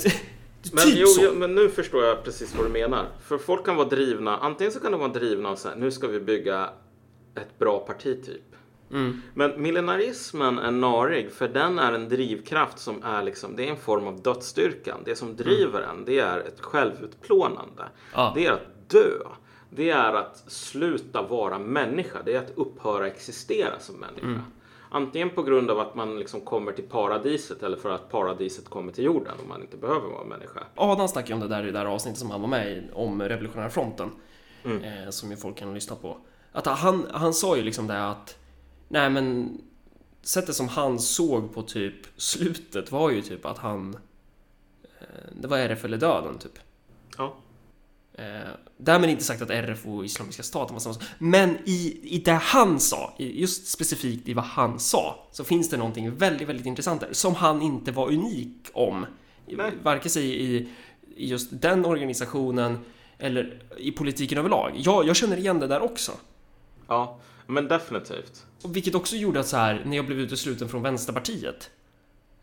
Men, 0.73 0.83
typ 0.85 0.93
jo, 0.97 1.07
jo, 1.21 1.31
men 1.35 1.55
nu 1.55 1.69
förstår 1.69 2.03
jag 2.03 2.23
precis 2.23 2.55
vad 2.55 2.65
du 2.65 2.69
menar. 2.69 3.05
För 3.23 3.37
folk 3.37 3.65
kan 3.65 3.75
vara 3.75 3.87
drivna, 3.87 4.37
antingen 4.37 4.73
så 4.73 4.79
kan 4.79 4.91
de 4.91 4.99
vara 4.99 5.11
drivna 5.11 5.49
av 5.49 5.55
så 5.55 5.69
här, 5.69 5.75
nu 5.75 5.91
ska 5.91 6.07
vi 6.07 6.19
bygga 6.19 6.69
ett 7.35 7.59
bra 7.59 7.79
parti 7.79 8.25
typ. 8.25 8.54
Mm. 8.95 9.21
Men 9.33 9.61
millenarismen 9.61 10.59
är 10.59 10.71
narig 10.71 11.31
för 11.31 11.47
den 11.47 11.79
är 11.79 11.93
en 11.93 12.09
drivkraft 12.09 12.79
som 12.79 13.03
är 13.03 13.23
liksom, 13.23 13.55
det 13.55 13.67
är 13.67 13.71
en 13.71 13.77
form 13.77 14.07
av 14.07 14.21
dödsstyrkan. 14.21 14.99
Det 15.05 15.15
som 15.15 15.35
driver 15.35 15.81
en, 15.81 16.05
det 16.05 16.19
är 16.19 16.39
ett 16.39 16.61
självutplånande. 16.61 17.83
Ja. 18.13 18.31
Det 18.35 18.45
är 18.45 18.51
att 18.51 18.89
dö. 18.89 19.17
Det 19.69 19.89
är 19.89 20.13
att 20.13 20.43
sluta 20.47 21.21
vara 21.21 21.59
människa. 21.59 22.19
Det 22.25 22.33
är 22.33 22.39
att 22.39 22.51
upphöra 22.55 23.07
existera 23.07 23.79
som 23.79 23.95
människa. 23.95 24.41
Antingen 24.89 25.29
på 25.29 25.43
grund 25.43 25.71
av 25.71 25.79
att 25.79 25.95
man 25.95 26.19
liksom 26.19 26.41
kommer 26.41 26.71
till 26.71 26.83
paradiset 26.83 27.63
eller 27.63 27.77
för 27.77 27.89
att 27.89 28.11
paradiset 28.11 28.69
kommer 28.69 28.91
till 28.91 29.03
jorden 29.03 29.33
och 29.41 29.47
man 29.47 29.61
inte 29.61 29.77
behöver 29.77 30.07
vara 30.07 30.23
människa. 30.23 30.63
Adam 30.75 31.07
snackade 31.07 31.33
om 31.33 31.39
det 31.39 31.47
där 31.47 31.63
i 31.63 31.65
det 31.65 31.71
där 31.71 31.85
avsnittet 31.85 32.19
som 32.19 32.31
han 32.31 32.41
var 32.41 32.47
med 32.47 32.71
i, 32.71 32.83
om 32.93 33.21
revolutionära 33.21 33.69
fronten. 33.69 34.11
Eh, 34.63 35.09
som 35.09 35.31
ju 35.31 35.37
folk 35.37 35.57
kan 35.57 35.73
lyssna 35.73 35.95
på. 35.95 36.17
Att 36.51 36.67
han, 36.67 37.07
han 37.11 37.33
sa 37.33 37.57
ju 37.57 37.63
liksom 37.63 37.87
det 37.87 38.07
att 38.07 38.37
Nej 38.87 39.09
men 39.09 39.57
Sättet 40.25 40.55
som 40.55 40.67
han 40.67 40.99
såg 40.99 41.53
på 41.53 41.61
typ 41.61 41.95
slutet 42.17 42.91
var 42.91 43.11
ju 43.11 43.21
typ 43.21 43.45
att 43.45 43.57
han 43.57 43.97
eh, 44.83 45.35
Det 45.41 45.47
var 45.47 45.57
RF 45.57 45.85
eller 45.85 45.97
döden 45.97 46.37
typ. 46.37 46.59
Ja. 47.17 47.35
Eh, 48.13 48.49
därmed 48.77 49.09
inte 49.09 49.23
sagt 49.23 49.41
att 49.41 49.49
RF 49.49 49.85
och 49.85 50.05
Islamiska 50.05 50.43
staten 50.43 50.73
var 50.73 50.79
samma 50.79 50.93
sak. 50.93 51.03
Men 51.17 51.57
i, 51.65 51.99
i 52.03 52.21
det 52.25 52.31
han 52.31 52.79
sa, 52.79 53.13
just 53.17 53.67
specifikt 53.67 54.27
i 54.27 54.33
vad 54.33 54.45
han 54.45 54.79
sa, 54.79 55.27
så 55.31 55.43
finns 55.43 55.69
det 55.69 55.77
någonting 55.77 56.15
väldigt, 56.15 56.49
väldigt 56.49 56.65
intressant 56.65 57.01
där. 57.01 57.09
Som 57.13 57.35
han 57.35 57.61
inte 57.61 57.91
var 57.91 58.07
unik 58.07 58.69
om. 58.73 59.05
Nej. 59.45 59.71
Varken 59.83 60.11
sig 60.11 60.25
i, 60.25 60.55
i 61.15 61.29
just 61.29 61.61
den 61.61 61.85
organisationen 61.85 62.79
eller 63.17 63.61
i 63.77 63.91
politiken 63.91 64.37
överlag. 64.37 64.71
Jag, 64.75 65.07
jag 65.07 65.15
känner 65.15 65.37
igen 65.37 65.59
det 65.59 65.67
där 65.67 65.81
också. 65.81 66.11
Ja, 66.87 67.19
men 67.47 67.67
definitivt. 67.67 68.45
Och 68.63 68.75
vilket 68.75 68.95
också 68.95 69.15
gjorde 69.15 69.39
att 69.39 69.47
så 69.47 69.57
här, 69.57 69.83
när 69.85 69.95
jag 69.95 70.05
blev 70.05 70.19
utesluten 70.19 70.69
från 70.69 70.81
Vänsterpartiet 70.81 71.69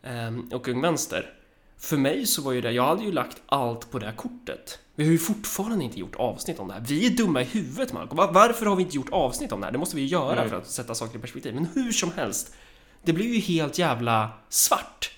ehm, 0.03 0.49
och 0.53 0.67
Ung 0.67 0.81
Vänster. 0.81 1.33
För 1.77 1.97
mig 1.97 2.25
så 2.25 2.41
var 2.41 2.51
ju 2.51 2.61
det, 2.61 2.71
jag 2.71 2.83
hade 2.87 3.03
ju 3.03 3.11
lagt 3.11 3.41
allt 3.45 3.91
på 3.91 3.99
det 3.99 4.05
här 4.05 4.13
kortet. 4.15 4.79
Vi 4.95 5.03
har 5.05 5.11
ju 5.11 5.17
fortfarande 5.17 5.83
inte 5.85 5.99
gjort 5.99 6.15
avsnitt 6.15 6.59
om 6.59 6.67
det 6.67 6.73
här. 6.73 6.81
Vi 6.87 7.05
är 7.05 7.09
dumma 7.09 7.41
i 7.41 7.45
huvudet. 7.45 7.93
Va- 7.93 8.29
Varför 8.33 8.65
har 8.65 8.75
vi 8.75 8.83
inte 8.83 8.95
gjort 8.95 9.09
avsnitt 9.11 9.51
om 9.51 9.59
det 9.59 9.65
här? 9.65 9.71
Det 9.71 9.77
måste 9.77 9.95
vi 9.95 10.01
ju 10.01 10.07
göra 10.07 10.37
Mm. 10.37 10.49
för 10.49 10.57
att 10.57 10.67
sätta 10.67 10.95
saker 10.95 11.17
i 11.17 11.21
perspektiv. 11.21 11.55
Men 11.55 11.67
hur 11.73 11.91
som 11.91 12.11
helst, 12.11 12.55
det 13.03 13.13
blir 13.13 13.33
ju 13.33 13.39
helt 13.39 13.77
jävla 13.77 14.29
svart. 14.49 15.11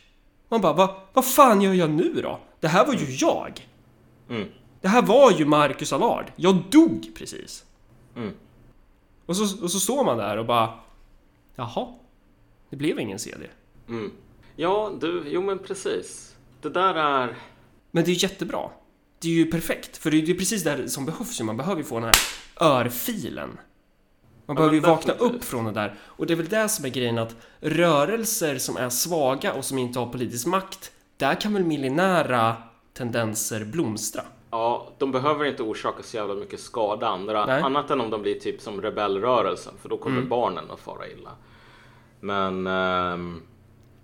Man 0.50 0.62
bara, 0.62 0.74
vad 0.74 0.90
vad 1.14 1.26
fan 1.26 1.62
gör 1.62 1.74
jag 1.74 1.90
nu 1.90 2.14
då? 2.22 2.40
Det 2.60 2.68
här 2.68 2.86
var 2.86 2.94
ju 2.94 3.16
jag. 3.16 3.68
Mm. 4.30 4.48
Det 4.82 4.88
här 4.88 5.02
var 5.02 5.32
ju 5.32 5.46
Marcus 5.46 5.94
Allard. 5.94 6.32
Jag 6.36 6.64
dog 6.72 7.12
precis. 7.18 7.66
Mm. 8.16 8.34
Och 9.26 9.38
så, 9.38 9.64
och 9.64 9.72
så 9.72 9.80
står 9.80 10.04
man 10.04 10.18
där 10.18 10.38
och 10.38 10.46
bara 10.46 10.74
Jaha, 11.56 11.88
det 12.70 12.76
blev 12.76 13.00
ingen 13.00 13.20
CD. 13.20 13.48
Mm. 13.90 14.12
Ja, 14.56 14.94
du, 15.02 15.24
jo 15.28 15.42
men 15.42 15.60
precis. 15.60 16.36
Det 16.62 16.70
där 16.70 16.94
är... 16.96 17.38
Men 17.92 18.04
det 18.04 18.12
är 18.12 18.24
jättebra. 18.24 18.70
Det 19.20 19.28
är 19.28 19.34
ju 19.34 19.46
perfekt, 19.46 19.98
för 19.98 20.12
det 20.12 20.18
är 20.18 20.22
ju 20.22 20.38
precis 20.38 20.64
det 20.64 20.70
här 20.70 20.88
som 20.88 21.06
behövs 21.06 21.40
ju. 21.40 21.44
Man 21.44 21.58
behöver 21.58 21.78
ju 21.78 21.84
få 21.84 22.00
den 22.00 22.04
här 22.04 22.16
örfilen. 22.68 23.58
Man 24.46 24.56
behöver 24.56 24.76
ju 24.76 24.82
vakna 24.82 25.14
upp 25.14 25.44
från 25.44 25.66
det 25.66 25.72
där. 25.72 25.96
Och 26.02 26.26
det 26.26 26.34
är 26.34 26.38
väl 26.38 26.48
det 26.48 26.70
som 26.70 26.86
är 26.86 26.90
grejen 26.90 27.18
att 27.18 27.36
rörelser 27.60 28.58
som 28.58 28.78
är 28.78 28.90
svaga 28.90 29.54
och 29.54 29.66
som 29.66 29.78
inte 29.78 30.00
har 30.00 30.08
politisk 30.08 30.48
makt, 30.48 30.92
där 31.18 31.42
kan 31.42 31.54
väl 31.54 31.64
millinära 31.64 32.56
tendenser 32.94 33.66
blomstra. 33.66 34.22
Ja, 34.56 34.88
de 34.98 35.12
behöver 35.12 35.46
inte 35.46 35.64
orsaka 35.64 36.04
så 36.04 36.18
jävla 36.18 36.36
mycket 36.36 36.60
skada 36.60 37.08
andra. 37.08 37.46
Nej. 37.46 37.62
Annat 37.62 37.92
än 37.92 38.02
om 38.02 38.10
de 38.10 38.22
blir 38.22 38.40
typ 38.40 38.62
som 38.62 38.82
rebellrörelsen, 38.82 39.74
för 39.82 39.90
då 39.90 39.98
kommer 39.98 40.18
Mm. 40.18 40.30
barnen 40.30 40.72
att 40.72 40.80
fara 40.80 41.08
illa. 41.08 41.32
Men... 42.20 42.68
ehm, 42.68 43.42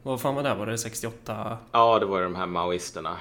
Vad 0.04 0.22
fan 0.22 0.36
var 0.36 0.44
det? 0.44 0.54
Var 0.56 0.66
det 0.66 0.78
68? 0.78 1.58
ja, 1.72 2.00
det 2.00 2.06
var 2.06 2.18
ju 2.18 2.24
de 2.24 2.36
här 2.36 2.46
maoisterna 2.46 3.18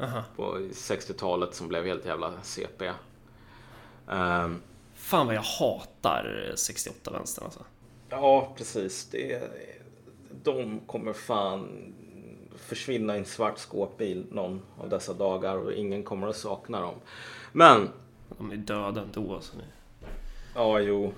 Aha. 0.00 0.22
på 0.36 0.56
60-talet 0.72 1.54
som 1.54 1.68
blev 1.68 1.84
helt 1.86 2.04
jävla 2.06 2.32
CP. 2.42 2.90
Ehm, 4.10 4.60
Fan 4.94 5.26
vad 5.26 5.34
jag 5.36 5.42
hatar 5.42 6.52
68 6.56 7.10
vänster 7.10 7.44
alltså. 7.44 7.60
ja, 8.08 8.52
precis. 8.56 9.06
Det, 9.10 9.42
de 10.42 10.80
kommer 10.86 11.12
fan 11.12 11.94
försvinna 12.56 13.14
i 13.16 13.18
en 13.18 13.24
svart 13.24 13.58
skåpbil 13.58 14.26
någon 14.30 14.62
av 14.78 14.88
dessa 14.88 15.12
dagar 15.12 15.56
och 15.56 15.72
ingen 15.72 16.02
kommer 16.02 16.26
att 16.28 16.36
sakna 16.36 16.80
dem. 16.80 16.94
Men 17.52 17.88
De 18.38 18.52
är 18.52 18.56
döda 18.56 19.00
ändå. 19.02 19.40
Så 19.40 19.56
det... 19.56 19.64
Ja, 20.54 20.80
jo. 20.80 21.12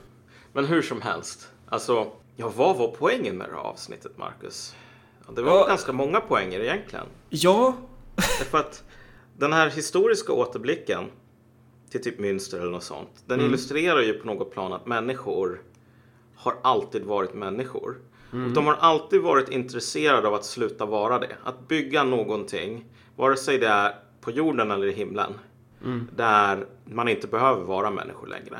Men 0.52 0.64
hur 0.64 0.82
som 0.82 1.02
helst. 1.02 1.48
Alltså, 1.68 2.12
ja, 2.36 2.52
vad 2.56 2.76
var 2.76 2.88
poängen 2.98 3.36
med 3.36 3.48
det 3.48 3.52
här 3.54 3.60
avsnittet, 3.62 4.18
Marcus? 4.18 4.74
Det 5.34 5.42
var 5.42 5.56
Ja. 5.58 5.66
ganska 5.66 5.92
många 5.92 6.20
poänger 6.20 6.60
egentligen. 6.60 7.06
Ja, 7.30 7.74
Därför 8.16 8.58
att 8.58 8.84
den 9.38 9.52
här 9.52 9.70
historiska 9.70 10.32
återblicken 10.32 11.04
till 11.90 12.02
typ 12.02 12.18
Münster 12.20 12.56
eller 12.60 12.70
något 12.70 12.82
sånt. 12.82 13.08
Den 13.26 13.38
Mm. 13.40 13.48
illustrerar 13.50 14.00
ju 14.02 14.12
på 14.12 14.26
något 14.26 14.52
plan 14.52 14.72
att 14.72 14.86
människor 14.86 15.62
har 16.36 16.54
alltid 16.62 17.04
varit 17.04 17.34
människor. 17.34 17.96
Mm. 18.32 18.46
Och 18.46 18.52
de 18.52 18.66
har 18.66 18.74
alltid 18.74 19.20
varit 19.20 19.48
intresserade 19.48 20.28
av 20.28 20.34
att 20.34 20.44
sluta 20.44 20.86
vara 20.86 21.18
det. 21.18 21.36
Att 21.44 21.68
bygga 21.68 22.04
någonting, 22.04 22.84
vare 23.16 23.36
sig 23.36 23.58
det 23.58 23.68
är 23.68 23.94
på 24.20 24.30
jorden 24.30 24.70
eller 24.70 24.86
i 24.86 24.92
himlen. 24.92 25.32
Där 26.16 26.66
man 26.84 27.08
inte 27.08 27.26
behöver 27.26 27.64
vara 27.64 27.90
människor 27.90 28.26
längre. 28.26 28.58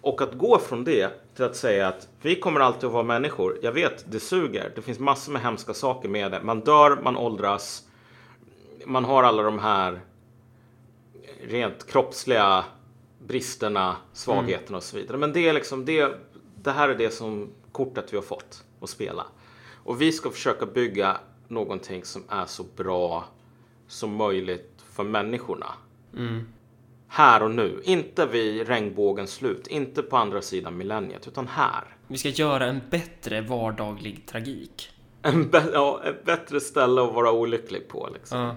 Och 0.00 0.22
att 0.22 0.34
gå 0.34 0.58
från 0.58 0.84
det 0.84 1.10
till 1.36 1.44
att 1.44 1.56
säga 1.56 1.88
att 1.88 2.08
vi 2.22 2.34
kommer 2.40 2.60
alltid 2.60 2.84
att 2.84 2.92
vara 2.92 3.02
människor. 3.02 3.58
Jag 3.62 3.72
vet, 3.72 4.12
det 4.12 4.20
suger. 4.20 4.72
Det 4.74 4.82
finns 4.82 4.98
massor 4.98 5.32
med 5.32 5.42
hemska 5.42 5.74
saker 5.74 6.08
med 6.08 6.30
det. 6.30 6.42
Man 6.42 6.60
dör, 6.60 6.98
man 7.02 7.16
åldras. 7.16 7.84
Man 8.86 9.04
har 9.04 9.22
alla 9.22 9.42
de 9.42 9.58
här 9.58 10.00
rent 11.48 11.86
kroppsliga 11.86 12.64
bristerna, 13.26 13.96
svagheterna 14.12 14.76
och 14.76 14.82
så 14.82 14.96
vidare. 14.96 15.16
Men 15.16 15.32
det 15.32 15.48
är 15.48 15.52
liksom 15.52 15.84
det. 15.84 16.14
Det 16.62 16.70
här 16.70 16.88
är 16.88 16.94
det 16.94 17.10
som 17.10 17.48
kortet 17.72 18.12
vi 18.12 18.16
har 18.16 18.24
fått 18.24 18.64
att 18.80 18.90
spela. 18.90 19.26
Och 19.84 20.00
vi 20.00 20.12
ska 20.12 20.30
försöka 20.30 20.66
bygga 20.66 21.20
någonting 21.48 22.04
som 22.04 22.22
är 22.28 22.46
så 22.46 22.64
bra 22.76 23.24
som 23.86 24.14
möjligt 24.14 24.84
för 24.92 25.04
människorna. 25.04 25.72
Här 27.08 27.42
och 27.42 27.50
nu, 27.50 27.80
inte 27.84 28.26
vid 28.26 28.68
regnbågens 28.68 29.30
slut, 29.32 29.66
inte 29.66 30.02
på 30.02 30.16
andra 30.16 30.42
sidan 30.42 30.76
millenniet, 30.76 31.28
utan 31.28 31.48
här. 31.48 31.84
Vi 32.06 32.18
ska 32.18 32.28
göra 32.28 32.66
en 32.66 32.80
bättre 32.90 33.40
vardaglig 33.40 34.26
tragik. 34.26 34.90
En, 35.22 35.50
ja, 35.72 36.02
ett 36.04 36.24
bättre 36.24 36.60
ställe 36.60 37.02
att 37.02 37.14
vara 37.14 37.32
olycklig 37.32 37.88
på. 37.88 38.08
Liksom. 38.14 38.38
Ja. 38.38 38.56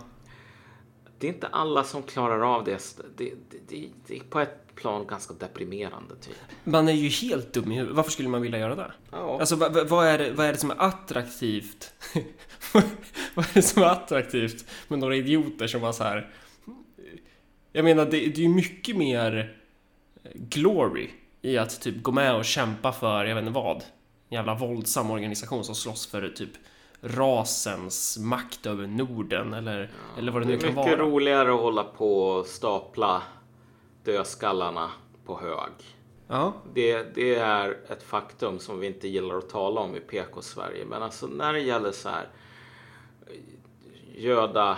Det 1.20 1.28
är 1.28 1.34
inte 1.34 1.48
alla 1.48 1.84
som 1.84 2.04
klarar 2.04 2.56
av 2.56 2.64
det. 2.64 2.96
Det, 3.18 3.34
det, 3.50 3.58
det. 3.68 3.90
det 4.08 4.16
är 4.16 4.24
på 4.24 4.40
ett 4.40 4.61
plan 4.82 5.08
ganska 5.08 5.34
deprimerande. 5.34 6.16
Typ. 6.16 6.36
Man 6.64 6.88
är 6.88 6.94
ju 6.94 7.10
helt 7.10 7.54
dum 7.54 7.72
i 7.72 7.76
huvudet. 7.76 7.96
Varför 7.96 8.12
skulle 8.12 8.30
man 8.30 8.42
vilja 8.42 8.60
göra 8.60 8.76
det? 8.76 8.92
Ja. 9.12 9.40
Alltså, 9.40 9.56
vad, 9.56 10.08
är 10.08 10.18
det, 10.18 10.32
vad 10.32 10.46
är 10.46 10.52
det 10.52 10.58
som 10.58 10.72
är 10.72 10.82
attraktivt? 10.82 11.94
vad 13.34 13.46
är 13.46 13.54
det 13.54 13.62
som 13.62 13.84
är 13.84 13.88
attraktivt 13.88 14.66
med 14.88 15.00
några 15.00 15.16
idioter 15.16 15.68
som 15.68 15.82
var 15.82 15.92
så 15.92 16.04
här... 16.04 16.30
Jag 17.72 17.86
menar, 17.86 18.06
det, 18.06 18.12
det 18.12 18.26
är 18.42 18.44
ju 18.44 18.50
mycket 18.50 18.98
mer 18.98 19.58
glory 20.34 21.10
i 21.42 21.58
att 21.58 21.82
typ 21.82 22.04
gå 22.04 22.12
med 22.12 22.36
och 22.36 22.46
kämpa 22.46 22.92
för, 22.92 23.26
jag 23.26 23.36
vet 23.36 23.42
inte 23.42 23.54
vad, 23.60 23.76
en 23.78 23.84
jävla 24.36 24.56
våldsam 24.56 25.12
organisation 25.12 25.64
som 25.64 25.76
slåss 25.76 26.08
för 26.08 26.30
typ 26.30 26.50
rasens 27.02 28.18
makt 28.18 28.66
över 28.66 28.88
Norden 28.88 29.54
eller, 29.54 29.92
eller 30.18 30.32
vad 30.32 30.42
det 30.42 30.46
Det 30.46 30.50
nu 30.52 30.58
är 30.58 30.60
kan 30.60 30.76
mycket 30.76 31.00
vara. 31.00 31.10
roligare 31.10 31.54
att 31.54 31.60
hålla 31.60 31.84
på 31.84 32.24
och 32.24 32.46
stapla 32.46 33.22
dödskallarna 34.04 34.92
på 35.26 35.40
hög. 35.40 35.72
Ja, 36.28 36.54
Det, 36.74 37.04
det 37.16 37.36
är 37.36 37.78
ett 37.88 38.04
faktum 38.04 38.60
som 38.60 38.80
vi 38.80 38.88
inte 38.88 39.08
gillar 39.08 39.38
att 39.38 39.50
tala 39.50 39.82
om 39.82 39.96
i 39.96 40.00
PK-Sverige. 40.00 40.86
Men 40.86 41.04
alltså 41.04 41.28
när 41.28 41.54
det 41.54 41.60
gäller 41.60 41.92
så 41.92 42.10
här 42.10 42.30
eh, 43.28 44.24
göda 44.24 44.78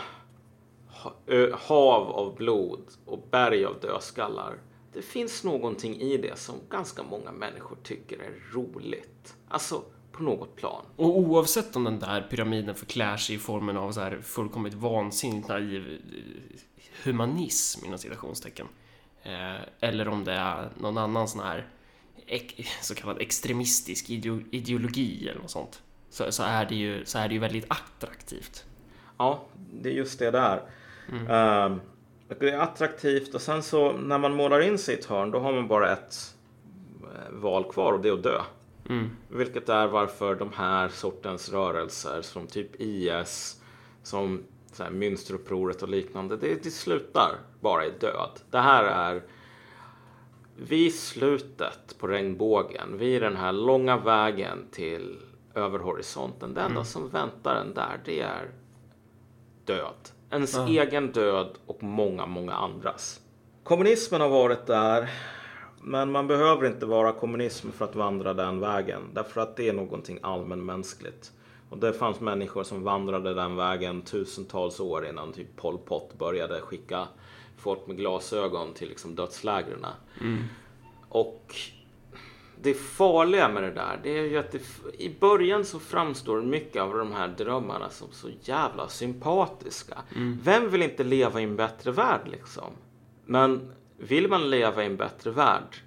hav 1.53 2.11
av 2.11 2.35
blod 2.35 2.81
och 3.05 3.27
berg 3.31 3.65
av 3.65 3.79
dödskallar. 3.79 4.57
Det 4.93 5.01
finns 5.01 5.43
någonting 5.43 6.01
i 6.01 6.17
det 6.17 6.39
som 6.39 6.55
ganska 6.69 7.03
många 7.03 7.31
människor 7.31 7.77
tycker 7.83 8.19
är 8.19 8.53
roligt. 8.53 9.35
Alltså 9.47 9.83
på 10.11 10.23
något 10.23 10.55
plan. 10.55 10.85
och 10.95 11.17
oavsett 11.17 11.75
om 11.75 11.83
den 11.83 11.99
där 11.99 12.27
pyramiden 12.29 12.75
förklär 12.75 13.17
sig 13.17 13.35
i 13.35 13.39
formen 13.39 13.77
av 13.77 13.91
så 13.91 13.99
här 13.99 14.21
fullkomligt 14.21 14.73
vansinnigt 14.73 15.47
naiv 15.47 15.87
eh, 15.87 16.59
humanism 17.03 17.85
inom 17.85 17.97
citationstecken. 17.97 18.67
Eh, 19.23 19.61
eller 19.79 20.07
om 20.07 20.23
det 20.23 20.33
är 20.33 20.69
någon 20.79 20.97
annan 20.97 21.27
sån 21.27 21.41
här 21.43 21.67
så 22.81 22.95
kallad 22.95 23.21
extremistisk 23.21 24.09
ideo- 24.09 24.45
ideologi 24.51 25.29
eller 25.29 25.41
något 25.41 25.51
sånt. 25.51 25.81
Så, 26.09 26.31
så, 26.31 26.43
är 26.43 26.65
det 26.65 26.75
ju, 26.75 27.05
så 27.05 27.17
är 27.17 27.27
det 27.27 27.33
ju 27.33 27.39
väldigt 27.39 27.65
attraktivt. 27.67 28.65
Ja, 29.17 29.45
det 29.73 29.89
är 29.89 29.93
just 29.93 30.19
det 30.19 30.31
där. 30.31 30.61
Ehm, 31.29 31.81
det 32.39 32.49
är 32.49 32.59
attraktivt 32.59 33.35
och 33.35 33.41
sen 33.41 33.63
så 33.63 33.91
när 33.91 34.17
man 34.17 34.33
målar 34.35 34.59
in 34.61 34.77
sig 34.77 34.95
i 34.95 34.99
ett 34.99 35.05
hörn 35.05 35.31
då 35.31 35.39
har 35.39 35.53
man 35.53 35.67
bara 35.67 35.93
ett 35.93 36.35
eh, 37.03 37.31
val 37.31 37.71
kvar 37.71 37.93
och 37.93 38.01
det 38.01 38.09
är 38.09 38.13
att 38.13 38.23
dö. 38.23 38.41
Vilket 39.29 39.69
är 39.69 39.87
varför 39.87 40.35
de 40.35 40.51
här 40.55 40.89
sortens 40.89 41.49
rörelser 41.49 42.21
som 42.21 42.47
typ 42.47 42.81
IS, 42.81 43.61
som 44.03 44.43
så 44.75 44.83
här, 44.83 44.91
Münsterupproret 44.91 45.83
och 45.83 45.89
liknande, 45.89 46.37
det, 46.37 46.63
det 46.63 46.71
slutar 46.71 47.39
bara 47.61 47.85
i 47.85 47.91
död. 47.99 48.29
Det 48.51 48.59
här 48.59 48.83
är 48.83 49.23
vid 50.55 50.95
slutet 50.95 51.95
på 51.99 52.07
regnbågen, 52.07 52.97
vid 52.97 53.21
den 53.21 53.35
här 53.35 53.51
långa 53.51 53.97
vägen 53.97 54.67
till 54.71 55.19
över 55.55 55.79
horisonten. 55.79 56.53
Det 56.53 56.61
enda 56.61 56.83
som 56.83 57.09
väntar 57.09 57.55
en 57.55 57.73
där, 57.73 58.01
det 58.05 58.19
är 58.19 58.49
död. 59.65 59.95
Ens 60.31 60.57
egen 60.57 61.11
död 61.11 61.57
och 61.65 61.83
många, 61.83 62.25
många 62.25 62.53
andras. 62.53 63.21
Kommunismen 63.63 64.21
har 64.21 64.29
varit 64.29 64.65
där, 64.65 65.09
men 65.81 66.11
man 66.11 66.27
behöver 66.27 66.67
inte 66.67 66.85
vara 66.85 67.11
kommunism 67.11 67.71
för 67.71 67.85
att 67.85 67.95
vandra 67.95 68.33
den 68.33 68.59
vägen. 68.59 69.01
Därför 69.13 69.41
att 69.41 69.55
det 69.55 69.69
är 69.69 69.73
någonting 69.73 70.19
allmänmänskligt. 70.21 71.31
Och 71.73 71.79
det 71.79 71.93
fanns 71.93 72.19
människor 72.19 72.63
som 72.63 72.83
vandrade 72.83 73.33
den 73.33 73.55
vägen 73.55 74.01
tusentals 74.01 74.79
år 74.79 75.05
innan 75.05 75.33
typ 75.33 75.55
Pol 75.55 75.77
Pot 75.77 76.17
började 76.17 76.61
skicka 76.61 77.07
folk 77.57 77.87
med 77.87 77.97
glasögon 77.97 78.73
till 78.73 78.89
liksom 78.89 79.15
dödslägren. 79.15 79.85
Och 81.09 81.55
det 82.61 82.73
farliga 82.73 83.49
med 83.49 83.63
det 83.63 83.71
där, 83.71 83.99
det 84.03 84.09
är 84.19 84.23
ju 84.23 84.37
att 84.37 84.51
det, 84.51 84.61
i 84.97 85.15
början 85.19 85.65
så 85.65 85.79
framstår 85.79 86.41
mycket 86.41 86.81
av 86.81 86.97
de 86.97 87.13
här 87.13 87.27
drömmarna 87.27 87.89
som 87.89 88.07
så 88.11 88.29
jävla 88.41 88.87
sympatiska. 88.87 89.97
Vem 90.43 90.69
vill 90.69 90.81
inte 90.81 91.03
leva 91.03 91.41
i 91.41 91.43
en 91.43 91.55
bättre 91.55 91.91
värld 91.91 92.27
liksom? 92.31 92.71
Men 93.25 93.71
vill 93.97 94.29
man 94.29 94.49
leva 94.49 94.83
i 94.83 94.85
en 94.85 94.97
bättre 94.97 95.31
värld, 95.31 95.81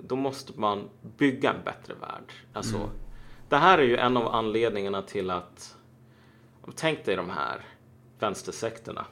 då 0.00 0.16
måste 0.16 0.60
man 0.60 0.88
bygga 1.16 1.50
en 1.50 1.64
bättre 1.64 1.94
värld. 1.94 2.32
Alltså, 2.52 2.90
Det 3.48 3.56
här 3.56 3.78
är 3.78 3.82
ju 3.82 3.96
en 3.96 4.16
av 4.16 4.34
anledningarna 4.34 5.02
till 5.02 5.30
att, 5.30 5.76
tänk 6.74 7.04
dig 7.04 7.16
de 7.16 7.30
här 7.30 7.64
vänstersekterna, 8.18 9.04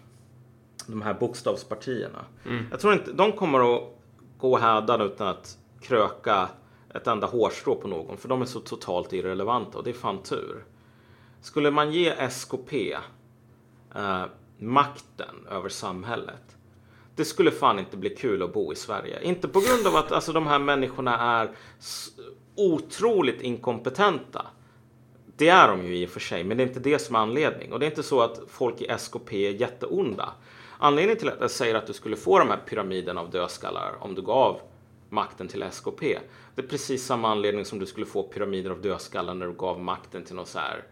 de 0.87 1.03
här 1.03 1.15
bokstavspartierna. 1.15 2.25
Jag 2.71 2.81
tror 2.81 2.93
inte, 2.93 3.13
de 3.13 3.33
kommer 3.33 3.77
att 3.77 3.83
gå 4.39 4.59
hädan 4.59 5.01
utan 5.01 5.29
att 5.29 5.59
kröka 5.81 6.49
ett 6.95 7.07
enda 7.07 7.27
hårstrå 7.27 7.75
på 7.75 7.89
någon, 7.89 8.17
för 8.17 8.29
de 8.29 8.43
är 8.43 8.47
så 8.47 8.61
totalt 8.61 9.13
irrelevanta 9.13 9.79
och 9.79 9.85
det 9.85 9.91
är 9.91 9.95
fan 9.95 10.23
tur. 10.23 10.65
Skulle 11.41 11.71
man 11.71 11.93
ge 11.93 12.11
SKP 12.11 12.97
eh, 13.95 14.25
makten 14.59 15.47
över 15.51 15.69
samhället, 15.69 16.57
det 17.15 17.25
skulle 17.25 17.51
fan 17.51 17.79
inte 17.79 17.97
bli 17.97 18.11
kul 18.11 18.43
att 18.43 18.53
bo 18.53 18.73
i 18.73 18.77
Sverige. 18.77 19.23
Inte 19.23 19.49
på 19.49 19.61
grund 19.61 19.87
av 19.87 19.97
att 19.97 20.13
alltså, 20.13 20.33
de 20.33 20.47
här 20.47 20.59
människorna 20.59 21.19
är 21.19 21.51
otroligt 22.57 23.41
inkompetenta. 23.41 24.47
Det 25.37 25.49
är 25.49 25.69
de 25.69 25.87
ju 25.87 25.97
i 25.97 26.07
och 26.07 26.11
för 26.11 26.21
sig, 26.21 26.45
men 26.45 26.57
det 26.57 26.63
är 26.63 26.67
inte 26.67 26.81
det 26.81 26.99
som 26.99 27.15
är 27.15 27.19
anledning. 27.19 27.73
Och 27.73 27.81
det 27.81 27.87
är 27.87 27.91
inte 27.91 28.03
så 28.03 28.21
att 28.21 28.41
folk 28.49 28.81
i 28.83 28.87
SKP 28.89 29.47
är 29.47 29.51
jätteonda. 29.51 30.33
Anledningen 30.79 31.19
till 31.19 31.29
att 31.29 31.41
jag 31.41 31.51
säger 31.51 31.75
att 31.75 31.87
du 31.87 31.93
skulle 31.93 32.17
få 32.17 32.39
de 32.39 32.49
här 32.49 32.61
pyramiden 32.67 33.19
av 33.19 33.31
dödskallar 33.31 33.95
om 34.01 34.15
du 34.15 34.23
gav 34.23 34.61
makten 35.09 35.49
till 35.49 35.63
SKP. 35.63 36.19
Det 36.55 36.63
är 36.63 36.67
precis 36.67 37.07
samma 37.07 37.29
anledning 37.29 37.65
som 37.65 37.79
du 37.79 37.87
skulle 37.87 38.07
få 38.07 38.23
pyramider 38.23 38.71
av 38.71 38.83
dödskallar 38.83 39.35
när 39.35 39.47
du 39.47 39.53
gav 39.53 39.81
makten 39.81 40.25
till 40.25 40.35
någon 40.35 40.47
så 40.47 40.59
här 40.59 40.85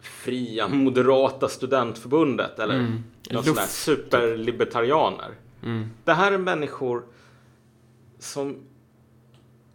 fria 0.00 0.68
moderata 0.68 1.48
studentförbundet 1.48 2.58
eller 2.58 2.74
mm. 2.74 3.04
någon 3.30 3.44
sån 3.44 3.56
här 3.56 3.62
Luft. 3.62 3.74
superlibertarianer. 3.74 5.34
Det 6.04 6.12
här 6.12 6.32
är 6.32 6.38
människor 6.38 7.04
som 8.18 8.56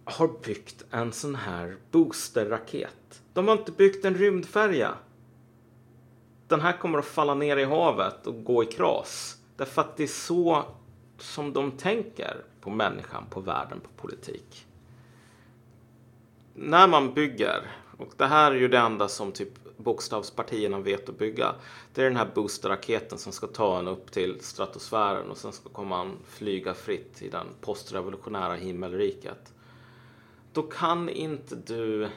har 0.05 0.27
byggt 0.27 0.85
en 0.91 1.11
sån 1.11 1.35
här 1.35 1.77
boosterraket. 1.91 3.21
De 3.33 3.47
har 3.47 3.57
inte 3.57 3.71
byggt 3.71 4.05
en 4.05 4.15
rymdfärja. 4.15 4.93
Den 6.47 6.61
här 6.61 6.77
kommer 6.77 6.99
att 6.99 7.05
falla 7.05 7.35
ner 7.35 7.57
i 7.57 7.63
havet 7.63 8.27
och 8.27 8.43
gå 8.43 8.63
i 8.63 8.65
kras. 8.65 9.37
Därför 9.57 9.81
att 9.81 9.97
det 9.97 10.03
är 10.03 10.07
så 10.07 10.63
som 11.17 11.53
de 11.53 11.71
tänker 11.71 12.43
på 12.61 12.69
människan, 12.69 13.25
på 13.29 13.39
världen, 13.39 13.79
på 13.79 13.89
politik. 14.01 14.65
När 16.53 16.87
man 16.87 17.13
bygger, 17.13 17.71
och 17.97 18.13
det 18.17 18.25
här 18.25 18.51
är 18.51 18.55
ju 18.55 18.67
det 18.67 18.77
enda 18.77 19.07
som 19.07 19.31
typ 19.31 19.49
bokstavspartierna 19.77 20.79
vet 20.79 21.09
att 21.09 21.17
bygga. 21.17 21.55
Det 21.93 22.01
är 22.01 22.05
den 22.05 22.17
här 22.17 22.31
boosterraketen 22.35 23.17
som 23.17 23.31
ska 23.31 23.47
ta 23.47 23.79
en 23.79 23.87
upp 23.87 24.11
till 24.11 24.37
stratosfären 24.41 25.29
och 25.29 25.37
sen 25.37 25.51
ska 25.51 25.69
komma 25.69 26.03
man 26.03 26.17
flyga 26.27 26.73
fritt 26.73 27.21
i 27.21 27.29
den 27.29 27.47
postrevolutionära 27.61 28.53
himmelriket. 28.53 29.54
Då 30.55 30.61
kan 30.61 31.09
inte 31.09 31.55
du 31.55 32.09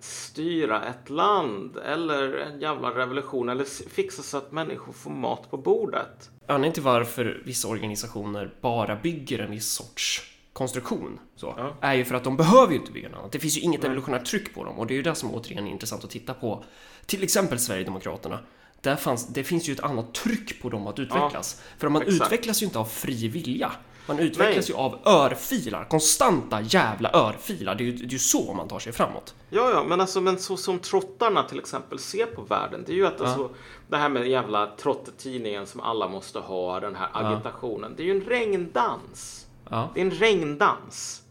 styra 0.00 0.84
ett 0.84 1.10
land 1.10 1.76
eller 1.76 2.34
en 2.34 2.60
jävla 2.60 2.90
revolution 2.90 3.48
eller 3.48 3.64
fixa 3.88 4.22
så 4.22 4.36
att 4.36 4.52
människor 4.52 4.92
får 4.92 5.10
mat 5.10 5.50
på 5.50 5.56
bordet. 5.56 6.30
Anledningen 6.46 6.72
till 6.74 6.82
varför 6.82 7.42
vissa 7.44 7.68
organisationer 7.68 8.54
bara 8.60 8.96
bygger 8.96 9.38
en 9.38 9.50
viss 9.50 9.72
sorts 9.72 10.22
konstruktion 10.52 11.18
så, 11.36 11.54
Ja. 11.56 11.76
är 11.80 11.94
ju 11.94 12.04
för 12.04 12.14
att 12.14 12.24
de 12.24 12.36
behöver 12.36 12.72
ju 12.72 12.78
inte 12.78 12.92
bygga 12.92 13.08
något 13.08 13.18
annat. 13.18 13.32
Det 13.32 13.38
finns 13.38 13.56
ju 13.56 13.60
inget 13.60 13.84
evolutionärt 13.84 14.24
tryck 14.26 14.54
på 14.54 14.64
dem 14.64 14.78
och 14.78 14.86
det 14.86 14.94
är 14.94 14.96
ju 14.96 15.02
det 15.02 15.14
som 15.14 15.34
återigen 15.34 15.66
är 15.66 15.70
intressant 15.70 16.04
att 16.04 16.10
titta 16.10 16.34
på. 16.34 16.64
Till 17.06 17.22
exempel 17.22 17.58
Sverigedemokraterna. 17.58 18.38
där 18.80 18.96
fanns, 18.96 19.26
det 19.28 19.44
finns 19.44 19.68
ju 19.68 19.72
ett 19.72 19.80
annat 19.80 20.14
tryck 20.14 20.62
på 20.62 20.68
dem 20.68 20.86
att 20.86 20.98
utvecklas. 20.98 21.62
För 21.78 21.88
man 21.88 22.02
exakt. 22.02 22.22
utvecklas 22.22 22.62
ju 22.62 22.66
inte 22.66 22.78
av 22.78 22.84
fri 22.84 23.28
vilja. 23.28 23.72
Man 24.06 24.18
utvecklas 24.18 24.68
Nej. 24.68 24.76
ju 24.76 24.82
av 24.82 24.98
örfilar, 25.04 25.84
konstanta 25.84 26.60
jävla 26.60 27.10
örfilar. 27.12 27.74
Det 27.74 27.82
är 27.82 27.86
ju, 27.86 27.92
det 27.92 28.16
är 28.16 28.18
så 28.18 28.54
man 28.54 28.68
tar 28.68 28.78
sig 28.78 28.92
framåt. 28.92 29.34
Ja, 29.50 29.70
ja, 29.70 29.84
men 29.84 30.00
alltså 30.00 30.20
men 30.20 30.38
så 30.38 30.56
som 30.56 30.78
trottarna 30.78 31.42
till 31.42 31.58
exempel 31.58 31.98
ser 31.98 32.26
på 32.26 32.42
världen. 32.42 32.84
Det 32.86 32.92
är 32.92 32.96
ju 32.96 33.06
att 33.06 33.20
alltså, 33.20 33.50
det 33.88 33.96
här 33.96 34.08
med 34.08 34.28
jävla 34.28 34.66
trottetidningen 34.66 35.66
som 35.66 35.80
alla 35.80 36.08
måste 36.08 36.38
ha, 36.38 36.80
den 36.80 36.96
här 36.96 37.08
agitationen. 37.12 37.94
Det 37.96 38.02
är 38.02 38.04
ju 38.04 38.10
en 38.10 38.24
regndans. 38.24 39.46
Ja. 39.70 39.90
Det 39.94 40.00
är 40.00 40.04
en 40.04 40.10
regndans. 40.10 41.22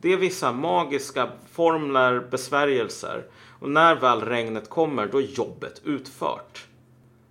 Det 0.00 0.12
är 0.12 0.16
vissa 0.16 0.52
magiska 0.52 1.28
formler, 1.52 2.20
besvärjelser. 2.30 3.24
Och 3.60 3.70
när 3.70 3.94
väl 3.94 4.20
regnet 4.20 4.70
kommer, 4.70 5.06
då 5.06 5.18
är 5.18 5.26
jobbet 5.26 5.80
utfört. 5.84 6.66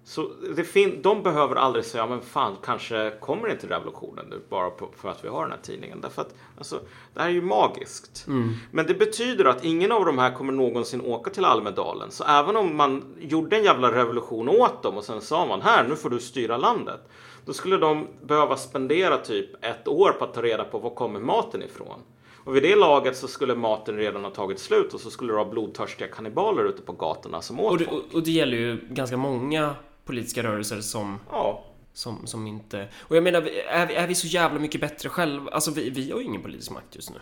Så 0.09 0.29
det 0.55 0.63
fin- 0.63 1.01
de 1.01 1.23
behöver 1.23 1.55
aldrig 1.55 1.85
säga, 1.85 2.07
men 2.07 2.21
fan, 2.21 2.55
kanske 2.63 3.13
kommer 3.21 3.49
inte 3.51 3.67
revolutionen 3.67 4.25
nu 4.29 4.41
bara 4.49 4.69
på, 4.69 4.89
för 4.97 5.09
att 5.09 5.23
vi 5.25 5.27
har 5.27 5.41
den 5.41 5.51
här 5.51 5.59
tidningen. 5.63 6.01
Därför 6.01 6.21
att 6.21 6.33
alltså, 6.57 6.79
det 7.13 7.19
här 7.21 7.27
är 7.27 7.33
ju 7.33 7.41
magiskt. 7.41 8.25
Men 8.71 8.85
det 8.85 8.93
betyder 8.93 9.45
att 9.45 9.65
ingen 9.65 9.91
av 9.91 10.05
de 10.05 10.17
här 10.17 10.33
kommer 10.33 10.53
någonsin 10.53 11.01
åka 11.01 11.29
till 11.31 11.45
Almedalen. 11.45 12.11
Så 12.11 12.23
även 12.23 12.55
om 12.57 12.77
man 12.77 13.03
gjorde 13.19 13.57
en 13.57 13.63
jävla 13.63 13.91
revolution 13.91 14.49
åt 14.49 14.83
dem 14.83 14.97
och 14.97 15.03
sen 15.03 15.21
sa 15.21 15.45
man 15.45 15.61
här, 15.61 15.87
nu 15.87 15.95
får 15.95 16.09
du 16.09 16.19
styra 16.19 16.57
landet. 16.57 16.99
Då 17.45 17.53
skulle 17.53 17.77
de 17.77 18.07
behöva 18.23 18.57
spendera 18.57 19.17
typ 19.17 19.65
ett 19.65 19.87
år 19.87 20.11
på 20.11 20.25
att 20.25 20.33
ta 20.33 20.41
reda 20.41 20.63
på 20.63 20.79
var 20.79 20.89
kommer 20.89 21.19
maten 21.19 21.63
ifrån. 21.63 21.99
Och 22.43 22.55
vid 22.55 22.63
det 22.63 22.75
laget 22.75 23.17
så 23.17 23.27
skulle 23.27 23.55
maten 23.55 23.97
redan 23.97 24.23
ha 24.23 24.31
tagit 24.31 24.59
slut 24.59 24.93
och 24.93 24.99
så 24.99 25.09
skulle 25.09 25.31
det 25.31 25.35
vara 25.37 25.49
blodtörstiga 25.49 26.07
kannibaler 26.07 26.63
ute 26.65 26.81
på 26.81 26.91
gatorna 26.93 27.41
som 27.41 27.59
åt 27.59 27.71
Och 27.71 27.77
det, 27.77 27.85
folk. 27.85 28.03
och, 28.09 28.15
och 28.15 28.23
det 28.23 28.31
gäller 28.31 28.57
ju 28.57 28.77
ganska 28.89 29.17
många 29.17 29.75
politiska 30.09 30.43
rörelser 30.43 30.81
som, 30.81 31.19
Ja, 31.31 31.63
som, 31.93 32.27
som 32.27 32.47
inte... 32.47 32.87
Och 32.99 33.15
jag 33.15 33.23
menar, 33.23 33.41
är, 33.69 33.85
vi- 33.87 33.95
är 33.95 34.07
vi 34.07 34.15
så 34.15 34.27
jävla 34.27 34.59
mycket 34.59 34.81
bättre 34.81 35.09
själva? 35.09 35.51
Alltså 35.51 35.71
vi, 35.71 35.89
vi 35.89 36.11
har 36.11 36.19
ju 36.19 36.25
ingen 36.25 36.41
politisk 36.41 36.71
makt 36.71 36.95
just 36.95 37.09
nu. 37.09 37.17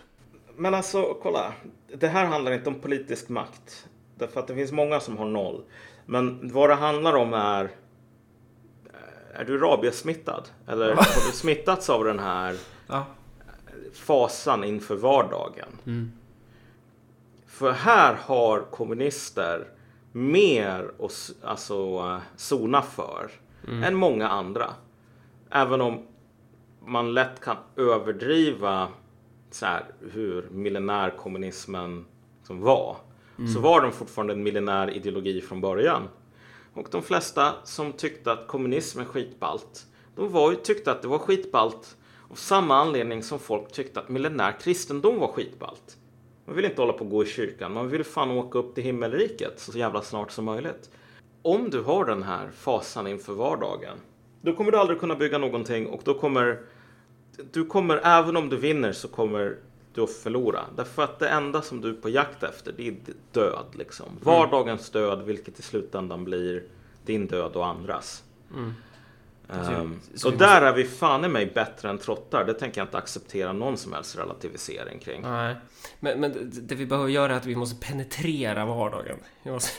Men 0.56 0.74
alltså, 0.74 1.16
kolla. 1.22 1.52
Det 1.98 2.08
här 2.08 2.24
handlar 2.26 2.52
inte 2.52 2.68
om 2.68 2.74
politisk 2.80 3.28
makt. 3.28 3.86
Därför 4.14 4.40
att 4.40 4.46
det 4.46 4.54
finns 4.54 4.72
många 4.72 5.00
som 5.00 5.16
har 5.16 5.26
noll. 5.26 5.64
Men 6.06 6.52
vad 6.52 6.70
det 6.70 6.74
handlar 6.74 7.14
om 7.16 7.34
är... 7.34 7.70
Är 9.34 9.44
du 9.44 9.58
rabiessmittad? 9.58 10.48
Eller 10.68 10.88
har 10.94 11.26
du 11.26 11.32
smittats 11.36 11.90
av 11.90 12.04
den 12.04 12.18
här 12.18 12.56
Ja. 12.86 13.06
fasan 13.94 14.64
inför 14.64 14.96
vardagen? 14.96 16.12
För 17.46 17.72
här 17.72 18.14
har 18.14 18.60
kommunister 18.60 19.66
mer 20.18 20.90
att 20.98 21.34
alltså, 21.42 22.20
sona 22.36 22.82
för 22.82 23.30
än 23.84 23.94
många 23.94 24.28
andra. 24.28 24.74
Även 25.50 25.80
om 25.80 26.02
man 26.86 27.14
lätt 27.14 27.40
kan 27.40 27.56
överdriva 27.76 28.88
så 29.50 29.66
här, 29.66 29.84
hur 30.12 30.48
millenärkommunismen 30.50 32.04
som 32.42 32.60
var. 32.60 32.96
Så 33.54 33.60
var 33.60 33.80
den 33.80 33.92
fortfarande 33.92 34.32
en 34.32 34.42
millenär 34.42 34.90
ideologi 34.90 35.40
från 35.40 35.60
början. 35.60 36.08
Och 36.74 36.88
de 36.90 37.02
flesta 37.02 37.54
som 37.64 37.92
tyckte 37.92 38.32
att 38.32 38.46
kommunism 38.46 39.00
är 39.00 39.04
skitballt, 39.04 39.86
de 40.16 40.32
var 40.32 40.50
ju, 40.50 40.56
tyckte 40.56 40.92
att 40.92 41.02
det 41.02 41.08
var 41.08 41.18
skitballt 41.18 41.96
av 42.30 42.34
samma 42.34 42.76
anledning 42.76 43.22
som 43.22 43.38
folk 43.38 43.72
tyckte 43.72 44.00
att 44.00 44.08
millenär 44.08 44.60
kristendom 44.60 45.18
var 45.18 45.28
skitballt. 45.28 45.97
Man 46.48 46.56
vill 46.56 46.64
inte 46.64 46.82
hålla 46.82 46.92
på 46.92 47.04
och 47.04 47.10
gå 47.10 47.22
i 47.22 47.26
kyrkan, 47.26 47.72
man 47.72 47.88
vill 47.88 48.04
fan 48.04 48.30
åka 48.30 48.58
upp 48.58 48.74
till 48.74 48.84
himmelriket 48.84 49.60
så 49.60 49.78
jävla 49.78 50.02
snart 50.02 50.30
som 50.30 50.44
möjligt. 50.44 50.90
Om 51.42 51.70
du 51.70 51.82
har 51.82 52.04
den 52.04 52.22
här 52.22 52.50
fasan 52.50 53.06
inför 53.06 53.32
vardagen, 53.32 53.98
då 54.40 54.52
kommer 54.52 54.72
du 54.72 54.78
aldrig 54.78 55.00
kunna 55.00 55.14
bygga 55.14 55.38
någonting 55.38 55.86
och 55.86 56.00
då 56.04 56.14
kommer 56.14 56.60
du 57.52 57.66
kommer, 57.66 58.00
även 58.04 58.36
om 58.36 58.48
du 58.48 58.56
vinner 58.56 58.92
så 58.92 59.08
kommer 59.08 59.56
du 59.94 60.02
att 60.02 60.10
förlora. 60.10 60.60
Därför 60.76 61.02
att 61.02 61.18
det 61.18 61.28
enda 61.28 61.62
som 61.62 61.80
du 61.80 61.88
är 61.88 61.94
på 61.94 62.08
jakt 62.08 62.42
efter, 62.42 62.72
det 62.76 62.88
är 62.88 62.96
död 63.32 63.66
liksom. 63.72 64.06
Vardagens 64.22 64.90
död, 64.90 65.22
vilket 65.22 65.58
i 65.58 65.62
slutändan 65.62 66.24
blir 66.24 66.64
din 67.06 67.26
död 67.26 67.56
och 67.56 67.66
andras. 67.66 68.24
Ehm, 68.56 68.74
Så- 69.52 69.90
så 70.18 70.28
och 70.28 70.38
där 70.38 70.62
är 70.62 70.72
vi 70.72 70.84
fan 70.84 71.24
i 71.24 71.28
mig 71.28 71.46
bättre 71.46 71.90
än 71.90 71.98
trottar. 71.98 72.44
Det 72.44 72.54
tänker 72.54 72.80
jag 72.80 72.86
inte 72.86 72.98
acceptera 72.98 73.52
någon 73.52 73.76
som 73.76 73.92
helst 73.92 74.18
relativisering 74.18 74.98
kring. 74.98 75.22
Nej. 75.22 75.56
Men, 76.00 76.20
men 76.20 76.50
det- 76.66 76.74
vi 76.74 76.86
behöver 76.86 77.08
göra 77.08 77.32
är 77.32 77.36
att 77.36 77.46
vi 77.46 77.56
måste 77.56 77.86
penetrera 77.86 78.64
vardagen. 78.66 79.16
Vi 79.42 79.50
måste, 79.50 79.70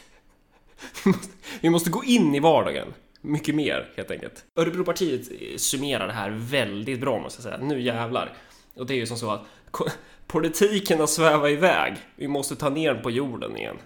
vi 1.06 1.10
måste, 1.12 1.28
vi 1.62 1.70
måste 1.70 1.90
gå 1.90 2.04
in 2.04 2.36
i 2.36 2.40
vardagen. 2.40 2.88
Mycket 3.22 3.56
mer, 3.56 3.94
helt 3.98 4.12
enkelt. 4.12 4.46
Örebropartiet 4.56 5.62
summerar 5.62 6.08
det 6.08 6.14
här 6.14 6.30
väldigt 6.30 7.02
bra, 7.02 7.20
måste 7.20 7.38
jag 7.48 7.54
säga. 7.54 7.68
Nu 7.68 7.82
jävlar. 7.82 8.34
Och 8.76 8.86
det 8.86 8.94
är 8.94 8.98
ju 8.98 9.06
som 9.08 9.18
så 9.18 9.32
att 9.32 9.42
politiken 10.28 11.00
har 11.00 11.08
svävat 11.08 11.50
iväg. 11.50 11.96
Vi 12.16 12.28
måste 12.28 12.56
ta 12.56 12.70
ner 12.70 12.94
den 12.94 13.04
på 13.04 13.12
jorden 13.12 13.58
igen. 13.58 13.78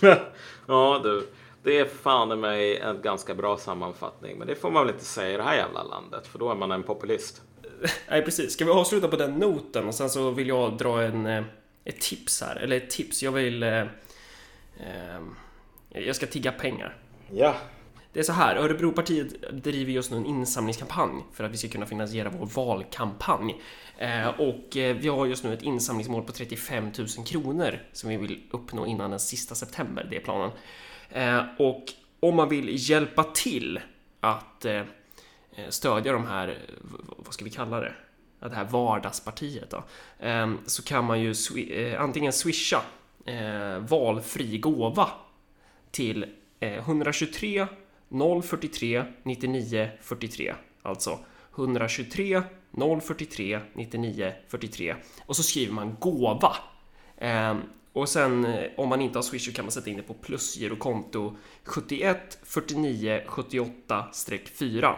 ja 0.66 1.00
du, 1.04 1.26
det 1.62 1.78
är 1.78 1.84
fan 1.84 2.32
i 2.32 2.36
mig 2.36 2.78
en 2.78 3.02
ganska 3.02 3.34
bra 3.34 3.56
sammanfattning. 3.56 4.38
Men 4.38 4.46
det 4.46 4.54
får 4.54 4.70
man 4.70 4.86
väl 4.86 4.94
inte 4.94 5.04
säga 5.04 5.34
i 5.34 5.36
det 5.36 5.42
här 5.42 5.56
jävla 5.56 5.82
landet, 5.82 6.26
för 6.26 6.38
då 6.38 6.50
är 6.50 6.54
man 6.54 6.72
en 6.72 6.82
populist. 6.82 7.42
Nej, 8.10 8.22
precis. 8.22 8.52
Ska 8.52 8.64
vi 8.64 8.70
avsluta 8.70 9.08
på 9.08 9.16
den 9.16 9.34
noten? 9.34 9.86
Och 9.86 9.94
sen 9.94 10.10
så 10.10 10.30
vill 10.30 10.48
jag 10.48 10.78
dra 10.78 11.02
en, 11.02 11.26
eh, 11.26 11.44
ett 11.84 12.00
tips 12.00 12.40
här. 12.40 12.56
Eller 12.56 12.76
ett 12.76 12.90
tips. 12.90 13.22
Jag 13.22 13.32
vill... 13.32 13.62
Eh, 13.62 13.80
eh, 13.80 15.20
jag 15.88 16.16
ska 16.16 16.26
tigga 16.26 16.52
pengar. 16.52 16.96
Ja. 17.30 17.54
Det 18.12 18.20
är 18.20 18.24
så 18.24 18.32
här, 18.32 18.56
Örebropartiet 18.56 19.52
driver 19.52 19.92
just 19.92 20.10
nu 20.10 20.16
en 20.16 20.26
insamlingskampanj 20.26 21.24
för 21.32 21.44
att 21.44 21.52
vi 21.52 21.56
ska 21.56 21.68
kunna 21.68 21.86
finansiera 21.86 22.30
vår 22.38 22.46
valkampanj. 22.46 23.60
Eh, 23.98 24.28
och 24.28 24.76
eh, 24.76 24.96
vi 24.96 25.08
har 25.08 25.26
just 25.26 25.44
nu 25.44 25.54
ett 25.54 25.62
insamlingsmål 25.62 26.22
på 26.22 26.32
35 26.32 26.84
000 26.98 27.26
kronor 27.26 27.78
som 27.92 28.10
vi 28.10 28.16
vill 28.16 28.42
uppnå 28.50 28.86
innan 28.86 29.10
den 29.10 29.20
sista 29.20 29.54
september, 29.54 30.06
det 30.10 30.16
är 30.16 30.20
planen. 30.20 30.50
Eh, 31.12 31.42
och 31.58 31.84
om 32.20 32.36
man 32.36 32.48
vill 32.48 32.90
hjälpa 32.90 33.24
till 33.24 33.80
att 34.20 34.64
eh, 34.64 34.74
eh, 35.56 35.68
stödja 35.68 36.12
de 36.12 36.26
här, 36.26 36.58
vad 37.16 37.34
ska 37.34 37.44
vi 37.44 37.50
kalla 37.50 37.80
det? 37.80 37.92
Det 38.40 38.54
här 38.54 38.64
vardagspartiet 38.64 39.70
då. 39.70 39.84
Ehm, 40.20 40.58
så 40.66 40.82
kan 40.82 41.04
man 41.04 41.20
ju 41.20 41.34
antingen 41.98 42.32
swisha 42.32 42.82
valfri 43.78 44.58
gåva 44.58 45.10
till 45.90 46.26
123 46.60 47.66
043 48.42 49.04
99 49.22 49.90
43. 50.00 50.54
Alltså 50.82 51.18
123 51.56 52.42
043 53.02 53.60
99 53.74 54.32
43. 54.48 54.94
Och 55.26 55.36
så 55.36 55.42
skriver 55.42 55.72
man 55.72 55.96
gåva. 56.00 56.56
Ehm, 57.18 57.62
och 57.92 58.08
sen 58.08 58.44
eh, 58.44 58.70
om 58.76 58.88
man 58.88 59.00
inte 59.00 59.18
har 59.18 59.22
Swish 59.22 59.46
så 59.46 59.52
kan 59.52 59.64
man 59.64 59.72
sätta 59.72 59.90
in 59.90 59.96
det 59.96 60.02
på 60.02 60.14
plusgirokonto 60.14 61.36
71 61.64 62.38
49 62.42 63.22
78 63.26 64.06
4. 64.58 64.96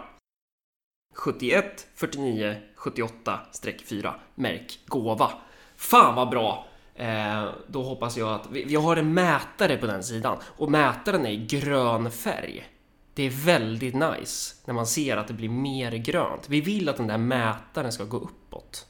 71 1.14 1.86
49 1.94 2.56
78 2.74 3.40
4. 3.88 4.14
Märk 4.34 4.78
gåva. 4.86 5.30
Fan 5.76 6.14
vad 6.14 6.30
bra! 6.30 6.66
Eh, 6.94 7.44
då 7.66 7.82
hoppas 7.82 8.16
jag 8.16 8.28
att 8.28 8.50
vi, 8.50 8.64
vi 8.64 8.74
har 8.74 8.96
en 8.96 9.14
mätare 9.14 9.76
på 9.76 9.86
den 9.86 10.04
sidan 10.04 10.38
och 10.44 10.70
mätaren 10.70 11.26
är 11.26 11.30
i 11.30 11.46
grön 11.46 12.10
färg. 12.10 12.68
Det 13.14 13.22
är 13.22 13.30
väldigt 13.30 13.94
nice 13.94 14.54
när 14.64 14.74
man 14.74 14.86
ser 14.86 15.16
att 15.16 15.28
det 15.28 15.34
blir 15.34 15.48
mer 15.48 15.92
grönt. 15.92 16.48
Vi 16.48 16.60
vill 16.60 16.88
att 16.88 16.96
den 16.96 17.06
där 17.06 17.18
mätaren 17.18 17.92
ska 17.92 18.04
gå 18.04 18.16
uppåt. 18.16 18.86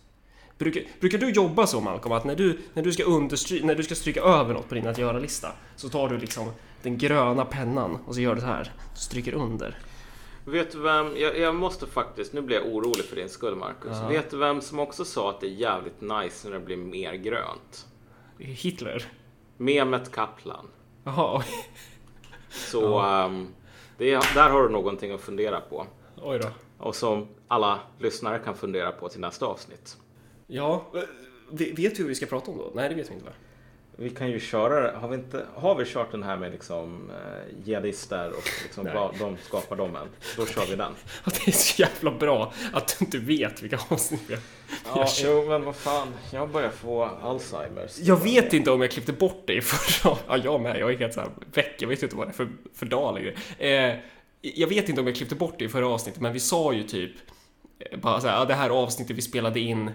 Brukar, 0.59 0.83
brukar 1.01 1.19
du 1.19 1.31
jobba 1.31 1.67
så 1.67 1.81
Malcolm, 1.81 2.13
att 2.13 2.25
när 2.25 2.37
du, 2.37 2.59
när 2.75 2.83
du, 2.83 2.93
ska 2.93 3.05
understry, 3.05 3.63
när 3.63 3.75
du 3.75 3.83
ska 3.83 3.95
stryka 3.95 4.21
över 4.23 4.55
något 4.55 4.69
på 4.69 4.75
din 4.75 4.87
att 4.87 4.99
göra-lista 4.99 5.53
så 5.77 5.89
tar 5.89 6.09
du 6.09 6.19
liksom 6.19 6.51
den 6.83 6.99
gröna 6.99 7.45
pennan 7.45 7.99
och 8.07 8.15
så 8.15 8.21
gör 8.21 8.35
du 8.35 8.41
så 8.41 8.47
här, 8.47 8.73
stryker 8.97 9.35
under. 9.35 9.79
Vet 10.47 10.73
du 10.73 10.79
vem, 10.81 11.17
jag, 11.17 11.39
jag 11.39 11.55
måste 11.55 11.87
faktiskt, 11.87 12.33
nu 12.33 12.41
blir 12.43 12.57
jag 12.57 12.67
orolig 12.67 13.05
för 13.05 13.17
din 13.17 13.29
skull 13.29 13.55
Marcus. 13.57 13.93
Vet 14.11 14.31
du 14.31 14.37
vem 14.37 14.61
som 14.61 14.79
också 14.79 15.05
sa 15.05 15.31
att 15.31 15.41
det 15.41 15.47
är 15.47 15.51
jävligt 15.51 16.01
nice 16.01 16.49
när 16.49 16.59
det 16.59 16.65
blir 16.65 16.77
mer 16.77 17.15
grönt? 17.15 17.87
Hitler? 18.39 19.05
Mehmet 19.57 20.13
Kaplan. 20.13 20.67
Jaha. 21.05 21.43
Så 22.51 22.99
ehm, 23.01 23.49
det, 23.99 24.13
är- 24.13 24.35
där 24.35 24.51
har 24.51 24.63
du 24.63 24.69
någonting 24.69 25.13
att 25.13 25.21
fundera 25.21 25.61
på. 25.61 25.87
oj 26.23 26.39
då. 26.39 26.49
Och 26.79 26.95
som 26.97 27.29
alla 27.49 27.81
lyssnare 27.99 28.39
kan 28.39 28.55
fundera 28.55 28.93
på 28.93 29.09
till 29.09 29.21
nästa 29.21 29.47
avsnitt. 29.47 29.97
Ja, 30.47 30.93
vet 31.51 31.79
vi 31.79 31.95
hur 31.99 32.09
vi 32.09 32.15
ska 32.15 32.27
prata 32.27 32.51
om 32.51 32.59
då? 32.59 32.73
Nej, 32.75 32.89
det 32.89 32.95
vet 32.95 33.11
vi 33.11 33.15
inte 33.15 33.25
va? 33.25 33.33
Vi 33.97 34.11
kan 34.11 34.31
ju 34.31 34.41
köra, 34.41 34.99
har 34.99 35.09
vi, 35.09 35.15
inte, 35.15 35.47
har 35.55 35.75
vi 35.75 35.85
kört 35.85 36.11
den 36.11 36.23
här 36.23 36.37
med 36.37 36.53
liksom 36.53 37.11
eh, 37.11 37.59
jihadister 37.65 38.29
och 38.29 38.51
liksom 38.63 38.85
Nej. 38.85 38.95
vad 38.95 39.19
de 39.19 39.37
skapar 39.37 39.77
dem 39.77 39.97
än? 39.97 40.09
Då 40.37 40.47
kör 40.47 40.67
vi 40.67 40.77
den. 40.77 40.93
Att 41.25 41.35
det 41.45 41.51
är 41.51 41.53
så 41.53 41.83
jävla 41.83 42.11
bra 42.11 42.53
att 42.73 42.97
du 42.99 43.05
inte 43.05 43.19
vet 43.19 43.63
vilka 43.63 43.79
avsnitt 43.89 44.21
vi 44.27 44.35
har. 44.35 44.43
Ja, 44.85 45.09
jo 45.25 45.45
men 45.49 45.65
vad 45.65 45.77
fan, 45.77 46.09
jag 46.33 46.51
börjar 46.51 46.71
få 46.71 47.05
Alzheimers. 47.05 47.99
Jag 47.99 48.23
vet 48.23 48.53
inte 48.53 48.71
om 48.71 48.81
jag 48.81 48.91
klippte 48.91 49.13
bort 49.13 49.47
dig 49.47 49.61
förra... 49.61 50.17
Ja, 50.29 50.37
jag 50.37 50.61
med. 50.61 50.79
Jag 50.79 50.93
är 50.93 50.99
helt 50.99 51.15
såhär 51.15 51.31
väck. 51.55 51.75
Jag 51.79 51.89
vet 51.89 52.03
inte 52.03 52.17
vad 52.17 52.27
det 52.27 52.31
är 52.31 52.35
för, 52.35 52.49
för 52.75 52.87
dag 52.87 53.15
längre. 53.15 53.35
Eh, 53.59 53.99
jag 54.41 54.69
vet 54.69 54.89
inte 54.89 55.01
om 55.01 55.07
jag 55.07 55.17
klippte 55.17 55.35
bort 55.35 55.55
det 55.59 55.65
i 55.65 55.69
förra 55.69 55.89
avsnittet, 55.89 56.21
men 56.21 56.33
vi 56.33 56.41
sa 56.41 56.73
ju 56.73 56.83
typ 56.83 57.13
eh, 57.79 57.99
bara 57.99 58.21
så 58.21 58.29
här, 58.29 58.39
ja, 58.39 58.45
det 58.45 58.55
här 58.55 58.71
avsnittet 58.71 59.17
vi 59.17 59.23
spelade 59.23 59.61
in 59.61 59.91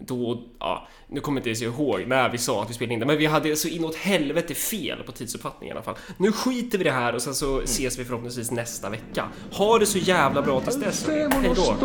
då, 0.00 0.42
ja, 0.60 0.88
nu 1.08 1.20
kommer 1.20 1.40
jag 1.40 1.40
inte 1.40 1.64
ens 1.64 1.76
ihåg 1.76 2.04
när 2.06 2.28
vi 2.28 2.38
sa 2.38 2.62
att 2.62 2.70
vi 2.70 2.74
spelade 2.74 2.94
in 2.94 3.00
det, 3.00 3.06
men 3.06 3.18
vi 3.18 3.26
hade 3.26 3.56
så 3.56 3.68
inåt 3.68 3.96
helvete 3.96 4.54
fel 4.54 5.02
på 5.02 5.12
tidsuppfattning 5.12 5.68
i 5.68 5.72
alla 5.72 5.82
fall. 5.82 5.94
Nu 6.16 6.32
skiter 6.32 6.78
vi 6.78 6.84
det 6.84 6.90
här 6.90 7.14
och 7.14 7.22
sen 7.22 7.34
så 7.34 7.60
ses 7.60 7.98
vi 7.98 8.04
förhoppningsvis 8.04 8.50
nästa 8.50 8.90
vecka. 8.90 9.28
Ha 9.52 9.78
det 9.78 9.86
så 9.86 9.98
jävla 9.98 10.42
bra 10.42 10.60
tills 10.60 10.76
dess. 10.76 11.08
Hej 11.08 11.52
då! 11.56 11.76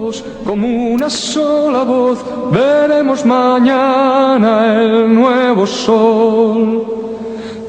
todos 0.00 0.24
como 0.44 0.66
una 0.94 1.10
sola 1.10 1.84
voz, 1.84 2.18
veremos 2.52 3.24
mañana 3.24 4.50
el 4.82 5.14
nuevo 5.14 5.66
sol. 5.66 6.86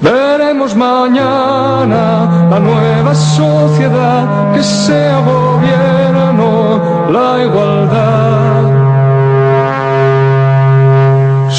Veremos 0.01 0.75
mañana 0.75 2.49
la 2.49 2.59
nueva 2.59 3.13
sociedad 3.13 4.53
que 4.53 4.63
se 4.63 5.09
agobie 5.09 6.01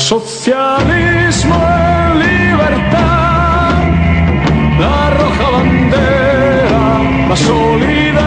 Socialismo 0.09 1.55
en 1.55 2.19
libertad, 2.19 3.73
la 4.81 5.11
roja 5.11 5.51
bandera 5.51 7.29
la 7.29 7.37
sólida. 7.37 8.22